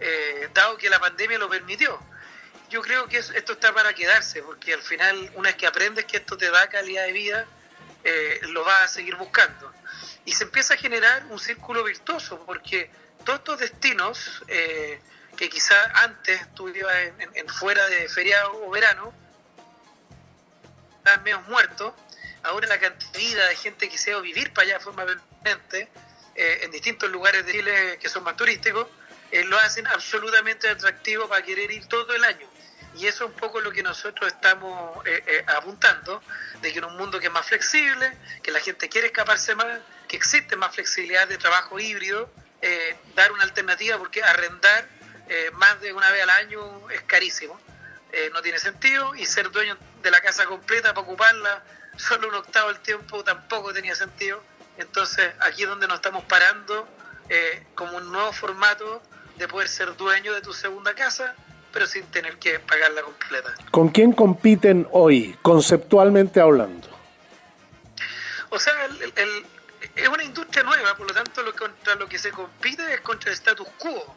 eh, 0.00 0.48
dado 0.54 0.76
que 0.76 0.88
la 0.88 0.98
pandemia 1.00 1.38
lo 1.38 1.48
permitió. 1.48 2.00
Yo 2.70 2.80
creo 2.82 3.08
que 3.08 3.18
es- 3.18 3.30
esto 3.30 3.52
está 3.52 3.72
para 3.74 3.92
quedarse, 3.92 4.42
porque 4.42 4.72
al 4.74 4.82
final, 4.82 5.30
una 5.34 5.48
vez 5.50 5.56
que 5.56 5.66
aprendes 5.66 6.04
que 6.06 6.16
esto 6.18 6.36
te 6.36 6.50
da 6.50 6.68
calidad 6.68 7.04
de 7.04 7.12
vida, 7.12 7.46
eh, 8.04 8.40
lo 8.48 8.64
vas 8.64 8.82
a 8.82 8.88
seguir 8.88 9.16
buscando. 9.16 9.72
Y 10.24 10.32
se 10.32 10.44
empieza 10.44 10.74
a 10.74 10.76
generar 10.76 11.24
un 11.26 11.38
círculo 11.38 11.82
virtuoso, 11.84 12.42
porque 12.46 12.90
todos 13.24 13.38
estos 13.40 13.58
destinos 13.60 14.42
que 15.36 15.48
quizás 15.48 15.88
antes 15.94 16.54
tú 16.54 16.68
ibas 16.68 16.94
en, 16.94 17.20
en- 17.20 17.30
en 17.34 17.48
fuera 17.48 17.86
de 17.88 18.08
feriado 18.08 18.52
o 18.66 18.70
verano, 18.70 19.12
estaban 21.04 21.22
medio 21.22 21.42
muertos, 21.42 21.92
ahora 22.42 22.66
la 22.66 22.80
cantidad 22.80 23.46
de 23.50 23.56
gente 23.56 23.90
que 23.90 23.98
se 23.98 24.14
va 24.14 24.20
a 24.20 24.22
vivir 24.22 24.54
para 24.54 24.66
allá 24.66 24.78
de 24.78 24.84
forma 24.84 25.04
permanente, 25.04 25.88
eh, 26.34 26.60
en 26.62 26.70
distintos 26.70 27.10
lugares 27.10 27.44
de 27.44 27.52
Chile 27.52 27.98
que 28.00 28.08
son 28.08 28.24
más 28.24 28.36
turísticos, 28.36 28.86
eh, 29.30 29.44
lo 29.44 29.58
hacen 29.58 29.86
absolutamente 29.86 30.66
atractivo 30.66 31.28
para 31.28 31.44
querer 31.44 31.70
ir 31.70 31.86
todo 31.88 32.14
el 32.14 32.24
año. 32.24 32.48
Y 32.96 33.06
eso 33.06 33.24
es 33.24 33.30
un 33.32 33.36
poco 33.36 33.60
lo 33.60 33.70
que 33.70 33.82
nosotros 33.82 34.32
estamos 34.32 35.04
eh, 35.04 35.22
eh, 35.26 35.44
apuntando, 35.48 36.22
de 36.62 36.72
que 36.72 36.78
en 36.78 36.86
un 36.86 36.96
mundo 36.96 37.20
que 37.20 37.26
es 37.26 37.32
más 37.32 37.44
flexible, 37.44 38.16
que 38.42 38.50
la 38.50 38.60
gente 38.60 38.88
quiere 38.88 39.08
escaparse 39.08 39.54
más, 39.54 39.80
que 40.08 40.16
existe 40.16 40.56
más 40.56 40.74
flexibilidad 40.74 41.28
de 41.28 41.36
trabajo 41.36 41.78
híbrido, 41.78 42.30
dar 43.14 43.30
una 43.30 43.42
alternativa, 43.42 43.98
porque 43.98 44.22
arrendar 44.22 44.88
más 45.52 45.78
de 45.82 45.92
una 45.92 46.10
vez 46.10 46.22
al 46.22 46.30
año 46.30 46.88
es 46.88 47.02
carísimo, 47.02 47.60
no 48.32 48.40
tiene 48.40 48.58
sentido, 48.58 49.14
y 49.14 49.26
ser 49.26 49.50
dueño 49.50 49.76
de 50.04 50.10
la 50.10 50.20
casa 50.20 50.44
completa 50.44 50.94
para 50.94 51.06
ocuparla 51.06 51.62
solo 51.96 52.28
un 52.28 52.34
octavo 52.34 52.68
del 52.68 52.78
tiempo 52.80 53.24
tampoco 53.24 53.72
tenía 53.72 53.94
sentido. 53.94 54.42
Entonces 54.76 55.32
aquí 55.40 55.62
es 55.62 55.68
donde 55.68 55.86
nos 55.88 55.96
estamos 55.96 56.24
parando 56.24 56.86
eh, 57.28 57.66
como 57.74 57.96
un 57.96 58.12
nuevo 58.12 58.32
formato 58.32 59.02
de 59.36 59.48
poder 59.48 59.68
ser 59.68 59.96
dueño 59.96 60.32
de 60.34 60.40
tu 60.42 60.52
segunda 60.52 60.94
casa, 60.94 61.34
pero 61.72 61.86
sin 61.86 62.04
tener 62.06 62.38
que 62.38 62.60
pagarla 62.60 63.02
completa. 63.02 63.54
¿Con 63.70 63.88
quién 63.88 64.12
compiten 64.12 64.86
hoy, 64.92 65.36
conceptualmente 65.42 66.40
hablando? 66.40 66.88
O 68.50 68.58
sea, 68.58 68.84
el- 68.84 69.02
el- 69.02 69.12
el- 69.16 69.46
es 69.96 70.08
una 70.08 70.22
industria 70.22 70.62
nueva, 70.64 70.96
por 70.96 71.08
lo 71.08 71.14
tanto, 71.14 71.42
lo 71.42 71.54
contra 71.54 71.94
lo 71.94 72.08
que 72.08 72.18
se 72.18 72.30
compite 72.30 72.94
es 72.94 73.00
contra 73.00 73.30
el 73.30 73.34
status 73.36 73.66
quo. 73.78 74.14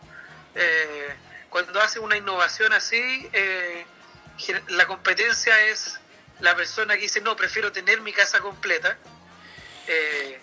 Eh, 0.55 1.15
cuando 1.49 1.79
hace 1.81 1.99
una 1.99 2.17
innovación 2.17 2.73
así, 2.73 3.29
eh, 3.31 3.85
la 4.69 4.85
competencia 4.87 5.59
es 5.67 5.99
la 6.39 6.55
persona 6.55 6.95
que 6.95 7.01
dice, 7.01 7.21
no, 7.21 7.35
prefiero 7.35 7.71
tener 7.71 8.01
mi 8.01 8.13
casa 8.13 8.39
completa. 8.39 8.97
Eh, 9.87 10.39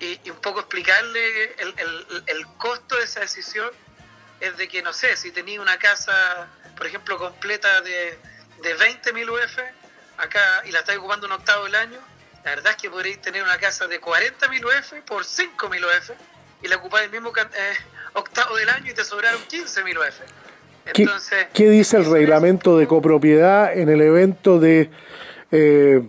y, 0.00 0.30
un 0.30 0.40
poco 0.40 0.60
explicarle 0.60 1.54
el, 1.58 1.74
el- 2.26 2.46
costo 2.56 2.96
de 2.96 3.04
esa 3.04 3.20
decisión 3.20 3.70
es 4.40 4.56
de 4.56 4.68
que, 4.68 4.82
no 4.82 4.92
sé, 4.92 5.16
si 5.16 5.30
tenía 5.32 5.60
una 5.60 5.78
casa, 5.78 6.48
por 6.76 6.86
ejemplo, 6.86 7.16
completa 7.18 7.80
de, 7.80 8.18
de 8.62 8.76
20.000 8.76 9.28
UF 9.30 9.58
acá 10.18 10.62
y 10.64 10.72
la 10.72 10.80
estáis 10.80 10.98
ocupando 10.98 11.26
un 11.26 11.32
octavo 11.32 11.64
del 11.64 11.74
año, 11.76 11.98
la 12.44 12.50
verdad 12.50 12.72
es 12.72 12.76
que 12.82 12.90
podréis 12.90 13.20
tener 13.20 13.42
una 13.42 13.58
casa 13.58 13.86
de 13.86 14.00
40.000 14.00 14.64
UF 14.64 15.04
por 15.04 15.24
5.000 15.24 15.84
UF 15.84 16.10
y 16.62 16.68
la 16.68 16.76
ocupáis 16.76 17.04
el 17.06 17.10
mismo 17.10 17.32
eh, 17.36 17.76
octavo 18.14 18.56
del 18.56 18.68
año 18.68 18.90
y 18.90 18.94
te 18.94 19.04
sobraron 19.04 19.40
15.000 19.48 19.98
UF. 19.98 20.20
¿Qué, 20.92 21.02
Entonces, 21.02 21.46
qué 21.52 21.68
dice 21.70 21.96
el 21.98 22.10
reglamento 22.10 22.76
de 22.78 22.86
copropiedad 22.86 23.76
en 23.76 23.88
el 23.88 24.00
evento 24.00 24.58
de 24.58 24.90
eh, 25.50 26.02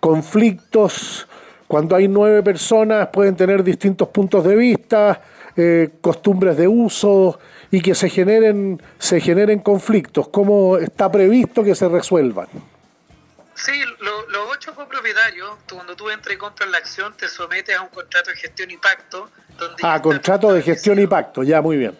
conflictos? 0.00 1.26
Cuando 1.66 1.94
hay 1.96 2.08
nueve 2.08 2.42
personas 2.42 3.08
pueden 3.08 3.36
tener 3.36 3.62
distintos 3.62 4.08
puntos 4.08 4.44
de 4.44 4.56
vista, 4.56 5.20
eh, 5.56 5.90
costumbres 6.00 6.56
de 6.56 6.66
uso 6.66 7.38
y 7.70 7.80
que 7.82 7.94
se 7.94 8.08
generen, 8.08 8.80
se 8.98 9.20
generen 9.20 9.58
conflictos. 9.58 10.28
¿Cómo 10.28 10.78
está 10.78 11.10
previsto 11.10 11.62
que 11.62 11.74
se 11.74 11.88
resuelvan? 11.88 12.46
Sí, 13.54 13.72
lo- 14.00 14.28
los 14.28 14.48
ocho 14.52 14.74
copropietarios, 14.74 15.50
tú, 15.66 15.74
cuando 15.74 15.94
tú 15.96 16.08
entras 16.10 16.34
y 16.34 16.38
compras 16.38 16.70
la 16.70 16.78
acción, 16.78 17.12
te 17.16 17.28
sometes 17.28 17.76
a 17.76 17.82
un 17.82 17.88
contrato 17.88 18.30
de 18.30 18.36
gestión 18.36 18.70
y 18.70 18.76
pacto. 18.76 19.28
Donde 19.58 19.82
Ah, 19.82 20.00
contrato 20.00 20.52
de 20.52 20.62
gestión 20.62 20.98
y 21.00 21.06
pacto, 21.06 21.42
ya 21.42 21.60
muy 21.60 21.76
bien. 21.76 21.92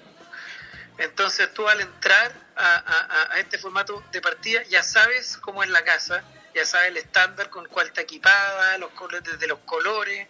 Entonces 0.99 1.53
tú 1.55 1.69
al 1.69 1.81
entrar 1.81 2.33
a, 2.57 3.35
este 3.39 3.57
formato 3.57 4.03
de 4.11 4.21
partida 4.21 4.63
ya 4.65 4.83
sabes 4.83 5.37
cómo 5.37 5.63
es 5.63 5.71
la 5.71 5.85
casa, 5.85 6.25
ya 6.55 6.67
sabes 6.67 6.89
el 6.89 6.97
estándar 6.97 7.51
con 7.51 7.67
cuál 7.69 7.87
está 7.87 8.01
equipada, 8.01 8.77
los 8.79 8.91
colores, 8.91 9.23
desde 9.23 9.47
los 9.47 9.61
colores, 9.61 10.27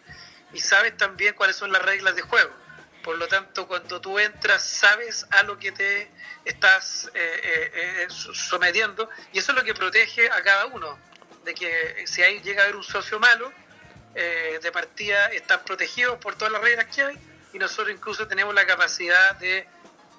y 0.53 0.61
sabes 0.61 0.97
también 0.97 1.35
cuáles 1.35 1.57
son 1.57 1.73
las 1.73 1.83
reglas 1.83 2.15
de 2.15 2.23
juego. 2.23 2.51
Por 3.03 3.17
lo 3.17 3.27
tanto, 3.29 3.67
cuando 3.67 4.01
tú 4.01 4.19
entras, 4.19 4.63
sabes 4.63 5.27
a 5.31 5.43
lo 5.45 5.59
que 5.59 5.73
te 5.73 6.11
estás 6.45 7.11
eh, 7.15 7.41
eh, 7.43 7.73
eh, 7.75 8.07
so- 8.11 8.35
sometiendo, 8.35 9.09
y 9.33 9.39
eso 9.39 9.53
es 9.53 9.57
lo 9.59 9.65
que 9.65 9.73
protege 9.73 10.31
a 10.31 10.43
cada 10.43 10.67
uno, 10.67 10.99
de 11.45 11.55
que 11.55 12.05
si 12.07 12.23
ahí 12.23 12.41
llega 12.41 12.61
a 12.61 12.65
haber 12.65 12.77
un 12.77 12.85
socio 12.85 13.19
malo, 13.19 13.51
eh, 14.15 14.59
de 14.63 14.73
partida 14.73 15.27
están 15.29 15.65
protegidos 15.65 16.19
por 16.19 16.35
todas 16.37 16.53
las 16.53 16.61
reglas 16.61 16.95
que 16.95 17.03
hay, 17.03 17.19
y 17.55 17.59
nosotros 17.59 17.91
incluso 17.91 18.29
tenemos 18.29 18.55
la 18.55 18.67
capacidad 18.67 19.37
de 19.37 19.67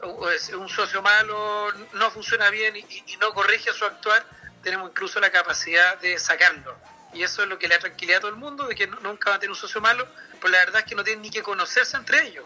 un 0.04 0.70
socio 0.70 1.02
malo 1.02 1.72
no 1.94 2.12
funciona 2.12 2.50
bien 2.50 2.76
y, 2.78 3.18
no 3.18 3.34
corrige 3.34 3.72
su 3.74 3.86
actuar, 3.86 4.24
tenemos 4.64 4.90
incluso 4.90 5.20
la 5.20 5.30
capacidad 5.32 5.98
de 6.00 6.18
sacarlo. 6.20 6.78
Y 7.14 7.24
eso 7.24 7.42
es 7.44 7.50
lo 7.50 7.58
que 7.58 7.68
le 7.68 7.76
da 7.76 7.82
tranquilidad 7.82 8.18
a 8.20 8.22
todo 8.22 8.32
el 8.32 8.38
mundo, 8.38 8.66
de 8.68 8.76
que 8.76 8.88
nu- 8.88 9.00
nunca 9.02 9.32
va 9.32 9.36
a 9.38 9.40
tener 9.40 9.52
un 9.52 9.58
socio 9.58 9.82
malo, 9.82 10.08
pero 10.40 10.50
la 10.52 10.60
verdad 10.60 10.82
es 10.82 10.86
que 10.86 10.96
no 10.96 11.04
tienen 11.04 11.22
ni 11.24 11.30
que 11.30 11.42
conocerse 11.42 11.98
entre 11.98 12.28
ellos. 12.28 12.46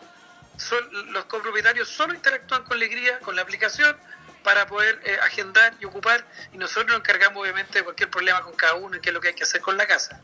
Sol- 0.58 1.12
los 1.12 1.26
copropietarios 1.26 1.90
solo 1.90 2.14
interactúan 2.14 2.64
con 2.64 2.74
alegría, 2.78 3.20
con 3.20 3.36
la 3.36 3.42
aplicación, 3.42 3.98
para 4.44 4.66
poder 4.68 5.00
eh, 5.04 5.20
agendar 5.22 5.74
y 5.80 5.86
ocupar, 5.86 6.26
y 6.54 6.58
nosotros 6.58 6.88
nos 6.88 6.98
encargamos 6.98 7.42
obviamente 7.42 7.80
de 7.80 7.84
cualquier 7.84 8.10
problema 8.10 8.42
con 8.42 8.54
cada 8.54 8.76
uno 8.76 8.98
y 8.98 9.02
qué 9.02 9.10
es 9.10 9.14
lo 9.14 9.22
que 9.22 9.30
hay 9.30 9.34
que 9.36 9.44
hacer 9.44 9.62
con 9.62 9.78
la 9.78 9.86
casa. 9.86 10.22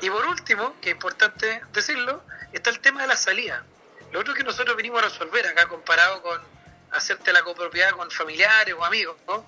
Y 0.00 0.08
por 0.10 0.24
último, 0.26 0.80
que 0.80 0.90
es 0.90 0.94
importante 0.94 1.62
decirlo, 1.72 2.24
está 2.52 2.70
el 2.70 2.80
tema 2.80 3.02
de 3.02 3.08
la 3.08 3.16
salida. 3.16 3.64
Lo 4.12 4.20
otro 4.20 4.34
que 4.34 4.44
nosotros 4.44 4.76
venimos 4.76 5.02
a 5.02 5.06
resolver 5.08 5.46
acá 5.46 5.66
comparado 5.66 6.22
con 6.22 6.53
hacerte 6.94 7.32
la 7.32 7.42
copropiedad 7.42 7.90
con 7.90 8.10
familiares 8.10 8.74
o 8.78 8.84
amigos, 8.84 9.16
¿no? 9.26 9.44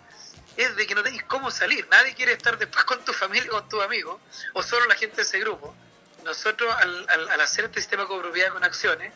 es 0.57 0.75
de 0.75 0.87
que 0.87 0.95
no 0.95 1.03
tenéis 1.03 1.23
cómo 1.25 1.51
salir. 1.51 1.87
Nadie 1.91 2.15
quiere 2.15 2.33
estar 2.33 2.57
después 2.57 2.83
con 2.85 3.05
tu 3.05 3.13
familia 3.13 3.51
o 3.51 3.61
con 3.61 3.69
tus 3.69 3.83
amigos, 3.83 4.19
o 4.55 4.63
solo 4.63 4.87
la 4.87 4.95
gente 4.95 5.17
de 5.17 5.23
ese 5.23 5.39
grupo. 5.41 5.75
Nosotros, 6.25 6.75
al, 6.79 7.07
al- 7.11 7.29
al 7.29 7.41
hacer 7.43 7.67
este 7.67 7.81
sistema 7.81 8.03
de 8.05 8.09
copropiedad 8.09 8.49
con 8.53 8.65
acciones 8.65 9.13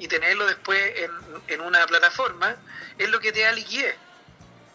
y 0.00 0.08
tenerlo 0.08 0.44
después 0.46 0.80
en, 0.96 1.10
en 1.48 1.60
una 1.60 1.86
plataforma, 1.86 2.56
es 2.98 3.08
lo 3.10 3.20
que 3.20 3.30
te 3.30 3.40
da 3.42 3.52
liquidez. 3.52 3.94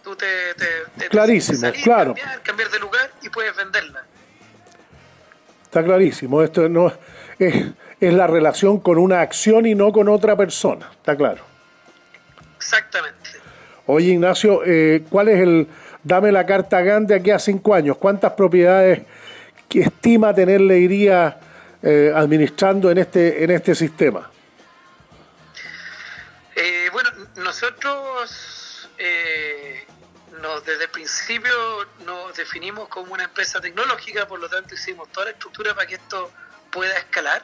Tú 0.03 0.15
te, 0.15 0.53
te- 0.53 0.85
te- 0.97 1.09
Clarísimo, 1.09 1.59
salir, 1.59 1.83
claro. 1.83 2.13
Cambiar, 2.15 2.41
cambiar 2.41 2.69
de 2.71 2.79
lugar 2.79 3.11
y 3.21 3.29
puedes 3.29 3.53
venderla. 3.55 4.03
Está 5.65 5.83
clarísimo. 5.83 6.41
Esto 6.41 6.69
no 6.69 6.87
es, 7.37 7.65
es 7.99 8.13
la 8.13 8.27
relación 8.27 8.79
con 8.79 8.97
una 8.97 9.19
acción 9.19 9.65
y 9.65 9.75
no 9.75 9.91
con 9.91 10.07
otra 10.07 10.37
persona. 10.37 10.89
Está 10.93 11.17
claro. 11.17 11.43
Exactamente. 12.67 13.29
Oye, 13.85 14.09
Ignacio, 14.09 14.61
eh, 14.65 15.05
¿cuál 15.09 15.29
es 15.29 15.39
el. 15.39 15.67
Dame 16.03 16.33
la 16.33 16.45
carta 16.45 16.81
GAN 16.81 17.07
de 17.07 17.15
aquí 17.15 17.31
a 17.31 17.39
cinco 17.39 17.73
años? 17.73 17.95
¿Cuántas 17.97 18.33
propiedades 18.33 19.03
que 19.69 19.81
estima 19.81 20.33
tener 20.33 20.59
Leiría 20.59 21.39
eh, 21.81 22.11
administrando 22.13 22.91
en 22.91 22.97
este, 22.97 23.41
en 23.41 23.51
este 23.51 23.73
sistema? 23.73 24.29
Eh, 26.55 26.89
bueno, 26.91 27.09
nosotros 27.37 28.89
eh, 28.97 29.85
nos, 30.41 30.65
desde 30.65 30.83
el 30.85 30.89
principio 30.89 31.53
nos 32.05 32.35
definimos 32.35 32.89
como 32.89 33.13
una 33.13 33.23
empresa 33.23 33.61
tecnológica, 33.61 34.27
por 34.27 34.39
lo 34.39 34.49
tanto 34.49 34.75
hicimos 34.75 35.09
toda 35.13 35.27
la 35.27 35.31
estructura 35.31 35.73
para 35.73 35.87
que 35.87 35.95
esto 35.95 36.31
pueda 36.69 36.97
escalar 36.97 37.43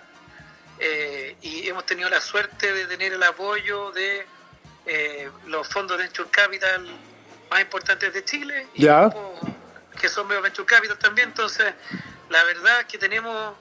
eh, 0.79 1.37
y 1.41 1.67
hemos 1.67 1.85
tenido 1.85 2.09
la 2.09 2.19
suerte 2.19 2.73
de 2.73 2.85
tener 2.87 3.13
el 3.13 3.23
apoyo 3.23 3.91
de 3.91 4.25
eh, 4.85 5.29
los 5.47 5.67
fondos 5.67 5.97
de 5.97 6.03
Venture 6.03 6.29
Capital 6.29 6.85
más 7.49 7.61
importantes 7.61 8.13
de 8.13 8.25
Chile 8.25 8.67
y 8.73 8.85
grupos 8.85 9.39
que 9.99 10.09
son 10.09 10.27
medio 10.27 10.41
Venture 10.41 10.65
Capital 10.65 10.97
también, 10.97 11.29
entonces 11.29 11.73
la 12.29 12.43
verdad 12.43 12.81
es 12.81 12.85
que 12.87 12.97
tenemos 12.97 13.55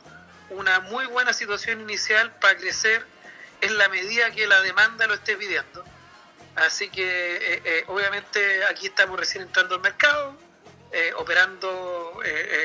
una 0.50 0.80
muy 0.80 1.06
buena 1.06 1.32
situación 1.32 1.80
inicial 1.80 2.32
para 2.40 2.56
crecer 2.56 3.04
en 3.60 3.78
la 3.78 3.88
medida 3.88 4.30
que 4.30 4.46
la 4.46 4.60
demanda 4.62 5.06
lo 5.06 5.14
esté 5.14 5.36
pidiendo. 5.36 5.84
Así 6.56 6.90
que 6.90 7.04
eh, 7.04 7.62
eh, 7.64 7.84
obviamente 7.86 8.64
aquí 8.64 8.86
estamos 8.88 9.18
recién 9.18 9.44
entrando 9.44 9.76
al 9.76 9.80
mercado, 9.80 10.36
eh, 10.90 11.12
operando 11.16 12.20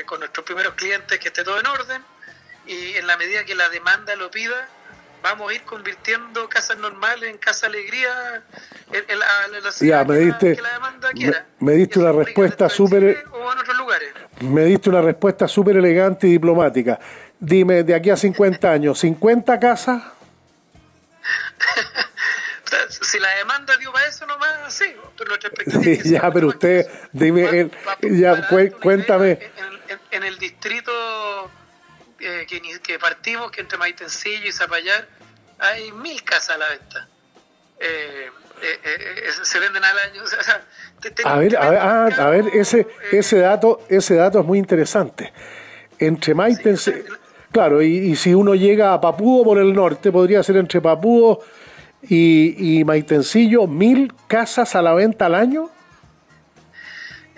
con 0.06 0.20
nuestros 0.20 0.44
primeros 0.44 0.74
clientes 0.74 1.18
que 1.18 1.28
esté 1.28 1.42
todo 1.42 1.58
en 1.58 1.66
orden 1.66 2.04
y 2.66 2.94
en 2.94 3.06
la 3.06 3.16
medida 3.16 3.44
que 3.44 3.54
la 3.54 3.68
demanda 3.70 4.14
lo 4.16 4.30
pida, 4.30 4.68
vamos 5.22 5.50
a 5.50 5.54
ir 5.54 5.62
convirtiendo 5.62 6.48
casas 6.48 6.78
normales 6.78 7.30
en 7.30 7.38
casa 7.38 7.66
alegría 7.66 8.42
en, 8.92 9.04
en 9.08 9.18
la, 9.18 9.26
en 9.46 9.52
la 9.52 9.60
Ya, 9.60 9.72
ciudad 9.72 10.06
me 10.06 10.16
diste, 10.18 10.56
que 10.56 10.62
la 10.62 10.72
demanda 10.74 11.08
me, 11.08 11.14
quiera. 11.14 11.46
me 11.60 11.72
diste 11.72 11.98
Y 11.98 12.02
una 12.02 12.12
respuesta 12.12 12.68
súper 12.68 13.24
o 13.32 13.52
en 13.52 13.58
otros 13.58 13.76
lugares. 13.76 14.08
me 14.40 14.64
diste 14.64 14.88
una 14.90 15.02
respuesta 15.02 15.46
súper 15.48 15.76
elegante 15.76 16.26
y 16.26 16.32
diplomática. 16.32 16.98
Dime, 17.40 17.82
de 17.84 17.94
aquí 17.94 18.10
a 18.10 18.16
50 18.16 18.70
años, 18.72 19.02
¿50 19.02 19.58
casas? 19.60 20.02
Si 22.90 23.18
la 23.18 23.28
demanda 23.36 23.76
dio 23.78 23.90
para 23.92 24.06
eso 24.06 24.26
nomás, 24.26 24.50
sí, 24.72 24.84
pero 25.16 25.28
nuestra 25.30 25.48
expectativa 25.48 26.02
ya, 26.04 26.30
pero 26.30 26.48
usted, 26.48 26.86
dime, 27.12 27.44
el- 27.48 27.70
ya, 28.02 28.46
cuéntame. 28.80 29.30
En, 29.32 29.40
en- 29.88 30.00
en 30.10 30.24
el 30.24 30.38
distrito 30.38 31.50
eh, 32.20 32.46
que, 32.48 32.60
que 32.80 32.98
partimos, 32.98 33.50
que 33.50 33.60
entre 33.60 33.78
Maitencillo 33.78 34.46
y 34.48 34.52
Zapallar, 34.52 35.06
hay 35.58 35.92
mil 35.92 36.22
casas 36.22 36.50
a 36.50 36.58
la 36.58 36.68
venta. 36.68 37.08
Eh, 37.80 38.30
eh, 38.62 38.78
eh, 38.84 39.30
se 39.42 39.58
venden 39.60 39.84
al 39.84 39.98
año. 39.98 40.22
o 40.24 40.26
sea, 40.26 40.62
te- 41.00 41.10
te- 41.12 41.22
A 41.26 41.36
ver, 41.38 41.56
a 41.56 41.70
ver, 41.70 41.78
ah, 41.80 42.06
a 42.18 42.30
ver, 42.30 42.44
ese, 42.54 42.86
ese 43.12 43.38
dato, 43.38 43.82
ese 43.88 44.16
dato 44.16 44.40
es 44.40 44.46
muy 44.46 44.58
interesante. 44.58 45.32
Entre 45.98 46.34
Maitense, 46.34 47.04
claro, 47.52 47.82
y, 47.82 47.96
y 47.96 48.16
si 48.16 48.34
uno 48.34 48.54
llega 48.54 48.92
a 48.92 49.00
Papúo 49.00 49.44
por 49.44 49.58
el 49.58 49.72
norte, 49.72 50.10
podría 50.12 50.42
ser 50.42 50.56
entre 50.56 50.80
Papúo 50.80 51.44
y, 52.02 52.78
y 52.78 52.84
Maitencillo, 52.84 53.66
mil 53.66 54.12
casas 54.28 54.74
a 54.76 54.82
la 54.82 54.94
venta 54.94 55.26
al 55.26 55.34
año. 55.34 55.70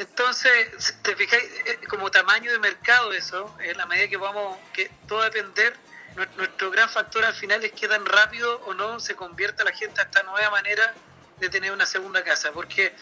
Entonces, 0.00 0.94
te 1.02 1.14
fijáis, 1.14 1.44
eh, 1.66 1.78
como 1.86 2.10
tamaño 2.10 2.50
de 2.50 2.58
mercado 2.58 3.12
eso, 3.12 3.54
en 3.60 3.76
la 3.76 3.84
medida 3.84 4.08
que 4.08 4.16
vamos, 4.16 4.56
que 4.72 4.90
todo 5.06 5.20
a 5.20 5.24
depender, 5.26 5.76
nue- 6.16 6.26
nuestro 6.36 6.70
gran 6.70 6.88
factor 6.88 7.22
al 7.22 7.34
final 7.34 7.62
es 7.62 7.72
qué 7.72 7.86
tan 7.86 8.06
rápido 8.06 8.62
o 8.64 8.72
no 8.72 8.98
se 8.98 9.14
convierta 9.14 9.62
la 9.62 9.72
gente 9.72 10.00
a 10.00 10.04
esta 10.04 10.22
nueva 10.22 10.48
manera 10.48 10.94
de 11.38 11.50
tener 11.50 11.70
una 11.72 11.84
segunda 11.84 12.24
casa. 12.24 12.50
Porque 12.52 12.94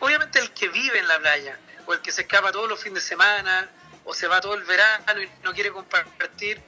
obviamente 0.00 0.38
el 0.38 0.50
que 0.54 0.68
vive 0.68 0.98
en 0.98 1.06
la 1.08 1.18
playa, 1.18 1.58
o 1.84 1.92
el 1.92 2.00
que 2.00 2.10
se 2.10 2.22
escapa 2.22 2.50
todos 2.52 2.70
los 2.70 2.82
fines 2.82 3.02
de 3.02 3.08
semana, 3.08 3.68
o 4.06 4.14
se 4.14 4.26
va 4.26 4.40
todo 4.40 4.54
el 4.54 4.64
verano 4.64 5.20
y 5.20 5.30
no 5.42 5.52
quiere 5.52 5.70
compartir, 5.72 6.62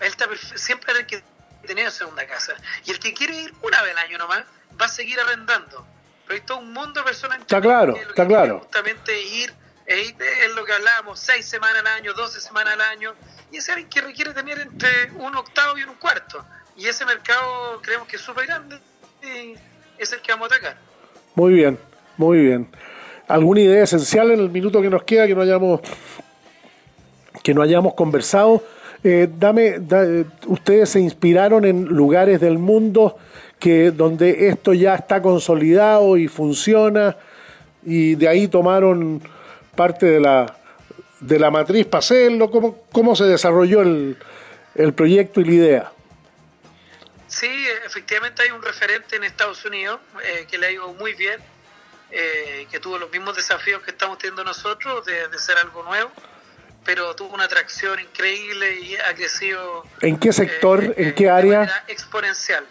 él 0.00 0.08
está 0.08 0.28
siempre 0.56 0.92
hay 0.98 1.04
que 1.04 1.22
tener 1.64 1.84
una 1.84 1.92
segunda 1.92 2.26
casa. 2.26 2.54
Y 2.84 2.90
el 2.90 2.98
que 2.98 3.14
quiere 3.14 3.36
ir 3.36 3.54
una 3.62 3.82
vez 3.82 3.92
al 3.92 3.98
año 3.98 4.18
nomás, 4.18 4.42
va 4.80 4.86
a 4.86 4.88
seguir 4.88 5.20
arrendando. 5.20 5.86
Pero 6.28 6.40
hay 6.40 6.46
todo 6.46 6.58
un 6.58 6.72
mundo 6.72 7.00
de 7.00 7.04
personas 7.04 7.38
Está 7.40 7.60
claro, 7.60 7.94
que 7.94 8.00
está 8.02 8.22
que 8.22 8.28
claro. 8.28 8.58
justamente 8.60 9.20
ir, 9.22 9.52
e 9.86 9.98
ir 10.02 10.14
es 10.44 10.54
lo 10.54 10.64
que 10.64 10.72
hablábamos, 10.72 11.18
seis 11.18 11.46
semanas 11.46 11.78
al 11.80 11.86
año, 11.86 12.12
12 12.14 12.40
semanas 12.40 12.74
al 12.74 12.80
año, 12.82 13.14
y 13.50 13.56
es 13.56 13.68
alguien 13.70 13.88
que 13.88 14.02
requiere 14.02 14.32
tener 14.34 14.58
entre 14.60 15.10
un 15.18 15.34
octavo 15.34 15.76
y 15.78 15.82
un 15.84 15.94
cuarto. 15.94 16.44
Y 16.76 16.86
ese 16.86 17.04
mercado 17.06 17.80
creemos 17.82 18.06
que 18.06 18.16
es 18.16 18.22
súper 18.22 18.46
grande 18.46 18.78
y 19.22 19.54
es 19.98 20.12
el 20.12 20.20
que 20.20 20.30
vamos 20.32 20.52
a 20.52 20.54
atacar. 20.54 20.76
Muy 21.34 21.54
bien, 21.54 21.78
muy 22.18 22.38
bien. 22.40 22.68
¿Alguna 23.26 23.60
idea 23.60 23.82
esencial 23.84 24.30
en 24.30 24.40
el 24.40 24.50
minuto 24.50 24.80
que 24.82 24.90
nos 24.90 25.02
queda 25.04 25.26
que 25.26 25.34
no 25.34 25.40
hayamos 25.42 25.80
que 27.42 27.54
no 27.54 27.62
hayamos 27.62 27.94
conversado? 27.94 28.62
Eh, 29.04 29.28
dame, 29.38 29.78
da- 29.78 30.04
eh, 30.04 30.24
ustedes 30.46 30.90
se 30.90 31.00
inspiraron 31.00 31.64
en 31.64 31.84
lugares 31.84 32.40
del 32.40 32.58
mundo 32.58 33.16
que 33.58 33.90
donde 33.90 34.48
esto 34.48 34.72
ya 34.74 34.94
está 34.94 35.20
consolidado 35.22 36.16
y 36.16 36.28
funciona 36.28 37.16
y 37.84 38.14
de 38.14 38.28
ahí 38.28 38.48
tomaron 38.48 39.22
parte 39.74 40.06
de 40.06 40.20
la 40.20 40.54
de 41.20 41.38
la 41.38 41.50
matriz 41.50 41.86
para 41.86 41.98
hacerlo. 41.98 42.50
¿Cómo, 42.50 42.84
cómo 42.92 43.16
se 43.16 43.24
desarrolló 43.24 43.82
el, 43.82 44.16
el 44.76 44.92
proyecto 44.94 45.40
y 45.40 45.44
la 45.44 45.52
idea? 45.52 45.92
Sí, 47.26 47.50
efectivamente 47.84 48.42
hay 48.42 48.50
un 48.50 48.62
referente 48.62 49.16
en 49.16 49.24
Estados 49.24 49.64
Unidos 49.64 50.00
eh, 50.24 50.46
que 50.50 50.58
le 50.58 50.66
ha 50.66 50.70
ido 50.70 50.92
muy 50.94 51.14
bien, 51.14 51.40
eh, 52.10 52.66
que 52.70 52.78
tuvo 52.80 52.98
los 52.98 53.10
mismos 53.10 53.36
desafíos 53.36 53.82
que 53.82 53.90
estamos 53.90 54.18
teniendo 54.18 54.44
nosotros 54.44 55.04
de, 55.04 55.28
de 55.28 55.38
ser 55.38 55.58
algo 55.58 55.82
nuevo, 55.82 56.10
pero 56.84 57.14
tuvo 57.14 57.34
una 57.34 57.44
atracción 57.44 58.00
increíble 58.00 58.80
y 58.80 58.96
ha 58.96 59.14
crecido. 59.14 59.84
¿En 60.00 60.16
qué 60.18 60.32
sector? 60.32 60.82
eh, 60.84 60.94
¿En 60.96 61.14
qué 61.14 61.24
de 61.24 61.30
área? 61.30 61.58
manera 61.60 61.84
exponencial. 61.88 62.64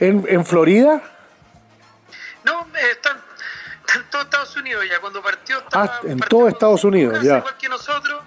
¿En, 0.00 0.24
en 0.28 0.44
Florida? 0.44 1.02
No, 2.44 2.66
están, 2.90 3.16
están 3.86 4.02
en 4.02 4.10
todo 4.10 4.22
Estados 4.22 4.56
Unidos 4.56 4.84
ya. 4.90 5.00
Cuando 5.00 5.22
partió 5.22 5.58
estaba. 5.58 5.84
Ah, 5.84 6.00
en 6.04 6.18
partió 6.18 6.38
todo 6.38 6.48
Estados 6.48 6.84
Unidos, 6.84 7.22
ya. 7.22 7.38
Igual 7.38 7.56
que 7.56 7.68
nosotros, 7.68 8.22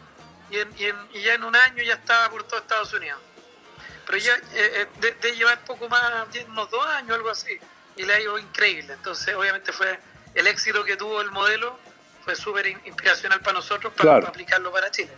y, 0.50 0.58
en- 0.58 0.70
y 0.78 0.86
en- 0.86 1.08
y 1.14 1.22
ya 1.24 1.34
en 1.36 1.44
un 1.44 1.56
año 1.56 1.84
ya 1.84 1.94
estaba 1.94 2.30
por 2.30 2.44
todo 2.44 2.60
Estados 2.60 2.94
Unidos. 2.94 3.20
Pero 4.06 4.18
ya 4.18 4.34
eh, 4.34 4.40
eh, 4.56 4.86
de, 5.00 5.12
de 5.30 5.36
llevar 5.36 5.60
poco 5.66 5.88
más, 5.88 6.02
unos 6.48 6.70
dos 6.72 6.86
años, 6.88 7.12
algo 7.16 7.30
así. 7.30 7.52
Y 7.96 8.04
le 8.04 8.14
ha 8.14 8.20
ido 8.22 8.38
increíble. 8.40 8.94
Entonces, 8.94 9.36
obviamente, 9.36 9.72
fue 9.72 10.00
el 10.34 10.48
éxito 10.48 10.84
que 10.84 10.96
tuvo 10.96 11.22
el 11.22 11.32
modelo 11.32 11.78
fue 12.24 12.36
súper 12.36 12.68
in- 12.68 12.80
inspiracional 12.86 13.40
para 13.42 13.54
nosotros 13.54 13.94
para, 13.94 14.02
Claro. 14.04 14.20
para 14.22 14.30
aplicarlo 14.30 14.72
para 14.72 14.90
Chile. 14.92 15.10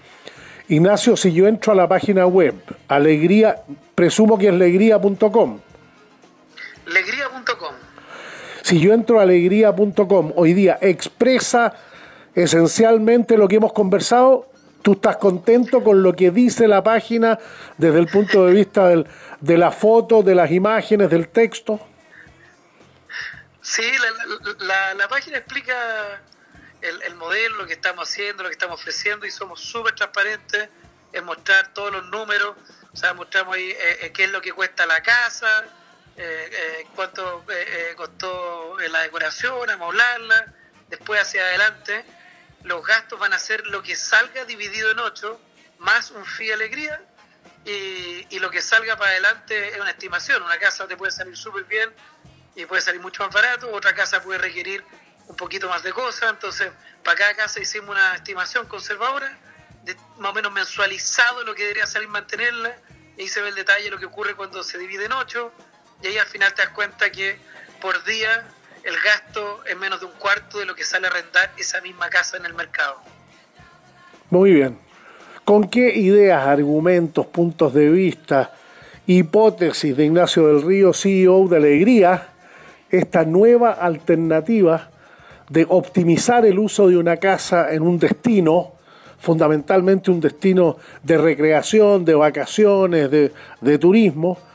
Ignacio, 0.68 1.18
si 1.18 1.34
yo 1.34 1.48
entro 1.48 1.74
a 1.74 1.76
la 1.76 1.88
página 1.88 2.26
web, 2.26 2.56
alegría, 2.88 3.58
presumo 3.96 4.38
que 4.38 4.48
es 4.48 4.54
alegría.com. 4.54 5.60
Legría.com. 6.86 7.76
Si 8.64 8.80
yo 8.80 8.94
entro 8.94 9.20
a 9.20 9.24
alegría.com, 9.24 10.34
hoy 10.36 10.54
día 10.54 10.78
expresa 10.82 11.74
esencialmente 12.36 13.38
lo 13.38 13.48
que 13.48 13.56
hemos 13.58 13.74
conversado, 13.74 14.50
tú 14.82 14.94
estás 14.94 15.18
contento 15.18 15.84
con 15.84 16.04
lo 16.04 16.16
que 16.16 16.32
dice 16.32 16.68
la 16.68 16.84
página 16.84 17.40
desde 17.78 18.00
el 18.00 18.08
punto 18.08 18.46
de 18.46 18.54
vista 18.54 18.88
del- 18.88 19.08
de 19.40 19.58
la 19.58 19.72
foto, 19.72 20.22
de 20.24 20.36
las 20.36 20.52
imágenes, 20.52 21.10
del 21.10 21.28
texto. 21.30 21.80
Sí, 23.62 23.84
la, 23.84 24.12
la- 24.12 24.66
la- 24.66 24.94
la 24.96 25.08
página 25.08 25.38
explica 25.38 25.74
el, 26.82 27.02
el 27.04 27.16
modelo, 27.16 27.58
lo 27.58 27.68
que 27.68 27.74
estamos 27.74 28.10
haciendo, 28.10 28.44
lo 28.44 28.50
que 28.50 28.54
estamos 28.54 28.80
ofreciendo 28.80 29.26
y 29.26 29.32
somos 29.32 29.60
súper 29.60 29.94
transparentes 29.96 30.70
en 31.14 31.26
mostrar 31.26 31.74
todos 31.74 31.92
los 31.92 32.06
números. 32.10 32.56
O 32.94 32.98
sea, 32.98 33.14
mostramos 33.14 33.56
ahí 33.56 33.70
eh, 33.72 33.78
eh, 34.04 34.12
qué 34.14 34.26
es 34.26 34.32
lo 34.32 34.42
que 34.42 34.52
cuesta 34.52 34.86
la 34.86 35.02
casa, 35.02 35.48
cuánto 36.96 37.44
eh, 37.50 37.92
eh, 37.92 37.94
costó 37.96 38.80
eh, 38.80 38.90
la 38.90 39.02
decoración, 39.02 39.70
amoblarla. 39.70 40.54
Después 40.90 41.22
hacia 41.22 41.42
adelante, 41.44 42.06
los 42.64 42.86
gastos 42.86 43.20
van 43.20 43.34
a 43.34 43.40
ser 43.40 43.66
lo 43.68 43.82
que 43.82 43.96
salga 43.96 44.46
dividido 44.46 44.92
en 44.92 45.00
ocho, 45.00 45.40
más 45.80 46.12
un 46.12 46.26
fee 46.26 46.52
alegría. 46.52 47.02
Y, 47.64 48.40
lo 48.40 48.50
que 48.50 48.62
salga 48.62 48.98
para 48.98 49.12
adelante 49.12 49.70
es 49.70 49.80
una 49.80 49.92
estimación. 49.92 50.42
Una 50.42 50.58
casa 50.58 50.88
te 50.88 50.98
puede 50.98 51.12
salir 51.12 51.38
súper 51.38 51.64
bien 51.66 51.94
y 52.56 52.66
puede 52.66 52.82
salir 52.82 53.00
mucho 53.00 53.24
más 53.24 53.32
barato, 53.32 53.72
otra 53.72 53.94
casa 53.94 54.22
puede 54.24 54.40
requerir 54.40 54.84
un 55.28 55.36
poquito 55.36 55.70
más 55.70 55.84
de 55.84 55.94
cosas. 55.94 56.32
Entonces, 56.32 56.72
para 57.04 57.18
cada 57.18 57.36
casa 57.36 57.60
hicimos 57.60 57.92
una 57.92 58.16
estimación 58.16 58.68
conservadora, 58.68 59.38
más 60.18 60.32
o 60.32 60.34
menos 60.34 60.52
mensualizado 60.52 61.44
lo 61.44 61.54
que 61.54 61.64
debería 61.64 61.86
salir 61.86 62.10
mantenerla. 62.10 62.76
Y 63.16 63.22
ahí 63.22 63.28
se 63.28 63.42
ve 63.42 63.50
el 63.50 63.56
detalle 63.56 63.86
de 63.86 63.92
lo 63.92 64.00
que 64.00 64.08
ocurre 64.08 64.36
cuando 64.36 64.64
se 64.64 64.80
divide 64.80 65.06
en 65.06 65.14
ocho. 65.14 65.54
Y 66.04 66.08
ahí 66.08 66.18
al 66.18 66.26
final 66.26 66.54
te 66.54 66.64
das 66.64 66.72
cuenta 66.72 67.12
que 67.12 67.38
por 67.82 68.04
día 68.06 68.44
el 68.84 68.96
gasto 69.04 69.64
es 69.66 69.78
menos 69.78 70.00
de 70.00 70.08
un 70.08 70.14
cuarto 70.14 70.60
de 70.60 70.66
lo 70.66 70.76
que 70.76 70.84
sale 70.84 71.08
a 71.08 71.10
arrendar 71.12 71.52
esa 71.58 71.82
misma 71.82 72.10
casa 72.10 72.38
en 72.38 72.46
el 72.46 72.54
mercado. 72.54 72.96
Muy 74.30 74.54
bien. 74.54 74.80
¿Con 75.46 75.70
qué 75.70 75.96
ideas, 75.96 76.48
argumentos, 76.48 77.26
puntos 77.28 77.74
de 77.74 77.90
vista, 77.90 78.54
hipótesis 79.06 79.96
de 79.96 80.06
Ignacio 80.06 80.48
del 80.48 80.62
Río, 80.62 80.94
CEO 80.94 81.48
de 81.48 81.58
Alegría, 81.58 82.30
esta 82.90 83.26
nueva 83.26 83.72
alternativa 83.72 84.90
de 85.50 85.66
optimizar 85.68 86.46
el 86.46 86.60
uso 86.60 86.88
de 86.88 86.98
una 86.98 87.18
casa 87.18 87.74
en 87.74 87.84
un 87.84 88.00
destino, 88.00 88.74
fundamentalmente 89.20 90.10
un 90.10 90.22
destino 90.22 90.78
de 91.04 91.18
recreación, 91.18 92.06
de 92.06 92.16
vacaciones, 92.16 93.12
de, 93.12 93.32
de 93.60 93.78
turismo? 93.78 94.51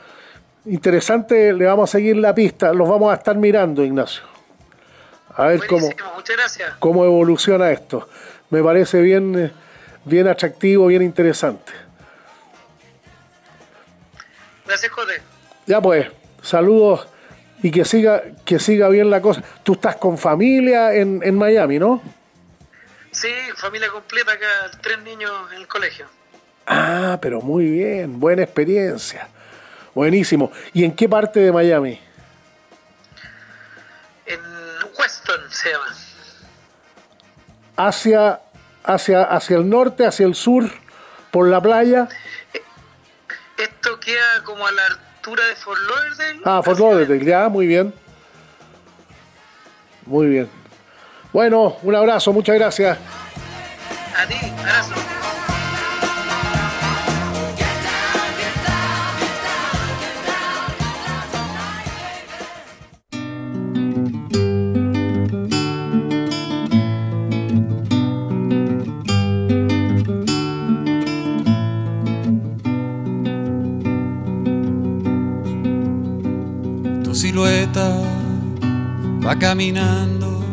Interesante, 0.69 1.53
le 1.53 1.65
vamos 1.65 1.89
a 1.89 1.91
seguir 1.93 2.17
la 2.17 2.35
pista, 2.35 2.73
los 2.73 2.89
vamos 2.89 3.13
a 3.13 3.15
estar 3.15 3.35
mirando, 3.37 3.85
Ignacio. 3.85 4.23
A 5.35 5.47
ver 5.47 5.65
cómo, 5.65 5.87
Buenísimo, 5.87 6.65
cómo 6.79 7.05
evoluciona 7.05 7.71
esto. 7.71 8.09
Me 8.49 8.61
parece 8.61 9.01
bien, 9.01 9.37
eh, 9.37 9.51
bien 10.03 10.27
atractivo, 10.27 10.87
bien 10.87 11.03
interesante. 11.03 11.71
Gracias, 14.65 14.91
Jote. 14.91 15.21
Ya 15.67 15.81
pues, 15.81 16.07
saludos 16.41 17.07
y 17.63 17.71
que 17.71 17.85
siga, 17.85 18.23
que 18.43 18.59
siga 18.59 18.89
bien 18.89 19.09
la 19.09 19.21
cosa. 19.21 19.41
Tú 19.63 19.73
estás 19.73 19.95
con 19.95 20.17
familia 20.17 20.93
en, 20.93 21.21
en 21.23 21.35
Miami, 21.35 21.79
¿no? 21.79 22.01
Sí, 23.11 23.31
familia 23.55 23.89
completa 23.89 24.33
acá, 24.33 24.47
tres 24.81 24.99
niños 24.99 25.31
en 25.51 25.61
el 25.61 25.67
colegio. 25.67 26.07
Ah, 26.65 27.17
pero 27.21 27.39
muy 27.39 27.69
bien, 27.69 28.19
buena 28.19 28.43
experiencia. 28.43 29.29
Buenísimo. 29.97 30.51
¿Y 30.73 30.83
en 30.83 30.95
qué 30.95 31.09
parte 31.09 31.39
de 31.39 31.51
Miami? 31.51 31.99
En 34.27 34.39
Weston 34.95 35.41
se 35.49 35.71
llama. 35.71 35.85
¿Hacia, 37.77 38.39
hacia, 38.83 39.23
hacia 39.23 39.57
el 39.57 39.67
norte, 39.67 40.05
hacia 40.05 40.27
el 40.27 40.35
sur, 40.35 40.69
por 41.31 41.47
la 41.47 41.59
playa? 41.59 42.07
Esto 43.57 43.99
queda 43.99 44.43
como 44.43 44.67
a 44.67 44.71
la 44.71 44.85
altura 44.85 45.43
de 45.47 45.55
Fort 45.55 45.79
Lauderdale. 45.79 46.41
Ah, 46.45 46.61
Fort 46.63 46.79
Lauderdale, 46.79 47.25
ya, 47.25 47.49
muy 47.49 47.65
bien. 47.65 47.91
Muy 50.05 50.27
bien. 50.27 50.47
Bueno, 51.33 51.75
un 51.81 51.95
abrazo, 51.95 52.31
muchas 52.31 52.55
gracias. 52.55 52.99
A 54.15 54.27
ti, 54.27 54.35
abrazo. 54.59 55.16
Silueta 77.37 77.91
va 79.23 79.37
caminando. 79.37 80.43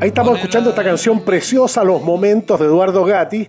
Ahí 0.00 0.08
estamos 0.08 0.38
escuchando 0.38 0.70
esta 0.70 0.82
canción 0.82 1.20
preciosa, 1.20 1.84
Los 1.84 2.02
Momentos 2.02 2.58
de 2.58 2.64
Eduardo 2.64 3.04
Gatti. 3.04 3.46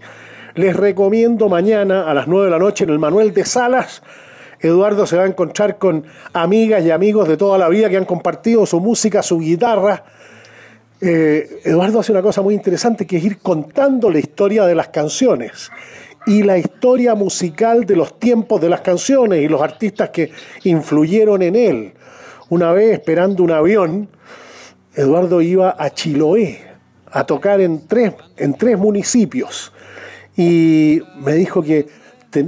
Les 0.55 0.75
recomiendo 0.75 1.47
mañana 1.47 2.11
a 2.11 2.13
las 2.13 2.27
9 2.27 2.47
de 2.47 2.51
la 2.51 2.59
noche 2.59 2.83
en 2.83 2.89
el 2.89 2.99
Manuel 2.99 3.33
de 3.33 3.45
Salas. 3.45 4.03
Eduardo 4.59 5.05
se 5.05 5.15
va 5.15 5.23
a 5.23 5.27
encontrar 5.27 5.77
con 5.77 6.03
amigas 6.33 6.83
y 6.83 6.91
amigos 6.91 7.25
de 7.25 7.37
toda 7.37 7.57
la 7.57 7.69
vida 7.69 7.89
que 7.89 7.95
han 7.95 8.03
compartido 8.03 8.65
su 8.65 8.81
música, 8.81 9.23
su 9.23 9.39
guitarra. 9.39 10.03
Eh, 10.99 11.61
Eduardo 11.63 12.01
hace 12.01 12.11
una 12.11 12.21
cosa 12.21 12.41
muy 12.41 12.53
interesante 12.53 13.07
que 13.07 13.15
es 13.15 13.23
ir 13.23 13.37
contando 13.37 14.09
la 14.09 14.19
historia 14.19 14.65
de 14.65 14.75
las 14.75 14.89
canciones 14.89 15.71
y 16.27 16.43
la 16.43 16.57
historia 16.57 17.15
musical 17.15 17.85
de 17.85 17.95
los 17.95 18.19
tiempos 18.19 18.59
de 18.59 18.67
las 18.67 18.81
canciones 18.81 19.41
y 19.41 19.47
los 19.47 19.61
artistas 19.61 20.09
que 20.09 20.33
influyeron 20.65 21.41
en 21.43 21.55
él. 21.55 21.93
Una 22.49 22.71
vez 22.71 22.93
esperando 22.93 23.43
un 23.43 23.51
avión, 23.51 24.09
Eduardo 24.95 25.39
iba 25.39 25.75
a 25.77 25.91
Chiloé 25.91 26.59
a 27.11 27.23
tocar 27.23 27.61
en 27.61 27.87
tres, 27.87 28.13
en 28.37 28.55
tres 28.55 28.75
municipios 28.75 29.71
y 30.35 30.99
me 31.17 31.33
dijo 31.33 31.61
que 31.61 31.87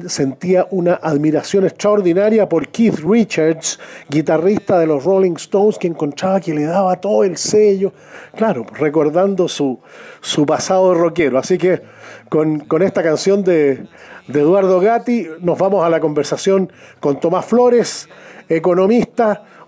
sentía 0.08 0.68
una 0.72 0.96
admiración 0.96 1.66
extraordinaria 1.66 2.50
por 2.50 2.68
Keith 2.70 3.00
Richards, 3.00 3.80
guitarrista 4.10 4.80
de 4.80 4.88
los 4.88 5.04
Rolling 5.04 5.34
Stones, 5.34 5.78
que 5.78 5.88
encontraba 5.88 6.40
que 6.40 6.54
le 6.54 6.64
daba 6.64 6.96
todo 7.00 7.24
el 7.24 7.38
sello, 7.38 7.94
claro, 8.36 8.66
recordando 8.74 9.48
su, 9.48 9.80
su 10.20 10.48
pasado 10.48 10.96
rockero. 10.96 11.38
Así 11.38 11.60
que 11.60 11.80
con, 12.28 12.62
con 12.62 12.82
esta 12.82 13.04
canción 13.04 13.44
de, 13.44 13.86
de 14.28 14.40
Eduardo 14.40 14.80
Gatti 14.80 15.28
nos 15.42 15.60
vamos 15.60 15.84
a 15.84 15.90
la 15.90 16.00
conversación 16.00 16.72
con 17.00 17.20
Tomás 17.20 17.46
Flores, 17.46 18.10
economista. 18.50 19.44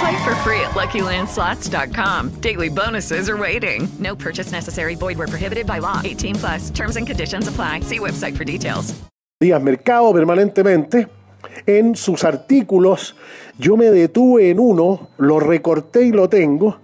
Play 0.00 0.16
for 0.24 0.34
free 0.44 0.60
at 0.60 0.72
LuckyLandSlots.com. 0.74 2.40
Daily 2.40 2.68
bonuses 2.68 3.28
are 3.28 3.36
waiting. 3.36 3.88
No 3.98 4.14
purchase 4.14 4.52
necessary. 4.52 4.94
Void 4.94 5.18
where 5.18 5.26
prohibited 5.28 5.66
by 5.66 5.78
law. 5.80 6.00
18 6.04 6.34
plus. 6.36 6.70
Terms 6.70 6.96
and 6.96 7.06
conditions 7.06 7.48
apply. 7.48 7.80
See 7.80 7.98
website 7.98 8.36
for 8.36 8.44
details. 8.44 8.94
días 9.40 9.62
mercado 9.62 10.12
permanentemente. 10.12 11.06
En 11.66 11.94
sus 11.96 12.24
artículos, 12.24 13.14
yo 13.58 13.76
me 13.76 13.86
detuve 13.90 14.50
en 14.50 14.58
uno, 14.58 15.08
lo 15.18 15.38
recorté 15.38 16.02
y 16.06 16.12
lo 16.12 16.28
tengo, 16.28 16.78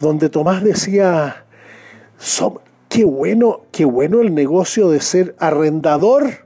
donde 0.00 0.28
Tomás 0.28 0.62
decía, 0.62 1.44
"Som- 2.20 2.60
qué 2.90 3.04
bueno, 3.04 3.62
qué 3.72 3.84
bueno 3.86 4.20
el 4.20 4.34
negocio 4.34 4.90
de 4.90 5.00
ser 5.00 5.34
arrendador 5.38 6.43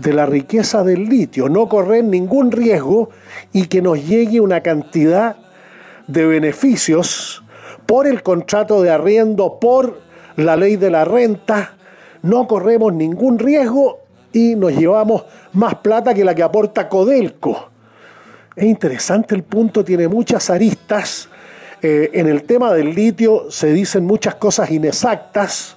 de 0.00 0.12
la 0.12 0.26
riqueza 0.26 0.84
del 0.84 1.08
litio, 1.08 1.48
no 1.48 1.68
correr 1.68 2.04
ningún 2.04 2.52
riesgo 2.52 3.10
y 3.52 3.66
que 3.66 3.82
nos 3.82 4.06
llegue 4.06 4.40
una 4.40 4.60
cantidad 4.60 5.36
de 6.06 6.26
beneficios 6.26 7.42
por 7.86 8.06
el 8.06 8.22
contrato 8.22 8.82
de 8.82 8.90
arriendo, 8.90 9.58
por 9.58 10.00
la 10.36 10.56
ley 10.56 10.76
de 10.76 10.90
la 10.90 11.04
renta, 11.04 11.76
no 12.22 12.46
corremos 12.46 12.92
ningún 12.92 13.38
riesgo 13.38 14.00
y 14.32 14.54
nos 14.54 14.72
llevamos 14.72 15.24
más 15.52 15.76
plata 15.76 16.12
que 16.12 16.24
la 16.24 16.34
que 16.34 16.42
aporta 16.42 16.88
Codelco. 16.88 17.70
Es 18.54 18.64
interesante 18.64 19.34
el 19.34 19.44
punto, 19.44 19.84
tiene 19.84 20.08
muchas 20.08 20.50
aristas. 20.50 21.28
Eh, 21.80 22.10
en 22.14 22.26
el 22.26 22.42
tema 22.42 22.72
del 22.72 22.94
litio 22.94 23.50
se 23.50 23.72
dicen 23.72 24.04
muchas 24.04 24.34
cosas 24.34 24.70
inexactas. 24.70 25.75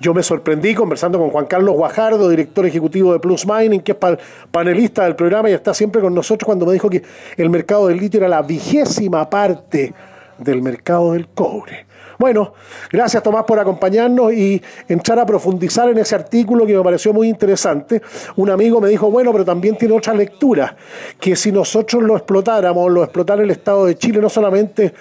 Yo 0.00 0.14
me 0.14 0.22
sorprendí 0.22 0.74
conversando 0.76 1.18
con 1.18 1.30
Juan 1.30 1.46
Carlos 1.46 1.74
Guajardo, 1.74 2.28
director 2.28 2.64
ejecutivo 2.64 3.12
de 3.12 3.18
Plus 3.18 3.44
Mining, 3.46 3.80
que 3.80 3.92
es 3.92 3.98
pa- 3.98 4.16
panelista 4.52 5.02
del 5.04 5.16
programa 5.16 5.50
y 5.50 5.54
está 5.54 5.74
siempre 5.74 6.00
con 6.00 6.14
nosotros 6.14 6.46
cuando 6.46 6.66
me 6.66 6.72
dijo 6.72 6.88
que 6.88 7.02
el 7.36 7.50
mercado 7.50 7.88
del 7.88 7.98
litio 7.98 8.18
era 8.20 8.28
la 8.28 8.42
vigésima 8.42 9.28
parte 9.28 9.92
del 10.38 10.62
mercado 10.62 11.14
del 11.14 11.26
cobre. 11.28 11.87
Bueno, 12.18 12.52
gracias 12.90 13.22
Tomás 13.22 13.44
por 13.44 13.60
acompañarnos 13.60 14.32
y 14.32 14.60
entrar 14.88 15.20
a 15.20 15.26
profundizar 15.26 15.88
en 15.88 15.98
ese 15.98 16.16
artículo 16.16 16.66
que 16.66 16.74
me 16.74 16.82
pareció 16.82 17.12
muy 17.12 17.28
interesante. 17.28 18.02
Un 18.34 18.50
amigo 18.50 18.80
me 18.80 18.88
dijo, 18.88 19.08
bueno, 19.08 19.30
pero 19.30 19.44
también 19.44 19.78
tiene 19.78 19.94
otra 19.94 20.14
lectura, 20.14 20.76
que 21.20 21.36
si 21.36 21.52
nosotros 21.52 22.02
lo 22.02 22.16
explotáramos, 22.16 22.90
lo 22.90 23.04
explotara 23.04 23.44
el 23.44 23.50
Estado 23.52 23.86
de 23.86 23.96
Chile, 23.96 24.20
no 24.20 24.28
solamente 24.28 24.92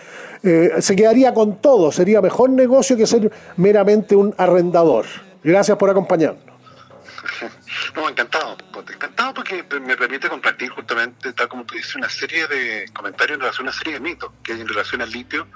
eh, 0.43 0.73
se 0.77 0.95
quedaría 0.95 1.33
con 1.33 1.55
todo, 1.55 1.91
sería 1.91 2.21
mejor 2.21 2.51
negocio 2.51 2.95
que 2.95 3.07
ser 3.07 3.31
meramente 3.55 4.15
un 4.15 4.35
arrendador. 4.37 5.05
Gracias 5.43 5.75
por 5.75 5.89
acompañarnos. 5.89 6.46
No, 7.95 8.07
encantado, 8.09 8.57
encantado 8.93 9.33
porque 9.33 9.63
me 9.81 9.95
permite 9.97 10.29
compartir 10.29 10.69
justamente, 10.69 11.33
tal 11.33 11.47
como 11.47 11.65
tú 11.65 11.75
dices, 11.75 11.95
una 11.95 12.09
serie 12.09 12.47
de 12.47 12.89
comentarios 12.93 13.35
en 13.35 13.41
relación 13.41 13.67
a 13.67 13.69
una 13.71 13.77
serie 13.77 13.93
de 13.93 13.99
mitos 13.99 14.31
que 14.43 14.53
hay 14.53 14.61
en 14.61 14.67
relación 14.67 15.01
al 15.01 15.11
litio 15.11 15.47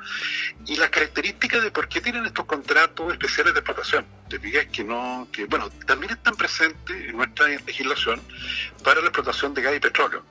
y 0.66 0.76
las 0.76 0.90
características 0.90 1.64
de 1.64 1.72
por 1.72 1.88
qué 1.88 2.02
tienen 2.02 2.26
estos 2.26 2.46
contratos 2.46 3.12
especiales 3.12 3.54
de 3.54 3.60
explotación. 3.60 4.06
Te 4.30 4.40
fijas 4.40 4.66
que 4.68 4.84
no, 4.84 5.28
que 5.32 5.46
bueno, 5.46 5.70
también 5.86 6.14
están 6.14 6.36
presentes 6.36 7.10
en 7.10 7.18
nuestra 7.18 7.48
legislación 7.48 8.22
para 8.84 9.02
la 9.02 9.08
explotación 9.08 9.54
de 9.54 9.62
gas 9.62 9.76
y 9.76 9.80
petróleo 9.80 10.24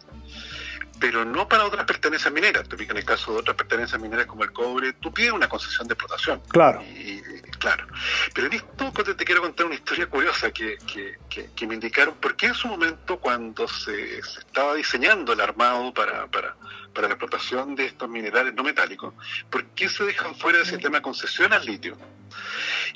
pero 1.00 1.24
no 1.24 1.48
para 1.48 1.64
otras 1.64 1.86
pertenencias 1.86 2.32
mineras. 2.32 2.68
Te 2.68 2.80
en 2.80 2.96
el 2.96 3.04
caso 3.04 3.32
de 3.32 3.38
otras 3.38 3.56
pertenencias 3.56 4.00
mineras 4.00 4.26
como 4.26 4.44
el 4.44 4.52
cobre, 4.52 4.92
tú 4.94 5.12
pides 5.12 5.32
una 5.32 5.48
concesión 5.48 5.88
de 5.88 5.94
explotación. 5.94 6.42
Claro. 6.48 6.82
Y, 6.82 7.22
claro. 7.58 7.86
Pero 8.34 8.46
en 8.46 8.52
esto 8.52 8.92
te 9.16 9.24
quiero 9.24 9.40
contar 9.40 9.66
una 9.66 9.74
historia 9.74 10.06
curiosa 10.06 10.50
que, 10.50 10.76
que, 10.86 11.50
que, 11.54 11.66
me 11.66 11.74
indicaron 11.74 12.14
por 12.14 12.36
qué 12.36 12.46
en 12.46 12.54
su 12.54 12.68
momento 12.68 13.18
cuando 13.18 13.66
se, 13.66 14.22
se 14.22 14.40
estaba 14.40 14.74
diseñando 14.74 15.32
el 15.32 15.40
armado 15.40 15.92
para, 15.94 16.26
para, 16.26 16.54
para, 16.92 17.08
la 17.08 17.14
explotación 17.14 17.74
de 17.74 17.86
estos 17.86 18.08
minerales 18.08 18.54
no 18.54 18.62
metálicos, 18.62 19.14
¿por 19.48 19.64
qué 19.68 19.88
se 19.88 20.04
dejan 20.04 20.34
fuera 20.34 20.58
del 20.58 20.66
sistema 20.66 20.98
de 20.98 21.02
concesión 21.02 21.52
al 21.52 21.64
litio? 21.64 21.96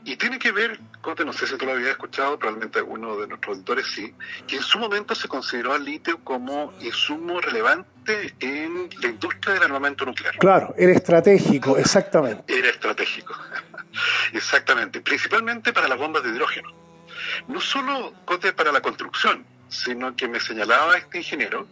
Y 0.04 0.16
tiene 0.16 0.38
que 0.38 0.52
ver, 0.52 0.78
Cote, 1.00 1.24
no 1.24 1.32
sé 1.32 1.46
si 1.46 1.56
tú 1.56 1.66
lo 1.66 1.72
habías 1.72 1.90
escuchado, 1.90 2.38
probablemente 2.38 2.78
alguno 2.78 3.16
de 3.16 3.28
nuestros 3.28 3.56
auditores 3.56 3.86
sí, 3.86 4.14
que 4.46 4.56
en 4.56 4.62
su 4.62 4.78
momento 4.78 5.14
se 5.14 5.28
consideró 5.28 5.72
al 5.72 5.84
litio 5.84 6.18
como 6.22 6.72
insumo 6.80 7.40
relevante 7.40 8.34
en 8.40 8.88
la 9.00 9.08
industria 9.08 9.54
del 9.54 9.64
armamento 9.64 10.04
nuclear. 10.04 10.36
Claro, 10.38 10.74
era 10.76 10.92
estratégico, 10.92 11.78
exactamente. 11.78 12.56
Era 12.56 12.68
estratégico, 12.68 13.34
exactamente, 14.32 15.00
principalmente 15.00 15.72
para 15.72 15.88
las 15.88 15.98
bombas 15.98 16.22
de 16.22 16.30
hidrógeno. 16.30 16.70
No 17.48 17.60
solo, 17.60 18.12
Cote, 18.24 18.52
para 18.52 18.72
la 18.72 18.80
construcción, 18.80 19.44
sino 19.68 20.14
que 20.14 20.28
me 20.28 20.40
señalaba 20.40 20.96
este 20.96 21.18
ingeniero 21.18 21.66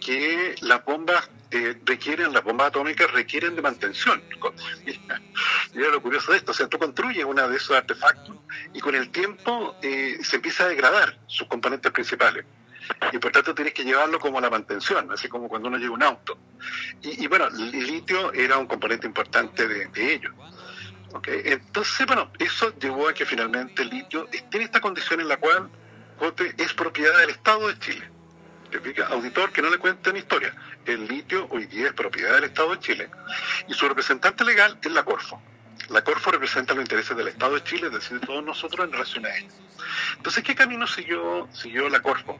que 0.00 0.54
las 0.60 0.84
bombas 0.84 1.28
eh, 1.50 1.78
requieren, 1.84 2.32
las 2.32 2.42
bombas 2.42 2.68
atómicas 2.68 3.10
requieren 3.12 3.54
de 3.54 3.62
mantención. 3.62 4.22
Mira 5.74 5.88
lo 5.90 6.02
curioso 6.02 6.32
de 6.32 6.38
esto, 6.38 6.50
o 6.50 6.54
sea, 6.54 6.68
tú 6.68 6.78
construyes 6.78 7.24
una 7.24 7.46
de 7.46 7.56
esos 7.56 7.76
artefactos 7.76 8.36
y 8.72 8.80
con 8.80 8.94
el 8.94 9.10
tiempo 9.10 9.76
eh, 9.82 10.18
se 10.22 10.36
empieza 10.36 10.64
a 10.64 10.68
degradar 10.68 11.18
sus 11.26 11.46
componentes 11.46 11.92
principales. 11.92 12.44
Y 13.12 13.18
por 13.18 13.32
tanto 13.32 13.54
tienes 13.54 13.74
que 13.74 13.84
llevarlo 13.84 14.20
como 14.20 14.40
la 14.40 14.48
mantención, 14.48 15.10
así 15.10 15.28
como 15.28 15.48
cuando 15.48 15.68
uno 15.68 15.76
lleva 15.76 15.94
un 15.94 16.02
auto. 16.02 16.38
Y, 17.02 17.26
bueno, 17.26 17.48
el 17.48 17.70
litio 17.70 18.32
era 18.32 18.58
un 18.58 18.66
componente 18.66 19.06
importante 19.06 19.66
de, 19.66 20.14
ello. 20.14 20.32
Okay. 21.12 21.42
Entonces, 21.46 22.06
bueno, 22.06 22.30
eso 22.38 22.72
llevó 22.78 23.08
a 23.08 23.14
que 23.14 23.26
finalmente 23.26 23.82
el 23.82 23.90
litio 23.90 24.28
esté 24.32 24.58
en 24.58 24.64
esta 24.64 24.80
condición 24.80 25.20
en 25.20 25.28
la 25.28 25.36
cual 25.38 25.68
es 26.58 26.72
propiedad 26.74 27.18
del 27.18 27.30
Estado 27.30 27.68
de 27.68 27.78
Chile 27.80 28.15
auditor 29.08 29.52
que 29.52 29.62
no 29.62 29.70
le 29.70 29.78
cuenten 29.78 30.16
historia. 30.16 30.54
El 30.84 31.06
litio 31.06 31.46
hoy 31.50 31.66
día 31.66 31.88
es 31.88 31.92
propiedad 31.92 32.34
del 32.34 32.44
Estado 32.44 32.70
de 32.70 32.80
Chile 32.80 33.08
y 33.68 33.74
su 33.74 33.88
representante 33.88 34.44
legal 34.44 34.78
es 34.82 34.92
la 34.92 35.04
Corfo. 35.04 35.40
La 35.90 36.02
Corfo 36.02 36.30
representa 36.30 36.74
los 36.74 36.82
intereses 36.82 37.16
del 37.16 37.28
Estado 37.28 37.54
de 37.54 37.62
Chile, 37.62 37.86
es 37.86 37.92
decir, 37.92 38.18
de 38.20 38.26
todos 38.26 38.44
nosotros 38.44 38.86
en 38.86 38.92
relación 38.92 39.26
a 39.26 39.36
él. 39.36 39.46
Entonces, 40.16 40.42
¿qué 40.42 40.54
camino 40.54 40.86
siguió, 40.86 41.48
siguió 41.52 41.88
la 41.88 42.00
Corfo? 42.00 42.38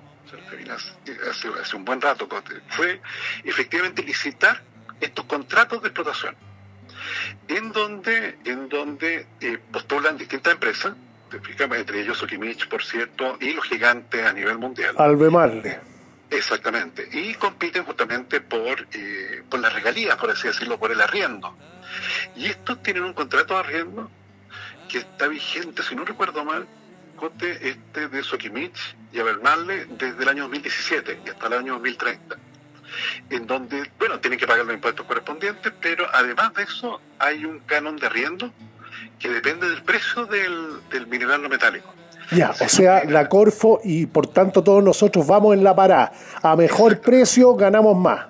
Hace, 1.31 1.77
un 1.77 1.85
buen 1.85 2.01
rato, 2.01 2.28
fue 2.70 3.01
efectivamente 3.44 4.03
licitar 4.03 4.61
estos 5.01 5.24
contratos 5.27 5.82
de 5.82 5.89
explotación, 5.89 6.35
en 7.47 7.70
donde, 7.70 8.36
en 8.44 8.69
donde 8.69 9.27
eh, 9.40 9.59
postulan 9.70 10.16
distintas 10.16 10.55
empresas, 10.55 10.94
entre 11.61 12.01
ellos 12.01 12.19
Sokimich, 12.19 12.69
por 12.69 12.82
cierto, 12.82 13.36
y 13.40 13.53
los 13.53 13.65
gigantes 13.66 14.24
a 14.24 14.32
nivel 14.32 14.59
mundial. 14.59 14.94
Albemarle 14.98 15.95
Exactamente. 16.31 17.09
Y 17.12 17.35
compiten 17.35 17.85
justamente 17.85 18.40
por, 18.40 18.89
eh, 18.93 19.43
por 19.48 19.61
las 19.61 19.73
regalías, 19.73 20.16
por 20.16 20.31
así 20.31 20.48
decirlo, 20.48 20.78
por 20.78 20.90
el 20.90 21.01
arriendo. 21.01 21.57
Y 22.35 22.47
estos 22.47 22.82
tienen 22.82 23.05
un 23.05 23.12
contrato 23.12 23.55
de 23.55 23.61
arriendo 23.61 24.11
que 24.89 24.98
está 24.98 25.28
vigente, 25.28 25.82
si 25.82 25.94
no 25.94 26.05
recuerdo 26.05 26.44
mal, 26.44 26.66
cote 27.16 27.69
este 27.69 28.09
de 28.09 28.23
Sokimich 28.23 28.97
y 29.12 29.19
Abermarle 29.19 29.86
desde 29.86 30.23
el 30.23 30.28
año 30.28 30.43
2017 30.44 31.23
y 31.27 31.31
hasta 31.31 31.47
el 31.47 31.53
año 31.55 31.73
2030. 31.74 32.36
En 33.31 33.47
donde, 33.47 33.90
bueno, 33.98 34.20
tienen 34.20 34.39
que 34.39 34.47
pagar 34.47 34.65
los 34.65 34.74
impuestos 34.74 35.07
correspondientes, 35.07 35.73
pero 35.81 36.07
además 36.12 36.55
de 36.55 36.62
eso 36.62 37.01
hay 37.19 37.44
un 37.44 37.61
canon 37.61 37.97
de 37.97 38.07
arriendo 38.07 38.53
que 39.19 39.28
depende 39.28 39.69
del 39.69 39.82
precio 39.82 40.27
del, 40.27 40.89
del 40.90 41.07
mineral 41.07 41.43
no 41.43 41.48
metálico. 41.48 41.94
Ya, 42.31 42.51
o 42.61 42.69
sea, 42.69 43.05
la 43.05 43.28
Corfo 43.28 43.81
y 43.85 44.07
por 44.07 44.27
tanto 44.28 44.62
todos 44.62 44.82
nosotros 44.82 45.27
vamos 45.27 45.55
en 45.55 45.62
la 45.62 45.74
parada. 45.74 46.12
A 46.43 46.57
mejor 46.57 47.01
precio 47.01 47.55
ganamos 47.55 47.97
más. 47.97 48.27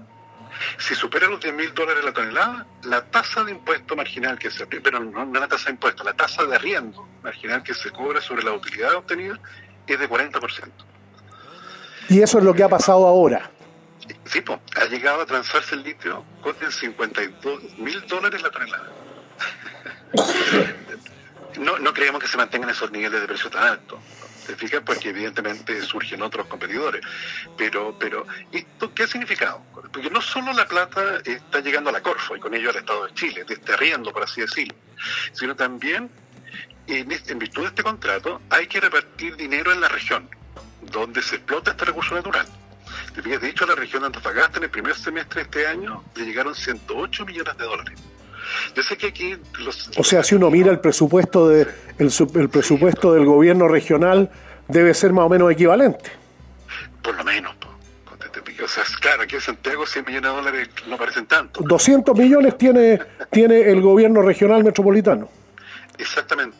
Si 0.78 0.94
supera 0.94 1.28
los 1.28 1.40
10 1.40 1.54
mil 1.54 1.74
dólares 1.74 2.04
la 2.04 2.12
tonelada, 2.12 2.66
la 2.84 3.04
tasa 3.04 3.44
de 3.44 3.52
impuesto 3.52 3.94
marginal 3.94 4.38
que 4.38 4.50
se 4.50 4.66
pero 4.66 5.00
no, 5.00 5.24
no 5.24 5.40
la 5.40 5.48
tasa 5.48 5.66
de 5.66 5.72
impuesto, 5.72 6.02
la 6.04 6.14
tasa 6.14 6.44
de 6.44 6.54
arriendo 6.56 7.06
marginal 7.22 7.62
que 7.62 7.74
se 7.74 7.90
cobra 7.90 8.20
sobre 8.20 8.42
la 8.42 8.52
utilidad 8.52 8.94
obtenida 8.94 9.38
es 9.86 9.98
de 9.98 10.08
40%. 10.08 10.70
Y 12.08 12.22
eso 12.22 12.38
es 12.38 12.44
lo 12.44 12.54
que 12.54 12.62
ha 12.62 12.68
pasado 12.68 13.06
ahora. 13.06 13.50
Sí, 14.24 14.40
pues, 14.40 14.58
ha 14.76 14.84
llegado 14.86 15.22
a 15.22 15.26
transarse 15.26 15.74
el 15.74 15.82
litio 15.82 16.24
con 16.42 16.54
52 16.54 17.78
mil 17.78 18.06
dólares 18.06 18.42
la 18.42 18.50
tonelada. 18.50 18.92
no, 21.58 21.78
no 21.78 21.92
creemos 21.92 22.20
que 22.20 22.28
se 22.28 22.36
mantengan 22.36 22.70
esos 22.70 22.90
niveles 22.90 23.20
de 23.20 23.26
precio 23.26 23.50
tan 23.50 23.64
altos. 23.64 23.98
¿Te 24.46 24.54
fijas? 24.54 24.82
Porque 24.84 25.08
evidentemente 25.08 25.82
surgen 25.82 26.22
otros 26.22 26.46
competidores. 26.46 27.04
Pero, 27.56 27.96
pero 27.98 28.26
¿esto 28.52 28.94
qué 28.94 29.02
ha 29.02 29.08
significado? 29.08 29.60
Porque 29.72 30.08
no 30.10 30.20
solo 30.20 30.52
la 30.52 30.66
plata 30.66 31.20
está 31.24 31.60
llegando 31.60 31.90
a 31.90 31.92
la 31.92 32.00
Corfo 32.00 32.36
y 32.36 32.40
con 32.40 32.54
ello 32.54 32.70
al 32.70 32.76
Estado 32.76 33.06
de 33.06 33.14
Chile, 33.14 33.44
de 33.44 33.54
este 33.54 34.12
por 34.12 34.22
así 34.22 34.40
decirlo, 34.40 34.74
sino 35.32 35.56
también 35.56 36.10
en, 36.86 37.10
este, 37.10 37.32
en 37.32 37.38
virtud 37.40 37.62
de 37.62 37.68
este 37.68 37.82
contrato 37.82 38.40
hay 38.50 38.66
que 38.68 38.80
repartir 38.80 39.36
dinero 39.36 39.72
en 39.72 39.80
la 39.80 39.88
región 39.88 40.28
donde 40.82 41.22
se 41.22 41.36
explota 41.36 41.72
este 41.72 41.84
recurso 41.84 42.14
natural. 42.14 42.46
De 43.14 43.48
hecho, 43.48 43.64
a 43.64 43.68
la 43.68 43.74
región 43.74 44.02
de 44.02 44.06
Antofagasta 44.06 44.58
en 44.58 44.64
el 44.64 44.70
primer 44.70 44.94
semestre 44.94 45.42
de 45.42 45.44
este 45.44 45.66
año 45.66 46.04
le 46.14 46.24
llegaron 46.24 46.54
108 46.54 47.26
millones 47.26 47.56
de 47.56 47.64
dólares. 47.64 47.98
Yo 48.74 48.82
sé 48.82 48.96
que 48.96 49.08
aquí 49.08 49.36
O 49.96 50.04
sea, 50.04 50.22
si 50.22 50.34
uno 50.34 50.50
mira 50.50 50.70
el 50.70 50.80
presupuesto 50.80 51.48
de 51.48 51.66
el, 51.98 52.12
el 52.34 52.48
presupuesto 52.48 53.12
del 53.12 53.24
gobierno 53.24 53.68
regional 53.68 54.30
debe 54.68 54.94
ser 54.94 55.12
más 55.12 55.26
o 55.26 55.28
menos 55.28 55.50
equivalente. 55.50 56.10
Por 57.02 57.16
lo 57.16 57.24
menos. 57.24 57.54
O 58.62 58.68
sea, 58.68 58.84
claro, 59.00 59.22
aquí 59.22 59.34
en 59.34 59.40
Santiago 59.40 59.86
100 59.86 60.04
millones 60.06 60.30
de 60.30 60.36
dólares 60.36 60.68
no 60.88 60.96
parecen 60.96 61.26
tanto. 61.26 61.60
200 61.62 62.16
millones 62.16 62.56
tiene, 62.56 62.98
tiene 63.30 63.60
el 63.70 63.80
gobierno 63.80 64.22
regional 64.22 64.64
metropolitano. 64.64 65.28
Exactamente. 65.98 66.56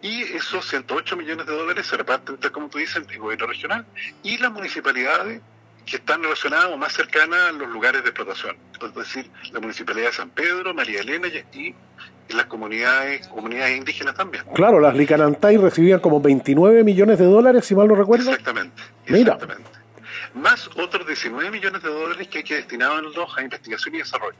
Y 0.00 0.22
esos 0.22 0.66
108 0.68 1.16
millones 1.16 1.46
de 1.46 1.52
dólares 1.52 1.86
se 1.86 1.96
reparten, 1.96 2.36
como 2.52 2.68
tú 2.68 2.78
dices, 2.78 2.96
el 2.96 3.18
gobierno 3.18 3.46
regional 3.46 3.84
y 4.22 4.38
las 4.38 4.52
municipalidades 4.52 5.40
que 5.86 5.96
están 5.96 6.22
relacionadas 6.22 6.66
o 6.66 6.76
más 6.76 6.92
cercanas 6.92 7.50
a 7.50 7.52
los 7.52 7.68
lugares 7.68 8.02
de 8.02 8.10
explotación, 8.10 8.56
es 8.80 8.94
decir, 8.94 9.30
la 9.52 9.60
Municipalidad 9.60 10.06
de 10.06 10.12
San 10.12 10.30
Pedro, 10.30 10.72
María 10.74 11.00
Elena 11.00 11.28
y, 11.52 11.74
las 12.30 12.46
comunidades 12.46 13.28
comunidades 13.28 13.76
indígenas 13.76 14.14
también. 14.14 14.44
Claro, 14.54 14.80
las 14.80 14.96
Licanantay 14.96 15.58
recibían 15.58 16.00
como 16.00 16.20
29 16.22 16.82
millones 16.82 17.18
de 17.18 17.26
dólares, 17.26 17.66
si 17.66 17.74
mal 17.74 17.86
no 17.86 17.94
recuerdo. 17.94 18.30
Exactamente, 18.30 18.82
exactamente. 19.04 19.70
Más 20.32 20.68
otros 20.76 21.06
19 21.06 21.50
millones 21.50 21.82
de 21.82 21.90
dólares 21.90 22.26
que 22.28 22.38
hay 22.38 22.44
que 22.44 22.56
destinarlos 22.56 23.28
a 23.36 23.42
investigación 23.42 23.94
y 23.94 23.98
desarrollo. 23.98 24.38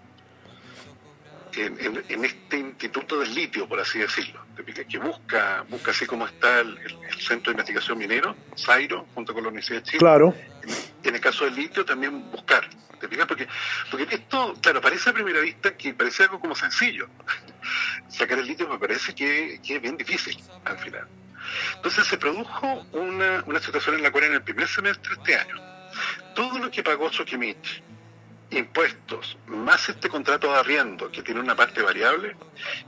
En, 1.57 2.25
este 2.25 2.59
instituto 2.59 3.21
del 3.21 3.33
litio, 3.33 3.69
por 3.69 3.79
así 3.79 4.01
decirlo, 4.01 4.41
que 4.57 4.99
busca, 4.99 5.65
busca 5.69 5.91
así 5.93 6.07
como 6.07 6.27
está 6.27 6.61
el, 6.61 6.77
Centro 7.19 7.53
de 7.53 7.57
Investigación 7.57 7.99
Minero, 7.99 8.35
Zairo, 8.59 9.07
junto 9.15 9.35
con 9.35 9.45
la 9.45 9.51
Universidad 9.51 9.81
de 9.81 9.85
Chile. 9.85 9.99
Claro 9.99 10.35
en 11.03 11.15
el 11.15 11.21
caso 11.21 11.45
del 11.45 11.55
litio 11.55 11.85
también 11.85 12.31
buscar. 12.31 12.69
¿Te 13.01 13.09
fijas? 13.09 13.27
Porque, 13.27 13.47
porque 13.91 14.15
esto, 14.15 14.55
claro, 14.61 14.81
parece 14.81 15.11
a 15.11 15.13
primera 15.13 15.41
vista 15.41 15.77
que 15.77 15.95
parece 15.95 16.25
algo 16.25 16.41
como 16.41 16.55
sencillo. 16.55 17.09
Sacar 18.09 18.39
el 18.39 18.47
litio 18.47 18.69
me 18.69 18.79
parece 18.79 19.15
que, 19.15 19.55
es 19.55 19.83
bien 19.83 19.97
difícil 19.97 20.37
al 20.65 20.79
final. 20.79 21.07
Entonces 21.77 22.07
se 22.07 22.17
produjo 22.17 22.87
una, 22.93 23.43
una 23.47 23.61
situación 23.61 23.97
en 23.97 24.03
la 24.03 24.11
cual 24.11 24.25
en 24.25 24.35
el 24.35 24.43
primer 24.43 24.67
semestre 24.67 25.15
de 25.15 25.23
este 25.23 25.37
año, 25.37 25.61
todo 26.35 26.59
lo 26.59 26.71
que 26.71 26.83
pagó 26.83 27.13
Sokimich 27.13 27.83
impuestos, 28.51 29.37
más 29.47 29.89
este 29.89 30.09
contrato 30.09 30.53
de 30.53 30.59
arriendo 30.59 31.11
que 31.11 31.23
tiene 31.23 31.41
una 31.41 31.57
parte 31.57 31.83
variable, 31.83 32.37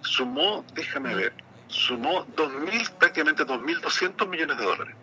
sumó, 0.02 0.64
déjame 0.74 1.14
ver, 1.14 1.32
sumó 1.68 2.26
2.000, 2.36 2.90
prácticamente 2.98 3.44
2.200 3.44 4.28
millones 4.28 4.58
de 4.58 4.64
dólares 4.64 4.96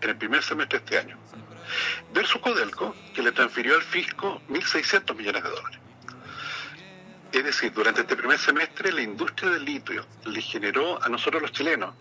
en 0.00 0.10
el 0.10 0.16
primer 0.16 0.42
semestre 0.42 0.78
de 0.78 0.84
este 0.84 0.98
año. 0.98 1.18
Versus 2.12 2.40
Codelco, 2.40 2.94
que 3.14 3.22
le 3.22 3.32
transfirió 3.32 3.74
al 3.74 3.82
fisco 3.82 4.40
1.600 4.48 5.14
millones 5.16 5.42
de 5.42 5.50
dólares. 5.50 5.78
Es 7.32 7.44
decir, 7.44 7.72
durante 7.72 8.00
este 8.00 8.16
primer 8.16 8.38
semestre 8.38 8.92
la 8.92 9.02
industria 9.02 9.50
del 9.50 9.64
litio 9.64 10.04
le 10.24 10.40
generó 10.40 11.02
a 11.02 11.08
nosotros 11.08 11.40
los 11.42 11.52
chilenos 11.52 11.94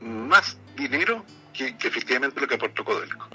más 0.00 0.56
dinero 0.76 1.24
que, 1.52 1.74
efectivamente 1.86 2.40
lo 2.40 2.46
que 2.46 2.54
aportó 2.54 2.84
Codelco. 2.84 3.26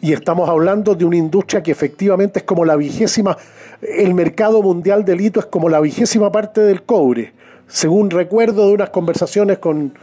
Y 0.00 0.12
estamos 0.12 0.48
hablando 0.48 0.94
de 0.94 1.04
una 1.04 1.16
industria 1.16 1.62
que 1.62 1.72
efectivamente 1.72 2.40
es 2.40 2.44
como 2.44 2.64
la 2.64 2.76
vigésima, 2.76 3.36
el 3.80 4.14
mercado 4.14 4.62
mundial 4.62 5.04
del 5.04 5.18
litio 5.18 5.40
es 5.40 5.46
como 5.46 5.68
la 5.68 5.80
vigésima 5.80 6.30
parte 6.30 6.60
del 6.60 6.82
cobre, 6.82 7.32
según 7.66 8.10
recuerdo 8.10 8.68
de 8.68 8.74
unas 8.74 8.90
conversaciones 8.90 9.58
con, 9.58 9.96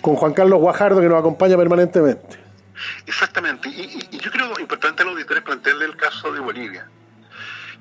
con 0.00 0.16
Juan 0.16 0.32
Carlos 0.32 0.60
Guajardo 0.60 1.00
que 1.00 1.08
nos 1.08 1.18
acompaña 1.18 1.56
permanentemente. 1.56 2.49
Exactamente, 3.06 3.68
y, 3.68 3.72
y- 3.82 4.16
y 4.16 4.18
yo 4.18 4.30
creo 4.30 4.58
importante 4.58 5.02
a 5.02 5.04
los 5.06 5.14
auditores 5.14 5.42
plantearle 5.42 5.84
el 5.86 5.96
caso 5.96 6.32
de 6.32 6.40
Bolivia. 6.40 6.86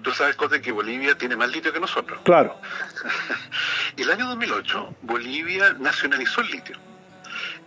Tú 0.01 0.11
sabes, 0.13 0.35
Cote, 0.37 0.61
que 0.61 0.71
Bolivia 0.71 1.17
tiene 1.17 1.35
más 1.35 1.49
litio 1.51 1.73
que 1.73 1.79
nosotros. 1.79 2.19
Claro. 2.23 2.59
El 3.97 4.09
año 4.09 4.27
2008, 4.27 4.95
Bolivia 5.01 5.75
nacionalizó 5.79 6.39
el 6.41 6.51
litio. 6.51 6.77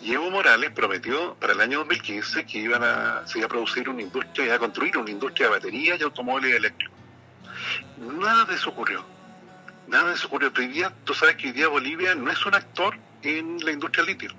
Y 0.00 0.14
Evo 0.14 0.30
Morales 0.30 0.70
prometió 0.70 1.34
para 1.34 1.52
el 1.52 1.60
año 1.60 1.78
2015 1.80 2.46
que 2.46 2.58
iban 2.58 2.82
a, 2.82 3.26
se 3.26 3.38
iba 3.38 3.46
a 3.46 3.48
producir 3.50 3.88
una 3.88 4.00
industria, 4.02 4.46
iba 4.46 4.54
a 4.54 4.58
construir 4.58 4.96
una 4.96 5.10
industria 5.10 5.46
de 5.48 5.52
baterías 5.52 6.00
y 6.00 6.02
automóviles 6.02 6.56
eléctricos. 6.56 6.96
Nada 7.98 8.44
de 8.46 8.54
eso 8.54 8.70
ocurrió. 8.70 9.04
Nada 9.86 10.08
de 10.08 10.14
eso 10.14 10.26
ocurrió. 10.26 10.50
Hoy 10.56 10.68
día, 10.68 10.92
tú 11.04 11.12
sabes 11.14 11.36
que 11.36 11.48
hoy 11.48 11.52
día 11.52 11.68
Bolivia 11.68 12.14
no 12.14 12.30
es 12.30 12.44
un 12.46 12.54
actor 12.54 12.96
en 13.22 13.58
la 13.64 13.70
industria 13.72 14.04
del 14.04 14.14
litio. 14.14 14.30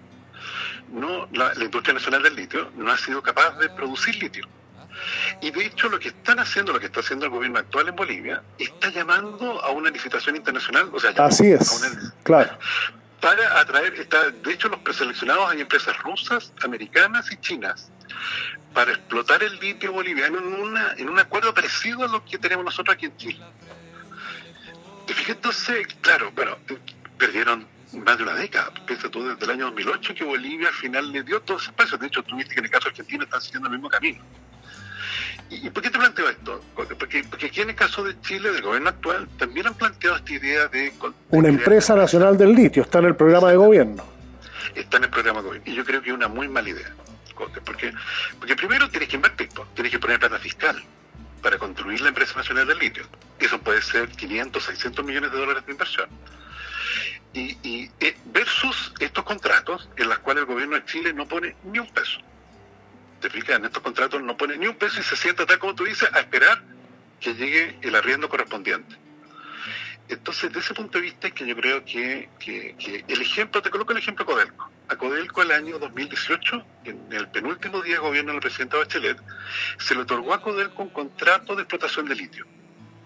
No, 0.91 1.27
la, 1.31 1.53
la 1.53 1.63
industria 1.63 1.93
nacional 1.93 2.21
del 2.23 2.35
litio 2.35 2.71
no 2.75 2.91
ha 2.91 2.97
sido 2.97 3.21
capaz 3.21 3.57
de 3.57 3.69
producir 3.69 4.15
litio. 4.15 4.47
Y 5.41 5.49
de 5.51 5.65
hecho 5.65 5.89
lo 5.89 5.99
que 5.99 6.09
están 6.09 6.39
haciendo, 6.39 6.71
lo 6.71 6.79
que 6.79 6.85
está 6.85 6.99
haciendo 6.99 7.25
el 7.25 7.31
gobierno 7.31 7.57
actual 7.59 7.87
en 7.89 7.95
Bolivia, 7.95 8.43
está 8.59 8.89
llamando 8.89 9.59
a 9.63 9.71
una 9.71 9.89
licitación 9.89 10.35
internacional, 10.35 10.89
o 10.93 10.99
sea, 10.99 11.11
Así 11.17 11.51
a 11.51 11.55
es, 11.55 11.71
una- 11.71 12.13
claro. 12.23 12.57
para 13.19 13.59
atraer, 13.59 13.93
está, 13.95 14.29
de 14.29 14.53
hecho 14.53 14.69
los 14.69 14.79
preseleccionados 14.81 15.49
hay 15.49 15.61
empresas 15.61 15.97
rusas, 16.03 16.53
americanas 16.63 17.31
y 17.31 17.37
chinas 17.37 17.89
para 18.73 18.91
explotar 18.91 19.41
el 19.41 19.59
litio 19.59 19.91
boliviano 19.93 20.37
en, 20.37 20.53
una, 20.61 20.93
en 20.97 21.09
un 21.09 21.17
acuerdo 21.19 21.53
parecido 21.53 22.03
a 22.03 22.07
lo 22.07 22.23
que 22.23 22.37
tenemos 22.37 22.63
nosotros 22.63 22.93
aquí 22.95 23.05
en 23.07 23.17
Chile. 23.17 23.39
Fijas, 25.07 25.29
entonces, 25.29 25.87
claro, 26.01 26.31
bueno, 26.35 26.57
perdieron 27.17 27.67
más 27.93 28.17
de 28.17 28.23
una 28.23 28.33
década. 28.35 28.71
Piensa 28.85 29.09
tú 29.09 29.23
desde 29.27 29.43
el 29.45 29.51
año 29.51 29.65
2008 29.65 30.15
que 30.15 30.23
Bolivia 30.23 30.69
al 30.69 30.73
final 30.73 31.11
le 31.11 31.23
dio 31.23 31.41
todo 31.41 31.57
ese 31.57 31.67
espacio. 31.67 31.97
De 31.97 32.07
hecho, 32.07 32.23
tuviste 32.23 32.53
que 32.53 32.59
en 32.59 32.65
el 32.65 32.71
caso 32.71 32.89
argentino 32.89 33.23
están 33.23 33.41
siguiendo 33.41 33.67
el 33.67 33.73
mismo 33.73 33.89
camino. 33.89 34.21
¿Y 35.49 35.69
por 35.69 35.83
qué 35.83 35.89
te 35.89 35.99
planteo 35.99 36.29
esto? 36.29 36.63
Porque, 36.75 36.95
porque 36.95 37.45
aquí 37.45 37.61
en 37.61 37.69
el 37.69 37.75
caso 37.75 38.03
de 38.03 38.19
Chile, 38.21 38.51
del 38.51 38.61
gobierno 38.61 38.89
actual, 38.89 39.27
también 39.37 39.67
han 39.67 39.75
planteado 39.75 40.17
esta 40.17 40.33
idea 40.33 40.67
de 40.67 40.93
Una 41.29 41.49
empresa 41.49 41.95
nacional 41.95 42.37
del 42.37 42.53
litio 42.53 42.83
está 42.83 42.99
en 42.99 43.05
el 43.05 43.15
programa 43.15 43.49
de 43.49 43.57
gobierno. 43.57 44.03
está 44.73 44.97
en 44.97 45.03
el 45.03 45.09
programa 45.09 45.41
de 45.41 45.47
gobierno. 45.47 45.71
Y 45.71 45.75
yo 45.75 45.85
creo 45.85 46.01
que 46.01 46.09
es 46.09 46.15
una 46.15 46.27
muy 46.27 46.47
mala 46.47 46.69
idea. 46.69 46.93
Porque, 47.35 47.93
porque 48.39 48.55
primero 48.55 48.89
tienes 48.89 49.09
que 49.09 49.15
invertir, 49.15 49.49
tienes 49.73 49.91
que 49.91 49.99
poner 49.99 50.19
plata 50.19 50.37
fiscal 50.39 50.81
para 51.41 51.57
construir 51.57 51.99
la 52.01 52.09
empresa 52.09 52.35
nacional 52.37 52.67
del 52.67 52.79
litio. 52.79 53.03
Eso 53.39 53.59
puede 53.59 53.81
ser 53.81 54.07
500, 54.07 54.63
600 54.63 55.05
millones 55.05 55.31
de 55.31 55.37
dólares 55.37 55.65
de 55.65 55.71
inversión. 55.73 56.09
Y, 57.33 57.89
eh, 57.99 58.15
versus 58.25 58.93
estos 58.99 59.23
contratos 59.23 59.89
en 59.97 60.07
los 60.09 60.19
cuales 60.19 60.41
el 60.41 60.47
gobierno 60.47 60.75
de 60.75 60.85
Chile 60.85 61.13
no 61.13 61.27
pone 61.27 61.55
ni 61.63 61.79
un 61.79 61.87
peso. 61.91 62.19
¿Te 63.21 63.29
fijas? 63.29 63.57
En 63.57 63.65
estos 63.65 63.81
contratos 63.81 64.21
no 64.21 64.37
pone 64.37 64.55
ni 64.57 64.67
un 64.67 64.75
peso 64.75 64.99
y 64.99 65.03
se 65.03 65.15
sienta 65.15 65.45
tal 65.45 65.57
como 65.57 65.73
tú 65.73 65.83
dices 65.85 66.09
a 66.13 66.19
esperar 66.19 66.61
que 67.19 67.33
llegue 67.33 67.77
el 67.81 67.95
arriendo 67.95 68.29
correspondiente. 68.29 68.95
Entonces, 70.09 70.51
de 70.51 70.59
ese 70.59 70.73
punto 70.73 70.97
de 70.97 71.05
vista 71.05 71.27
es 71.27 71.33
que 71.33 71.47
yo 71.47 71.55
creo 71.55 71.83
que, 71.85 72.29
que- 72.37 72.75
que 72.77 73.05
el 73.07 73.21
ejemplo, 73.21 73.61
te 73.61 73.69
coloco 73.69 73.93
el 73.93 73.99
ejemplo 73.99 74.25
Codelco. 74.25 74.69
A 74.89 74.97
Codelco 74.97 75.41
el 75.41 75.51
año 75.51 75.79
2018, 75.79 76.65
en 76.83 77.07
el 77.11 77.29
penúltimo 77.29 77.81
día 77.81 77.93
de 77.95 77.99
gobierno 77.99 78.33
del 78.33 78.41
presidente 78.41 78.75
Bachelet, 78.77 79.17
se 79.79 79.95
le 79.95 80.01
otorgó 80.01 80.33
a 80.33 80.41
Codelco 80.41 80.83
un 80.83 80.89
contrato 80.89 81.55
de 81.55 81.61
explotación 81.63 82.05
de 82.07 82.15
litio. 82.15 82.45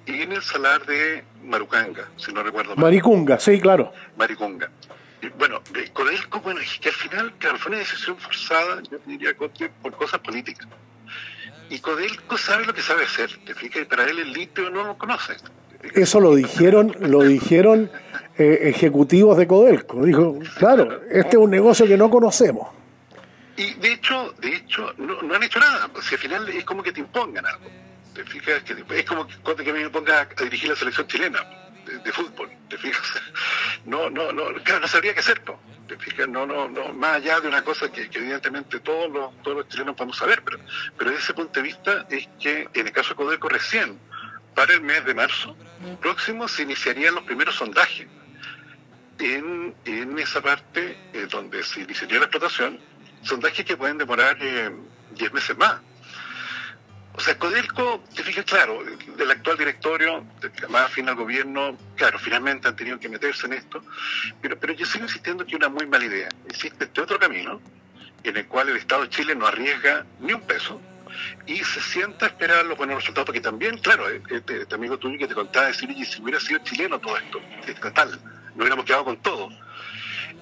Y 0.08 0.22
en 0.22 0.32
el 0.32 0.42
salar 0.42 0.86
de 0.86 1.24
Marucanga, 1.44 2.08
si 2.16 2.32
no 2.32 2.42
recuerdo 2.42 2.76
mal. 2.76 2.86
Maricunga, 2.86 3.40
sí, 3.40 3.60
claro. 3.60 3.92
Maricunga. 4.18 4.72
Y, 5.22 5.28
bueno, 5.30 5.62
de 5.74 5.92
Codelco, 5.92 6.40
bueno, 6.40 6.62
es 6.62 6.80
que 6.80 6.90
al 6.90 6.96
final, 6.96 7.34
claro, 7.38 7.58
fue 7.58 7.72
una 7.72 7.80
decisión 7.80 8.18
forzada, 8.18 8.82
yo 8.90 9.00
diría, 9.06 9.36
por 9.82 9.92
cosas 9.94 10.22
políticas. 10.22 10.68
Y 11.70 11.80
Codelco 11.80 12.38
sabe 12.38 12.66
lo 12.66 12.74
que 12.74 12.82
sabe 12.82 13.04
hacer, 13.04 13.38
te 13.46 13.54
fijas, 13.54 13.82
y 13.82 13.86
para 13.86 14.06
él 14.06 14.20
el 14.20 14.32
litio 14.32 14.70
no 14.70 14.86
lo 14.86 14.98
conoce. 14.98 15.36
Eso 15.94 16.22
lo 16.22 16.36
dijeron, 16.36 16.96
lo 17.00 17.24
dijeron 17.24 17.92
eh, 18.38 18.60
ejecutivos 18.64 19.38
de 19.38 19.46
Codelco. 19.46 20.06
Dijo, 20.06 20.40
claro, 20.58 21.02
este 21.10 21.32
es 21.32 21.36
un 21.36 21.52
negocio 21.52 21.86
que 21.86 21.98
no 21.98 22.10
conocemos. 22.10 22.70
Y 23.58 23.74
de 23.74 23.94
hecho, 23.94 24.34
de 24.40 24.56
hecho, 24.56 24.94
no, 24.98 25.22
no 25.22 25.36
han 25.36 25.44
hecho 25.44 25.60
nada. 25.60 25.90
pues, 25.90 26.06
Si 26.06 26.16
al 26.16 26.22
final 26.22 26.48
es 26.50 26.64
como 26.64 26.82
que 26.82 26.94
te 26.94 27.02
impongan 27.02 27.46
algo. 27.46 27.66
Te 28.18 28.26
fijas 28.26 28.64
que 28.64 28.74
es 28.74 29.06
como 29.06 29.28
que, 29.28 29.36
cuando 29.44 29.64
que 29.64 29.72
me 29.72 29.88
ponga 29.92 30.22
a 30.22 30.44
dirigir 30.44 30.70
la 30.70 30.76
selección 30.76 31.06
chilena 31.06 31.40
de, 31.86 32.12
fútbol. 32.12 32.50
Te 32.68 32.78
fijas. 32.78 33.06
No, 33.86 34.10
no, 34.10 34.34
no, 34.34 34.54
claro, 34.64 34.82
no 34.82 34.88
sabría 34.88 35.14
qué 35.14 35.20
hacer. 35.20 35.42
po. 35.44 35.60
Te 35.88 35.98
fijas, 35.98 36.28
no, 36.28 36.46
no, 36.48 36.68
no, 36.68 36.94
más 36.94 37.18
allá 37.18 37.40
de 37.40 37.48
una 37.48 37.62
cosa 37.62 37.92
que, 37.92 38.10
que 38.10 38.18
evidentemente 38.18 38.80
todos 38.80 39.10
los, 39.12 39.42
todos 39.44 39.58
los 39.58 39.68
chilenos 39.70 39.96
podemos 39.96 40.18
saber, 40.18 40.42
pero, 40.44 40.60
pero 40.98 41.12
desde 41.12 41.24
ese 41.24 41.34
punto 41.36 41.54
de 41.54 41.62
vista 41.62 42.08
es 42.10 42.28
que 42.40 42.68
en 42.74 42.88
el 42.88 42.92
caso 42.92 43.10
de 43.10 43.16
Codelco 43.16 43.48
recién, 43.48 44.00
para 44.56 44.74
el 44.74 44.82
mes 44.82 45.06
de 45.06 45.14
marzo 45.14 45.56
próximo 46.02 46.48
se 46.48 46.64
iniciarían 46.64 47.14
los 47.14 47.24
primeros 47.24 47.56
sondajes 47.56 48.08
en, 49.20 49.76
en 49.86 50.20
esa 50.20 50.42
parte 50.42 50.98
eh, 51.14 51.28
donde 51.30 51.64
se 51.64 51.82
iniciaría 51.82 52.18
la 52.18 52.26
explotación, 52.26 52.80
sondajes 53.22 53.64
que 53.64 53.78
pueden 53.78 54.00
demorar 54.00 54.36
eh, 54.42 54.72
10 55.12 55.34
meses 55.34 55.56
más. 55.58 55.80
O 57.18 57.20
sea, 57.20 57.38
Codelco, 57.40 58.04
te 58.16 58.24
fijas, 58.24 58.46
claro, 58.46 58.84
del 59.18 59.32
actual 59.32 59.58
directorio, 59.58 60.24
más 60.70 60.86
afín 60.86 61.10
al 61.10 61.16
gobierno, 61.16 61.76
claro, 61.96 62.20
finalmente 62.20 62.68
han 62.68 62.76
tenido 62.76 63.00
que 63.00 63.10
meterse 63.10 63.48
en 63.48 63.54
esto, 63.54 63.82
pero, 64.40 64.58
pero 64.60 64.74
yo 64.74 64.86
sigo 64.86 65.06
insistiendo 65.06 65.44
que 65.44 65.52
es 65.52 65.58
una 65.58 65.68
muy 65.68 65.88
mala 65.88 66.06
idea. 66.06 66.30
Existe 66.48 66.86
este 66.86 67.02
otro 67.02 67.18
camino 67.18 67.60
en 68.24 68.38
el 68.38 68.46
cual 68.48 68.70
el 68.70 68.78
Estado 68.78 69.02
de 69.02 69.10
Chile 69.10 69.34
no 69.34 69.48
arriesga 69.48 70.06
ni 70.20 70.34
un 70.34 70.42
peso 70.42 70.80
y 71.48 71.58
se 71.58 71.82
sienta 71.82 72.28
a 72.28 72.30
esperar 72.30 72.66
los 72.66 72.78
buenos 72.78 72.98
resultados, 72.98 73.26
porque 73.26 73.42
también, 73.42 73.80
claro, 73.80 74.08
eh, 74.10 74.22
este, 74.30 74.62
este 74.62 74.76
amigo 74.76 75.00
tuyo 75.00 75.18
que 75.18 75.28
te 75.28 75.34
contaba 75.34 75.68
decir, 75.68 75.90
oye, 75.90 76.06
si 76.06 76.22
hubiera 76.22 76.40
sido 76.40 76.60
chileno 76.60 77.00
todo 77.00 77.18
esto, 77.18 77.40
eh, 77.66 77.76
tal, 77.96 78.12
no 78.56 78.62
hubiéramos 78.62 78.86
quedado 78.86 79.06
con 79.06 79.18
todo. 79.24 79.50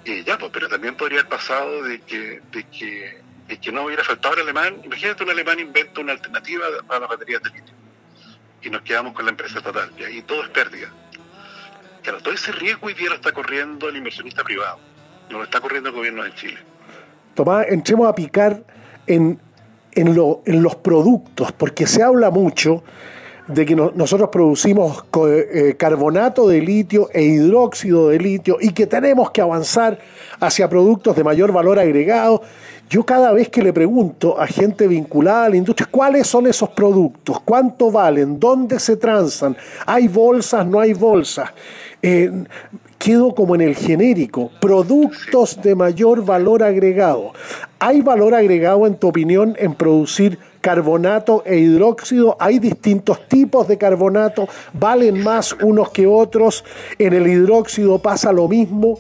Y 0.04 0.24
ya, 0.24 0.38
pues, 0.38 0.52
pero 0.54 0.68
también 0.68 0.96
podría 0.96 1.20
haber 1.20 1.30
pasado 1.30 1.84
de 1.84 2.02
que, 2.02 2.42
de 2.52 2.64
que, 2.66 3.22
de 3.48 3.58
que 3.60 3.72
no 3.72 3.86
hubiera 3.86 4.04
faltado 4.04 4.36
el 4.36 4.42
alemán. 4.42 4.78
Imagínate 4.84 5.24
un 5.24 5.30
alemán 5.30 5.60
inventa 5.60 6.02
una 6.02 6.14
alternativa 6.14 6.66
para 6.88 7.02
las 7.02 7.10
baterías 7.10 7.42
de 7.44 7.50
litio. 7.52 7.74
Y 8.62 8.70
nos 8.70 8.82
quedamos 8.82 9.14
con 9.14 9.26
la 9.26 9.32
empresa 9.32 9.60
estatal. 9.60 9.92
Y 9.98 10.04
ahí 10.04 10.22
todo 10.24 10.44
es 10.44 10.50
pérdida. 10.50 10.88
Claro, 12.02 12.20
todo 12.22 12.34
ese 12.34 12.52
riesgo 12.52 12.88
hoy 12.88 12.94
día 12.94 13.10
lo 13.10 13.16
está 13.16 13.32
corriendo 13.32 13.90
el 13.90 13.96
inversionista 13.98 14.44
privado. 14.44 14.80
No 15.30 15.40
lo 15.40 15.44
está 15.44 15.60
corriendo 15.60 15.90
el 15.90 15.96
gobierno 15.96 16.24
de 16.24 16.34
Chile. 16.36 16.58
Tomás, 17.36 17.66
entremos 17.70 18.08
a 18.08 18.16
picar 18.16 18.64
en, 19.08 19.40
en, 19.92 20.16
lo- 20.16 20.42
en 20.46 20.62
los 20.64 20.76
productos, 20.76 21.52
porque 21.52 21.86
se 21.88 22.02
habla 22.04 22.30
mucho 22.30 22.84
de 23.48 23.66
que 23.66 23.76
no- 23.76 23.92
nosotros 23.96 24.30
producimos 24.30 25.04
co- 25.12 25.30
eh, 25.32 25.76
carbonato 25.78 26.48
de 26.48 26.62
litio 26.62 27.10
e 27.14 27.22
hidróxido 27.24 28.10
de 28.10 28.18
litio 28.20 28.58
y 28.60 28.72
que 28.74 28.88
tenemos 28.88 29.32
que 29.32 29.42
avanzar 29.42 30.00
hacia 30.40 30.68
productos 30.70 31.16
de 31.16 31.24
mayor 31.24 31.52
valor 31.52 31.78
agregado. 31.80 32.42
Yo 32.90 33.04
cada 33.04 33.32
vez 33.32 33.50
que 33.50 33.64
le 33.64 33.74
pregunto 33.74 34.40
a 34.40 34.46
gente 34.48 34.88
vinculada 34.88 35.46
a 35.46 35.50
la 35.50 35.58
industria 35.58 35.88
cuáles 35.92 36.28
son 36.28 36.46
esos 36.48 36.70
productos, 36.70 37.40
cuánto 37.44 37.92
valen, 37.92 38.40
dónde 38.40 38.80
se 38.80 38.96
transan, 38.98 39.56
hay 39.86 40.08
bolsas, 40.08 40.66
no 40.68 40.80
hay 40.80 40.94
bolsas, 40.94 41.50
eh, 42.04 42.32
quedo 43.00 43.34
como 43.34 43.56
en 43.56 43.62
el 43.62 43.76
genérico, 43.76 44.52
productos 44.62 45.60
de 45.62 45.76
mayor 45.76 46.24
valor 46.24 46.62
agregado. 46.64 47.32
¿Hay 47.80 48.02
valor 48.02 48.34
agregado, 48.34 48.86
en 48.88 48.96
tu 48.96 49.08
opinión, 49.08 49.56
en 49.60 49.74
producir 49.74 50.38
carbonato 50.66 51.44
e 51.46 51.58
hidróxido? 51.60 52.38
¿Hay 52.40 52.58
distintos 52.58 53.28
tipos 53.28 53.68
de 53.68 53.78
carbonato? 53.78 54.48
¿Valen 54.74 55.24
más 55.24 55.54
unos 55.62 55.92
que 55.92 56.08
otros? 56.08 56.66
¿En 56.98 57.14
el 57.14 57.28
hidróxido 57.28 58.00
pasa 58.00 58.32
lo 58.32 58.48
mismo? 58.48 58.98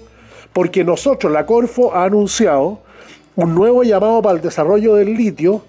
Porque 0.53 0.83
nosotros, 0.83 1.33
la 1.33 1.47
Corfo, 1.47 1.95
ha 1.95 2.03
anunciado 2.03 2.81
un 3.35 3.55
nuevo 3.55 3.83
llamado 3.83 4.21
para 4.21 4.35
el 4.35 4.43
desarrollo 4.43 4.93
del 4.93 5.15
litio 5.15 5.63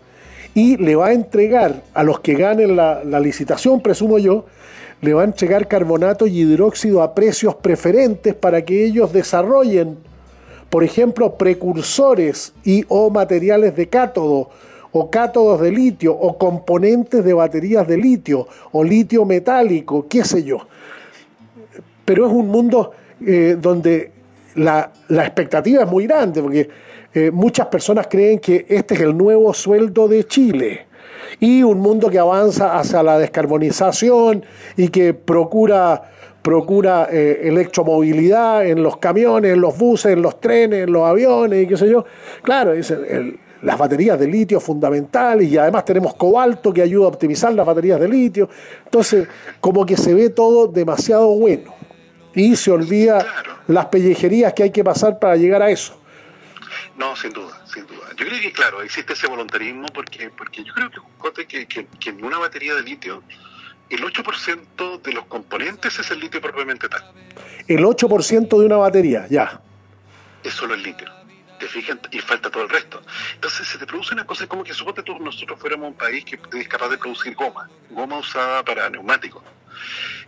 y 0.52 0.77
le 0.77 0.97
va 0.97 1.06
a 1.06 1.12
entregar 1.14 1.82
a 1.94 2.02
los 2.02 2.20
que 2.20 2.35
ganen 2.35 2.77
la, 2.77 3.02
la 3.02 3.18
licitación, 3.18 3.81
presumo 3.81 4.18
yo, 4.18 4.44
le 5.01 5.14
va 5.14 5.23
a 5.23 5.24
entregar 5.24 5.66
carbonato 5.66 6.27
y 6.27 6.40
hidróxido 6.40 7.01
a 7.02 7.14
precios 7.14 7.55
preferentes 7.55 8.35
para 8.35 8.62
que 8.66 8.85
ellos 8.85 9.14
desarrollen, 9.14 9.97
por 10.68 10.85
ejemplo, 10.85 11.39
precursores 11.39 12.52
y 12.64 12.85
o 12.89 13.09
materiales 13.09 13.74
de 13.77 13.89
cátodo 13.89 14.51
o 14.98 15.10
cátodos 15.10 15.60
de 15.60 15.70
litio 15.70 16.14
o 16.14 16.39
componentes 16.39 17.23
de 17.24 17.35
baterías 17.35 17.86
de 17.86 17.97
litio 17.98 18.47
o 18.73 18.82
litio 18.82 19.24
metálico, 19.24 20.06
qué 20.09 20.24
sé 20.24 20.43
yo. 20.43 20.59
Pero 22.05 22.27
es 22.27 22.32
un 22.32 22.48
mundo 22.48 22.93
eh, 23.27 23.56
donde 23.60 24.12
la, 24.55 24.90
la 25.09 25.24
expectativa 25.27 25.82
es 25.82 25.90
muy 25.90 26.06
grande, 26.06 26.40
porque 26.40 26.68
eh, 27.14 27.31
muchas 27.31 27.66
personas 27.66 28.06
creen 28.09 28.39
que 28.39 28.64
este 28.68 28.94
es 28.94 29.01
el 29.01 29.16
nuevo 29.16 29.52
sueldo 29.52 30.09
de 30.09 30.24
Chile 30.24 30.86
y 31.40 31.62
un 31.62 31.78
mundo 31.81 32.09
que 32.09 32.18
avanza 32.18 32.78
hacia 32.78 33.02
la 33.02 33.18
descarbonización 33.18 34.44
y 34.77 34.89
que 34.89 35.12
procura, 35.12 36.10
procura 36.43 37.09
eh, 37.10 37.40
electromovilidad 37.44 38.66
en 38.66 38.82
los 38.82 38.97
camiones, 38.98 39.52
en 39.52 39.60
los 39.60 39.77
buses, 39.77 40.12
en 40.12 40.23
los 40.23 40.40
trenes, 40.40 40.85
en 40.85 40.93
los 40.93 41.02
aviones 41.06 41.64
y 41.64 41.66
qué 41.66 41.77
sé 41.77 41.90
yo. 41.90 42.05
Claro, 42.43 42.73
es 42.73 42.90
el- 42.90 43.39
las 43.67 43.77
baterías 43.77 44.17
de 44.17 44.29
litio 44.29 44.61
fundamentales 44.61 45.49
y 45.51 45.59
además 45.59 45.85
tenemos 45.85 46.15
cobalto 46.15 46.73
que 46.73 46.83
ayuda 46.83 47.07
a 47.07 47.09
optimizar 47.09 47.53
las 47.53 47.67
baterías 47.67 47.99
de 47.99 48.09
litio. 48.09 48.49
Entonces, 48.85 49.27
como 49.61 49.85
que 49.85 49.97
se 49.97 50.15
ve 50.15 50.31
todo 50.31 50.69
demasiado 50.69 51.27
bueno 51.31 51.75
y 52.33 52.55
se 52.55 52.71
olvida 52.71 53.27
las 53.67 53.87
pellejerías 53.87 54.53
que 54.53 54.63
hay 54.63 54.71
que 54.71 54.85
pasar 54.85 55.19
para 55.19 55.35
llegar 55.35 55.63
a 55.63 55.71
eso. 55.71 56.01
No, 56.97 57.17
sin 57.17 57.33
duda, 57.33 57.61
sin 57.67 57.85
duda. 57.89 58.07
Yo 58.17 58.25
creo 58.25 58.41
que, 58.41 58.53
claro, 58.53 58.83
existe 58.83 59.15
ese 59.15 59.27
voluntarismo 59.27 59.89
porque, 59.93 60.31
porque 60.31 60.63
yo 60.63 60.73
creo 60.73 60.89
que, 61.35 61.47
que, 61.47 61.67
que, 61.67 61.87
que 61.99 62.11
en 62.11 62.25
una 62.25 62.39
batería 62.39 62.73
de 62.73 62.85
litio, 62.85 63.25
el 63.91 64.01
8% 64.01 65.03
de 65.03 65.13
los 65.13 65.27
componentes 65.27 65.99
es 65.99 66.09
el 66.13 66.21
litio 66.21 66.41
propiamente 66.41 66.89
tal. 66.89 67.03
El 67.67 67.81
8% 67.85 68.49
de 68.61 68.65
una 68.65 68.77
batería, 68.77 69.27
ya. 69.29 69.61
Es 70.45 70.53
solo 70.53 70.75
el 70.75 70.85
litio. 70.85 71.16
¿Te 71.59 71.66
fijas? 71.69 71.99
Y 72.11 72.19
falta 72.20 72.51
todo 72.51 72.65
el 72.65 72.69
resto. 72.69 73.03
Entonces 73.35 73.66
se 73.66 73.78
te 73.78 73.87
produce 73.87 74.12
una 74.15 74.27
cosa 74.27 74.47
como 74.47 74.62
que 74.62 74.74
suponte 74.74 75.03
tú 75.03 75.19
nosotros 75.19 75.59
fuéramos 75.59 75.89
un 75.89 75.97
país 75.97 76.24
que 76.24 76.39
es 76.59 76.69
capaz 76.69 76.89
de 76.89 76.99
producir 76.99 77.35
goma, 77.35 77.69
goma 77.91 78.19
usada 78.19 78.62
para 78.65 78.91
neumáticos. 78.91 79.43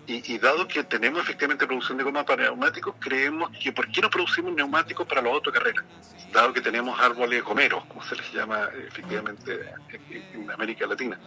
Y, 0.07 0.39
dado 0.39 0.67
que 0.67 0.83
tenemos 0.85 1.21
efectivamente 1.21 1.67
producción 1.67 1.99
de 1.99 2.05
goma 2.05 2.25
para 2.25 2.45
neumáticos, 2.45 2.95
creemos 2.99 3.51
que 3.63 3.73
¿por 3.73 3.91
qué 3.93 4.01
no 4.01 4.09
producimos 4.09 4.55
neumáticos 4.55 5.07
para 5.07 5.21
los 5.21 5.35
autocarreras? 5.35 5.85
Dado 6.33 6.55
que 6.55 6.63
tenemos 6.63 6.99
árboles 6.99 7.43
gomeros, 7.45 7.85
como 7.85 8.03
se 8.03 8.17
les 8.17 8.33
llama 8.33 8.71
eh, 8.75 8.87
efectivamente 8.89 9.71
en- 10.33 10.51
América 10.51 10.87
Latina. 10.87 11.19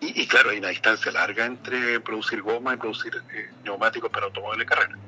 Y, 0.00 0.20
y 0.20 0.26
claro, 0.26 0.50
hay 0.50 0.58
una 0.58 0.68
distancia 0.68 1.10
larga 1.12 1.46
entre 1.46 1.98
producir 2.00 2.42
goma 2.42 2.74
y 2.74 2.76
producir 2.76 3.22
eh, 3.32 3.50
neumáticos 3.64 4.10
para 4.10 4.26
automóviles 4.26 4.66
de 4.66 4.74
carrera. 4.74 4.98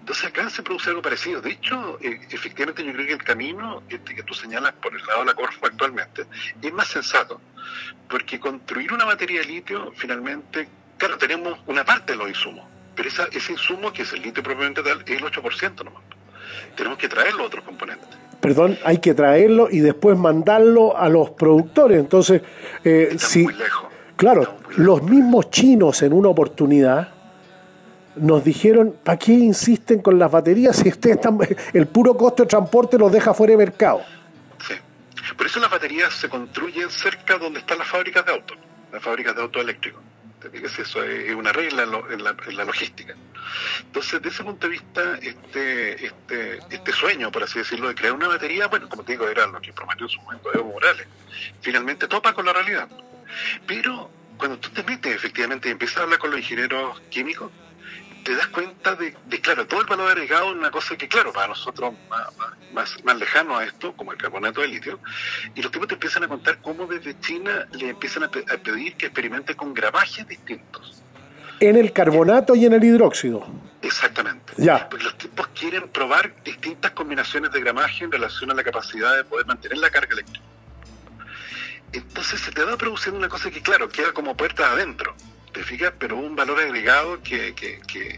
Entonces 0.00 0.24
acá 0.24 0.48
se 0.50 0.62
produce 0.62 0.88
algo 0.90 1.02
parecido. 1.02 1.40
De 1.40 1.50
hecho, 1.50 1.98
eh, 2.00 2.20
efectivamente 2.30 2.84
yo 2.84 2.92
creo 2.92 3.06
que 3.06 3.12
el 3.12 3.22
camino 3.22 3.82
este 3.88 4.14
que 4.14 4.22
tú 4.22 4.34
señalas 4.34 4.72
por 4.74 4.94
el 4.94 5.04
lado 5.06 5.20
de 5.20 5.26
la 5.26 5.34
Corfo 5.34 5.66
actualmente 5.66 6.24
es 6.60 6.72
más 6.72 6.88
sensato, 6.88 7.40
porque 8.08 8.40
construir 8.40 8.92
una 8.92 9.04
batería 9.04 9.40
de 9.40 9.46
litio 9.46 9.92
finalmente, 9.96 10.68
claro, 10.96 11.18
tenemos 11.18 11.58
una 11.66 11.84
parte 11.84 12.12
de 12.12 12.18
los 12.18 12.28
insumos, 12.28 12.66
pero 12.96 13.08
esa, 13.08 13.24
ese 13.30 13.52
insumo 13.52 13.92
que 13.92 14.02
es 14.02 14.12
el 14.12 14.22
litio 14.22 14.42
propiamente 14.42 14.82
tal 14.82 15.02
es 15.06 15.10
el 15.10 15.22
8% 15.22 15.84
nomás. 15.84 16.02
Tenemos 16.76 16.98
que 16.98 17.08
traer 17.08 17.34
los 17.34 17.46
otros 17.46 17.64
componentes. 17.64 18.08
Perdón, 18.40 18.78
hay 18.84 18.98
que 18.98 19.12
traerlo 19.12 19.68
y 19.70 19.80
después 19.80 20.16
mandarlo 20.16 20.96
a 20.96 21.08
los 21.08 21.30
productores. 21.30 22.00
Entonces, 22.00 22.40
eh, 22.82 23.14
si, 23.18 23.46
claro, 24.16 24.56
los 24.76 25.02
mismos 25.02 25.50
chinos 25.50 26.00
en 26.02 26.14
una 26.14 26.30
oportunidad 26.30 27.19
nos 28.20 28.44
dijeron, 28.44 28.96
¿para 29.04 29.18
qué 29.18 29.32
insisten 29.32 30.00
con 30.00 30.18
las 30.18 30.30
baterías 30.30 30.76
si 30.76 30.88
ustedes 30.88 31.16
están, 31.16 31.38
el 31.72 31.86
puro 31.86 32.16
costo 32.16 32.44
de 32.44 32.48
transporte 32.48 32.98
los 32.98 33.12
deja 33.12 33.34
fuera 33.34 33.52
de 33.52 33.58
mercado? 33.58 34.02
Por 35.36 35.46
eso 35.46 35.60
las 35.60 35.70
baterías 35.70 36.12
se 36.12 36.28
construyen 36.28 36.90
cerca 36.90 37.38
donde 37.38 37.60
están 37.60 37.78
las 37.78 37.88
fábricas 37.88 38.24
de 38.26 38.32
autos, 38.32 38.58
las 38.92 39.02
fábricas 39.02 39.34
de 39.34 39.42
autos 39.42 39.62
eléctricos. 39.62 40.02
Eso 40.52 41.02
es 41.02 41.34
una 41.34 41.52
regla 41.52 41.82
en 41.82 42.56
la 42.56 42.64
logística. 42.64 43.14
Entonces, 43.86 44.22
desde 44.22 44.28
ese 44.34 44.44
punto 44.44 44.66
de 44.66 44.72
vista, 44.72 45.18
este, 45.20 46.06
este, 46.06 46.58
este 46.70 46.92
sueño, 46.92 47.30
por 47.30 47.42
así 47.42 47.58
decirlo, 47.58 47.88
de 47.88 47.94
crear 47.94 48.14
una 48.14 48.28
batería, 48.28 48.68
bueno, 48.68 48.88
como 48.88 49.02
te 49.02 49.12
digo, 49.12 49.28
era 49.28 49.46
lo 49.46 49.60
que 49.60 49.72
prometió 49.72 50.06
en 50.06 50.10
su 50.10 50.20
momento 50.20 50.52
Evo 50.54 50.72
Morales. 50.72 51.06
Finalmente 51.60 52.08
topa 52.08 52.32
con 52.32 52.46
la 52.46 52.52
realidad. 52.52 52.88
Pero 53.66 54.10
cuando 54.36 54.58
tú 54.58 54.70
te 54.70 54.82
metes 54.82 55.14
efectivamente 55.14 55.68
y 55.68 55.72
empiezas 55.72 55.98
a 55.98 56.02
hablar 56.02 56.18
con 56.18 56.30
los 56.30 56.40
ingenieros 56.40 57.00
químicos, 57.10 57.50
te 58.22 58.34
das 58.34 58.46
cuenta 58.48 58.94
de, 58.94 59.14
de, 59.26 59.40
claro, 59.40 59.66
todo 59.66 59.80
el 59.80 59.86
valor 59.86 60.10
agregado 60.10 60.52
en 60.52 60.58
una 60.58 60.70
cosa 60.70 60.96
que, 60.96 61.08
claro, 61.08 61.32
para 61.32 61.48
nosotros 61.48 61.94
más, 62.08 62.28
más, 62.72 63.04
más, 63.04 63.16
lejano 63.18 63.56
a 63.56 63.64
esto, 63.64 63.94
como 63.96 64.12
el 64.12 64.18
carbonato 64.18 64.60
de 64.60 64.68
litio, 64.68 65.00
y 65.54 65.62
los 65.62 65.70
tipos 65.72 65.88
te 65.88 65.94
empiezan 65.94 66.24
a 66.24 66.28
contar 66.28 66.58
cómo 66.62 66.86
desde 66.86 67.18
China 67.20 67.66
le 67.72 67.88
empiezan 67.90 68.24
a, 68.24 68.30
pe- 68.30 68.44
a 68.52 68.56
pedir 68.58 68.94
que 68.96 69.06
experimente 69.06 69.54
con 69.54 69.72
gramajes 69.74 70.26
distintos. 70.26 71.02
En 71.60 71.76
el 71.76 71.92
carbonato 71.92 72.54
y 72.54 72.64
en 72.66 72.72
el 72.72 72.84
hidróxido. 72.84 73.46
Exactamente. 73.82 74.52
Ya. 74.56 74.88
Porque 74.88 75.04
los 75.04 75.16
tipos 75.18 75.48
quieren 75.48 75.88
probar 75.88 76.34
distintas 76.42 76.92
combinaciones 76.92 77.50
de 77.52 77.60
gramaje 77.60 78.04
en 78.04 78.12
relación 78.12 78.50
a 78.50 78.54
la 78.54 78.62
capacidad 78.64 79.16
de 79.16 79.24
poder 79.24 79.46
mantener 79.46 79.78
la 79.78 79.90
carga 79.90 80.12
eléctrica. 80.12 80.44
Entonces 81.92 82.40
se 82.40 82.52
te 82.52 82.62
va 82.62 82.76
produciendo 82.76 83.18
una 83.18 83.28
cosa 83.28 83.50
que, 83.50 83.60
claro, 83.60 83.88
queda 83.88 84.12
como 84.12 84.36
puerta 84.36 84.70
adentro, 84.70 85.14
¿te? 85.64 85.92
Pero 85.98 86.16
un 86.16 86.34
valor 86.36 86.58
agregado 86.60 87.22
que, 87.22 87.54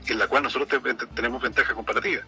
en 0.06 0.18
la 0.18 0.26
cual 0.28 0.42
nosotros 0.44 0.68
te- 0.68 0.94
te- 0.94 1.06
tenemos 1.08 1.42
ventaja 1.42 1.74
comparativa. 1.74 2.22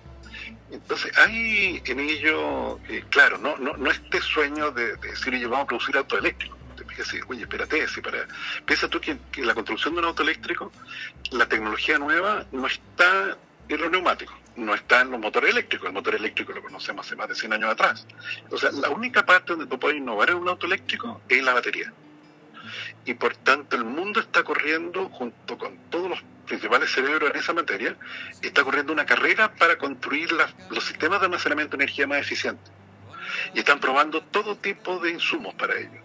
Entonces 0.70 1.16
hay 1.18 1.82
en 1.86 2.00
ello, 2.00 2.78
eh, 2.88 3.04
claro, 3.10 3.38
no, 3.38 3.56
no, 3.58 3.76
no 3.76 3.90
este 3.90 4.20
sueño 4.20 4.70
de, 4.72 4.96
de 4.96 5.08
decir, 5.10 5.32
oye, 5.34 5.46
vamos 5.46 5.64
a 5.64 5.66
producir 5.68 5.96
auto 5.96 6.18
eléctrico. 6.18 6.56
Te 6.76 6.84
fijas, 6.84 7.06
sí, 7.06 7.20
oye, 7.28 7.42
espérate, 7.42 7.86
si 7.86 8.00
para... 8.00 8.26
piensa 8.66 8.88
tú 8.88 9.00
que, 9.00 9.16
que 9.30 9.42
la 9.44 9.54
construcción 9.54 9.94
de 9.94 10.00
un 10.00 10.06
auto 10.06 10.22
eléctrico, 10.22 10.72
la 11.30 11.46
tecnología 11.46 11.98
nueva 11.98 12.44
no 12.50 12.66
está 12.66 13.36
en 13.68 13.80
los 13.80 13.90
neumáticos, 13.90 14.34
no 14.56 14.74
está 14.74 15.02
en 15.02 15.12
los 15.12 15.20
motores 15.20 15.50
eléctricos. 15.50 15.86
El 15.86 15.92
motor 15.94 16.16
eléctrico 16.16 16.52
lo 16.52 16.62
conocemos 16.62 17.06
hace 17.06 17.14
más 17.14 17.28
de 17.28 17.36
100 17.36 17.52
años 17.52 17.70
atrás. 17.70 18.06
O 18.50 18.58
sea, 18.58 18.72
la 18.72 18.90
única 18.90 19.24
parte 19.24 19.52
donde 19.52 19.66
tú 19.66 19.78
puedes 19.78 19.98
innovar 19.98 20.30
en 20.30 20.36
un 20.36 20.48
auto 20.48 20.66
eléctrico 20.66 21.20
es 21.28 21.42
la 21.42 21.54
batería. 21.54 21.92
Y 23.06 23.14
por 23.14 23.36
tanto 23.36 23.76
el 23.76 23.84
mundo 23.84 24.20
está 24.20 24.42
corriendo, 24.42 25.08
junto 25.10 25.58
con 25.58 25.76
todos 25.90 26.08
los 26.08 26.18
principales 26.46 26.90
cerebros 26.90 27.30
en 27.32 27.38
esa 27.38 27.52
materia, 27.52 27.96
está 28.42 28.62
corriendo 28.64 28.92
una 28.92 29.04
carrera 29.04 29.52
para 29.58 29.76
construir 29.76 30.32
las- 30.32 30.54
los 30.70 30.84
sistemas 30.84 31.20
de 31.20 31.26
almacenamiento 31.26 31.76
de 31.76 31.84
energía 31.84 32.06
más 32.06 32.18
eficientes. 32.20 32.72
Y 33.54 33.58
están 33.58 33.78
probando 33.80 34.22
todo 34.22 34.56
tipo 34.56 34.98
de 35.00 35.10
insumos 35.10 35.54
para 35.54 35.74
ello. 35.78 36.00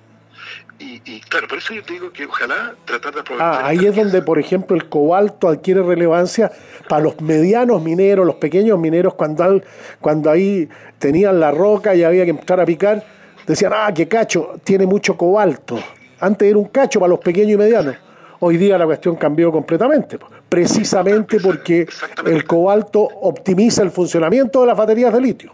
Y, 0.79 1.01
y 1.03 1.19
claro, 1.21 1.47
por 1.49 1.57
eso 1.57 1.73
yo 1.73 1.83
te 1.83 1.93
digo 1.93 2.11
que 2.13 2.25
ojalá 2.25 2.73
tratar 2.85 3.13
de 3.13 3.19
aprovechar 3.21 3.61
Ah, 3.63 3.67
ahí 3.67 3.85
es 3.85 3.93
donde, 3.95 4.21
por 4.21 4.39
ejemplo, 4.39 4.75
el 4.75 4.87
cobalto 4.87 5.49
adquiere 5.49 5.81
relevancia 5.83 6.49
para 6.87 7.03
los 7.03 7.19
medianos 7.19 7.81
mineros, 7.83 8.25
los 8.25 8.35
pequeños 8.35 8.79
mineros, 8.79 9.13
cuando, 9.15 9.43
al- 9.43 9.63
cuando 9.99 10.29
ahí 10.31 10.69
tenían 10.97 11.39
la 11.41 11.51
roca 11.51 11.93
y 11.95 12.03
había 12.03 12.23
que 12.23 12.31
entrar 12.31 12.59
a 12.61 12.65
picar, 12.65 13.05
decían, 13.45 13.73
ah, 13.75 13.91
qué 13.93 14.07
cacho, 14.07 14.53
tiene 14.63 14.85
mucho 14.85 15.17
cobalto. 15.17 15.77
Antes 16.19 16.49
era 16.49 16.57
un 16.57 16.67
cacho 16.67 16.99
para 16.99 17.09
los 17.09 17.19
pequeños 17.19 17.53
y 17.53 17.57
medianos. 17.57 17.95
Hoy 18.41 18.57
día 18.57 18.77
la 18.77 18.85
cuestión 18.85 19.15
cambió 19.15 19.51
completamente, 19.51 20.17
precisamente 20.47 21.39
porque 21.39 21.87
el 22.25 22.45
cobalto 22.45 23.01
optimiza 23.01 23.83
el 23.83 23.91
funcionamiento 23.91 24.61
de 24.61 24.67
las 24.67 24.77
baterías 24.77 25.13
de 25.13 25.21
litio. 25.21 25.53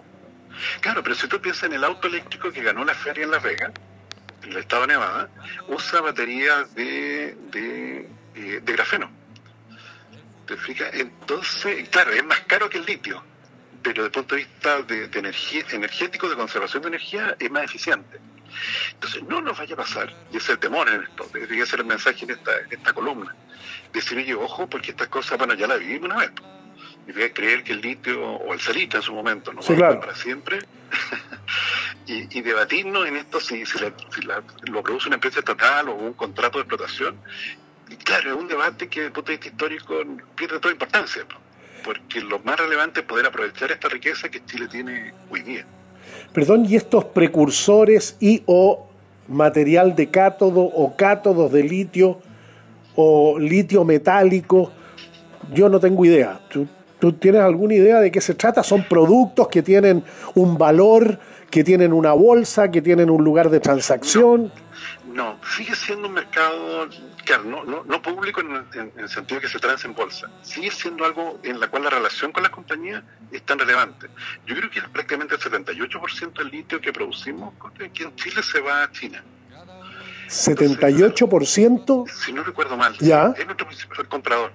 Claro, 0.82 1.02
pero 1.04 1.16
si 1.16 1.28
tú 1.28 1.40
piensas 1.42 1.64
en 1.64 1.74
el 1.74 1.84
auto 1.84 2.08
eléctrico 2.08 2.52
que 2.52 2.62
ganó 2.62 2.86
la 2.86 2.94
feria 2.94 3.24
en 3.24 3.32
Las 3.32 3.42
Vegas, 3.42 3.72
en 4.44 4.52
el 4.52 4.58
estado 4.58 4.84
de 4.84 4.88
Nevada, 4.90 5.30
usa 5.68 6.02
baterías 6.02 6.74
de, 6.76 7.36
de, 7.52 8.10
eh, 8.36 8.62
de 8.64 8.74
grafeno. 8.74 9.10
¿Te 10.48 10.56
fijas? 10.58 10.90
Entonces, 10.94 11.90
claro, 11.90 12.12
es 12.12 12.24
más 12.24 12.42
caro 12.42 12.70
que 12.70 12.78
el 12.78 12.86
litio, 12.86 13.22
pero 13.82 14.04
desde 14.04 14.06
el 14.06 14.12
punto 14.12 14.36
de 14.36 14.42
vista 14.42 14.82
de, 14.84 15.08
de 15.08 15.20
energía, 15.20 15.64
energético, 15.72 16.30
de 16.30 16.36
conservación 16.36 16.84
de 16.84 16.90
energía, 16.90 17.36
es 17.40 17.50
más 17.50 17.64
eficiente. 17.64 18.20
Entonces, 18.94 19.24
no 19.24 19.42
nos 19.42 19.58
vaya 19.58 19.74
a 19.74 19.78
pasar, 19.78 20.10
y 20.32 20.38
ese 20.38 20.46
es 20.46 20.50
el 20.52 20.60
temor 20.60 20.88
en 20.90 21.04
esto, 21.04 21.28
debería 21.34 21.66
ser 21.66 21.80
el 21.82 21.86
mensaje 21.86 22.26
en 22.26 22.32
esta, 22.32 22.52
en 22.60 22.72
esta 22.72 22.94
columna. 22.94 23.36
Decir, 23.94 24.18
oye, 24.18 24.34
ojo, 24.36 24.68
porque 24.68 24.92
estas 24.92 25.08
cosas, 25.08 25.38
bueno, 25.38 25.54
ya 25.54 25.68
la 25.68 25.76
vivimos 25.76 26.10
una 26.10 26.18
vez. 26.20 26.32
Y 27.08 27.12
voy 27.12 27.24
a 27.24 27.34
creer 27.34 27.64
que 27.64 27.74
el 27.74 27.82
litio 27.82 28.20
o 28.24 28.54
el 28.54 28.60
salitre 28.60 28.98
en 28.98 29.04
su 29.04 29.14
momento 29.14 29.54
no 29.54 29.62
Sí, 29.62 29.70
va 29.70 29.74
a 29.74 29.78
claro. 29.78 29.94
durar 29.96 30.08
para 30.08 30.18
siempre. 30.18 30.60
y, 32.08 32.38
y 32.38 32.42
debatirnos 32.42 33.06
en 33.08 33.16
esto 33.18 33.40
si, 33.40 33.66
si, 33.66 33.80
la- 33.80 33.94
si 34.14 34.22
la- 34.24 34.44
lo 34.64 34.84
produce 34.84 35.08
una 35.08 35.16
empresa 35.16 35.40
estatal 35.40 35.90
o 35.90 35.94
un 35.94 36.14
contrato 36.14 36.58
de 36.58 36.64
explotación. 36.64 37.20
Y 37.90 37.96
claro, 37.98 38.32
es 38.32 38.36
un 38.38 38.48
debate 38.48 38.88
que 38.90 39.02
desde 39.02 39.08
el 39.08 39.14
punto 39.14 39.32
de 39.32 39.38
vista 39.38 39.50
histórico 39.50 40.04
pierde 40.36 40.60
toda 40.60 40.72
importancia, 40.74 41.24
po, 41.28 41.36
porque 41.84 42.22
lo 42.22 42.40
más 42.40 42.60
relevante 42.60 43.02
es 43.02 43.06
poder 43.06 43.28
aprovechar 43.28 43.72
esta 43.72 43.88
riqueza 43.90 44.30
que 44.30 44.44
Chile 44.46 44.68
tiene 44.68 45.14
hoy 45.30 45.42
día. 45.42 45.66
Perdón, 46.36 46.66
y 46.68 46.76
estos 46.76 47.06
precursores 47.06 48.18
y 48.20 48.44
o 48.46 48.88
material 49.30 49.96
de 49.96 50.10
cátodo 50.10 50.64
o 50.64 50.94
cátodos 50.98 51.50
de 51.50 51.64
litio 51.64 52.20
o 52.94 53.40
litio 53.40 53.86
metálico. 53.86 54.70
Yo 55.54 55.70
no 55.70 55.80
tengo 55.80 56.04
idea. 56.04 56.42
¿Tú, 56.50 56.68
tú 57.00 57.14
tienes 57.14 57.40
alguna 57.40 57.76
idea 57.76 58.02
de 58.02 58.12
qué 58.12 58.20
se 58.20 58.34
trata? 58.34 58.64
¿Son 58.64 58.84
productos 58.84 59.48
que 59.48 59.64
tienen 59.64 60.04
un 60.34 60.58
valor, 60.58 61.20
que 61.50 61.64
tienen 61.64 61.94
una 61.94 62.12
bolsa, 62.12 62.70
que 62.70 62.82
tienen 62.82 63.10
un 63.10 63.24
lugar 63.24 63.50
de 63.50 63.62
transacción? 63.62 64.52
No, 65.14 65.38
sigue 65.56 65.74
siendo 65.74 66.10
un 66.10 66.16
mercado, 66.16 66.90
claro, 67.26 67.44
no, 67.44 67.64
no, 67.64 67.84
no 67.84 68.02
público 68.02 68.40
en 68.42 68.52
el, 68.56 68.66
en 68.74 68.92
el 68.98 69.10
sentido 69.10 69.42
que 69.42 69.48
se 69.50 69.60
transa 69.60 69.88
en 69.88 69.94
bolsa. 69.96 70.30
Sigue 70.42 70.72
siendo 70.72 71.04
algo 71.06 71.40
en 71.44 71.60
la 71.60 71.68
cual 71.68 71.84
la 71.84 71.90
relación 71.90 72.32
con 72.32 72.44
las 72.44 72.52
compañías 72.52 73.04
es 73.32 73.42
tan 73.44 73.60
relevante. 73.60 74.08
Yo 74.46 74.56
creo 74.56 74.70
que 74.70 74.82
prácticamente 74.82 75.36
el 75.36 75.42
78% 75.42 76.34
del 76.34 76.50
litio 76.50 76.80
que 76.80 76.94
producimos 76.94 77.54
aquí 77.84 78.04
en 78.04 78.16
Chile 78.16 78.42
se 78.44 78.62
va 78.62 78.84
a 78.84 78.92
China. 78.92 79.24
78%. 80.28 82.06
Si 82.10 82.34
no 82.34 82.44
recuerdo 82.44 82.78
mal, 82.78 82.96
Ya. 83.00 83.34
es 83.38 83.46
nuestro 83.46 83.68
principal 83.68 84.08
comprador. 84.08 84.52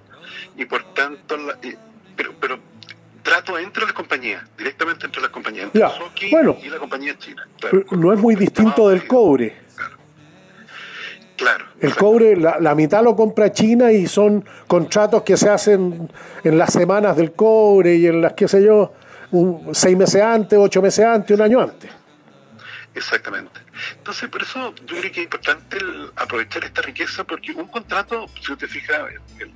Y 0.57 0.65
por 0.65 0.83
tanto, 0.93 1.37
la- 1.37 1.57
y- 1.63 1.75
pero, 2.15 2.33
pero 2.39 2.59
trato 3.23 3.57
entre 3.57 3.83
las 3.83 3.93
compañías, 3.93 4.43
directamente 4.57 5.05
entre 5.05 5.21
las 5.21 5.31
compañías, 5.31 5.65
entre 5.65 5.79
Ya, 5.81 5.89
Soki 5.89 6.29
bueno. 6.31 6.57
y 6.61 6.69
la 6.69 6.77
compañía 6.77 7.17
china. 7.17 7.47
Claro, 7.59 7.83
No 7.91 8.11
es 8.13 8.19
muy 8.19 8.35
distinto 8.35 8.89
del 8.89 9.07
cobre. 9.07 9.60
Claro. 11.41 11.65
El 11.79 11.95
cobre, 11.95 12.35
la, 12.37 12.59
la 12.59 12.75
mitad 12.75 13.03
lo 13.03 13.15
compra 13.15 13.51
China 13.51 13.91
y 13.91 14.05
son 14.07 14.45
contratos 14.67 15.23
que 15.23 15.35
se 15.37 15.49
hacen 15.49 16.09
en 16.43 16.57
las 16.57 16.71
semanas 16.73 17.17
del 17.17 17.31
cobre 17.33 17.95
y 17.95 18.07
en 18.07 18.21
las, 18.21 18.33
qué 18.33 18.47
sé 18.47 18.63
yo, 18.63 18.93
un- 19.31 19.69
seis 19.73 19.97
meses 19.97 20.21
antes, 20.21 20.57
ocho 20.59 20.81
meses 20.81 21.03
antes, 21.05 21.35
un 21.35 21.41
año 21.43 21.59
antes. 21.61 21.89
Exactamente. 22.93 23.59
Entonces, 23.97 24.29
por 24.29 24.41
eso 24.41 24.73
yo 24.85 24.97
creo 24.99 25.01
que 25.11 25.19
es 25.21 25.23
importante 25.25 25.77
el 25.77 26.11
aprovechar 26.15 26.63
esta 26.65 26.81
riqueza, 26.81 27.23
porque 27.23 27.51
un 27.53 27.67
contrato, 27.67 28.27
si 28.41 28.51
usted 28.51 28.67
fija, 28.67 29.07
el- 29.39 29.51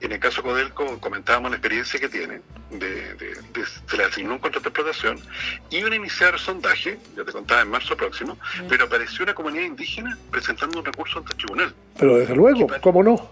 en 0.00 0.12
el 0.12 0.18
caso 0.20 0.42
Codelco 0.42 0.98
comentábamos 1.00 1.50
la 1.50 1.56
experiencia 1.56 1.98
que 1.98 2.08
tiene, 2.08 2.40
de, 2.70 3.14
de- 3.14 3.34
de- 3.34 3.66
se 3.88 3.96
le 3.96 4.04
asignó 4.04 4.32
un 4.34 4.38
contrato 4.38 4.64
de 4.64 4.68
explotación, 4.70 5.20
iban 5.70 5.92
a 5.92 5.96
iniciar 5.96 6.38
sondaje, 6.38 6.98
ya 7.16 7.24
te 7.24 7.32
contaba 7.32 7.62
en 7.62 7.70
marzo 7.70 7.96
próximo, 7.96 8.38
pero 8.68 8.84
apareció 8.84 9.22
una 9.24 9.34
comunidad 9.34 9.64
indígena 9.64 10.18
presentando 10.30 10.78
un 10.78 10.84
recurso 10.84 11.18
ante 11.18 11.32
el 11.32 11.38
tribunal. 11.38 11.74
Pero 11.98 12.16
desde 12.18 12.34
luego, 12.34 12.66
¿cómo 12.80 13.02
no? 13.02 13.30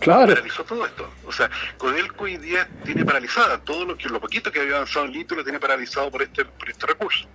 Claro. 0.00 0.32
Paralizó 0.34 0.64
todo 0.64 0.86
esto. 0.86 1.10
O 1.26 1.32
sea, 1.32 1.50
Codelco 1.76 2.24
hoy 2.24 2.38
día 2.38 2.66
tiene 2.84 3.04
paralizada 3.04 3.58
todo 3.60 3.84
lo 3.84 3.96
que 3.98 4.08
lo 4.08 4.18
poquito 4.18 4.50
que 4.50 4.60
había 4.60 4.76
avanzado 4.76 5.04
en 5.04 5.12
litio 5.12 5.36
lo 5.36 5.44
tiene 5.44 5.60
paralizado 5.60 6.10
por 6.10 6.22
este, 6.22 6.44
por 6.46 6.70
este 6.70 6.86
recurso. 6.86 7.26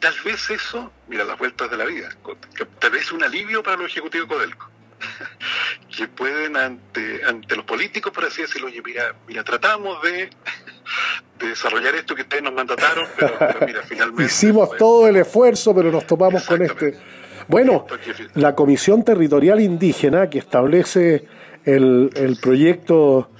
Tal 0.00 0.14
vez 0.24 0.48
eso, 0.50 0.90
mira 1.06 1.22
las 1.24 1.38
vueltas 1.38 1.70
de 1.70 1.76
la 1.76 1.84
vida, 1.84 2.08
tal 2.80 2.90
vez 2.90 3.12
un 3.12 3.22
alivio 3.22 3.62
para 3.62 3.76
los 3.76 3.90
ejecutivos 3.92 4.26
de 4.28 4.34
Codelco. 4.34 4.70
Que 5.96 6.08
pueden 6.08 6.56
ante, 6.56 7.24
ante 7.24 7.56
los 7.56 7.64
políticos, 7.64 8.12
por 8.12 8.24
así 8.24 8.42
decirlo, 8.42 8.68
oye, 8.68 8.82
mira, 8.82 9.14
mira, 9.26 9.44
tratamos 9.44 10.02
de, 10.02 10.30
de 11.38 11.48
desarrollar 11.48 11.94
esto 11.94 12.14
que 12.14 12.22
ustedes 12.22 12.42
nos 12.42 12.52
mandataron, 12.52 13.06
pero, 13.16 13.34
pero 13.38 13.66
mira, 13.66 13.82
finalmente 13.82 14.24
Hicimos 14.26 14.76
todo 14.76 15.08
el 15.08 15.16
esfuerzo, 15.16 15.74
pero 15.74 15.90
nos 15.90 16.06
topamos 16.06 16.44
con 16.46 16.62
este. 16.62 16.98
Bueno, 17.48 17.86
la 18.34 18.54
Comisión 18.54 19.04
Territorial 19.04 19.60
Indígena, 19.60 20.30
que 20.30 20.38
establece 20.38 21.26
el, 21.64 22.10
el 22.14 22.36
proyecto 22.36 23.30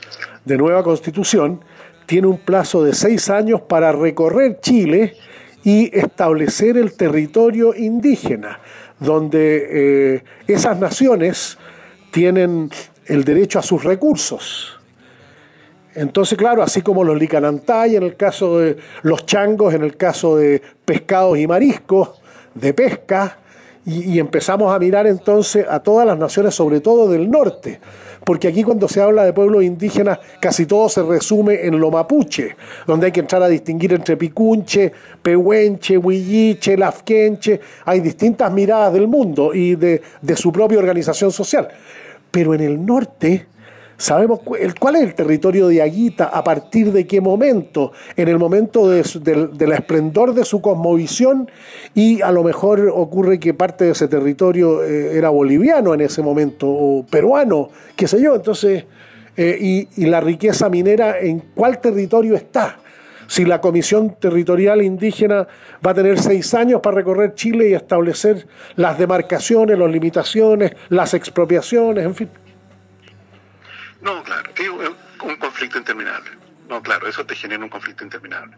de 0.45 0.57
nueva 0.57 0.83
constitución, 0.83 1.65
tiene 2.07 2.27
un 2.27 2.39
plazo 2.39 2.83
de 2.85 2.95
seis 2.95 3.31
años 3.31 3.63
para 3.63 3.93
recorrer 3.93 4.59
Chile 4.61 5.17
y 5.65 5.97
establecer 5.97 6.77
el 6.77 6.97
territorio 6.97 7.75
indígena, 7.75 8.61
donde 9.03 10.17
eh, 10.17 10.25
esas 10.47 10.79
naciones 10.79 11.59
tienen 12.11 12.71
el 13.07 13.25
derecho 13.25 13.59
a 13.59 13.63
sus 13.63 13.85
recursos. 13.85 14.79
Entonces, 15.95 16.39
claro, 16.39 16.63
así 16.63 16.81
como 16.81 17.05
los 17.05 17.19
licanantay 17.19 17.97
en 17.97 18.03
el 18.03 18.17
caso 18.17 18.59
de 18.59 18.77
los 19.03 19.27
changos, 19.27 19.75
en 19.75 19.83
el 19.83 19.97
caso 19.97 20.37
de 20.37 20.63
pescados 20.85 21.39
y 21.39 21.47
mariscos, 21.47 22.23
de 22.55 22.73
pesca, 22.73 23.39
y, 23.85 24.13
y 24.13 24.19
empezamos 24.19 24.73
a 24.75 24.79
mirar 24.79 25.07
entonces 25.07 25.67
a 25.69 25.81
todas 25.81 26.07
las 26.07 26.17
naciones, 26.17 26.55
sobre 26.55 26.81
todo 26.81 27.11
del 27.11 27.31
norte, 27.31 27.81
porque 28.25 28.49
aquí 28.49 28.63
cuando 28.63 28.89
se 28.89 29.01
habla 29.01 29.25
de 29.25 29.33
pueblos 29.33 29.65
indígenas, 29.65 30.19
casi 30.41 30.67
todo 30.67 30.89
se 30.89 31.03
resume 31.03 31.67
en 31.67 31.79
lo 31.79 31.91
mapuche, 31.91 32.57
donde 32.87 33.07
hay 33.07 33.13
que 33.13 33.21
entrar 33.21 33.43
a 33.43 33.49
distinguir 33.49 33.93
entre 33.93 34.17
picunche, 34.17 34.93
pehuenche, 35.23 35.99
huilliche, 35.99 36.77
lafquenche, 36.77 37.61
hay 37.85 38.01
distintas 38.01 38.53
miradas 38.53 38.93
del 38.93 39.09
mundo 39.09 39.55
y 39.55 39.75
de, 39.75 40.03
de 40.21 40.37
su 40.37 40.53
propia 40.53 40.79
organización 40.79 41.33
social. 41.33 41.69
Pero 42.31 42.55
en 42.55 42.61
el 42.61 42.85
norte 42.85 43.47
sabemos 44.03 44.41
el- 44.59 44.75
cuál 44.75 44.97
es 44.97 45.03
el 45.03 45.15
territorio 45.15 45.69
de 45.69 45.81
Aguita, 45.81 46.25
a 46.25 46.43
partir 46.43 46.91
de 46.91 47.07
qué 47.07 47.21
momento, 47.21 47.93
en 48.17 48.27
el 48.27 48.37
momento 48.37 48.89
del, 48.89 49.73
esplendor 49.73 50.35
de 50.35 50.45
su 50.45 50.61
cosmovisión 50.61 51.49
y 51.95 52.21
a 52.21 52.33
lo 52.33 52.43
mejor 52.43 52.91
ocurre 52.93 53.39
que 53.39 53.55
parte 53.55 53.85
de 53.85 53.93
ese 53.93 54.09
territorio 54.09 54.83
eh, 54.83 55.17
era 55.17 55.29
boliviano 55.31 55.95
en 55.95 56.01
ese 56.01 56.21
momento 56.21 56.69
o 56.69 57.07
peruano, 57.07 57.69
qué 57.95 58.09
sé 58.09 58.21
yo, 58.21 58.35
entonces, 58.35 58.87
eh, 59.37 59.87
y 59.97 60.07
la 60.07 60.21
riqueza 60.21 60.69
minera 60.69 61.21
en 61.21 61.41
cuál 61.55 61.81
territorio 61.81 62.35
está. 62.35 62.81
Si 63.29 63.45
la 63.45 63.61
Comisión 63.61 64.17
Territorial 64.19 64.83
Indígena 64.83 65.47
va 65.87 65.93
a 65.93 65.95
tener 65.95 66.21
seis 66.21 66.53
años 66.55 66.81
para 66.81 66.97
recorrer 66.97 67.35
Chile 67.35 67.69
y 67.69 67.75
establecer 67.75 68.49
las 68.75 68.99
demarcaciones, 68.99 69.79
las 69.79 69.91
limitaciones, 69.91 70.73
las 70.89 71.15
expropiaciones, 71.15 72.05
en 72.05 72.15
fin. 72.17 72.29
No, 74.03 74.23
claro, 74.23 74.51
es 74.57 74.69
un- 74.69 75.37
conflicto 75.37 75.79
interminable. 75.79 76.31
No, 76.69 76.83
claro, 76.83 77.07
eso 77.07 77.25
te 77.25 77.35
genera 77.35 77.63
un 77.63 77.69
conflicto 77.71 78.05
interminable. 78.05 78.57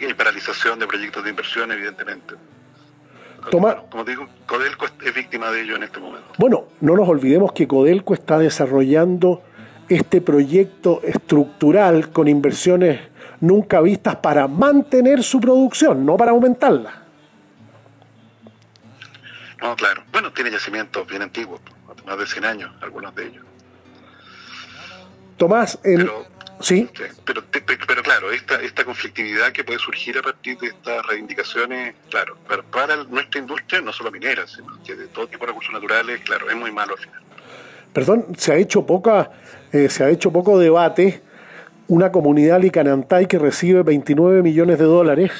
Y 0.00 0.14
paralización 0.14 0.78
de 0.78 0.86
proyectos 0.86 1.24
de 1.24 1.30
inversión, 1.30 1.70
evidentemente. 1.72 2.34
Tomás, 3.50 3.76
Como 3.90 4.04
te 4.04 4.12
digo, 4.12 4.28
Codelco 4.46 4.84
es- 4.86 4.92
es 5.04 5.14
víctima 5.14 5.50
de 5.50 5.62
ello 5.62 5.76
en 5.76 5.82
este 5.82 5.98
momento. 5.98 6.28
Bueno, 6.38 6.64
no 6.80 6.94
nos 6.96 7.08
olvidemos 7.08 7.52
que 7.52 7.66
Codelco 7.66 8.14
está 8.14 8.38
desarrollando 8.38 9.42
este 9.88 10.20
proyecto 10.20 11.00
estructural 11.02 12.10
con 12.10 12.28
inversiones 12.28 13.00
nunca 13.40 13.80
vistas 13.80 14.16
para 14.16 14.46
mantener 14.46 15.22
su 15.24 15.40
producción, 15.40 16.06
no 16.06 16.16
para 16.16 16.30
aumentarla. 16.30 17.02
No, 19.60 19.74
claro. 19.76 20.04
Bueno, 20.12 20.32
tiene 20.32 20.50
yacimientos 20.52 21.06
bien 21.08 21.22
antiguos, 21.22 21.60
más 22.06 22.18
de 22.18 22.26
100 22.26 22.44
años, 22.44 22.70
algunos 22.80 23.12
de 23.16 23.26
ellos. 23.26 23.44
Tomás, 25.42 25.76
en... 25.82 26.08
¿Sí? 26.60 26.88
Sí, 26.94 27.02
Pero, 27.24 27.42
pero 27.50 28.02
claro, 28.04 28.30
esta, 28.30 28.62
esta 28.62 28.84
conflictividad 28.84 29.50
que 29.50 29.64
puede 29.64 29.80
surgir 29.80 30.16
a 30.16 30.22
partir 30.22 30.56
de 30.58 30.68
estas 30.68 31.04
reivindicaciones, 31.04 31.96
claro, 32.08 32.36
para, 32.46 32.62
para 32.62 32.96
nuestra 33.04 33.40
industria, 33.40 33.80
no 33.80 33.92
solo 33.92 34.12
minera, 34.12 34.46
sino 34.46 34.80
que 34.86 34.94
de 34.94 35.08
todo 35.08 35.26
tipo 35.26 35.40
de 35.40 35.48
recursos 35.48 35.72
naturales, 35.72 36.20
claro, 36.20 36.48
es 36.48 36.54
muy 36.54 36.70
malo 36.70 36.94
al 36.94 37.00
final. 37.00 37.20
Perdón, 37.92 38.26
se 38.38 38.52
ha 38.52 38.56
hecho 38.56 38.86
poca, 38.86 39.32
eh, 39.72 39.88
se 39.88 40.04
ha 40.04 40.10
hecho 40.10 40.32
poco 40.32 40.60
debate. 40.60 41.22
Una 41.88 42.12
comunidad 42.12 42.60
licanantay 42.60 43.26
que 43.26 43.40
recibe 43.40 43.82
29 43.82 44.42
millones 44.42 44.78
de 44.78 44.84
dólares 44.84 45.32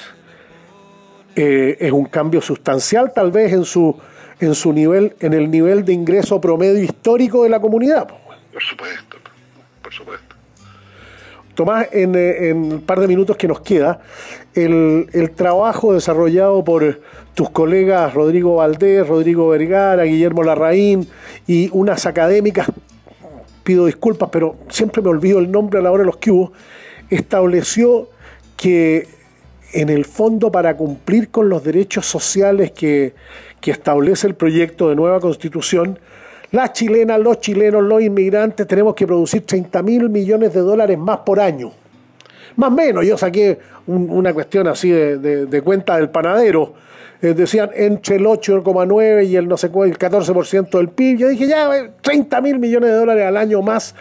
eh, 1.37 1.77
es 1.79 1.93
un 1.93 2.07
cambio 2.07 2.41
sustancial, 2.41 3.13
tal 3.15 3.31
vez 3.31 3.53
en 3.53 3.65
su 3.65 3.97
en 4.41 4.57
su 4.57 4.73
nivel, 4.73 5.15
en 5.21 5.33
el 5.35 5.49
nivel 5.49 5.85
de 5.85 5.93
ingreso 5.93 6.41
promedio 6.41 6.83
histórico 6.83 7.45
de 7.45 7.51
la 7.51 7.61
comunidad. 7.61 8.09
po. 8.09 8.19
Por 8.53 8.63
supuesto, 8.63 9.22
supuesto. 9.93 10.37
Tomás, 11.55 11.89
en, 11.93 12.15
eh, 12.15 12.49
en 12.49 12.57
un 12.57 12.81
par 12.81 12.99
de 13.01 13.09
minutos 13.09 13.37
que 13.37 13.47
nos 13.47 13.61
queda, 13.61 14.01
el, 14.55 15.09
el 15.13 15.31
trabajo 15.33 15.93
desarrollado 15.93 16.65
por 16.65 17.01
tus 17.35 17.51
colegas 17.51 18.13
Rodrigo 18.15 18.57
Valdés, 18.57 19.07
Rodrigo 19.07 19.49
Vergara, 19.49 20.05
Guillermo 20.05 20.43
Larraín 20.43 21.09
y 21.47 21.69
unas 21.73 22.07
académicas, 22.07 22.69
pido 23.65 23.87
disculpas, 23.87 24.31
pero 24.33 24.57
siempre 24.69 25.03
me 25.03 25.11
olvido 25.11 25.39
el 25.39 25.51
nombre 25.51 25.79
a 25.79 25.83
la 25.83 25.93
hora 25.93 26.03
de 26.03 26.07
los 26.07 26.17
que 26.17 26.31
hubo, 26.31 26.53
estableció 27.11 28.09
que 28.57 29.09
en 29.73 29.89
el 29.89 30.05
fondo 30.05 30.51
para 30.53 30.77
cumplir 30.77 31.31
con 31.31 31.49
los 31.49 31.65
derechos 31.65 32.07
sociales 32.07 32.73
que 32.73 33.15
establece 33.63 34.27
el 34.27 34.35
proyecto 34.35 34.89
de 34.89 34.97
nueva 34.97 35.21
constitución, 35.21 35.99
las 36.53 36.73
chilenas, 36.73 37.19
los 37.21 37.41
chilenos, 37.41 37.83
los 37.83 38.01
inmigrantes 38.03 38.67
tenemos 38.67 38.95
que 38.95 39.07
producir 39.07 39.45
30 39.45 39.83
mil 39.83 40.09
millones 40.09 40.53
de 40.55 40.61
dólares 40.61 40.97
más 40.99 41.19
por 41.19 41.41
año. 41.41 41.73
Más 42.57 42.69
o 42.71 42.75
menos, 42.75 43.07
yo 43.07 43.17
saqué 43.17 43.59
un- 43.87 44.11
una 44.11 44.33
cuestión 44.35 44.69
así 44.69 44.91
de, 44.91 45.63
cuenta 45.65 45.97
del 45.97 46.11
panadero. 46.11 46.75
Eh, 47.23 47.35
decían 47.35 47.71
entre 47.75 48.17
el 48.17 48.27
8,9 48.27 49.25
y 49.25 49.37
el 49.37 49.49
no 49.49 49.57
sé 49.57 49.71
cuál, 49.71 49.91
el 49.91 49.97
14% 49.99 50.77
del 50.79 50.89
PIB. 50.89 51.19
Yo 51.19 51.29
dije, 51.29 51.47
ya, 51.47 51.75
eh, 51.77 51.91
30 52.03 52.41
mil 52.41 52.59
millones 52.59 52.91
de 52.91 52.97
dólares 52.97 53.25
al 53.25 53.37
año 53.37 53.63
más 53.63 53.95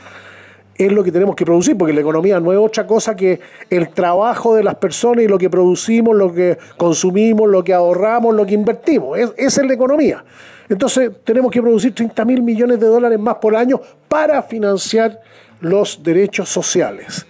es 0.75 0.91
lo 0.91 1.03
que 1.03 1.11
tenemos 1.11 1.35
que 1.35 1.45
producir, 1.45 1.77
porque 1.77 1.93
la 1.93 2.01
economía 2.01 2.39
no 2.39 2.51
es 2.51 2.57
otra 2.57 2.87
cosa 2.87 3.15
que 3.15 3.39
el 3.69 3.89
trabajo 3.89 4.55
de 4.55 4.63
las 4.63 4.75
personas 4.75 5.23
y 5.23 5.27
lo 5.27 5.37
que 5.37 5.49
producimos, 5.51 6.15
lo 6.15 6.33
que 6.33 6.57
consumimos, 6.77 7.47
lo 7.47 7.63
que 7.63 7.73
ahorramos, 7.73 8.33
lo 8.33 8.45
que 8.45 8.55
invertimos. 8.55 9.17
Es, 9.19 9.31
esa 9.37 9.61
es 9.61 9.67
la 9.67 9.73
economía. 9.75 10.23
Entonces 10.71 11.11
tenemos 11.25 11.51
que 11.51 11.61
producir 11.61 11.93
30 11.93 12.23
mil 12.23 12.41
millones 12.41 12.79
de 12.79 12.85
dólares 12.85 13.19
más 13.19 13.35
por 13.35 13.57
año 13.57 13.81
para 14.07 14.41
financiar 14.41 15.19
los 15.59 16.01
derechos 16.01 16.47
sociales. 16.47 17.27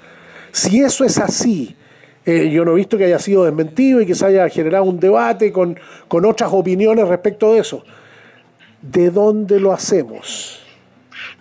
Si 0.52 0.80
eso 0.84 1.04
es 1.04 1.18
así, 1.18 1.76
eh, 2.24 2.52
yo 2.52 2.64
no 2.64 2.74
he 2.74 2.76
visto 2.76 3.00
que 3.00 3.06
haya 3.06 3.18
sido 3.18 3.44
desmentido 3.44 4.00
y 4.00 4.06
que 4.06 4.14
se 4.14 4.28
haya 4.28 4.48
generado 4.48 4.84
un 4.84 5.00
debate 5.00 5.52
con, 5.52 5.80
con 6.08 6.24
otras 6.24 6.52
opiniones 6.54 7.08
respecto 7.08 7.54
de 7.54 7.62
eso. 7.62 7.84
¿De 8.80 9.10
dónde 9.10 9.60
lo 9.60 9.74
hacemos? 9.74 10.62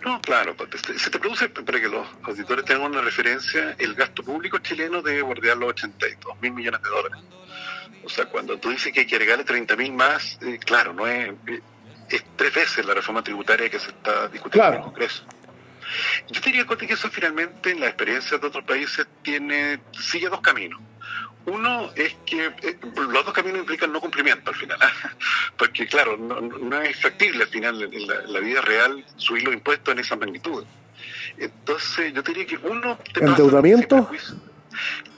No, 0.03 0.19
claro, 0.21 0.55
pues, 0.57 0.69
se 0.83 0.97
se 0.97 1.11
te 1.11 1.19
produce, 1.19 1.49
para 1.49 1.79
que 1.79 1.87
los 1.87 2.07
auditores 2.23 2.65
tengan 2.65 2.89
una 2.93 3.01
referencia, 3.01 3.75
el 3.77 3.93
gasto 3.93 4.23
público 4.23 4.57
chileno 4.57 5.03
debe 5.03 5.21
bordear 5.21 5.55
los 5.55 5.69
82 5.69 6.41
mil 6.41 6.53
millones 6.53 6.81
de 6.81 6.89
dólares. 6.89 7.19
O 8.03 8.09
sea, 8.09 8.25
cuando 8.25 8.57
tú 8.57 8.71
dices 8.71 8.91
que 8.91 9.01
hay 9.01 9.05
que 9.05 9.17
agregarle 9.17 9.43
30 9.43 9.75
mil 9.75 9.93
más, 9.93 10.39
eh, 10.41 10.57
claro, 10.57 10.93
no 10.93 11.05
es, 11.05 11.29
es 12.17 12.25
tres 12.35 12.53
veces 12.53 12.85
la 12.85 12.93
reforma 12.93 13.23
tributaria 13.23 13.69
que 13.69 13.79
se 13.79 13.89
está 13.89 14.27
discutiendo 14.27 14.69
en 14.69 14.75
el 14.75 14.81
Congreso. 14.81 15.23
Yo 16.29 16.41
diría 16.41 16.65
que 16.65 16.85
eso 16.85 17.09
finalmente 17.09 17.71
en 17.71 17.79
la 17.79 17.87
experiencia 17.87 18.37
de 18.37 18.47
otros 18.47 18.63
países 18.63 19.05
tiene 19.23 19.79
sigue 19.91 20.29
dos 20.29 20.41
caminos. 20.41 20.79
Uno 21.45 21.91
es 21.95 22.15
que 22.25 22.45
eh, 22.45 22.77
los 22.95 23.25
dos 23.25 23.33
caminos 23.33 23.59
implican 23.59 23.91
no 23.91 23.99
cumplimiento 23.99 24.51
al 24.51 24.55
final, 24.55 24.77
porque 25.57 25.87
claro, 25.87 26.15
no, 26.15 26.39
no 26.39 26.81
es 26.81 27.01
factible 27.01 27.43
al 27.43 27.49
final 27.49 27.81
en 27.81 28.07
la, 28.07 28.15
en 28.15 28.33
la 28.33 28.39
vida 28.39 28.61
real 28.61 29.03
subir 29.17 29.43
los 29.43 29.53
impuestos 29.53 29.91
en 29.91 29.99
esa 29.99 30.15
magnitud. 30.15 30.63
Entonces 31.37 32.13
yo 32.13 32.21
diría 32.21 32.45
que 32.45 32.57
uno... 32.57 32.99
te 33.13 33.25
¿Endeudamiento? 33.25 34.09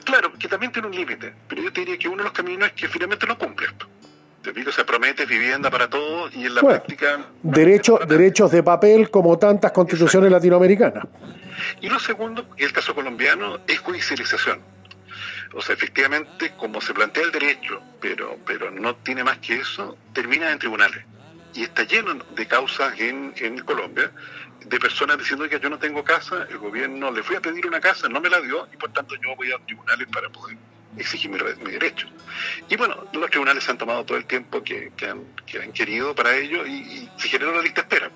Claro, 0.04 0.32
que 0.38 0.48
también 0.48 0.72
tiene 0.72 0.88
un 0.88 0.94
límite, 0.94 1.34
pero 1.46 1.62
yo 1.62 1.72
te 1.72 1.80
diría 1.80 1.98
que 1.98 2.08
uno 2.08 2.18
de 2.18 2.24
los 2.24 2.32
caminos 2.32 2.68
es 2.68 2.74
que 2.74 2.88
finalmente 2.88 3.26
no 3.26 3.38
cumple 3.38 3.68
se 4.72 4.84
promete 4.84 5.26
vivienda 5.26 5.70
para 5.70 5.88
todos 5.88 6.34
y 6.34 6.46
en 6.46 6.54
la 6.54 6.60
Bueno, 6.60 6.78
práctica 6.78 7.26
Derecho, 7.42 7.98
derechos 8.06 8.50
de 8.50 8.62
papel 8.62 9.10
como 9.10 9.38
tantas 9.38 9.72
constituciones 9.72 10.30
latinoamericanas. 10.30 11.04
Y 11.80 11.88
lo 11.88 11.98
segundo, 11.98 12.46
y 12.56 12.64
el 12.64 12.72
caso 12.72 12.94
colombiano, 12.94 13.60
es 13.66 13.78
judicialización. 13.78 14.60
O 15.54 15.62
sea, 15.62 15.74
efectivamente, 15.74 16.52
como 16.56 16.80
se 16.80 16.92
plantea 16.92 17.22
el 17.22 17.30
derecho, 17.30 17.80
pero, 18.00 18.36
pero 18.44 18.70
no 18.70 18.96
tiene 18.96 19.22
más 19.22 19.38
que 19.38 19.54
eso, 19.54 19.96
termina 20.12 20.50
en 20.50 20.58
tribunales. 20.58 21.04
Y 21.54 21.62
está 21.62 21.84
lleno 21.84 22.14
de 22.14 22.46
causas 22.46 22.98
en, 22.98 23.32
en 23.36 23.58
Colombia 23.60 24.10
de 24.64 24.78
personas 24.80 25.18
diciendo 25.18 25.48
que 25.48 25.60
yo 25.60 25.70
no 25.70 25.78
tengo 25.78 26.02
casa, 26.02 26.46
el 26.50 26.58
gobierno 26.58 27.10
le 27.10 27.22
fui 27.22 27.36
a 27.36 27.40
pedir 27.40 27.66
una 27.66 27.80
casa, 27.80 28.08
no 28.08 28.20
me 28.20 28.30
la 28.30 28.40
dio, 28.40 28.66
y 28.72 28.76
por 28.76 28.92
tanto 28.92 29.14
yo 29.16 29.36
voy 29.36 29.52
a 29.52 29.58
tribunales 29.58 30.08
para 30.12 30.28
poder 30.30 30.56
exigir 30.98 31.30
mi, 31.30 31.38
re- 31.38 31.56
mi 31.64 31.72
derecho. 31.72 32.06
Y 32.68 32.76
bueno, 32.76 32.96
los 33.12 33.30
tribunales 33.30 33.68
han 33.68 33.78
tomado 33.78 34.04
todo 34.04 34.18
el 34.18 34.24
tiempo 34.26 34.62
que, 34.62 34.90
han, 35.08 35.20
que 35.46 35.58
han 35.62 35.72
querido 35.72 36.14
para 36.14 36.36
ello 36.36 36.66
y, 36.66 36.72
y 36.72 37.10
se 37.16 37.28
generó 37.28 37.52
una 37.52 37.62
lista 37.62 37.82
de 37.82 37.94
espera. 37.94 38.10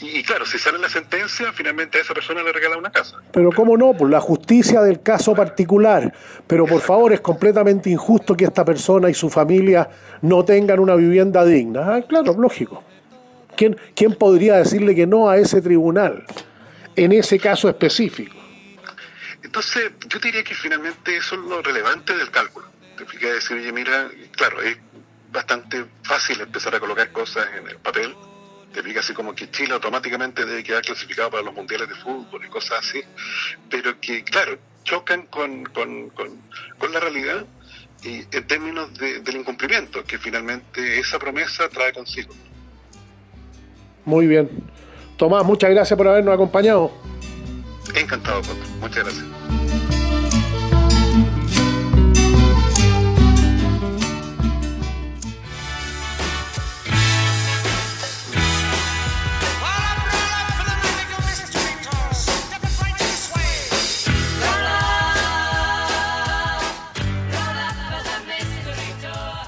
Y, 0.00 0.18
y 0.18 0.22
claro, 0.22 0.44
si 0.44 0.58
sale 0.58 0.78
la 0.78 0.88
sentencia, 0.88 1.52
finalmente 1.52 1.98
a 1.98 2.00
esa 2.02 2.14
persona 2.14 2.42
le 2.42 2.52
regala 2.52 2.76
una 2.76 2.90
casa. 2.90 3.16
Pero 3.32 3.50
cómo 3.50 3.76
no, 3.76 3.92
por 3.94 4.10
la 4.10 4.20
justicia 4.20 4.80
del 4.82 5.02
caso 5.02 5.34
particular. 5.34 6.12
Pero 6.46 6.66
por 6.66 6.80
favor, 6.80 7.12
es 7.12 7.20
completamente 7.20 7.88
injusto 7.90 8.36
que 8.36 8.44
esta 8.44 8.64
persona 8.64 9.08
y 9.08 9.14
su 9.14 9.30
familia 9.30 9.88
no 10.22 10.44
tengan 10.44 10.80
una 10.80 10.94
vivienda 10.96 11.44
digna. 11.44 11.94
Ah, 11.96 12.02
claro, 12.02 12.34
lógico. 12.38 12.82
¿Quién, 13.56 13.76
¿Quién 13.94 14.14
podría 14.14 14.56
decirle 14.56 14.94
que 14.94 15.06
no 15.06 15.28
a 15.28 15.36
ese 15.36 15.60
tribunal 15.60 16.24
en 16.96 17.12
ese 17.12 17.38
caso 17.38 17.68
específico? 17.68 18.34
Entonces, 19.52 19.92
yo 20.08 20.18
diría 20.18 20.42
que 20.42 20.54
finalmente 20.54 21.14
eso 21.14 21.34
es 21.34 21.42
lo 21.42 21.60
relevante 21.60 22.16
del 22.16 22.30
cálculo. 22.30 22.68
Te 22.96 23.04
fijas 23.04 23.34
decir, 23.34 23.58
oye, 23.58 23.70
mira, 23.70 24.08
claro, 24.34 24.62
es 24.62 24.78
bastante 25.30 25.84
fácil 26.02 26.40
empezar 26.40 26.74
a 26.74 26.80
colocar 26.80 27.12
cosas 27.12 27.48
en 27.58 27.68
el 27.68 27.76
papel. 27.76 28.14
Te 28.72 28.82
fijas 28.82 29.04
así 29.04 29.12
como 29.12 29.34
que 29.34 29.50
Chile 29.50 29.74
automáticamente 29.74 30.46
debe 30.46 30.64
quedar 30.64 30.80
clasificado 30.80 31.30
para 31.30 31.42
los 31.42 31.52
mundiales 31.54 31.86
de 31.86 31.94
fútbol 31.96 32.42
y 32.42 32.48
cosas 32.48 32.78
así. 32.78 33.02
Pero 33.68 34.00
que, 34.00 34.24
claro, 34.24 34.56
chocan 34.84 35.26
con, 35.26 35.64
con, 35.64 36.08
con, 36.08 36.30
con 36.78 36.90
la 36.92 37.00
realidad 37.00 37.44
y 38.02 38.20
en 38.34 38.46
términos 38.46 38.94
de- 38.98 39.20
del 39.20 39.36
incumplimiento 39.36 40.02
que 40.04 40.16
finalmente 40.18 40.98
esa 40.98 41.18
promesa 41.18 41.68
trae 41.68 41.92
consigo. 41.92 42.32
Muy 44.06 44.26
bien. 44.26 44.48
Tomás, 45.18 45.44
muchas 45.44 45.68
gracias 45.68 45.94
por 45.94 46.08
habernos 46.08 46.32
acompañado. 46.32 46.90
Encantado, 47.94 48.40
Coto. 48.42 48.54
Muchas 48.80 49.04
gracias. 49.04 49.24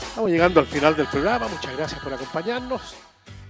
Estamos 0.08 0.30
llegando 0.30 0.60
al 0.60 0.66
final 0.66 0.96
del 0.96 1.06
programa. 1.06 1.48
Muchas 1.48 1.76
gracias 1.76 2.00
por 2.00 2.12
acompañarnos. 2.12 2.94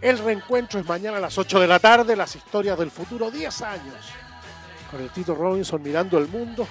El 0.01 0.19
reencuentro 0.19 0.81
es 0.81 0.87
mañana 0.87 1.19
a 1.19 1.21
las 1.21 1.37
8 1.39 1.61
de 1.61 1.66
la 1.66 1.79
tarde. 1.79 2.16
Las 2.16 2.35
historias 2.37 2.79
del 2.79 2.91
futuro, 2.91 3.31
10 3.31 3.62
años. 3.62 4.24
Con 4.95 5.03
el 5.03 5.11
Tito 5.11 5.35
Robinson 5.35 5.83
mirando 5.83 6.19
el 6.19 6.29
mundo 6.29 6.69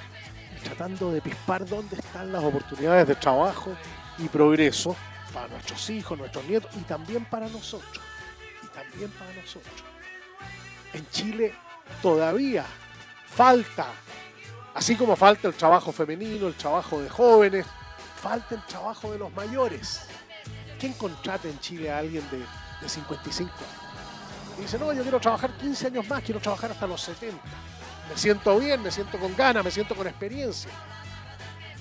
y 0.56 0.64
tratando 0.64 1.12
de 1.12 1.20
pispar 1.20 1.66
dónde 1.66 1.98
están 1.98 2.32
las 2.32 2.42
oportunidades 2.42 3.06
de 3.06 3.16
trabajo 3.16 3.76
y 4.18 4.30
progreso 4.30 4.96
para 5.34 5.50
nuestros 5.50 5.90
hijos, 5.90 6.18
nuestros 6.18 6.46
nietos 6.46 6.72
y 6.80 6.84
también 6.84 7.26
para 7.26 7.50
nosotros. 7.50 8.00
Y 8.64 8.68
también 8.68 9.12
para 9.12 9.34
nosotros. 9.34 9.84
En 10.94 11.06
Chile 11.10 11.54
todavía 12.02 12.66
falta, 13.28 13.88
así 14.74 14.96
como 14.96 15.18
falta 15.18 15.50
el 15.50 15.54
trabajo 15.56 15.92
femenino, 15.92 16.48
el 16.48 16.56
trabajo 16.56 17.02
de 17.02 17.10
jóvenes, 17.10 17.66
falta 18.22 18.56
el 18.56 18.66
trabajo 18.68 19.12
de 19.12 19.20
los 19.20 19.34
mayores. 19.34 20.08
¿Quién 20.80 20.94
contrata 20.94 21.50
en 21.50 21.60
Chile 21.60 21.92
a 21.92 21.98
alguien 21.98 22.24
de, 22.32 22.38
de 22.38 22.88
55 22.88 23.52
años? 23.52 24.60
Y 24.60 24.62
dice, 24.62 24.80
no, 24.80 24.94
yo 24.94 25.02
quiero 25.02 25.20
trabajar 25.20 25.52
15 25.58 25.88
años 25.88 26.08
más, 26.08 26.24
quiero 26.24 26.40
trabajar 26.40 26.72
hasta 26.72 26.88
los 26.88 27.02
70. 27.02 27.38
Me 28.14 28.20
siento 28.20 28.60
bien, 28.60 28.84
me 28.84 28.92
siento 28.92 29.18
con 29.18 29.36
ganas, 29.36 29.66
me 29.66 29.72
siento 29.72 29.96
con 29.96 30.06
experiencia. 30.06 30.70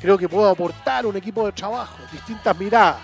Creo 0.01 0.17
que 0.17 0.31
puedo 0.31 0.49
aportar 0.49 1.05
un 1.05 1.15
equipo 1.15 1.45
de 1.45 1.53
trabajo, 1.53 1.99
distintas 2.11 2.59
miradas. 2.59 3.03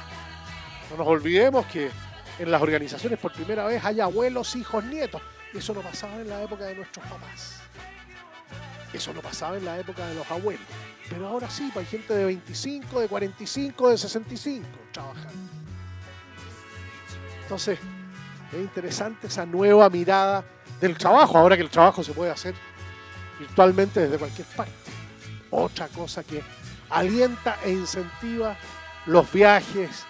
No 0.90 0.96
nos 0.96 1.06
olvidemos 1.06 1.66
que 1.66 1.90
en 2.38 2.50
las 2.50 2.62
organizaciones 2.62 3.18
por 3.18 3.34
primera 3.34 3.66
vez 3.66 3.84
hay 3.84 4.00
abuelos, 4.00 4.56
hijos, 4.56 4.82
nietos. 4.82 5.20
Eso 5.52 5.74
no 5.74 5.82
pasaba 5.82 6.14
en 6.14 6.30
la 6.30 6.42
época 6.42 6.64
de 6.64 6.76
nuestros 6.76 7.05
papás. 7.05 7.60
Eso 8.94 9.12
no 9.12 9.20
pasaba 9.20 9.59
en 9.59 9.66
la 9.66 9.78
época 9.78 10.06
de 10.06 10.14
los 10.14 10.30
abuelos. 10.30 10.64
Pero 11.10 11.28
ahora 11.28 11.50
sí, 11.50 11.70
pues 11.74 11.84
hay 11.84 11.98
gente 11.98 12.14
de 12.14 12.24
25, 12.24 13.00
de 13.00 13.09
45, 13.09 13.90
de 13.90 13.98
65 13.98 14.66
trabajando. 14.90 15.52
Entonces, 17.42 17.78
es 18.52 18.59
interesante 18.59 19.26
esa 19.26 19.44
nueva 19.44 19.90
mirada 19.90 20.42
del 20.80 20.96
trabajo, 20.96 21.36
ahora 21.36 21.56
que 21.56 21.62
el 21.62 21.70
trabajo 21.70 22.02
se 22.02 22.14
puede 22.14 22.30
hacer 22.30 22.55
virtualmente 23.39 24.01
desde 24.01 24.19
cualquier 24.19 24.47
parte. 24.48 24.73
Otra 25.51 25.89
cosa 25.89 26.23
que 26.23 26.43
alienta 26.90 27.59
e 27.65 27.70
incentiva 27.70 28.56
los 29.06 29.31
viajes 29.32 30.05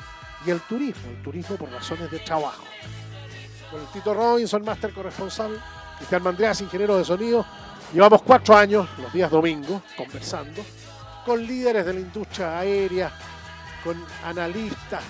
y 0.47 0.51
el 0.51 0.61
turismo, 0.61 1.11
el 1.11 1.23
turismo 1.23 1.57
por 1.57 1.71
razones 1.71 2.11
de 2.11 2.19
trabajo. 2.21 2.65
Con 3.71 3.81
el 3.81 3.87
Tito 3.89 4.15
Robinson, 4.15 4.65
máster 4.65 4.93
corresponsal, 4.93 5.63
Cristian 5.99 6.23
Mandreas, 6.23 6.61
ingeniero 6.61 6.97
de 6.97 7.05
sonido, 7.05 7.45
llevamos 7.93 8.23
cuatro 8.23 8.57
años, 8.57 8.89
los 8.99 9.13
días 9.13 9.31
domingos, 9.31 9.83
conversando 9.97 10.65
con 11.25 11.47
líderes 11.47 11.85
de 11.85 11.93
la 11.93 12.01
industria 12.01 12.59
aérea, 12.59 13.13
con 13.85 14.03
analistas, 14.25 15.03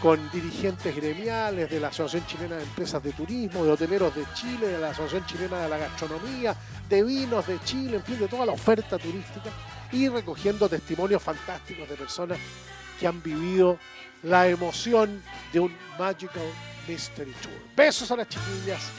con 0.00 0.30
dirigentes 0.30 0.94
gremiales 0.94 1.68
de 1.68 1.80
la 1.80 1.88
Asociación 1.88 2.26
Chilena 2.26 2.56
de 2.56 2.62
Empresas 2.62 3.02
de 3.02 3.12
Turismo, 3.12 3.64
de 3.64 3.72
hoteleros 3.72 4.14
de 4.14 4.24
Chile, 4.34 4.68
de 4.68 4.78
la 4.78 4.90
Asociación 4.90 5.26
Chilena 5.26 5.58
de 5.62 5.68
la 5.68 5.78
Gastronomía, 5.78 6.54
de 6.88 7.02
vinos 7.02 7.46
de 7.46 7.58
Chile, 7.64 7.96
en 7.96 8.02
fin, 8.02 8.18
de 8.18 8.28
toda 8.28 8.46
la 8.46 8.52
oferta 8.52 8.98
turística 8.98 9.50
y 9.92 10.08
recogiendo 10.08 10.68
testimonios 10.68 11.22
fantásticos 11.22 11.88
de 11.88 11.94
personas 11.96 12.38
que 12.98 13.06
han 13.06 13.22
vivido 13.22 13.78
la 14.22 14.48
emoción 14.48 15.22
de 15.52 15.60
un 15.60 15.76
Magical 15.98 16.42
Mystery 16.88 17.32
Tour. 17.42 17.52
Besos 17.76 18.10
a 18.10 18.16
las 18.16 18.28
chiquillas, 18.28 18.90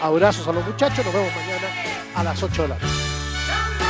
abrazos 0.00 0.46
a 0.46 0.52
los 0.52 0.66
muchachos, 0.66 1.04
nos 1.04 1.14
vemos 1.14 1.32
mañana 1.34 1.68
a 2.14 2.24
las 2.24 2.42
8 2.42 2.62
de 2.62 2.68
la 2.68 2.74
noche. 2.74 3.89